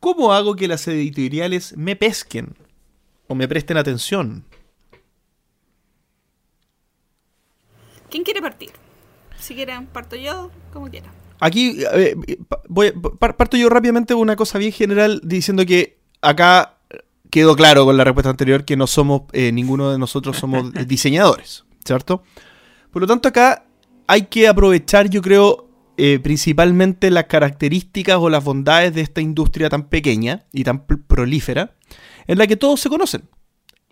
[0.00, 2.57] ¿Cómo hago que las editoriales me pesquen
[3.28, 4.44] o me presten atención?
[8.10, 8.70] ¿Quién quiere partir?
[9.39, 11.12] Si quieren, parto yo, como quieran.
[11.39, 12.16] Aquí eh,
[12.68, 16.76] voy- pa- parto yo rápidamente una cosa bien general diciendo que acá
[17.31, 21.65] quedó claro con la respuesta anterior que no somos, eh, ninguno de nosotros somos diseñadores,
[21.84, 22.23] ¿cierto?
[22.90, 23.65] Por lo tanto acá
[24.07, 29.68] hay que aprovechar, yo creo, eh, principalmente las características o las bondades de esta industria
[29.68, 31.76] tan pequeña y tan pr- prolífera,
[32.26, 33.28] en la que todos se conocen.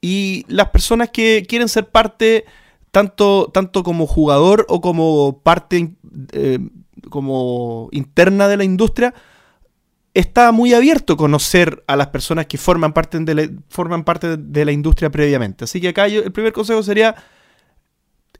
[0.01, 2.45] Y las personas que quieren ser parte,
[2.91, 5.93] tanto, tanto como jugador o como parte
[6.33, 6.59] eh,
[7.11, 9.15] como interna de la industria,
[10.19, 14.65] está muy abierto conocer a las personas que forman parte de la, forman parte de
[14.65, 15.65] la industria previamente.
[15.65, 17.15] Así que acá yo- el primer consejo sería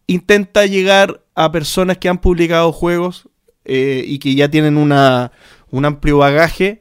[0.07, 3.29] intenta llegar a personas que han publicado juegos
[3.65, 5.33] eh, y que ya tienen una,
[5.71, 6.81] un amplio bagaje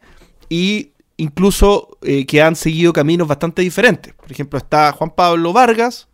[0.49, 4.13] y incluso eh, que han seguido caminos bastante diferentes.
[4.13, 6.06] Por ejemplo, está Juan Pablo Vargas,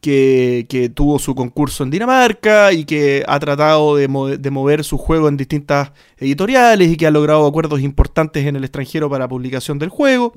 [0.00, 4.98] que, tuvo su concurso en Dinamarca y que ha tratado de, mo- de mover su
[4.98, 9.78] juego en distintas editoriales y que ha logrado acuerdos importantes en el extranjero para publicación
[9.78, 10.32] del juego.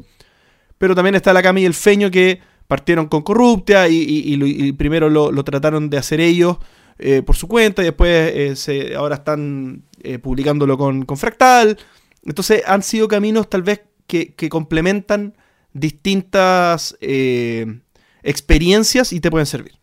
[0.77, 5.43] Pero también está la Cami y el Feño que partieron con Corruptia y, primero lo,
[5.43, 6.57] trataron de hacer ellos
[6.97, 11.77] eh, por su cuenta y después eh, se, ahora están eh, publicándolo con, con Fractal.
[12.23, 15.35] Entonces han sido caminos tal vez que, complementan
[15.73, 16.97] distintas
[18.25, 19.79] experiencias y te pueden servir.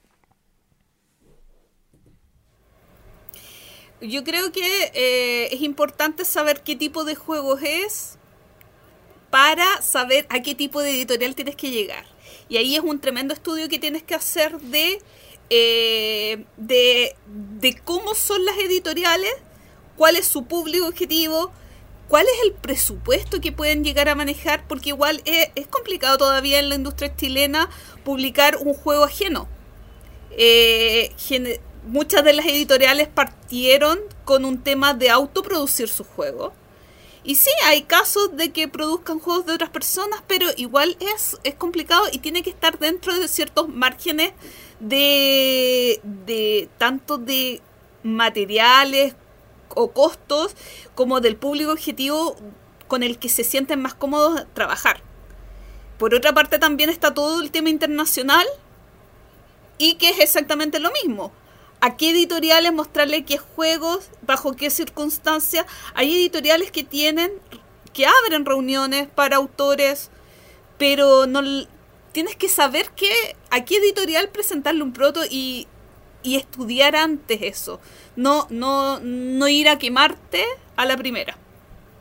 [4.00, 8.18] Yo creo que eh, es importante saber qué tipo de juegos es
[9.30, 12.04] para saber a qué tipo de editorial tienes que llegar.
[12.48, 15.00] Y ahí es un tremendo estudio que tienes que hacer de,
[15.48, 17.14] eh, de,
[17.60, 19.32] de cómo son las editoriales,
[19.96, 21.52] cuál es su público objetivo,
[22.12, 26.68] cuál es el presupuesto que pueden llegar a manejar, porque igual es, complicado todavía en
[26.68, 27.70] la industria chilena
[28.04, 29.48] publicar un juego ajeno.
[30.32, 31.10] Eh,
[31.86, 36.52] muchas de las editoriales partieron con un tema de autoproducir su juego.
[37.24, 41.54] Y sí, hay casos de que produzcan juegos de otras personas, pero igual es, es
[41.54, 44.34] complicado y tiene que estar dentro de ciertos márgenes
[44.80, 47.62] de, de tanto de
[48.02, 49.14] materiales
[49.74, 50.54] o costos
[50.94, 52.36] como del público objetivo
[52.88, 55.02] con el que se sienten más cómodos trabajar.
[55.98, 58.46] por otra parte también está todo el tema internacional
[59.78, 61.32] y que es exactamente lo mismo.
[61.80, 65.66] ¿A qué editoriales mostrarle qué juegos, bajo qué circunstancias?
[65.94, 67.32] Hay editoriales que tienen,
[67.92, 70.10] que abren reuniones para autores,
[70.78, 71.42] pero no
[72.12, 73.12] tienes que saber que
[73.50, 75.66] a qué editorial presentarle un proto y,
[76.22, 77.80] y estudiar antes eso.
[78.16, 80.44] No, no, no ir a quemarte
[80.76, 81.36] a la primera.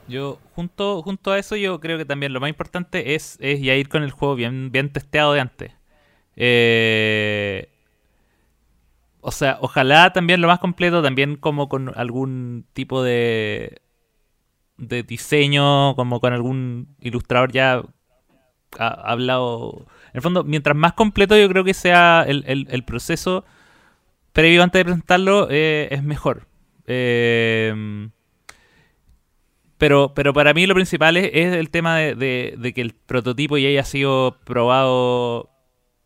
[0.08, 3.76] Yo, junto, junto a eso, yo creo que también lo más importante es, es ya
[3.76, 5.72] ir con el juego bien, bien testeado de antes.
[6.36, 7.70] Eh,
[9.22, 13.82] o sea, ojalá también lo más completo, también como con algún tipo de,
[14.78, 17.84] de diseño, como con algún ilustrador ya
[18.80, 19.86] ha, hablado.
[20.08, 23.46] En el fondo, mientras más completo yo creo que sea el, el, proceso
[24.34, 26.48] previo antes de presentarlo, eh, es mejor.
[26.88, 28.10] Eh,
[29.78, 32.16] pero, pero para mí lo principal es, el tema de,
[32.58, 35.50] de, que el prototipo ya haya sido probado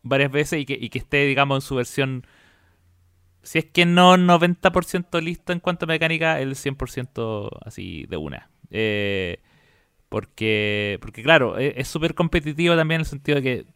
[0.02, 2.26] varias veces y que, y que esté, digamos, en su versión
[3.46, 8.50] si es que no 90% listo en cuanto a mecánica, el 100% así de una.
[8.70, 9.38] Eh,
[10.08, 13.66] porque, porque claro, e, es súper competitivo también en el sentido de que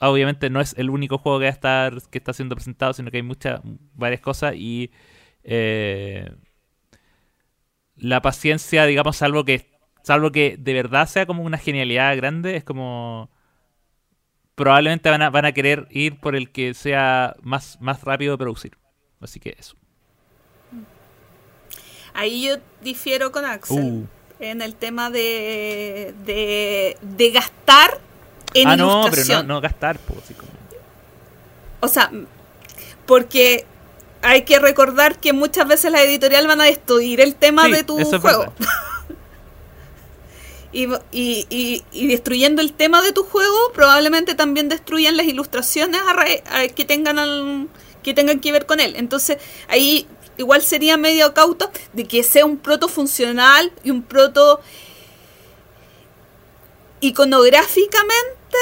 [0.00, 3.10] obviamente no es el único juego que, va a estar, que está siendo presentado, sino
[3.10, 3.60] que hay muchas,
[3.94, 4.90] varias cosas y
[5.44, 6.30] eh,
[7.96, 9.70] la paciencia, digamos, salvo que,
[10.02, 13.30] salvo que de verdad sea como una genialidad grande, es como
[14.54, 18.38] probablemente van a, van a querer ir por el que sea más, más rápido de
[18.38, 18.76] producir.
[19.20, 19.76] Así que eso.
[22.14, 24.06] Ahí yo difiero con Axel uh.
[24.40, 28.00] en el tema de, de, gastar
[28.54, 29.98] en ah, no, pero no, no gastar.
[29.98, 30.20] Pues,
[31.80, 32.10] O sea,
[33.06, 33.64] porque
[34.22, 37.98] hay que recordar que muchas veces las editoriales van a destruir el tema de tu
[38.18, 38.52] juego.
[40.72, 46.00] y, y, y, destruyendo el tema de tu juego, probablemente también destruyan las ilustraciones
[46.74, 47.68] que tengan al,
[48.02, 48.94] que tengan que ver con él.
[48.96, 50.06] Entonces, ahí
[50.38, 54.60] igual sería medio cauto de que sea un proto funcional y un proto
[57.00, 58.56] iconográficamente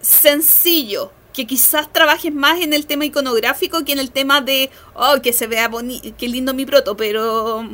[0.00, 1.12] sencillo.
[1.32, 5.32] Que quizás trabajes más en el tema iconográfico que en el tema de, oh, que
[5.32, 7.64] se vea bonito, que lindo mi proto, pero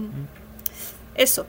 [1.14, 1.46] eso.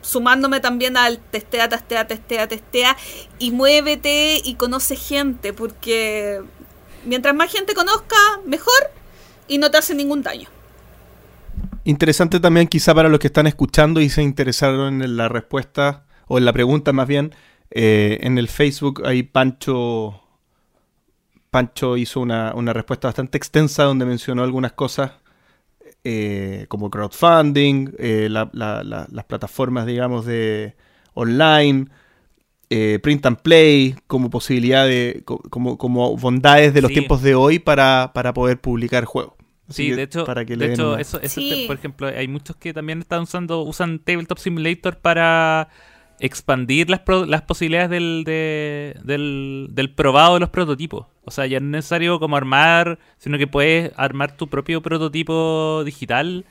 [0.00, 2.96] sumándome también al testea, testea, testea, testea
[3.38, 6.42] y muévete y conoce gente, porque
[7.04, 8.90] mientras más gente conozca, mejor
[9.46, 10.48] y no te hace ningún daño.
[11.84, 16.38] Interesante también quizá para los que están escuchando y se interesaron en la respuesta, o
[16.38, 17.34] en la pregunta más bien,
[17.70, 20.22] eh, en el Facebook ahí Pancho,
[21.50, 25.12] Pancho hizo una, respuesta bastante extensa donde mencionó algunas cosas
[26.04, 30.76] eh, como crowdfunding, eh, las plataformas digamos de
[31.14, 31.86] online,
[32.68, 37.60] eh, print and play como posibilidad de, como, como bondades de los tiempos de hoy
[37.60, 39.34] para, poder publicar juegos.
[39.68, 41.20] sí, de hecho, para que de hecho eso,
[41.68, 45.68] por ejemplo, hay muchos que también están usando, usan Tabletop Simulator para
[46.20, 51.06] expandir las, las posibilidades del, probado de los prototipos.
[51.24, 55.82] O sea, ya no es necesario como armar, sino que puedes armar tu propio prototipo
[55.84, 56.44] digital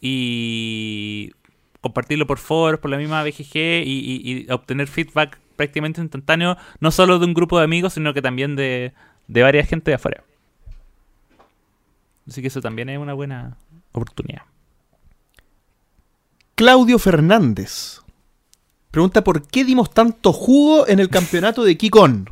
[0.00, 1.32] y
[1.80, 7.26] compartirlo por foros, por la misma BGG y obtener feedback prácticamente instantáneo, no solo de
[7.26, 8.94] un grupo de amigos, sino que también de,
[9.26, 10.22] de varias gente de afuera.
[12.26, 13.58] Así que eso también es una buena
[13.92, 14.42] oportunidad.
[16.54, 18.00] Claudio Fernández
[18.90, 22.30] pregunta por qué dimos tanto jugo en el campeonato de Kikon.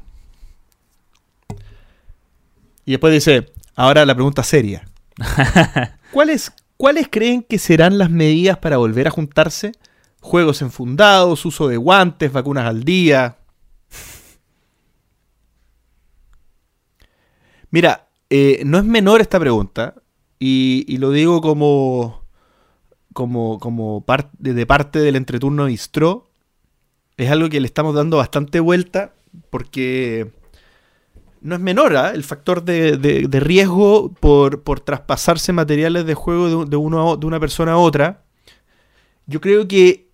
[2.85, 4.89] Y después dice, ahora la pregunta seria.
[6.13, 9.73] ¿Cuáles, ¿Cuáles creen que serán las medidas para volver a juntarse?
[10.27, 13.39] juegos enfundados, uso de guantes, vacunas al día.
[17.71, 19.95] Mira, eh, no es menor esta pregunta
[20.39, 22.25] y, lo digo como,
[23.13, 24.05] como, como
[24.39, 26.26] de parte del entreturno Bistro.
[27.17, 29.15] Es algo que le estamos dando bastante vuelta
[29.51, 30.31] porque
[31.41, 32.11] no es menor ¿ah?
[32.11, 37.79] el factor de, riesgo por, traspasarse materiales de juego de, uno de una persona a
[37.79, 38.25] otra.
[39.27, 40.09] Yo creo que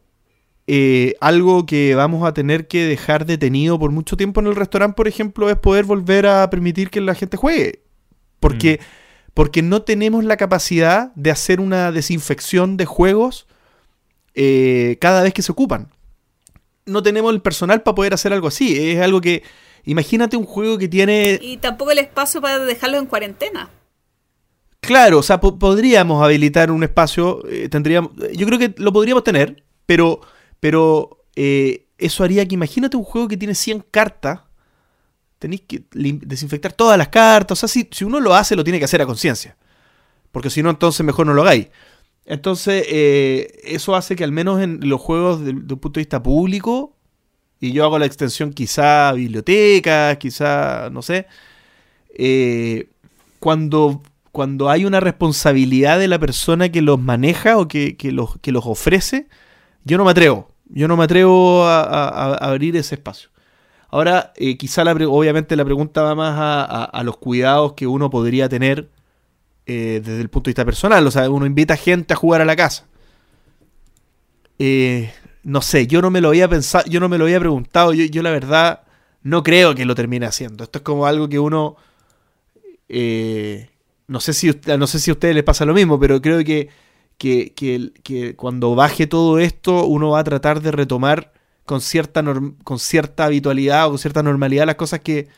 [0.66, 4.94] eh, algo que vamos a tener que dejar detenido por mucho tiempo en el restaurante,
[4.94, 7.82] por ejemplo, es poder volver a permitir que la gente juegue.
[8.38, 8.84] Porque, mm.
[9.34, 13.46] porque no tenemos la capacidad de hacer una desinfección de juegos
[14.34, 15.88] eh, cada vez que se ocupan.
[16.86, 18.90] No tenemos el personal para poder hacer algo así.
[18.90, 19.42] Es algo que.
[19.84, 21.38] Imagínate un juego que tiene.
[21.42, 23.68] Y tampoco el espacio para dejarlo en cuarentena.
[24.80, 27.42] Claro, o sea, podríamos habilitar un espacio.
[27.48, 30.20] Eh, tendríamos, yo creo que lo podríamos tener, pero
[30.62, 34.42] pero eh, eso haría que imagínate un juego que tiene 100 cartas,
[35.40, 38.78] tenéis que desinfectar todas las cartas, o sea, si, si uno lo hace, lo tiene
[38.78, 39.56] que hacer a conciencia,
[40.30, 41.66] porque si no, entonces mejor no lo hagáis.
[42.24, 46.02] Entonces, eh, eso hace que al menos en los juegos de, de un punto de
[46.02, 46.96] vista público,
[47.62, 51.26] y yo hago la extensión quizá a bibliotecas, quizá, no sé,
[52.14, 52.88] eh,
[53.38, 54.02] cuando,
[54.32, 58.50] cuando hay una responsabilidad de la persona que los maneja o que, que los, que
[58.50, 59.28] los ofrece,
[59.84, 60.50] yo no me atrevo.
[60.70, 63.30] Yo no me atrevo a, abrir ese espacio.
[63.90, 66.34] Ahora, eh, quizá la obviamente la pregunta va más
[66.92, 68.88] a los cuidados que uno podría tener
[69.66, 71.06] eh, desde el punto de vista personal.
[71.06, 72.86] O sea, uno invita gente a jugar a la casa.
[74.58, 77.92] Eh, no sé, yo no me lo había pensado, yo no me lo había preguntado.
[77.92, 78.82] Yo, yo la verdad
[79.22, 80.64] no creo que lo termine haciendo.
[80.64, 81.76] Esto es como algo que uno
[82.88, 83.70] eh,
[84.08, 86.44] no sé si usted- no sé si a ustedes les pasa lo mismo, pero creo
[86.44, 86.68] que,
[87.18, 91.32] que, cuando baje todo esto, uno va a tratar de retomar
[91.64, 92.22] con cierta
[92.64, 95.28] con cierta habitualidad o con cierta normalidad las cosas que,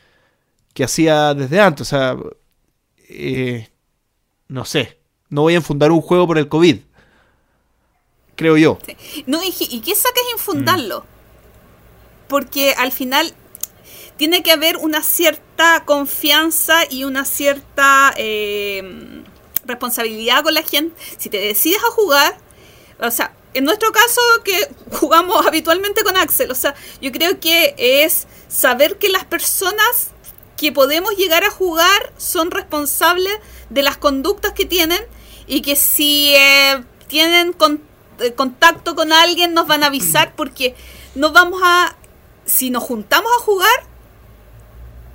[0.74, 1.82] que hacía desde antes.
[1.82, 2.16] O sea,
[4.48, 4.98] no sé.
[5.28, 6.78] No voy a enfundar un juego por el COVID.
[8.36, 8.78] Creo yo.
[9.26, 11.04] No, y, ¿y qué sacas infundarlo?
[12.28, 13.34] Porque al final
[14.16, 19.22] tiene que haber una cierta confianza y una cierta eh,
[19.64, 20.94] responsabilidad con la gente.
[21.18, 22.36] Si te decides a jugar,
[23.00, 27.74] o sea, en nuestro caso que jugamos habitualmente con Axel, o sea, yo creo que
[27.78, 30.10] es saber que las personas
[30.56, 33.34] que podemos llegar a jugar son responsables
[33.70, 35.00] de las conductas que tienen
[35.46, 37.82] y que si eh, tienen con-
[38.20, 40.74] eh, contacto con alguien nos van a avisar porque
[41.14, 41.96] no vamos a
[42.46, 43.86] si nos juntamos a jugar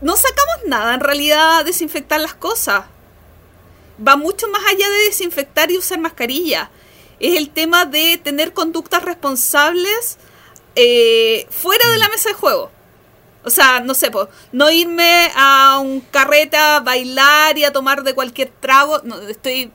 [0.02, 2.86] no sacamos nada en realidad a desinfectar las cosas.
[4.06, 6.72] Va mucho más allá de desinfectar y usar mascarilla.
[7.20, 10.18] Es el tema de tener conductas responsables
[10.78, 12.72] eh, fuera de la mesa de juego
[13.44, 14.12] o sea, no sé,
[14.52, 19.02] no irme a un carrete a bailar y a tomar de cualquier trago.
[19.04, 19.72] No, estoy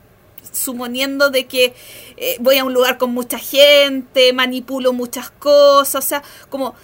[0.51, 1.73] suponiendo de que
[2.17, 6.05] eh, voy a un lugar con mucha gente, manipulo muchas cosas.
[6.05, 6.75] O sea, como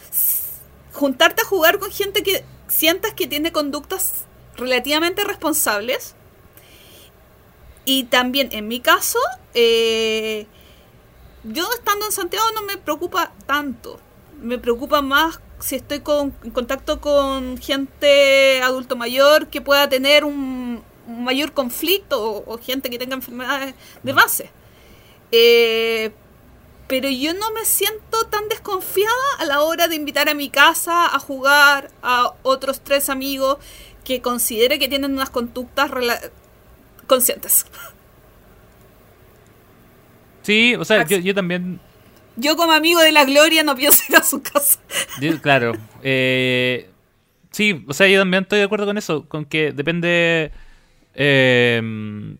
[0.93, 4.25] juntarte a jugar con gente que sientas que tiene conductas
[4.57, 6.15] relativamente responsables.
[7.85, 9.19] Y también, en mi caso,
[9.53, 10.47] eh,
[11.43, 13.99] yo estando en Santiago no me preocupa tanto.
[14.41, 20.25] Me preocupa más si estoy con, en contacto con gente adulto mayor que pueda tener
[20.25, 24.49] un, un mayor conflicto o, o gente que tenga enfermedades de base.
[25.31, 26.11] Eh,
[26.87, 31.05] pero yo no me siento tan desconfiada a la hora de invitar a mi casa
[31.05, 33.57] a jugar a otros tres amigos
[34.03, 35.89] que considere que tienen unas conductas
[37.07, 37.65] conscientes.
[40.43, 41.79] Sí, o sea, yo también
[42.35, 44.79] Yo como amigo de la Gloria no pienso ir a su casa.
[45.41, 45.73] Claro.
[46.01, 46.89] eh,
[47.51, 50.51] sí, o sea, yo también estoy de acuerdo con eso, con que depende...
[51.13, 52.35] eh,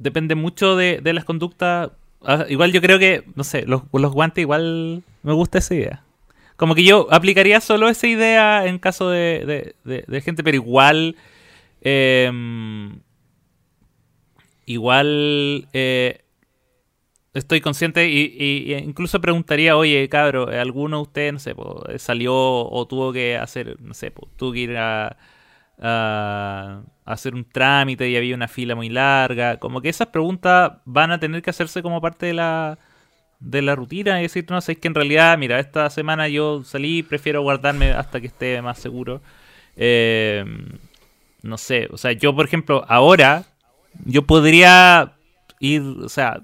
[0.00, 1.90] depende mucho de, las conductas.
[2.22, 6.04] Ah, igual yo creo que, no sé, los, guantes igual me gusta esa idea.
[6.56, 11.16] Como que yo aplicaría solo esa idea en caso de, de- gente, pero igual...
[11.82, 12.30] eh,
[14.66, 15.68] igual...
[15.72, 16.22] eh,
[17.34, 22.34] estoy consciente y, y- incluso preguntaría, oye, cabro, ¿alguno de ustedes, no sé, po, salió
[22.36, 25.16] o tuvo que hacer, no sé, po, tuvo que ir a-
[25.82, 29.58] a hacer un trámite y había una fila muy larga?
[29.58, 32.78] Como que esas preguntas van a tener que hacerse como parte de la
[33.40, 36.62] de la rutina y decir, no sé, es que en realidad, mira, esta semana yo
[36.64, 39.22] salí, prefiero guardarme hasta que esté más seguro.
[39.76, 40.44] Eh,
[41.42, 43.44] no sé, o sea, yo por ejemplo, ahora
[44.04, 45.12] yo podría
[45.58, 46.42] ir, o sea,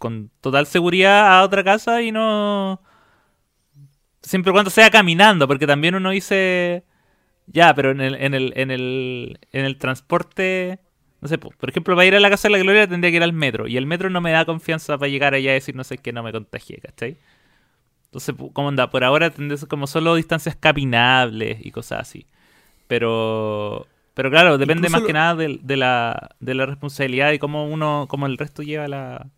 [0.00, 2.82] con total seguridad a otra casa y no.
[4.22, 6.84] Siempre cuando sea caminando, porque también uno dice.
[7.46, 10.80] Ya, pero en el, en el, en el, en el transporte.
[11.20, 13.18] No sé, po, por ejemplo, para ir a la casa de la Gloria tendría que
[13.18, 13.68] ir al metro.
[13.68, 16.12] Y el metro no me da confianza para llegar allá y decir, no sé, que
[16.12, 17.18] no me contagié, ¿cachai?
[18.06, 18.90] Entonces, ¿cómo anda?
[18.90, 22.26] Por ahora ser como solo distancias caminables y cosas así.
[22.88, 23.86] Pero.
[24.14, 27.38] Pero claro, depende Incluso más lo- que nada de, de la, de la responsabilidad y
[27.38, 29.28] cómo uno, cómo el resto lleva la,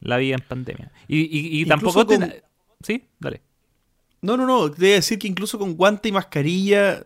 [0.00, 0.92] la vida en pandemia.
[1.08, 2.42] Y, y, y tampoco con- te-
[2.82, 3.04] ¿Sí?
[3.18, 3.42] Dale.
[4.22, 4.68] No, no, no.
[4.68, 7.04] Debe decir que incluso con guante y mascarilla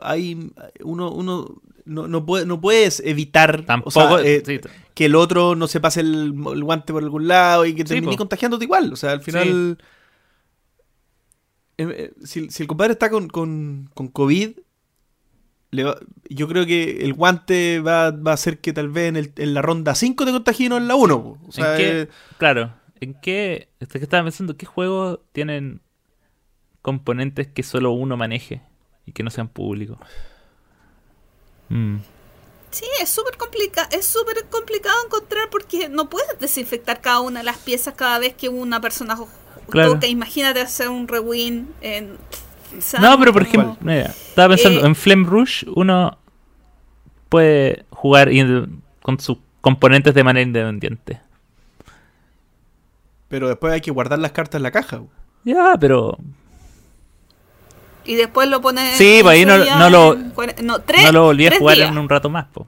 [0.00, 0.50] hay
[0.82, 3.98] uno, uno no, no, puede, no puedes evitar Tampoco.
[4.00, 4.60] o sea, eh, sí,
[4.94, 7.88] que el otro no se pase el, el guante por algún lado y que Sí,
[7.88, 8.18] termine po.
[8.18, 8.92] contagiándote igual.
[8.92, 9.78] O sea, al final.
[11.78, 14.50] eh, eh, si, si el compadre está con, con, con COVID,
[15.72, 15.98] le va-
[16.30, 19.52] yo creo que el guante va, va a hacer que tal vez en, el- en
[19.54, 21.22] la ronda 5 te contagie no en la 1.
[21.22, 21.38] po.
[21.48, 22.00] O sea, ¿En qué?
[22.02, 22.74] eh, Claro.
[23.00, 23.68] ¿En qué?
[23.80, 25.80] Este que estaba pensando, ¿qué juegos tienen
[26.82, 28.62] componentes que solo uno maneje
[29.06, 29.98] y que no sean públicos.
[31.68, 31.96] Mm.
[32.70, 37.44] Sí, es súper complicado, es súper complicado encontrar porque no puedes desinfectar cada una de
[37.44, 39.16] las piezas cada vez que una persona
[39.68, 39.94] Claro.
[39.94, 40.06] toca.
[40.06, 42.16] Imagínate hacer un rewind en...
[43.00, 46.18] No, pero por ejemplo, mira, estaba pensando, Eh, en Flame Rush uno
[47.28, 48.30] puede jugar
[49.02, 51.20] con sus componentes de manera independiente.
[53.28, 55.00] Pero después hay que guardar las cartas en la caja.
[55.44, 56.18] Ya, pero
[58.04, 58.96] Y después lo pones...
[58.98, 60.16] Sí, pues ahí no- no lo-
[60.62, 61.90] No, tres, no lo volví a jugar días.
[61.90, 62.66] en un rato más, po.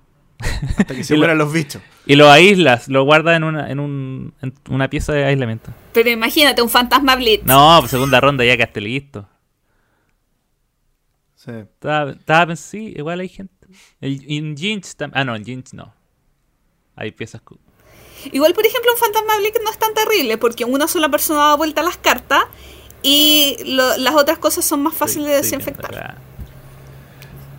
[0.79, 1.83] Hasta que se Y lo- mueran los bichos.
[2.07, 5.71] Y lo aíslas, lo guardas en una, en, un, en una pieza de aislamiento.
[5.93, 7.45] Pero imagínate, un fantasma blitz.
[7.45, 9.27] No, pues segunda ronda ya quedaste listo.
[11.45, 11.51] Sí.
[11.53, 13.53] Estaba, sí, igual hay gente.
[14.01, 15.93] El, en Jinx tam- Ah, no, en Jinx no.
[16.97, 17.43] Hay piezas.
[18.33, 21.57] Igual, por ejemplo, un fantasma blitz no es tan terrible porque una sola persona da
[21.57, 22.45] vuelta a las cartas
[23.03, 26.17] y lo- las otras cosas son más fáciles de desinfectar.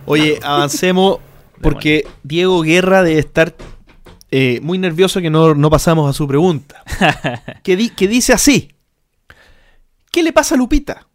[0.06, 1.18] Oye, avancemos
[1.62, 3.54] porque Diego Guerra debe estar
[4.30, 6.82] eh, muy nervioso que no, no pasamos a su pregunta.
[7.62, 8.72] que, di- que dice así.
[10.10, 11.06] ¿Qué le pasa a Lupita?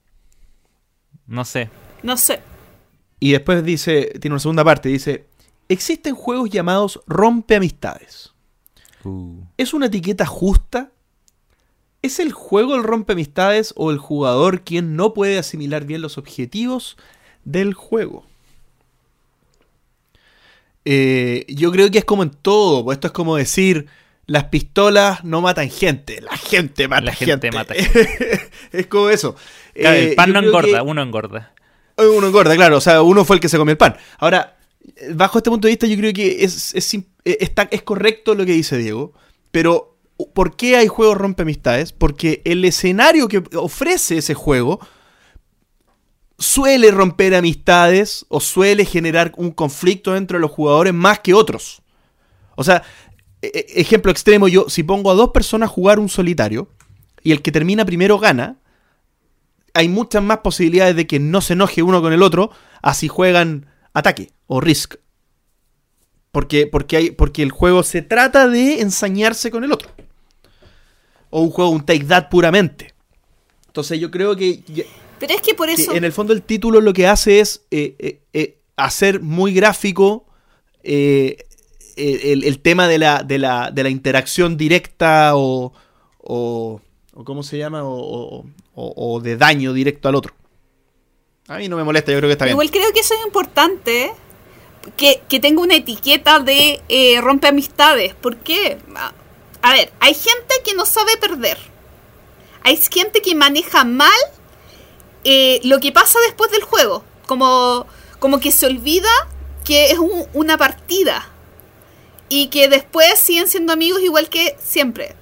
[1.27, 1.69] No sé.
[2.03, 2.41] No sé.
[3.21, 5.27] Y después dice, tiene una segunda parte, dice,
[5.69, 8.33] existen juegos llamados rompe amistades.
[9.57, 10.91] ¿Es una etiqueta justa?
[12.01, 16.17] ¿Es el juego el rompe amistades o el jugador quien no puede asimilar bien los
[16.17, 16.97] objetivos
[17.45, 18.25] del juego?
[20.85, 23.85] Eh, yo creo que es como en todo, pues esto es como decir,
[24.25, 27.51] las pistolas no matan gente, la gente mata La gente gente.
[27.51, 27.73] mata
[28.71, 29.35] es como eso.
[29.75, 31.53] Claro, Eh, el pan no engorda, que- uno engorda.
[32.07, 32.77] Uno engorda, claro.
[32.77, 33.95] O sea, uno fue el que se comió el pan.
[34.19, 34.57] Ahora,
[35.13, 38.53] bajo este punto de vista, yo creo que es, es, eh, es correcto lo que
[38.53, 39.13] dice Diego.
[39.51, 39.97] Pero,
[40.33, 41.91] ¿por qué hay juegos rompe amistades?
[41.91, 44.79] Porque el escenario que ofrece ese juego
[46.41, 51.83] suele romper amistades o suele generar un conflicto dentro de los jugadores más que otros.
[52.55, 52.83] O sea,
[53.41, 56.67] e- e- ejemplo extremo, yo si pongo a dos personas a jugar un solitario
[57.21, 58.57] y el que termina primero gana,
[59.73, 62.51] hay muchas más posibilidades de que no se enoje uno con el otro
[62.81, 64.95] así juegan ataque o risk.
[66.31, 69.89] Porque, porque, hay, porque el juego se trata de ensañarse con el otro.
[71.29, 72.93] O un juego, un take that puramente.
[73.67, 74.87] Entonces yo creo que, que
[75.19, 75.93] Pero es que por eso...
[75.93, 80.25] en el fondo el título lo que hace es eh, eh, eh, hacer muy gráfico
[80.83, 81.35] el,
[81.95, 85.73] el tema de la, de, la, de la interacción directa o,
[86.17, 86.81] o,
[87.13, 87.83] o ¿cómo se llama?
[87.83, 90.33] O, o- de daño directo al otro.
[91.47, 92.53] A mí no me molesta, yo creo que está bien.
[92.55, 94.11] Igual creo que eso es importante,
[94.95, 98.15] que, que tenga una etiqueta de eh, rompe amistades.
[98.15, 98.77] ¿Por qué?
[99.61, 101.57] A ver, hay gente que no sabe perder.
[102.63, 104.09] Hay gente que maneja mal
[105.23, 107.03] eh, lo que pasa después del juego.
[107.27, 107.85] Como,
[108.19, 109.09] como que se olvida
[109.65, 111.27] que es un- una partida.
[112.29, 115.15] Y que después siguen siendo amigos igual que siempre.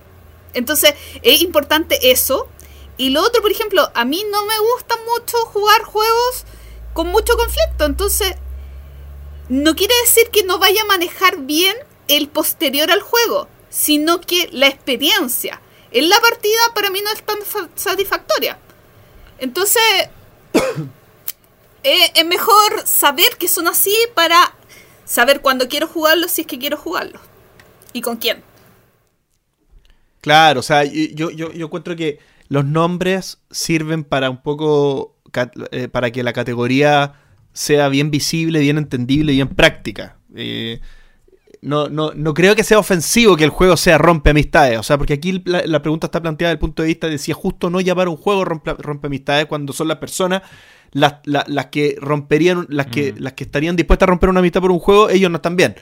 [0.54, 2.48] Entonces, es importante eso.
[2.98, 6.46] Y lo otro, por ejemplo, a mí no me gusta mucho jugar juegos
[6.94, 7.86] con mucho conflicto.
[7.86, 8.34] Entonces,
[9.48, 11.76] no quiere decir que no vaya a manejar bien
[12.08, 15.62] el posterior al juego, sino que la experiencia
[15.92, 18.60] en la partida para mí no es tan fa- satisfactoria.
[19.40, 19.82] Entonces,
[21.84, 24.54] eh, es mejor saber que son así para
[25.06, 27.22] saber cuándo quiero jugarlos si es que quiero jugarlos.
[27.94, 28.44] ¿Y con quién?
[30.22, 35.16] Claro, o sea, yo, yo, yo encuentro que los nombres sirven para un poco,
[35.72, 37.14] eh, para que la categoría
[37.54, 40.18] sea bien visible, bien entendible bien práctica.
[40.36, 40.82] Eh,
[41.62, 44.98] no, no, no creo que sea ofensivo que el juego sea rompe amistades, o sea,
[44.98, 47.38] porque aquí la, la pregunta está planteada desde el punto de vista de si es
[47.38, 50.42] justo o no llamar un juego rompe, rompe amistades cuando son las personas
[50.92, 53.18] las, la- las que romperían, las que, Mm.
[53.24, 55.76] las que estarían dispuestas a romper una amistad por un juego, ellos no están bien.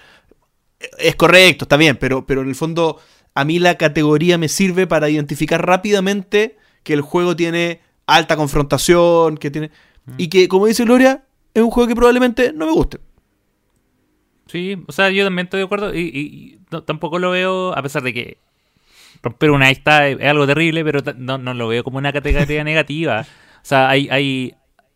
[0.99, 2.99] Es correcto, está bien, pero, pero en el fondo
[3.39, 9.37] a mí la categoría me sirve para identificar rápidamente que el juego tiene alta confrontación,
[9.37, 9.69] que tiene...
[10.17, 12.99] Y que, como dice Gloria, es un juego que probablemente no me guste.
[14.47, 17.81] Sí, o sea, yo también estoy de acuerdo y, y- no- tampoco lo veo, a
[17.83, 18.37] pesar de que
[19.21, 23.21] romper una amistad es, algo terrible, pero no, no lo veo como una categoría negativa.
[23.21, 24.55] O sea, hay, hay,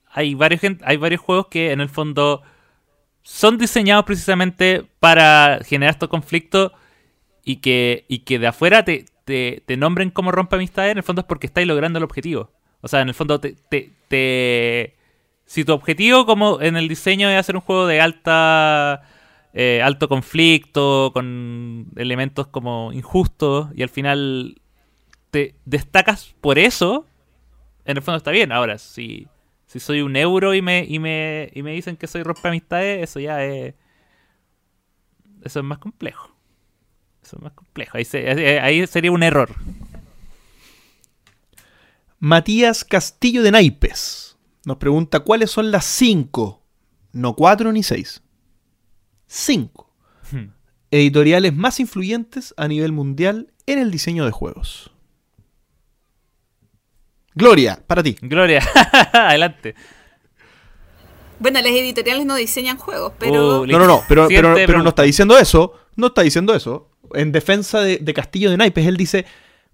[0.09, 2.41] hay, varios, hay varios juegos que en el fondo
[3.21, 6.71] son diseñados precisamente para generar estos conflictos
[7.43, 11.03] y que, y que de afuera te, te, te nombren como rompe amistades, en el
[11.03, 12.51] fondo es porque estáis logrando el objetivo.
[12.81, 14.95] O sea, en el fondo te, te, te-
[15.45, 19.01] si tu objetivo como en el diseño es hacer un juego de alta
[19.53, 24.61] eh, alto conflicto, con elementos como injustos, y al final
[25.31, 27.05] te destacas por eso,
[27.85, 28.51] en el fondo está bien.
[28.51, 29.27] Ahora, si,
[29.65, 33.03] si soy un euro y me, y me, y me dicen que soy rompe amistades,
[33.03, 33.75] eso ya es.
[35.43, 36.30] Eso es más complejo.
[37.23, 37.97] Eso es más complejo.
[37.97, 39.53] Ahí, se- ahí- ahí sería un error.
[42.19, 46.61] Matías Castillo de Naipes nos pregunta cuáles son las cinco,
[47.13, 48.21] no cuatro ni seis,
[49.27, 49.87] cinco
[50.31, 50.49] Hmm.
[50.91, 54.91] editoriales más influyentes a nivel mundial en el diseño de juegos.
[57.33, 58.15] Gloria, para ti.
[58.21, 58.61] Gloria,
[59.13, 59.73] adelante.
[61.39, 64.89] Bueno, las editoriales no diseñan juegos, pero Uh, No, no, no, pero, pero, pero no
[64.89, 65.73] está diciendo eso.
[65.95, 66.90] No está diciendo eso.
[67.15, 69.25] En defensa de, de Castillo de Naipes, él dice: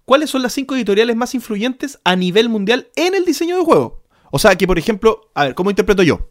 [0.04, 3.92] ¿Cuáles son las cinco editoriales más influyentes a nivel mundial en el diseño de juegos?
[4.30, 6.28] O sea, que por ejemplo, a ver, ¿cómo interpreto yo?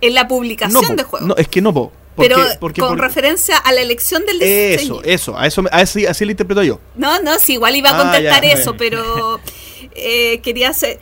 [0.00, 1.28] en la publicación de juegos.
[1.28, 4.40] No, es que no, po, porque- pero porque con por- referencia a la elección del
[4.40, 5.00] diseño.
[5.00, 6.80] Eso, eso, a eso, me- así, así lo interpreto yo.
[6.96, 9.38] No, no, sí, igual iba a Ah, contestar ya, eso, pero
[9.94, 10.98] eh, quería hacer...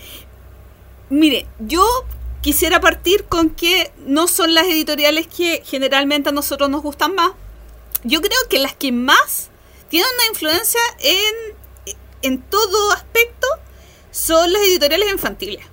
[1.08, 1.82] Mire, yo
[2.42, 7.30] quisiera partir con que no son las editoriales que generalmente a nosotros nos gustan más.
[8.04, 9.50] Yo creo que las que más
[9.88, 13.46] tienen una influencia en, en todo aspecto
[14.10, 15.64] son las editoriales infantiles.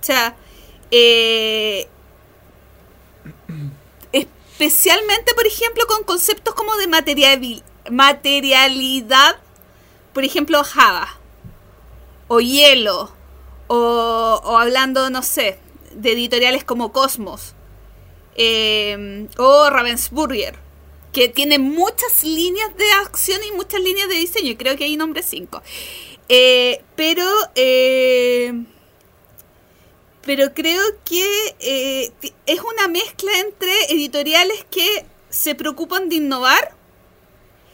[0.00, 0.36] O sea,
[0.90, 1.88] eh,
[4.12, 9.36] especialmente, por ejemplo, con conceptos como de materiali- materialidad,
[10.12, 11.18] por ejemplo, Java,
[12.28, 13.12] o Hielo,
[13.68, 15.58] o, o hablando, no sé,
[15.92, 17.54] de editoriales como Cosmos,
[18.34, 20.58] eh, o Ravensburger,
[21.12, 24.96] que tiene muchas líneas de acción y muchas líneas de diseño, y creo que hay
[24.96, 25.62] nombre 5.
[26.96, 27.26] pero...
[27.54, 28.64] eh,
[30.24, 31.26] pero creo que
[31.58, 32.12] eh,
[32.46, 36.76] es una mezcla entre editoriales que se preocupan de innovar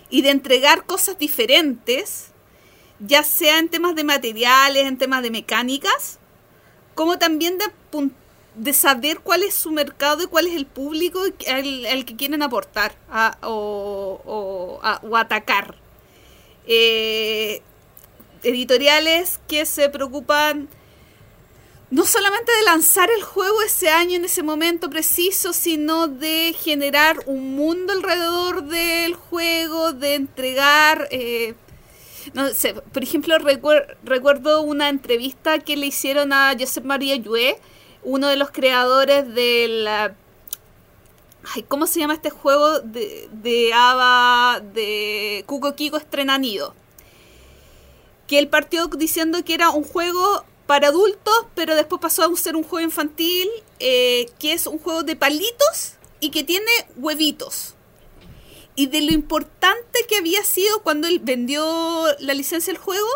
[0.09, 2.29] y de entregar cosas diferentes,
[3.01, 6.19] ya sea en temas de materiales, en temas de mecánicas,
[6.95, 8.13] como también de, apun-
[8.59, 12.93] de saber cuál es su mercado y cuál es el público al, que quieren aportar
[13.11, 15.77] a- o, o atacar.
[16.67, 17.63] Eh,
[18.43, 20.69] editoriales que se preocupan
[21.91, 27.17] no solamente de lanzar el juego ese año en ese momento preciso, sino de generar
[27.27, 31.09] un mundo alrededor del juego, de entregar...
[31.11, 31.55] eh,
[32.93, 37.57] por ejemplo, recuer- recuerdo una entrevista que le hicieron a Josep María Yue,
[38.09, 39.87] uno de los creadores del...
[39.87, 40.15] ah,
[41.55, 46.75] Ay, ¿Cómo se llama este juego de, de Ava de Cuco Kiko Estrenanido?
[48.27, 52.57] Que él partió diciendo que era un juego para adultos, pero después pasó a ser
[52.57, 57.75] un juego infantil, eh, que es un juego de palitos y que tiene huevitos.
[58.75, 63.09] Y de lo importante que había sido cuando él vendió la licencia del juego,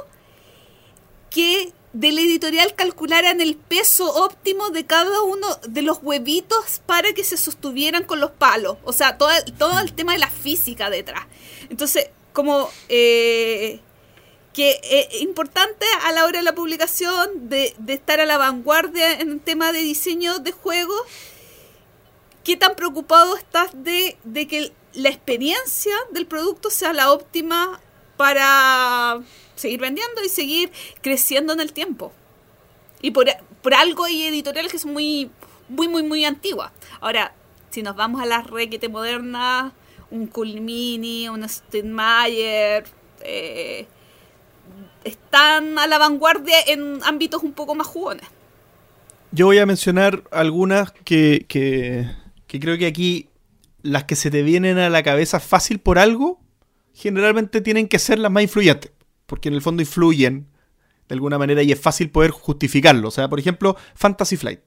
[1.31, 7.13] que de la editorial calcularan el peso óptimo de cada uno de los huevitos para
[7.13, 8.79] que se sostuvieran con los palos.
[8.85, 11.27] O sea, todo, todo el tema de la física detrás.
[11.69, 12.71] Entonces, como...
[12.89, 13.81] eh,
[14.53, 19.19] que es importante a la hora de la publicación de, de estar a la vanguardia
[19.19, 21.01] en el tema de diseño de juegos.
[22.45, 27.81] ¿Qué tan preocupado estás de, de que la experiencia del producto sea la óptima
[28.19, 29.23] para
[29.55, 32.13] seguir vendiendo y seguir creciendo en el tiempo?
[33.01, 33.27] Y por,
[33.63, 35.31] por algo hay editoriales que son muy,
[35.69, 36.71] muy, muy, muy antiguas.
[37.01, 37.35] Ahora,
[37.71, 39.73] si nos vamos a las requete modernas,
[40.11, 42.85] un Culmini, un Steinmeier,
[43.23, 43.87] eh,
[45.05, 48.27] están a la vanguardia en ámbitos un poco más jugones.
[49.33, 52.07] Yo voy a mencionar algunas que, que,
[52.47, 53.29] que creo que aquí
[53.83, 56.39] las que se te vienen a la cabeza fácil por algo,
[56.95, 58.92] generalmente tienen que ser las más influyentes,
[59.33, 60.47] porque en el fondo influyen
[61.09, 63.09] de alguna manera y es fácil poder justificarlo.
[63.09, 64.61] O sea, por ejemplo, Fantasy Flight.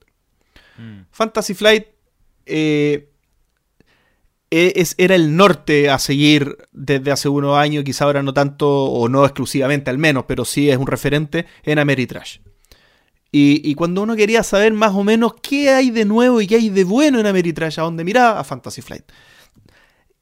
[0.80, 1.02] Mm.
[1.11, 1.85] Fantasy Flight
[2.48, 3.11] eh,
[4.50, 8.68] e- es, era el norte a seguir desde hace unos años, quizá ahora no tanto,
[8.68, 12.40] o no exclusivamente al menos, pero sí es un referente en Ameritrash.
[13.32, 16.56] Y, y cuando uno quería saber más o menos qué hay de nuevo y qué
[16.56, 19.06] hay de bueno en Ameritrash, a dónde miraba, a Fantasy Flight.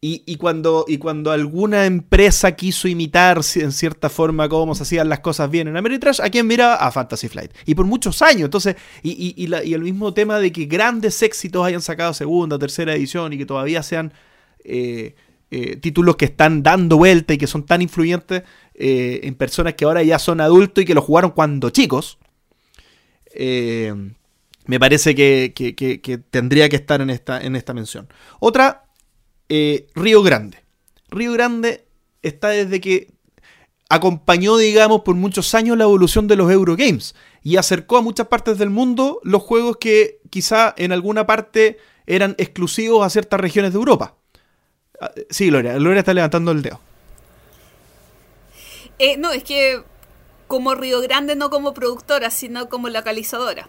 [0.06, 5.22] Y, cuando, y cuando alguna empresa quiso imitar en cierta forma cómo se hacían las
[5.22, 6.75] cosas bien en Ameritrash, ¿a quién miraba?
[6.75, 7.53] A Fantasy Flight.
[7.65, 8.43] Y por muchos años.
[8.43, 13.38] Entonces, y, el mismo tema de que grandes éxitos hayan sacado segunda, tercera edición y
[13.38, 14.11] que todavía sean
[14.65, 15.15] eh,
[15.51, 19.85] eh, títulos que están dando vuelta y que son tan influyentes eh, en personas que
[19.85, 22.17] ahora ya son adultos y que lo jugaron cuando chicos.
[24.65, 28.09] me parece que- que tendría que estar en esta, en esta mención.
[28.41, 28.82] Otra,
[29.49, 30.63] eh, Río Grande.
[31.09, 31.85] Río Grande
[32.22, 33.13] está desde que
[33.89, 38.57] acompañó, digamos, por muchos años la evolución de los Eurogames y acercó a muchas partes
[38.57, 43.77] del mundo los juegos que quizá en alguna parte eran exclusivos a ciertas regiones de
[43.77, 44.15] Europa.
[44.99, 46.80] Ah, Sí, Gloria, Gloria está levantando el dedo.
[48.99, 49.83] Eh, no, es que
[50.47, 53.67] como Río Grande, no como productora, sino como localizadora.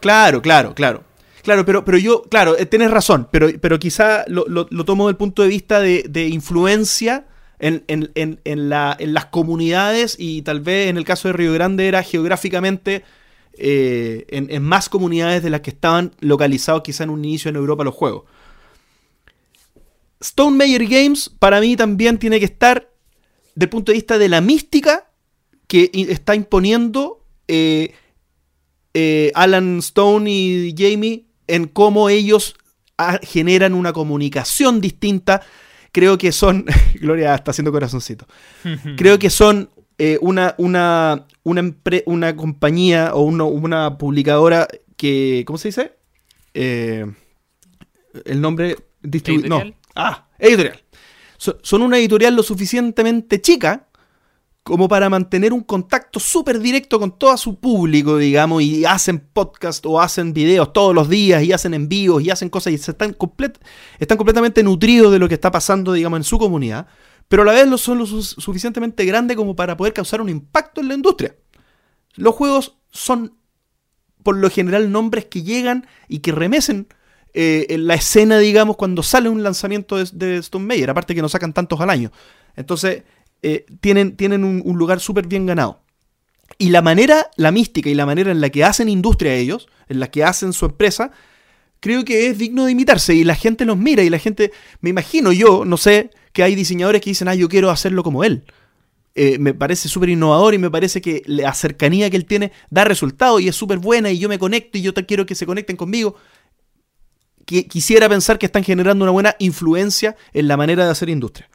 [0.00, 1.02] Claro, claro, claro.
[1.48, 5.06] Claro, pero, pero yo, claro, eh, tienes razón, pero, pero quizá lo, lo- lo tomo
[5.06, 7.26] del punto de vista de, de influencia
[7.58, 11.32] en, en- en- en la- en las comunidades y tal vez en el caso de
[11.32, 13.02] Río Grande era geográficamente
[13.54, 17.82] eh, en, más comunidades de las que estaban localizados quizá en un inicio en Europa
[17.82, 18.24] los juegos.
[20.20, 22.90] Stone Meyer Games para mí también tiene que estar
[23.54, 25.10] del punto de vista de la mística
[25.66, 27.94] que está imponiendo eh,
[29.34, 32.54] Alan Stone y Jamie en cómo ellos
[32.98, 35.42] ah, generan una comunicación distinta.
[35.92, 36.64] Creo que son.
[37.00, 38.26] Gloria está haciendo corazoncito.
[38.96, 41.74] Creo que son eh, una, una, una,
[42.06, 45.42] una compañía o uno- una publicadora que.
[45.46, 45.92] ¿Cómo se dice?
[46.54, 47.04] Eh,
[48.24, 48.76] el nombre.
[49.02, 49.08] no.
[49.08, 49.74] ¿Editorial?
[49.94, 50.80] Ah, editorial.
[51.36, 53.87] So- son una editorial lo suficientemente chica
[54.68, 59.86] como para mantener un contacto súper directo con todo su público, digamos, y hacen podcast
[59.86, 63.16] o hacen videos todos los días y hacen envíos y hacen cosas y se están,
[63.16, 63.58] complet-
[63.98, 66.86] están completamente nutridos de lo que está pasando, digamos, en su comunidad,
[67.28, 70.28] pero a la vez lo son lo su- suficientemente grandes como para poder causar un
[70.28, 71.34] impacto en la industria.
[72.16, 73.38] Los juegos son,
[74.22, 76.88] por lo general, nombres que llegan y que remecen
[77.32, 81.22] eh, en la escena, digamos, cuando sale un lanzamiento de, de Stone Meyer, aparte que
[81.22, 82.12] no sacan tantos al año.
[82.54, 83.04] Entonces,
[83.42, 85.82] eh, tienen, tienen un, lugar súper bien ganado.
[86.58, 90.00] Y la manera, la mística y la manera en la que hacen industria ellos, en
[90.00, 91.12] la que hacen su empresa,
[91.80, 94.90] creo que es digno de imitarse y la gente los mira y la gente, me
[94.90, 98.44] imagino yo, no sé, que hay diseñadores que dicen, ah, yo quiero hacerlo como él.
[99.14, 102.84] Eh, me parece súper innovador y me parece que la cercanía que él tiene da
[102.84, 105.46] resultado y es súper buena y yo me conecto y yo te quiero que se
[105.46, 106.14] conecten conmigo.
[107.46, 111.48] Qui- Quisiera pensar que están generando una buena influencia en la manera de hacer industria.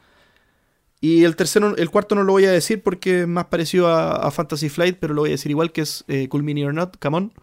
[1.04, 4.26] Y el tercero, el cuarto no lo voy a decir porque es más parecido a,
[4.26, 6.74] a Fantasy Flight, pero lo voy a decir igual que es eh, Cool Mini or
[6.74, 7.34] Not, Come On.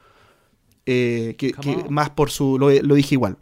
[0.87, 1.93] Eh, que, Come que on.
[1.93, 2.59] más por su.
[2.59, 3.37] Lo, lo dije igual.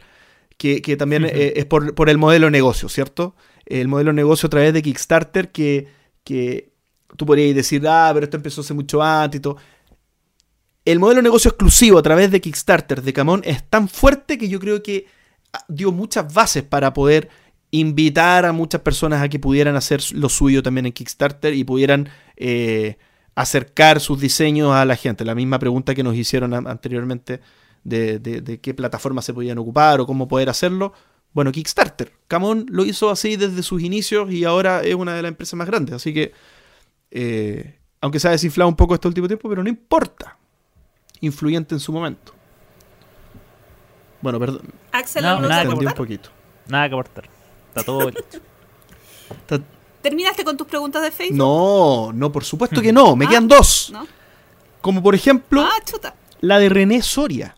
[0.57, 3.37] Que, que también eh, es por, por el modelo de negocio, ¿cierto?
[3.65, 5.87] El modelo de negocio a través de Kickstarter que,
[6.25, 6.73] que
[7.17, 9.57] tú podrías decir, ah, pero esto empezó hace mucho antes y todo.
[10.85, 14.49] El modelo de negocio exclusivo a través de Kickstarter de Camón es tan fuerte que
[14.49, 15.07] yo creo que
[15.53, 17.29] ah, dio muchas bases para poder
[17.71, 22.09] invitar a muchas personas a que pudieran hacer lo suyo también en Kickstarter y pudieran
[22.37, 22.97] eh,
[23.35, 25.25] acercar sus diseños a la gente.
[25.25, 27.41] La misma pregunta que nos hicieron anteriormente
[27.85, 30.93] de, de- de qué plataformas se podían ocupar o cómo poder hacerlo.
[31.35, 32.13] Bueno, Kickstarter.
[32.27, 35.67] Camón lo hizo así desde sus inicios y ahora es una de las empresas más
[35.67, 35.95] grandes.
[35.95, 36.33] Así que,
[37.11, 40.37] eh, aunque se ha desinflado un poco este último tiempo, pero no importa.
[41.21, 42.33] Influyente en su momento.
[44.21, 45.97] Bueno, perdón, Axel, No, ¿algo que nada, extendí un aportar?
[45.97, 46.31] poquito.
[46.69, 47.29] Nada que aportar.
[47.81, 48.39] Está todo listo.
[49.31, 49.61] Está-
[50.03, 51.37] ¿Terminaste con tus preguntas de Facebook?
[51.37, 53.17] No, no, por supuesto que no.
[53.17, 53.91] Me Ah, quedan dos.
[53.93, 54.07] ¿No?
[54.81, 56.15] Como por ejemplo, Ah, chuta.
[56.41, 57.57] la de René Soria,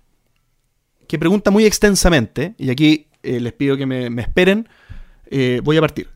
[1.07, 4.67] que pregunta muy extensamente, y aquí eh, les pido que me, me esperen,
[5.27, 6.09] eh, voy a partir.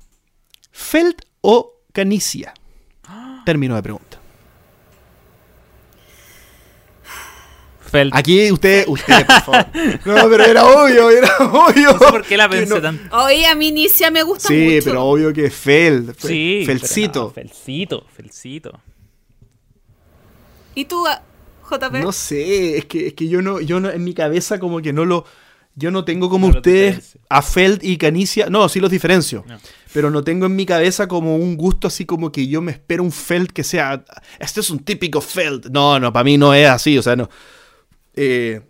[0.72, 2.54] ¿Feld o Canicia?
[3.44, 4.13] Término de pregunta.
[7.98, 8.14] Felt.
[8.14, 9.66] Aquí usted, usted, por favor.
[10.04, 11.92] No, pero era obvio, era obvio.
[11.92, 13.16] No sé por qué la pensé no- tanto.
[13.24, 14.84] Oye, a mí Inicia me gusta Sí, mucho.
[14.84, 16.14] pero obvio que Feld.
[16.14, 16.62] Fe- Sí.
[16.66, 17.24] Felcito.
[17.24, 18.80] no, Felcito, Felcito.
[20.74, 21.22] ¿Y tú, ah,
[21.70, 22.00] JP?
[22.02, 24.92] No sé, es que, es que yo no, yo no, en mi cabeza como que
[24.92, 25.24] no lo,
[25.76, 29.58] yo no tengo como No ustedes a Feld y Canicia, no, sí los diferencio, No.
[29.92, 33.02] pero no tengo en mi cabeza como un gusto así como que yo me espero
[33.04, 34.04] un Feld que sea,
[34.40, 37.28] este es un típico Feld, no, no, para mí no es así, o sea, no.
[38.16, 38.60] Eh,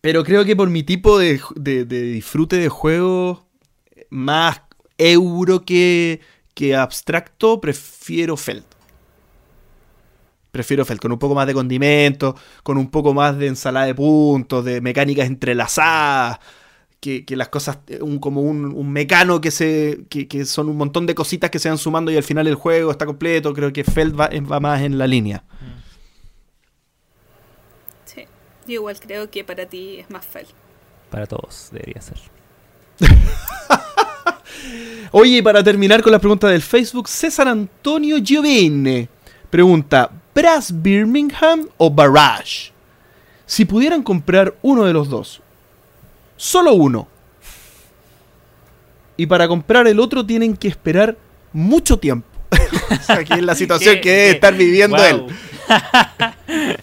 [0.00, 1.40] pero creo que por mi tipo de,
[1.84, 3.46] disfrute de juego
[4.10, 4.62] más
[4.98, 6.20] euro que,
[6.54, 8.64] que abstracto, prefiero Feld.
[10.50, 13.94] Prefiero Feld, con un poco más de condimento, con un poco más de ensalada de
[13.94, 16.40] puntos, de mecánicas entrelazadas,
[17.00, 20.04] que, las cosas, eh, un, como un, mecano que se.
[20.08, 22.90] Que, son un montón de cositas que se van sumando y al final el juego
[22.90, 23.54] está completo.
[23.54, 25.44] Creo que Feld va, va más en la línea.
[25.58, 25.71] Sí.
[28.66, 30.46] Yo igual creo que para ti es más fel.
[31.10, 32.18] Para todos debería ser.
[35.10, 39.08] Oye, y para terminar con las preguntas del Facebook, César Antonio Giovene
[39.50, 42.70] pregunta: ¿Brass Birmingham o Barrage?
[43.44, 45.42] Si pudieran comprar uno de los dos,
[46.36, 47.08] solo uno,
[49.16, 51.16] y para comprar el otro tienen que esperar
[51.52, 52.26] mucho tiempo,
[53.08, 54.00] Aquí es la situación ¿Qué?
[54.00, 55.06] que debe estar viviendo Wow.
[55.06, 56.76] él.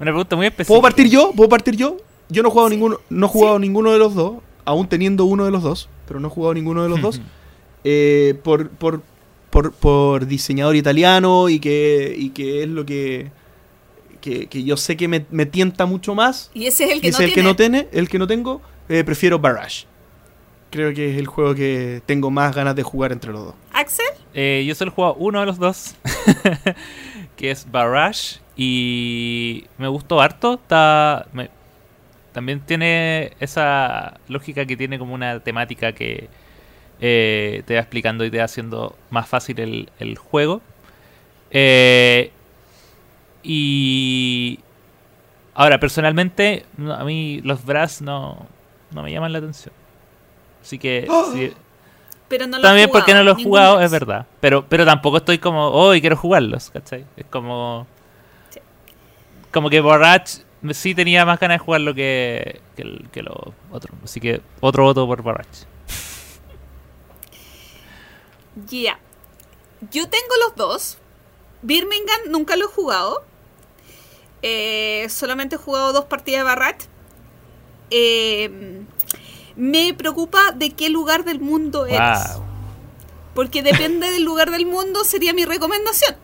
[0.00, 0.68] Una pregunta muy específica.
[0.68, 1.32] ¿Puedo partir yo?
[1.32, 1.96] ¿Puedo partir yo?
[2.28, 5.44] Yo no he jugado ninguno, no he jugado ninguno de los dos, aún teniendo uno
[5.44, 7.20] de los dos, pero no he jugado ninguno de los dos.
[7.84, 9.00] eh, por, por,
[9.50, 13.30] por, por diseñador italiano y que, y que es lo que,
[14.20, 16.50] que, que yo sé que me, me tienta mucho más.
[16.52, 17.48] Y ese es el Y que ese no es el que tiene.
[17.48, 19.86] no tiene, el que no tengo, eh, prefiero Barrage.
[20.70, 23.54] Creo que es el juego que tengo más ganas de jugar entre los dos.
[23.72, 25.94] Axel, Eh, yo solo he jugado uno de los dos,
[27.36, 30.54] que es Barrage, y me gustó harto.
[30.54, 31.50] Está, me-
[32.32, 36.28] también tiene esa lógica que tiene como una temática que
[37.00, 40.60] eh, te va explicando y te va haciendo más fácil el, el juego.
[41.50, 42.30] Eh,
[43.42, 44.58] y
[45.54, 48.46] ahora, personalmente, no, a mí los Brass no,
[48.92, 49.74] no me llaman la atención.
[50.62, 51.06] Así que...
[51.08, 51.32] ¡Oh!
[51.32, 51.52] si-
[52.28, 53.86] pero no lo también porque no lo he jugado, vez.
[53.86, 54.26] es verdad.
[54.40, 57.04] Pero, pero tampoco estoy como, oh, y quiero jugarlos, ¿cachai?
[57.16, 57.86] Es como.
[59.56, 63.94] Como que Barrage sí tenía más ganas de jugarlo que, que, el- que lo otro.
[64.04, 65.64] Así que otro voto por Barrage.
[68.68, 68.98] Ya.
[69.90, 70.98] Yo tengo los dos.
[71.62, 73.24] Birmingham nunca lo he jugado.
[74.42, 76.82] Eh, solamente he jugado dos partidas de Barrat.
[77.90, 78.82] Eh,
[79.56, 82.34] me preocupa de qué lugar del mundo eres.
[82.36, 82.44] Wow.
[83.34, 86.14] Porque depende del lugar del mundo, sería mi recomendación.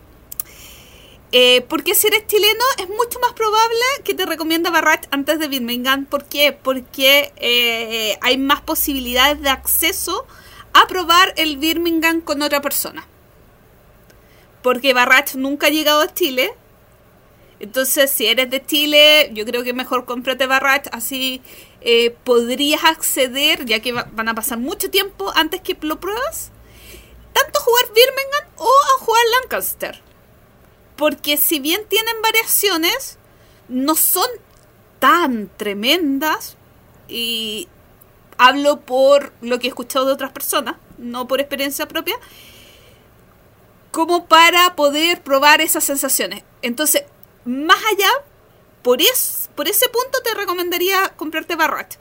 [1.35, 5.49] Eh, porque si eres chileno, es mucho más probable que te recomienda Barrat antes de
[5.49, 6.05] Birmingham.
[6.05, 6.53] ¿Por qué?
[6.53, 10.27] Porque eh, hay más posibilidades de acceso
[10.75, 13.07] a probar el Birmingham con otra persona.
[14.63, 16.53] Porque Barrat nunca ha llegado a Chile.
[17.61, 20.89] Entonces, si eres de Chile, yo creo que mejor cómprate Barrat.
[20.93, 21.41] Así
[21.81, 26.51] eh, podrías acceder, ya que va- van a pasar mucho tiempo antes que lo pruebas
[27.33, 30.03] tanto a jugar Birmingham o a jugar Lancaster.
[31.03, 33.19] Porque si bien tienen variaciones,
[33.67, 34.29] no son
[35.01, 36.57] tan tremendas.
[37.09, 37.67] Y
[38.39, 42.15] hablo por lo que he escuchado de otras personas, no por experiencia propia.
[43.91, 46.45] Como para poder probar esas sensaciones.
[46.63, 47.03] Entonces,
[47.45, 48.11] más allá,
[48.83, 51.95] por, es, por ese punto te recomendaría comprarte Barrat.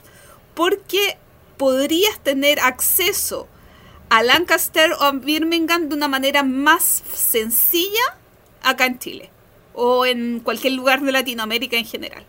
[0.54, 1.18] Porque
[1.56, 3.48] podrías tener acceso
[4.10, 8.21] a Lancaster o a Birmingham de una manera más sencilla
[8.62, 9.30] acá en Chile
[9.74, 12.24] o en cualquier lugar de Latinoamérica en general.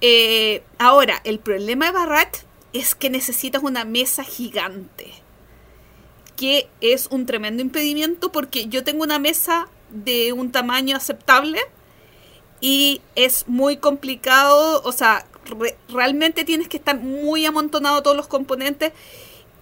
[0.00, 2.36] Eh, ahora, el problema de Barrat
[2.72, 5.12] es que necesitas una mesa gigante,
[6.36, 11.60] que es un tremendo impedimento porque yo tengo una mesa de un tamaño aceptable
[12.60, 18.26] y es muy complicado, o sea, re- realmente tienes que estar muy amontonado todos los
[18.28, 18.92] componentes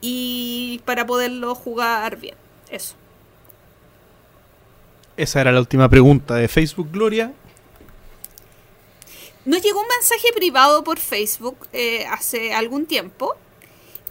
[0.01, 2.37] y para poderlo jugar bien.
[2.71, 2.95] Eso.
[5.21, 7.35] Esa era la última pregunta de Facebook, Gloria.
[9.45, 13.37] Nos llegó un mensaje privado por Facebook eh, hace algún tiempo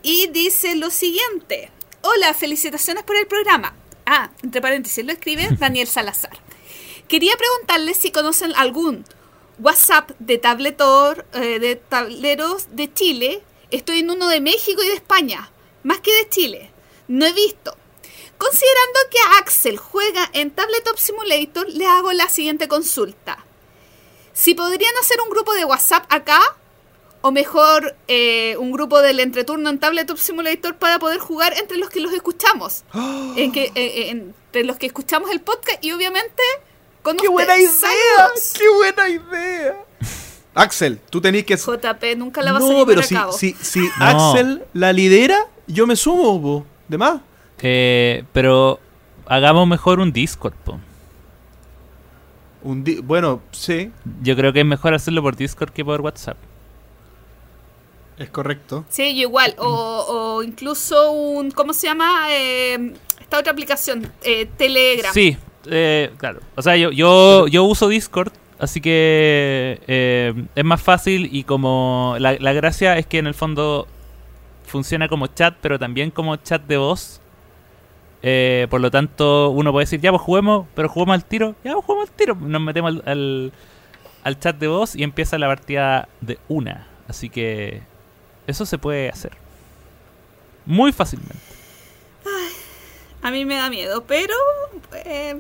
[0.04, 1.72] y dice lo siguiente.
[2.04, 3.74] Hola, felicitaciones por el programa.
[4.06, 6.38] Ah, entre paréntesis lo escribe Daniel Salazar.
[7.08, 9.04] Quería preguntarles si conocen algún
[9.58, 13.42] WhatsApp de tabletor, eh, de tableros de Chile.
[13.72, 16.70] Estoy en uno de México y de España, más que de Chile.
[17.08, 17.76] No he visto.
[18.40, 23.46] Considerando que Axel juega en Tabletop Simulator, le hago la siguiente consulta.
[24.34, 26.40] Si podrían hacer un grupo de WhatsApp acá,
[27.22, 31.90] o mejor eh, un grupo del entreturno en Tabletop Simulator para poder jugar entre los
[31.90, 32.86] que los escuchamos.
[33.36, 36.42] En que, eh, eh, entre los que escuchamos el podcast y obviamente
[37.04, 37.70] con ¡Qué buena idea!
[37.72, 38.54] ¡Saludos!
[38.58, 39.86] ¡Qué buena idea!
[40.56, 41.56] Axel, tú tenés que...
[41.58, 43.32] JP nunca la vas a No, llevar pero a si, cabo.
[43.34, 43.92] si, si No.
[44.32, 46.66] Axel la lidera, yo me sumo.
[46.88, 47.22] ¿De más?
[47.62, 48.80] Eh, pero
[49.26, 50.80] hagamos mejor un Discord, po.
[52.62, 56.38] Un di- bueno, sí, Yo creo que es mejor hacerlo por Discord que por WhatsApp.
[58.18, 58.84] es correcto.
[58.90, 59.56] Sí, yo igual.
[59.60, 59.66] O,
[60.38, 61.52] o incluso un.
[61.52, 62.28] ¿Cómo se llama?
[62.32, 64.12] Eh, esta otra aplicación.
[64.24, 65.14] Eh, Telegram.
[65.14, 66.42] Sí, eh, claro.
[66.56, 72.16] O sea, yo, yo, yo uso Discord, así que eh, es más fácil y como
[72.20, 73.88] la, la gracia es que en el fondo
[74.66, 77.19] funciona como chat, pero también como chat de voz.
[78.22, 81.56] Eh, por lo tanto, uno puede decir, ya pues juguemos, pero juguemos al tiro.
[81.64, 82.36] Ya pues juguemos al tiro.
[82.36, 83.54] Nos metemos al,
[84.24, 86.88] al, chat de voz y empieza la partida de una.
[87.08, 87.82] Así que
[88.48, 89.32] eso se puede hacer.
[90.66, 91.38] Muy fácilmente.
[93.22, 94.34] A mí me da miedo, pero
[95.06, 95.40] eh,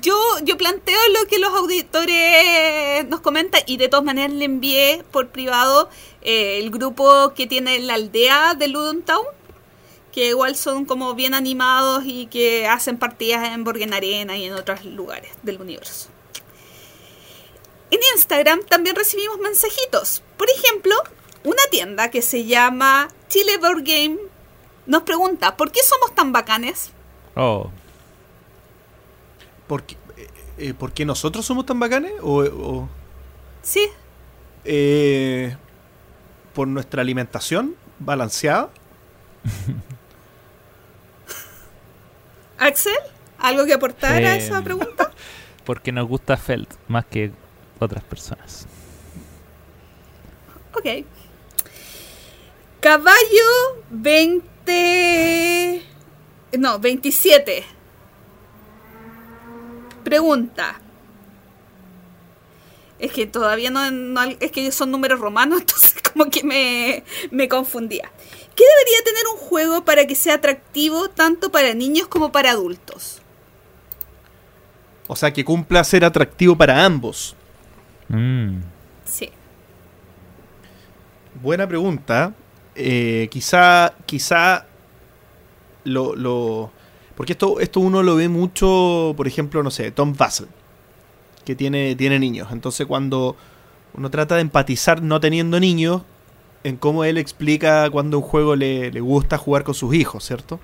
[0.00, 5.04] yo, yo planteo lo que los auditores nos comentan y de todas maneras le envié
[5.12, 5.88] por privado
[6.22, 9.24] eh, el grupo que tiene la aldea de Ludon Town,
[10.12, 14.52] que igual son como bien animados y que hacen partidas en Borgen Arena y en
[14.52, 16.08] otros lugares del universo.
[17.90, 20.22] En Instagram también recibimos mensajitos.
[20.36, 20.94] Por ejemplo,
[21.44, 24.18] una tienda que se llama Chile Board Game
[24.86, 26.90] nos pregunta, ¿por qué somos tan bacanes?
[27.34, 27.70] Oh.
[29.66, 32.12] ¿Por qué, eh, eh, ¿por qué nosotros somos tan bacanes?
[32.20, 32.88] ¿O, o,
[33.62, 33.88] Sí,
[34.64, 35.56] eh,
[36.52, 38.70] por nuestra alimentación balanceada?
[42.66, 42.94] Axel,
[43.38, 45.10] ¿algo que aportar a esa pregunta?
[45.64, 47.30] Porque nos gusta Feld más que
[47.78, 48.66] otras personas.
[50.74, 50.86] Ok.
[52.80, 55.82] Caballo 20...
[56.58, 57.64] No, 27.
[60.04, 60.80] Pregunta.
[62.98, 67.48] Es que todavía no, no- Es que son números romanos, entonces como que me, me
[67.48, 68.10] confundía.
[68.62, 73.20] ¿Qué debería tener un juego para que sea atractivo tanto para niños como para adultos?
[75.08, 77.34] O sea, que cumpla ser atractivo para ambos.
[78.08, 78.58] Mm.
[79.04, 79.30] Sí.
[81.42, 82.34] Buena pregunta.
[82.76, 84.66] Eh, quizá, quizá
[85.82, 86.70] lo, lo-
[87.16, 90.46] porque esto, esto uno lo ve mucho, por ejemplo, no sé, Tom Vassell,
[91.44, 92.48] que tiene, tiene niños.
[92.52, 93.36] Entonces cuando
[93.94, 96.02] uno trata de empatizar no teniendo niños,
[96.64, 100.60] en cómo él explica cuando un juego le, le gusta jugar con sus hijos, ¿cierto?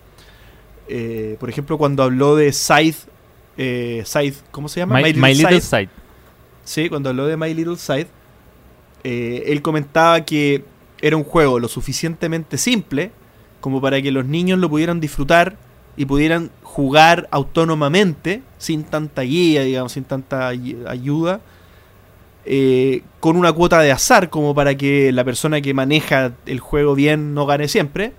[0.89, 2.99] Eh, por ejemplo, cuando habló de Scythe,
[3.57, 5.01] eh, Scythe, ¿cómo se llama?
[5.01, 5.87] My, My Little Scythe.
[5.87, 5.89] Side.
[6.65, 8.07] Sí, cuando habló de My Little Side,
[9.05, 10.65] eh, él comentaba que
[11.01, 13.11] era un juego lo suficientemente simple
[13.61, 15.57] como para que los niños lo pudieran disfrutar
[15.97, 21.41] y pudieran jugar autónomamente, sin tanta guía, digamos, sin tanta ay- ayuda,
[22.51, 26.95] eh, con una cuota de azar, como para que la persona que maneja el juego
[26.95, 28.15] bien no gane siempre,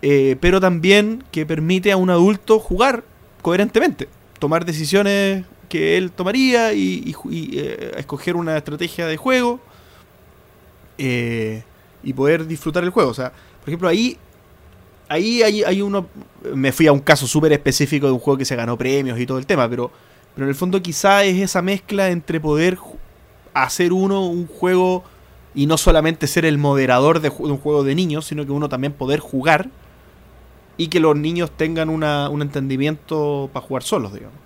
[0.00, 3.04] eh, pero también que permite a un adulto jugar
[3.42, 4.08] coherentemente,
[4.38, 9.60] tomar decisiones que él tomaría y, y eh, escoger una estrategia de juego
[10.96, 13.10] y poder disfrutar el juego.
[13.10, 14.16] O sea, por ejemplo, ahí,
[15.10, 16.06] ahí hay, hay uno.
[16.54, 19.26] Me fui a un caso súper específico de un juego que se ganó premios y
[19.26, 19.90] todo el tema, pero,
[20.34, 22.78] pero en el fondo quizá es esa mezcla entre poder
[23.54, 25.04] hacer uno un juego
[25.54, 28.92] y no solamente ser el moderador de, un juego de niños, sino que uno también
[28.92, 29.68] poder jugar
[30.76, 34.38] y que los niños tengan una- un entendimiento para jugar solos, digamos.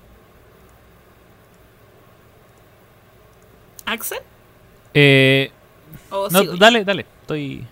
[3.87, 4.19] ¿Axel?
[4.95, 5.51] Eh,
[6.59, 7.07] dale, dale.
[7.21, 7.67] Estoy.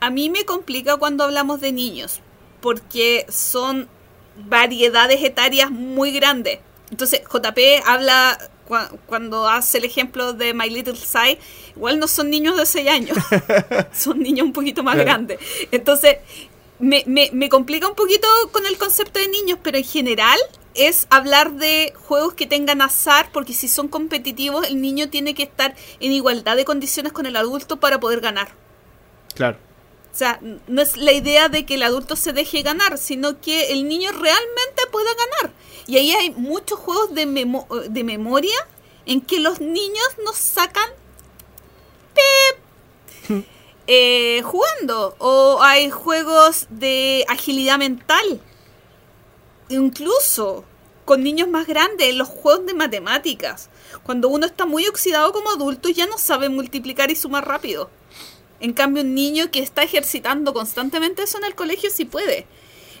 [0.00, 2.20] A mí me complica cuando hablamos de niños,
[2.60, 3.88] porque son
[4.48, 6.60] variedades etarias muy grandes.
[6.90, 11.38] Entonces, JP habla cua- cuando hace el ejemplo de My Little Side,
[11.76, 13.16] igual no son niños de 6 años,
[13.92, 15.08] son niños un poquito más Claro.
[15.10, 15.38] grandes.
[15.70, 16.16] Entonces,
[16.78, 20.38] me, me, me complica un poquito con el concepto de niños, pero en general
[20.74, 25.44] es hablar de juegos que tengan azar, porque si son competitivos, el niño tiene que
[25.44, 28.48] estar en igualdad de condiciones con el adulto para poder ganar.
[29.34, 29.56] Claro.
[30.14, 33.72] O sea, no es la idea de que el adulto se deje ganar, sino que
[33.72, 35.52] el niño realmente pueda ganar.
[35.88, 38.54] Y ahí hay muchos juegos de, memo- de memoria
[39.06, 40.88] en que los niños nos sacan
[42.14, 43.44] pep,
[43.88, 45.16] eh, jugando.
[45.18, 48.40] O hay juegos de agilidad mental.
[49.68, 50.64] Incluso
[51.04, 53.68] con niños más grandes, los juegos de matemáticas.
[54.04, 57.90] Cuando uno está muy oxidado como adulto, ya no sabe multiplicar y sumar rápido.
[58.64, 62.46] En cambio, un niño que está ejercitando constantemente eso en el colegio sí puede.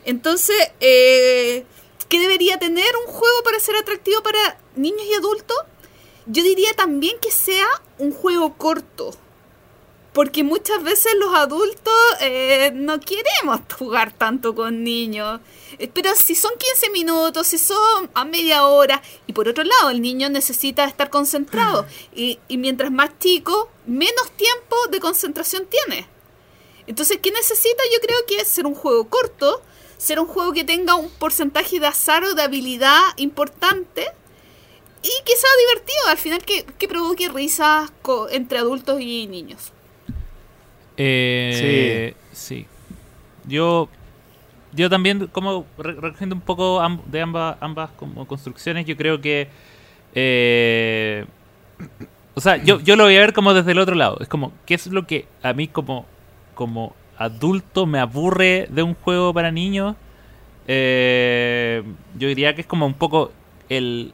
[0.04, 1.64] Entonces, eh,
[2.10, 5.56] ¿qué debería tener un juego para ser atractivo para niños y adultos?
[6.26, 9.16] Yo diría también que sea un juego corto.
[10.14, 15.40] Porque muchas veces los adultos eh, no queremos jugar tanto con niños.
[15.78, 19.02] Eh, Pero si son 15 minutos, si son a media hora.
[19.26, 21.84] Y por otro lado, el niño necesita estar concentrado.
[22.14, 26.06] Y, y mientras más chico, menos tiempo de concentración tiene.
[26.86, 27.82] Entonces, ¿qué necesita?
[27.92, 29.62] Yo creo que es ser un juego corto,
[29.98, 34.06] ser un juego que tenga un porcentaje de azar o de habilidad importante
[35.02, 37.90] y que sea divertido, al final que, que provoque risas
[38.30, 39.72] entre adultos y niños.
[40.96, 42.66] Eh, sí.
[43.46, 43.88] Yo,
[44.72, 49.48] yo también, como re- recogiendo un poco de ambas, ambas como construcciones, yo creo que.
[50.14, 51.26] eh,
[52.34, 54.18] o sea, yo, yo lo voy a ver como desde el otro lado.
[54.20, 56.04] Es como, ¿qué es lo que a mí como,
[56.54, 59.94] como adulto me aburre de un juego para niños?
[60.66, 61.82] Eh,
[62.18, 63.32] yo diría que es como un poco
[63.68, 64.12] el,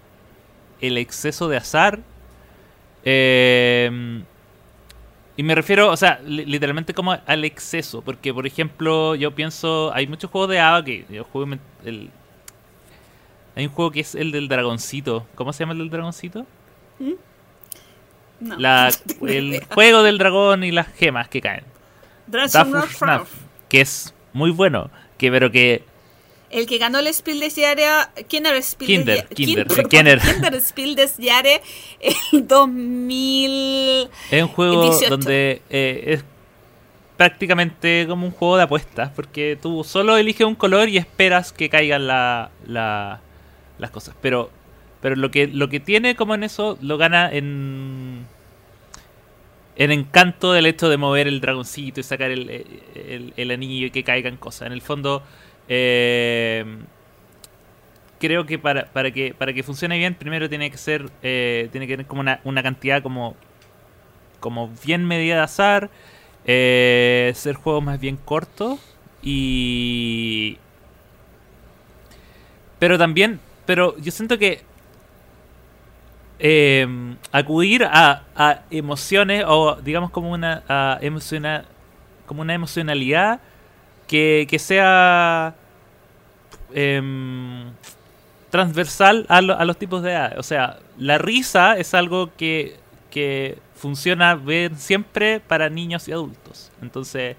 [0.81, 2.01] el exceso de azar.
[3.05, 4.23] Eh,
[5.41, 8.03] Y me refiero, o sea, li- literalmente como al exceso.
[8.03, 9.91] Porque, por ejemplo, yo pienso.
[9.95, 11.25] Hay muchos juegos de ABA que yo
[11.83, 12.11] El,
[13.57, 15.27] hay un juego que es el del dragoncito.
[15.35, 16.45] ¿Cómo se llama el del dragoncito?
[18.39, 18.57] No.
[18.59, 21.65] La, no el juego del dragón y las gemas que caen.
[22.47, 23.33] Snaf,
[23.71, 24.91] que es muy bueno.
[25.17, 25.85] Que, pero que
[26.51, 30.21] El que ganó el Spiel des Jahres, Kinder Spiel Kinder, des Kinder, perdón, Kinder.
[30.21, 31.61] Kinder Spiel des Jahres
[32.33, 34.09] el 2000.
[34.33, 35.11] Es un juego 18.
[35.11, 36.25] donde eh, es
[37.17, 41.69] prácticamente como un juego de apuestas, porque tú solo eliges un color y esperas que
[41.69, 43.21] caigan la, la-
[43.79, 44.15] las cosas.
[44.21, 44.51] Pero,
[45.01, 48.27] pero lo que lo que tiene como en eso lo gana en
[49.77, 52.51] en encanto del hecho de mover el dragoncito y sacar el,
[52.95, 54.67] el- el anillo y que caigan cosas.
[54.67, 55.23] En el fondo,
[55.71, 56.65] eh,
[58.19, 61.87] creo que para, para que para que funcione bien, primero tiene que ser eh, tiene
[61.87, 63.37] que tener como una, una cantidad como
[64.41, 65.91] como bien medida de azar,
[66.45, 68.81] eh, ser juegos más bien cortos
[69.23, 70.59] y
[72.81, 74.63] pero también, pero yo siento que
[76.41, 80.99] eh, acudir a, a emociones o digamos como una a
[82.27, 83.41] como una emocionalidad
[84.11, 85.55] que, que sea
[86.75, 87.71] em,
[88.51, 90.39] transversal a, lo- a los tipos de edad.
[90.39, 92.77] O sea, la risa es algo que,
[93.11, 96.71] que funciona bien siempre para niños y adultos.
[96.83, 97.37] Entonces,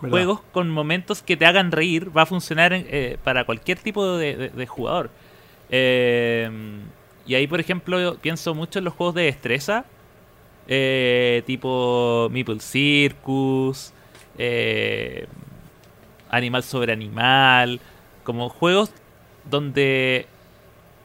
[0.00, 0.10] ¿Verdad?
[0.10, 4.36] juegos con momentos que te hagan reír va a funcionar eh, para cualquier tipo de,
[4.36, 5.10] de- de jugador.
[5.70, 6.50] Eh,
[7.26, 9.86] y ahí, por ejemplo, yo pienso mucho en los juegos de destreza,
[10.68, 13.92] eh, tipo Meeple Circus,
[14.36, 15.26] eh,
[16.30, 17.80] Animal sobre Animal,
[18.24, 18.92] como juegos
[19.50, 20.26] donde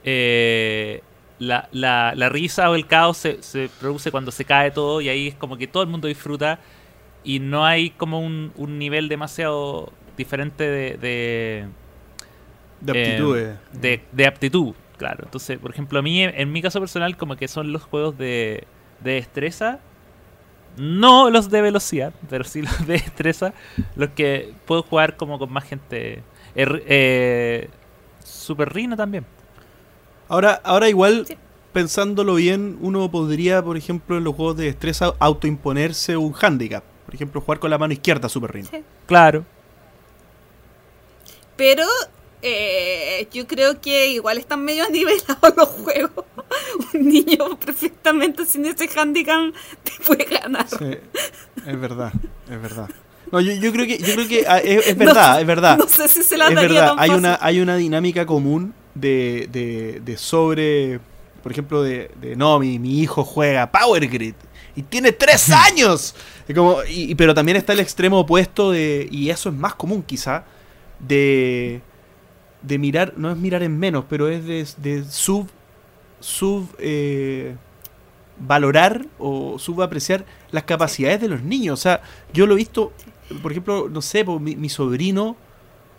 [0.04, 1.04] eh,
[1.40, 5.10] la, la- la risa o el caos se, se produce cuando se cae todo y
[5.10, 6.60] ahí es como que todo el mundo disfruta
[7.24, 11.68] y no hay como un, un nivel demasiado diferente de, de,
[12.82, 13.60] De eh, aptitudes.
[13.72, 15.24] de, de aptitud, claro.
[15.26, 18.18] Entonces, por ejemplo, a mí, en, en mi caso personal, como que son los juegos
[18.18, 18.68] de,
[19.00, 19.80] de destreza,
[20.78, 23.54] no los de velocidad, pero sí los de destreza,
[23.96, 26.24] los que puedo jugar como con más gente.
[26.56, 27.70] Er- eh,
[28.24, 29.26] Super Rino también.
[30.28, 31.38] Ahora, ahora igual, Sí.
[31.74, 36.84] pensándolo bien, uno podría, por ejemplo, en los juegos de destreza, autoimponerse un handicap.
[37.06, 38.66] Por ejemplo, jugar con la mano izquierda Super Ring.
[38.70, 38.84] Sí.
[39.08, 39.44] Claro.
[41.56, 41.84] Pero
[42.42, 46.26] eh, yo creo que igual están medio nivelados los juegos.
[46.94, 49.54] Un niño perfectamente sin ese handicap
[49.84, 50.68] te puede ganar.
[50.68, 50.98] Sí,
[51.66, 52.12] es verdad,
[52.50, 52.90] es verdad.
[53.32, 55.78] No, yo, yo creo que, yo creo que ah, es, es verdad, es verdad.
[55.78, 57.26] No sé si se la es daría verdad, hay fácil.
[57.26, 61.00] una, hay una dinámica común de, de, de sobre,
[61.44, 64.36] por ejemplo, de, de no, mi, mi hijo juega Power Grid
[64.76, 66.16] y tiene tres años.
[66.48, 70.02] Y como, y, pero también está el extremo opuesto de, y eso es más común
[70.04, 70.44] quizá,
[71.00, 71.82] de,
[72.62, 75.48] de mirar, no es mirar en menos, pero es de, de sub,
[76.20, 77.56] sub, eh,
[78.40, 81.80] valorar o subapreciar las capacidades de los niños.
[81.80, 82.02] O sea,
[82.34, 82.94] yo lo he visto,
[83.42, 85.36] por ejemplo, no sé, mi, mi sobrino,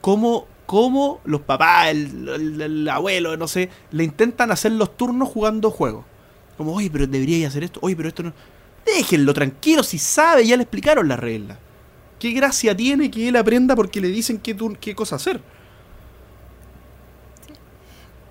[0.01, 5.29] cómo, cómo los papás, el, el- el abuelo, no sé, le intentan hacer los turnos
[5.29, 6.07] jugando juegos.
[6.57, 8.33] Como, oye, pero deberíais hacer esto, oye, pero esto no.
[8.87, 11.59] Déjenlo tranquilo, si sabe, ya le explicaron las reglas.
[12.19, 15.41] ¿Qué gracia tiene que él aprenda porque le dicen qué, qué cosa hacer?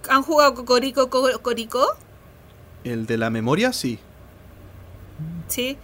[0.10, 1.86] ¿Han jugado Cocorico Cocorico?
[2.84, 4.00] El de la memoria, sí.
[5.48, 5.78] Sí.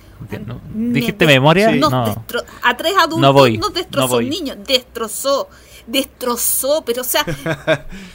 [0.74, 1.72] ¿Dijiste memoria?
[1.72, 1.80] Sí.
[1.80, 2.26] nos No.
[2.64, 4.24] a tres adultos No voy, nos destrozó no voy.
[4.26, 5.50] un niño, destrozó,
[5.88, 7.26] destrozó, pero o sea,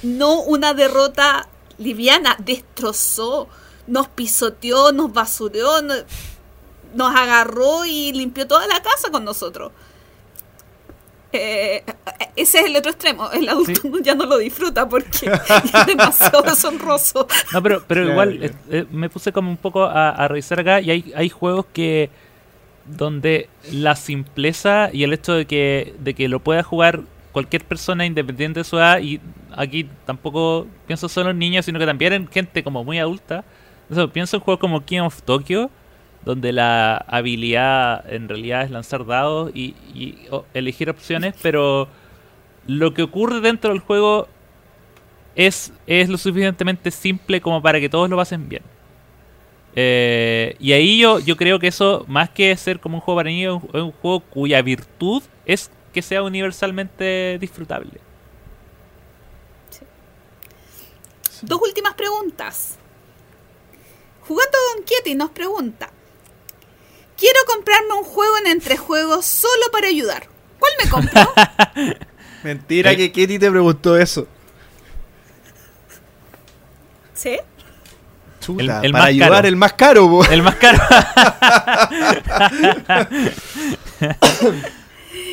[0.03, 1.49] no una derrota
[1.79, 3.49] liviana, destrozó,
[3.87, 5.95] nos pisoteó, nos basureó, no-
[6.95, 9.73] nos agarró y limpió toda la casa con nosotros.
[11.33, 11.85] Eh,
[12.37, 15.27] ese es el otro extremo, el adulto ya no lo disfruta porque
[15.75, 17.27] es demasiado deshonroso.
[17.53, 18.55] No, pero, pero Claro, igual claro.
[18.71, 21.67] eh, eh, me puse como un poco a, a revisar acá y hay, hay juegos
[21.73, 22.11] que
[22.87, 28.05] donde la simpleza y el hecho de que, de que lo pueda jugar cualquier persona
[28.07, 29.21] independiente de su edad y
[29.53, 33.45] aquí tampoco pienso solo en niños sino que también en gente como muy adulta
[33.89, 35.71] Eso, pienso en juegos como King of Tokyo
[36.25, 39.75] donde la habilidad en realidad es lanzar dados y,
[40.55, 41.89] elegir opciones pero
[42.67, 44.29] lo que ocurre dentro del juego
[45.35, 48.63] es, es lo suficientemente simple como para que todos lo pasen bien.
[49.77, 53.31] Eh, y ahí yo, yo creo que eso, más que ser como un juego para
[53.31, 58.01] niños, es un juego cuya virtud es que sea universalmente disfrutable.
[61.43, 62.77] Dos últimas preguntas.
[64.27, 65.91] Jugando con Kieti nos pregunta:
[67.21, 70.27] quiero comprarme un juego en entrejuegos solo para ayudar.
[70.59, 71.33] ¿Cuál me compro?
[72.43, 72.97] Mentira Eh.
[72.97, 74.27] que Kitty te preguntó eso.
[77.15, 77.39] ¿Sí?
[78.41, 79.49] Chuta, El- el para más ayudar caro.
[79.49, 80.25] el más caro, po.
[80.25, 80.79] El más caro.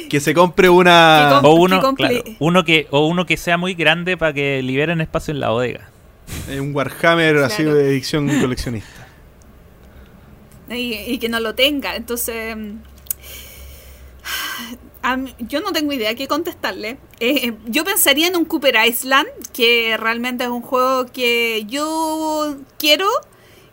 [0.09, 1.39] que se compre una...
[1.41, 4.33] Que o Que uno, comple- claro, uno que o uno que sea muy grande para
[4.33, 5.89] que liberen espacio en la bodega.
[6.59, 8.96] un Warhammer así de edición coleccionista.
[10.69, 11.95] Y, que no lo tenga.
[11.95, 12.77] Entonces, mm,
[15.39, 16.97] yo no tengo idea qué contestarle.
[17.19, 23.07] Eh, yo pensaría en un Cooper Island, que realmente es un juego que yo quiero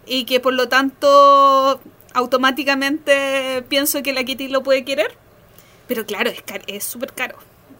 [0.06, 1.80] y que por lo tanto
[2.12, 5.16] automáticamente pienso que la Kitty lo puede querer.
[5.88, 6.30] Pero claro,
[6.66, 7.36] es súper caro.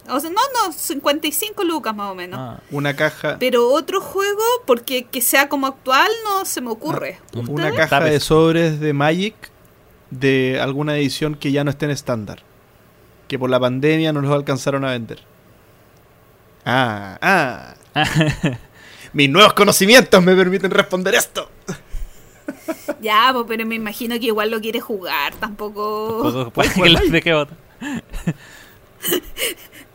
[0.08, 2.39] O sea, no, no, 55 lucas más o menos.
[2.39, 3.36] Ah, Una caja...
[3.39, 7.20] Pero otro juego, porque que sea como actual, no se me ocurre.
[7.34, 9.34] un- Una caja de sobres de Magic
[10.10, 12.42] de alguna edición que ya no esté en estándar.
[13.28, 15.20] Que por la pandemia no los alcanzaron a vender.
[16.66, 17.74] Ah, ah.
[19.15, 21.49] Mis nuevos conocimientos me permiten responder esto.
[23.00, 26.50] Ya, pues, pero me imagino que igual lo quiere jugar, tampoco...
[26.55, 27.47] Puede que lo deje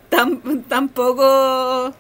[0.10, 0.28] botar.
[0.28, 1.94] tam- tampoco...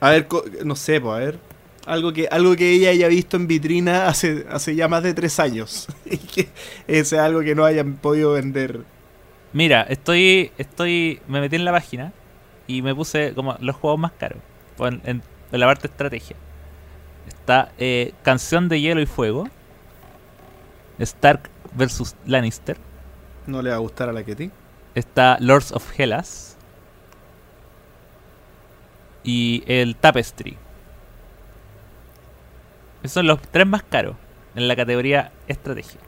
[0.00, 1.38] A ver, co- no sé, pues, a ver.
[1.86, 5.38] Algo que, algo que ella haya visto en vitrina hace, hace ya más de tres
[5.40, 5.88] años.
[6.04, 6.48] Y que
[6.86, 8.80] ese es algo que no hayan podido vender.
[9.52, 12.12] Mira, estoy, estoy, me metí en la página
[12.66, 14.38] y me puse como los juegos más caros
[14.78, 16.36] en, en- en la parte de estrategia.
[17.26, 19.48] Está eh, Canción de Hielo y Fuego,
[20.98, 22.76] Stark versus Lannister,
[23.46, 24.50] No le va a gustar a la Ketty.
[24.94, 26.57] está Lords of Hellas
[29.24, 30.56] y el Tapestry.
[33.02, 34.16] Esos son los tres más caros
[34.54, 36.00] en la categoría estrategia.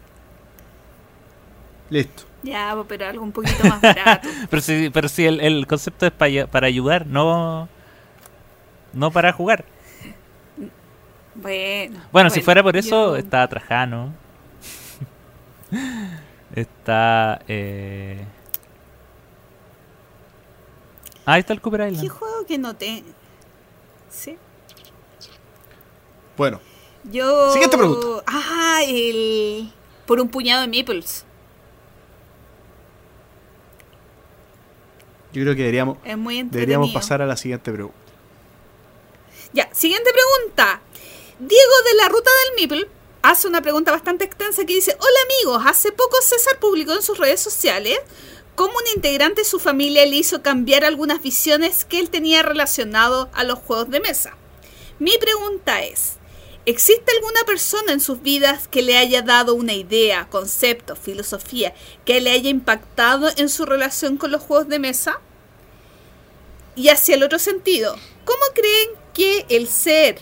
[1.89, 2.24] Listo.
[2.42, 4.28] Ya, pues, pero algo un poquito más barato.
[4.50, 7.68] Pero si, pero si el, el concepto es para, para ayudar, no,
[8.94, 9.64] no para jugar.
[11.34, 12.00] Bueno.
[12.12, 14.14] Bueno, si fuera por eso, yo- está Trajano.
[16.55, 17.40] está.
[17.47, 18.24] Eh...
[21.26, 22.08] Ah, ahí está el Cooper ¿Qué Island.
[22.10, 23.05] juego que no te...
[24.08, 24.36] Sí.
[26.36, 26.60] Bueno,
[27.05, 27.52] Yo...
[27.52, 28.24] Siguiente pregunta.
[28.26, 29.73] Ah, el...
[30.07, 31.24] Por un puñado de meeples.
[35.32, 37.97] yo creo que deberíamos, Es muy deberíamos pasar a la siguiente pregunta.
[39.52, 40.81] Ya, siguiente pregunta.
[41.39, 42.89] Diego de la Ruta del Meeple
[43.23, 47.18] hace una pregunta bastante extensa que dice, hola amigos, hace poco César publicó en sus
[47.18, 47.99] redes sociales
[48.54, 53.30] cómo un integrante de su familia le hizo cambiar algunas visiones que él tenía relacionado
[53.32, 54.36] a los juegos de mesa.
[54.98, 56.16] Mi pregunta es,
[56.66, 62.20] ¿existe alguna persona en sus vidas que le haya dado una idea, concepto, filosofía que
[62.20, 65.20] le haya impactado en su relación con los juegos de mesa?
[66.76, 70.18] Y hacia el otro sentido, ¿cómo creen que el ser,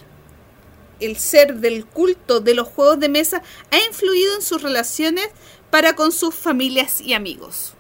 [1.01, 5.29] el ser del culto de los juegos de mesa ha influido en sus relaciones
[5.71, 7.75] para con sus familias y amigos?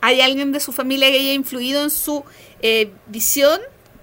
[0.00, 2.24] ¿Hay alguien de su familia que haya influido en su
[2.60, 3.60] eh, visión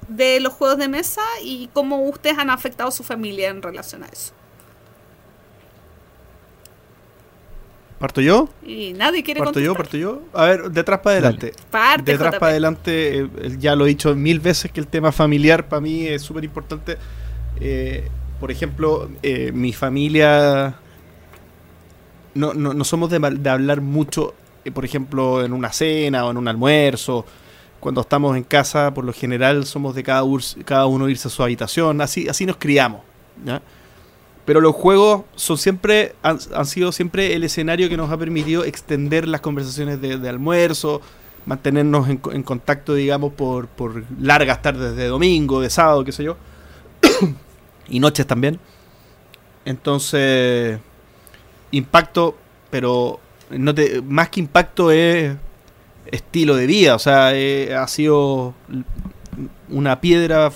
[0.07, 4.03] de los juegos de mesa y cómo ustedes han afectado a su familia en relación
[4.03, 4.33] a eso?
[7.99, 8.49] ¿Parto yo?
[8.64, 9.74] Y nadie quiere ¿Parto yo?
[9.74, 9.85] contestar.
[9.85, 10.40] ¿Parto yo?
[10.40, 11.53] A ver, detrás para adelante.
[11.72, 12.40] Parte, detrás JP.
[12.40, 15.80] para adelante, eh, eh, ya lo he dicho mil veces que el tema familiar para
[15.80, 16.98] mí es súper importante.
[17.59, 18.09] Eh,
[18.40, 20.75] por ejemplo, eh, mi familia
[22.33, 26.38] no, no, no somos de, hablar mucho, eh, por ejemplo, en una cena o en
[26.38, 27.26] un almuerzo.
[27.80, 31.32] Cuando estamos en casa, por lo general somos de cada, urs- cada uno irse a
[31.32, 32.02] su habitación.
[32.02, 33.02] Así, así nos criamos.
[34.45, 39.27] Pero los juegos son siempre han, sido siempre el escenario que nos ha permitido extender
[39.27, 41.02] las conversaciones de, almuerzo,
[41.48, 46.24] mantenernos en, en contacto, digamos, por, por largas tardes de domingo, de sábado, qué sé
[46.24, 46.38] yo,
[47.90, 48.60] y noches también.
[49.66, 50.80] Entonces,
[51.72, 52.38] impacto,
[52.69, 55.35] pero no te, más que impacto es
[56.11, 58.53] estilo de vida, o sea, eh, ha sido
[59.69, 60.51] una piedra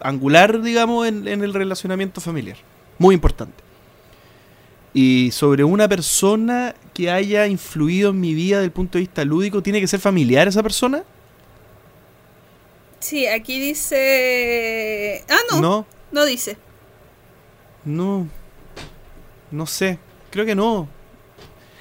[0.00, 2.56] angular, digamos, en, en el relacionamiento familiar.
[2.98, 3.62] Muy importante.
[4.92, 9.24] Y sobre una persona que haya influido en mi vida desde el punto de vista
[9.24, 11.04] lúdico, ¿tiene que ser familiar esa persona?
[12.98, 15.24] Sí, aquí dice...
[15.28, 16.58] Ah, no, no, No, dice.
[17.84, 18.26] no,
[19.50, 19.98] no sé,
[20.30, 20.88] creo que no.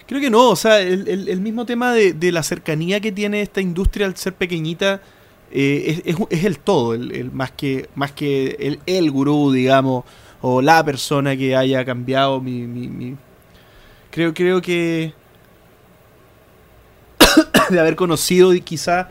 [0.10, 3.44] Creo que no, o sea, el, el- mismo tema de, de la cercanía que tiene
[3.44, 5.02] esta industria al ser pequeñita
[5.52, 10.06] eh, es, es- el todo, el, el- más que, más que el, el gurú, digamos,
[10.42, 12.64] o la persona que haya cambiado mi...
[12.68, 13.16] mi- mi-
[14.12, 15.14] Creo, creo que...
[17.70, 19.10] de haber conocido y quizá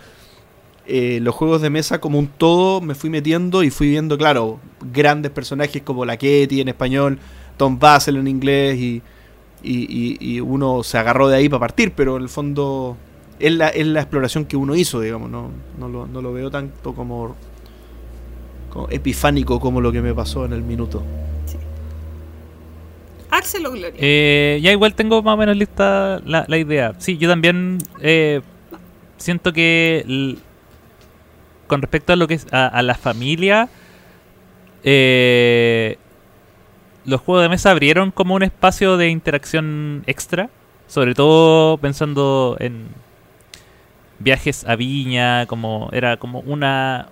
[0.87, 4.59] eh, los juegos de mesa como un todo me fui metiendo y fui viendo, claro,
[4.93, 7.19] grandes personajes como la Ketty en español,
[7.57, 9.03] Tom Basel en inglés y,
[9.63, 12.97] y, y- y uno se agarró de ahí para partir, pero en el fondo
[13.41, 16.51] es la, es la exploración que uno hizo, digamos, no, no, lo, no lo veo
[16.51, 17.37] tanto como,
[18.71, 21.03] como epifánico como lo que me pasó en el minuto.
[23.31, 23.93] Árselo, Gloria.
[23.99, 26.95] Eh, ya igual tengo más o menos lista la, la idea.
[26.99, 28.41] Sí, yo también eh,
[29.19, 30.39] siento que l-
[31.67, 33.69] con respecto a lo que es a, a la familia,
[34.83, 35.99] eh,
[37.09, 40.51] los juegos de mesa abrieron como un espacio de interacción extra,
[40.87, 42.89] sobre todo pensando en
[44.19, 47.09] viajes a Viña, como era como una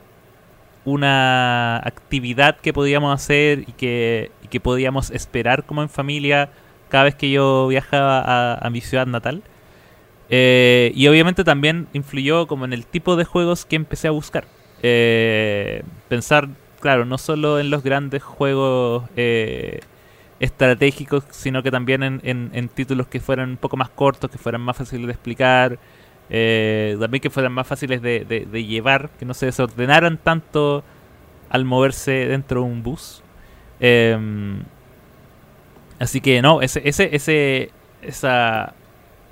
[0.84, 6.50] una actividad que podíamos hacer y que, y que podíamos esperar como en familia
[6.89, 9.42] cada vez que yo viajaba a, a mi ciudad natal.
[10.31, 14.44] Eh, y obviamente también influyó como en el tipo de juegos que empecé a buscar.
[14.83, 16.49] Eh, pensar,
[16.81, 19.81] claro, no solo en los grandes juegos eh,
[20.41, 24.61] estratégicos, sino que también en, en- títulos que fueran un poco más cortos, que fueran
[24.63, 25.79] más fáciles de explicar,
[26.31, 30.85] eh, también que fueran más fáciles de, de- llevar, que no se desordenaran tanto
[31.51, 33.23] al moverse dentro de un bus.
[33.81, 34.63] Em,
[35.99, 37.71] así que no, ese, ese, ese,
[38.03, 38.75] esa,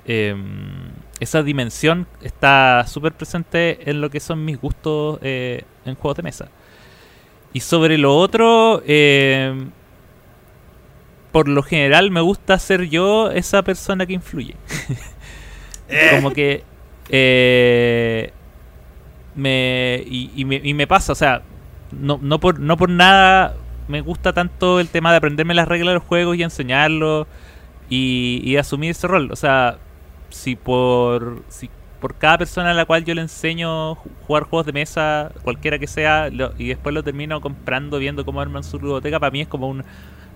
[0.05, 6.17] em, esa dimensión está súper presente en lo que son mis gustos eh, en juegos
[6.17, 6.49] de mesa.
[7.55, 9.71] Y sobre lo otro, em,
[11.31, 14.57] por lo general me gusta ser yo esa persona que influye.
[16.11, 16.65] Como que
[17.07, 18.33] eh,
[19.35, 21.43] me, y, y me y me pasa, o sea,
[21.93, 23.55] no, no, por, no por nada
[23.87, 27.25] me gusta tanto el tema de aprenderme las reglas de los juegos y enseñarlos
[27.89, 29.31] y, y asumir ese rol.
[29.31, 29.77] O sea,
[30.29, 31.69] si por, si
[32.05, 35.79] por cada persona a la cual yo le enseño ju- jugar juegos de mesa, cualquiera
[35.79, 39.41] que sea, lo- y después lo termino comprando, viendo cómo arman su biblioteca, para mí
[39.41, 39.83] es como un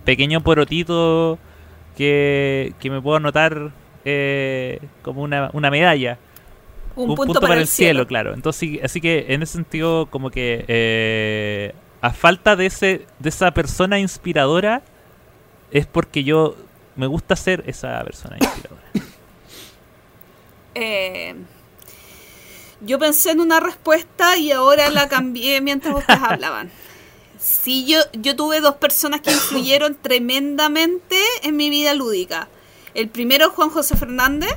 [0.03, 1.37] pequeño porotito
[1.95, 3.69] que, que me puedo anotar
[4.03, 6.17] eh, como una, una medalla
[6.95, 8.07] un, punto, para, el cielo.
[8.07, 8.33] claro.
[8.33, 13.29] Entonces, sí, así que en ese sentido, como que eh, a falta de ese de
[13.29, 14.81] esa persona inspiradora,
[15.69, 16.55] es porque yo
[16.95, 18.81] me gusta ser esa persona inspiradora.
[20.75, 21.35] Eh,
[22.81, 26.71] yo pensé en una respuesta y ahora la cambié mientras ustedes hablaban.
[27.39, 32.49] Sí, yo, yo tuve dos personas que influyeron tremendamente en mi vida lúdica.
[32.93, 34.51] El primero, Juan José Fernández.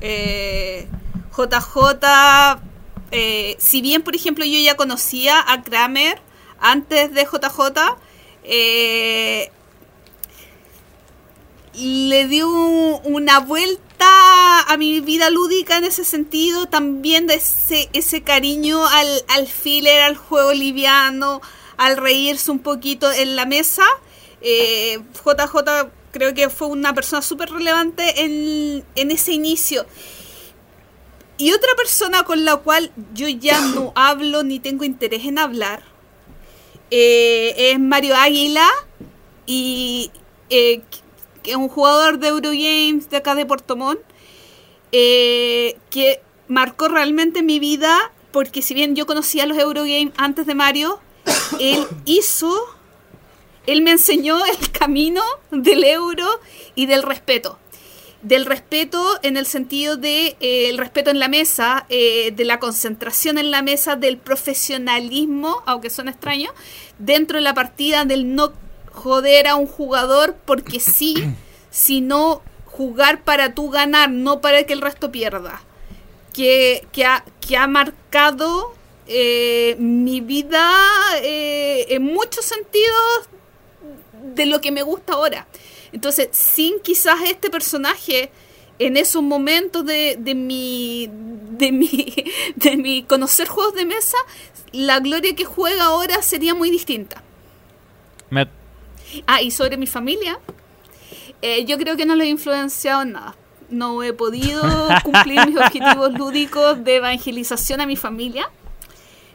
[0.00, 0.88] Eh,
[1.36, 2.60] JJ,
[3.12, 6.20] eh, si bien, por ejemplo, yo ya conocía a Kramer
[6.60, 7.96] antes de JJ,
[8.44, 9.50] eh,
[11.74, 17.88] le dio un- una vuelta a mi vida lúdica en ese sentido, también de ese,
[17.92, 21.40] ese cariño al, al filler, al juego liviano,
[21.76, 23.84] al reírse un poquito en la mesa.
[24.40, 29.86] Eh, JJ creo que fue una persona súper relevante en, en ese inicio.
[31.38, 35.82] Y otra persona con la cual yo ya no hablo ni tengo interés en hablar
[36.90, 38.68] eh, es Mario Águila
[39.46, 40.10] y
[40.50, 40.82] eh,
[41.42, 43.76] que es un jugador de Eurogames de acá de Puerto
[44.92, 50.54] eh, que marcó realmente mi vida porque si bien yo conocía los Eurogames antes de
[50.54, 50.98] Mario,
[51.60, 52.52] él hizo,
[53.66, 56.26] él me enseñó el camino del euro
[56.74, 57.58] y del respeto.
[58.22, 63.36] Del respeto en el sentido de eh, respeto en la mesa, eh, de la concentración
[63.36, 66.50] en la mesa, del profesionalismo, aunque suene extraño,
[66.98, 68.52] dentro de la partida, del no
[68.92, 71.14] joder a un jugador porque sí,
[71.70, 75.62] sino jugar para tú ganar, no para que el resto pierda.
[76.32, 78.72] Que, que, ha, que ha marcado
[79.06, 80.66] eh, mi vida
[81.22, 83.28] eh, en muchos sentidos
[84.34, 85.46] de lo que me gusta ahora.
[85.92, 88.30] Entonces, sin quizás este personaje
[88.78, 92.14] en esos momentos de, de mi de mi
[92.56, 94.16] de mi conocer juegos de mesa,
[94.72, 97.22] la gloria que juega ahora sería muy distinta.
[98.30, 98.48] Me-
[99.26, 100.38] Ah, y sobre mi familia,
[101.42, 103.34] eh, yo creo que no lo he influenciado en nada.
[103.68, 104.62] No he podido
[105.04, 108.48] cumplir mis objetivos lúdicos de evangelización a mi familia.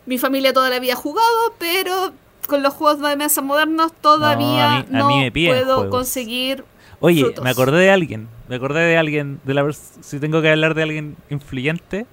[0.05, 2.13] Mi familia toda la vida ha jugado, pero
[2.47, 5.87] con los juegos de mesa modernos todavía a mí- a no, mí puedo juegos.
[5.89, 6.63] conseguir
[7.01, 7.43] Oye, frutos.
[7.43, 8.29] me acordé de alguien.
[8.47, 9.41] Me acordé de alguien.
[9.43, 12.05] De la si tengo que hablar de alguien influyente,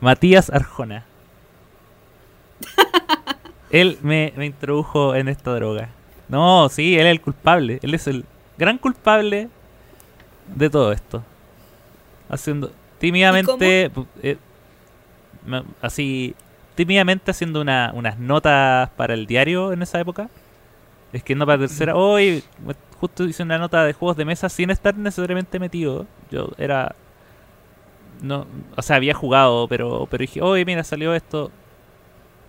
[0.00, 1.04] Matías Arjona.
[3.70, 5.90] Él me, me introdujo en esta droga.
[6.28, 7.78] No, sí, él es el culpable.
[7.82, 8.24] Él es el
[8.58, 9.48] gran culpable
[10.54, 11.22] de todo esto.
[12.28, 13.90] Haciendo tímidamente,
[14.22, 14.36] eh,
[15.80, 16.34] así,
[16.74, 20.28] tímidamente haciendo una- unas notas para el diario en esa época.
[21.12, 21.96] Escribiendo para tercera.
[21.96, 22.42] Hoy,
[23.00, 26.06] justo hice una nota de juegos de mesa sin estar necesariamente metido.
[26.30, 26.94] Yo era.
[28.20, 31.50] No, o sea, había jugado, pero, pero dije, oye, mira, salió esto.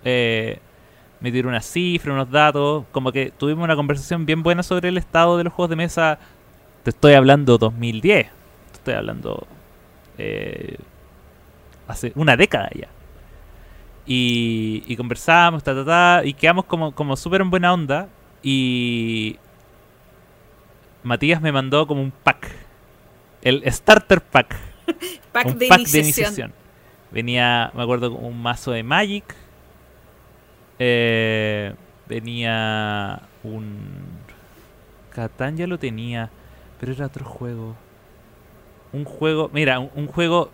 [0.03, 0.59] Eh,
[1.21, 2.85] me tiró una cifra, unos datos.
[2.91, 6.19] Como que tuvimos una conversación bien buena sobre el estado de los juegos de mesa.
[6.83, 8.27] Te estoy hablando 2010.
[8.27, 8.31] Te
[8.73, 9.47] estoy hablando.
[10.17, 10.77] eh,
[11.87, 12.87] hace una década ya.
[14.05, 18.07] Y, y conversamos, ta, ta, ta, y quedamos como, como súper en buena onda.
[18.41, 19.37] Y
[21.03, 22.49] Matías me mandó como un pack.
[23.41, 24.55] El Starter Pack.
[25.31, 25.91] Pack, un de, pack iniciación.
[25.91, 26.53] de iniciación.
[27.11, 29.23] Venía, me acuerdo, un mazo de Magic.
[30.79, 31.75] Eh,
[32.07, 34.19] venía un...
[35.11, 36.31] Catán ya lo tenía,
[36.79, 37.75] pero era otro juego.
[38.93, 40.51] Un juego, mira, un, un juego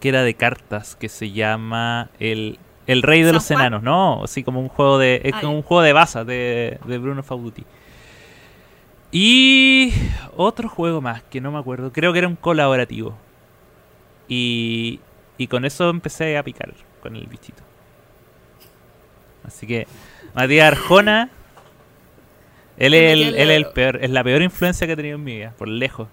[0.00, 3.50] que era de cartas que se llama el el Rey de ¿San los?
[3.50, 6.78] Enanos, no, así como un juego de es Ah, como un juego de baza de,
[6.86, 7.66] de Bruno Fauduti.
[9.10, 9.92] Y
[10.36, 13.18] otro juego más que no me acuerdo, creo que era un colaborativo.
[14.28, 15.00] Y
[15.38, 17.65] y con eso empecé a picar con el bichito.
[19.46, 19.86] Así que
[20.34, 21.30] Matías Arjona
[22.76, 25.24] él es, el, él es el peor, es la peor influencia que he tenido en
[25.24, 26.08] mi vida, por lejos.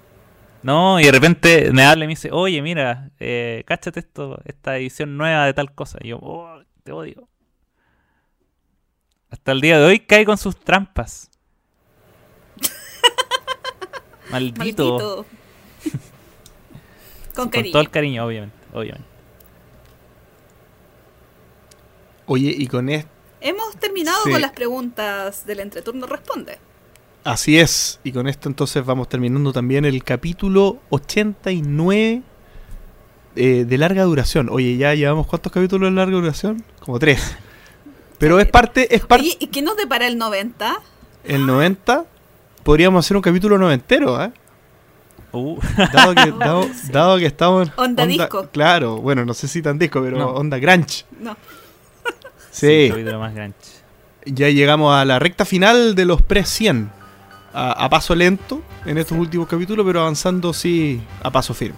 [0.61, 4.77] No, y de repente me habla y me dice, oye, mira, eh, cáchate esto, esta
[4.77, 5.97] edición nueva de tal cosa.
[6.01, 7.27] Y yo, oh, te odio.
[9.29, 11.29] Hasta el día de hoy cae con sus trampas.
[14.31, 14.91] Maldito.
[14.93, 15.25] Maldito.
[17.35, 17.71] Con Con cariño.
[17.71, 19.07] todo el cariño, obviamente, obviamente.
[22.27, 23.12] Oye, y con esto.
[23.45, 24.31] Hemos terminado Sí.
[24.31, 26.57] con las preguntas del entreturno responde.
[27.25, 32.21] Así es, y con esto entonces vamos terminando también el capítulo 89
[33.35, 34.49] eh, de larga duración.
[34.49, 36.63] Oye, ya llevamos cuántos capítulos de larga duración?
[36.79, 37.35] Como tres.
[38.17, 39.25] Pero es parte, es parte.
[39.25, 40.75] Oye, ¿y qué nos depara el 90?
[41.25, 42.05] El 90,
[42.63, 44.31] podríamos hacer un capítulo noventero, ¿eh?
[45.31, 45.57] Uh,
[45.91, 46.91] Dado que, dado, sí.
[46.91, 48.49] dado que estamos en Onda disco.
[48.51, 50.27] Claro, bueno, no sé si tan disco, pero No.
[50.27, 51.05] onda grunge.
[51.19, 51.35] No.
[52.53, 53.55] Sí, capítulo más grande.
[54.25, 56.89] ya llegamos a la recta final de los pre-100.
[57.55, 61.77] A, a paso lento en estos últimos capítulos, pero avanzando sí a paso firme.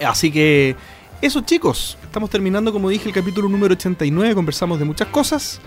[0.00, 0.74] Así que
[1.20, 5.60] eso chicos, estamos terminando como dije el capítulo número 89, conversamos de muchas cosas.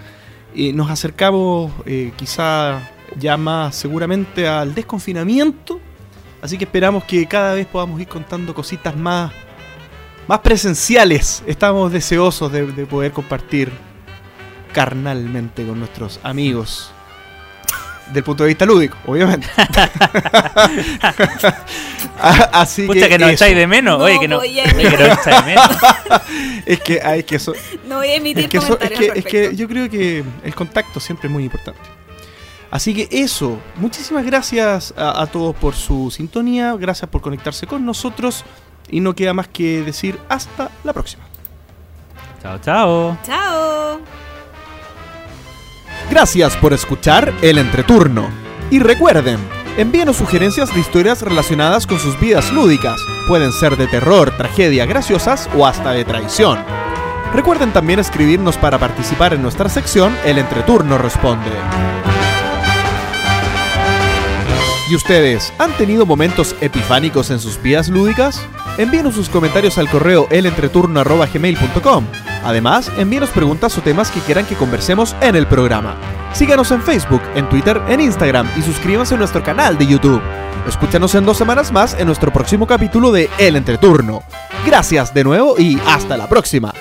[0.54, 5.80] y nos acercamos eh, quizá ya más seguramente al desconfinamiento.
[6.42, 9.32] Así que esperamos que cada vez podamos ir contando cositas más,
[10.28, 11.44] más presenciales.
[11.46, 13.72] Estamos deseosos de, de poder compartir
[14.74, 16.92] carnalmente con nuestros amigos.
[18.14, 19.48] Del punto de vista lúdico, obviamente.
[22.52, 23.46] Así Pucha que nos eso.
[23.46, 23.98] echáis de menos.
[24.00, 25.70] No Oye, que no, voy a oye, que nos echáis de menos.
[26.66, 27.54] Es que, ay, es que eso,
[27.88, 30.56] No voy a emitir es que, eso- es, que, es que yo creo que el
[30.56, 31.80] contacto siempre es muy importante.
[32.70, 37.86] Así que eso, muchísimas gracias a, a todos por su sintonía, gracias por conectarse con
[37.86, 38.44] nosotros
[38.90, 41.24] y no queda más que decir hasta la próxima.
[42.42, 43.18] Chao, chao.
[43.24, 44.02] Chao.
[46.10, 48.30] Gracias por escuchar el entreturno.
[48.70, 49.38] Y recuerden,
[49.78, 53.00] envíenos sugerencias de historias relacionadas con sus vidas lúdicas.
[53.28, 56.60] Pueden ser de terror, tragedia, graciosas o hasta de traición.
[57.34, 61.52] Recuerden también escribirnos para participar en nuestra sección El entreturno responde.
[64.92, 68.46] ¿Y ustedes han tenido momentos epifánicos en sus vidas lúdicas?
[68.78, 72.06] Envíenos sus comentarios al correo elentreturno.gmail.com.
[72.44, 75.96] Además, envíenos preguntas o temas que quieran que conversemos en el programa.
[76.34, 80.22] Síganos en Facebook, en Twitter, en Instagram y suscríbanse a nuestro canal de YouTube.
[80.68, 84.24] Escúchanos en dos semanas más en nuestro próximo capítulo de El Entreturno.
[84.66, 86.74] Gracias de nuevo y hasta la próxima.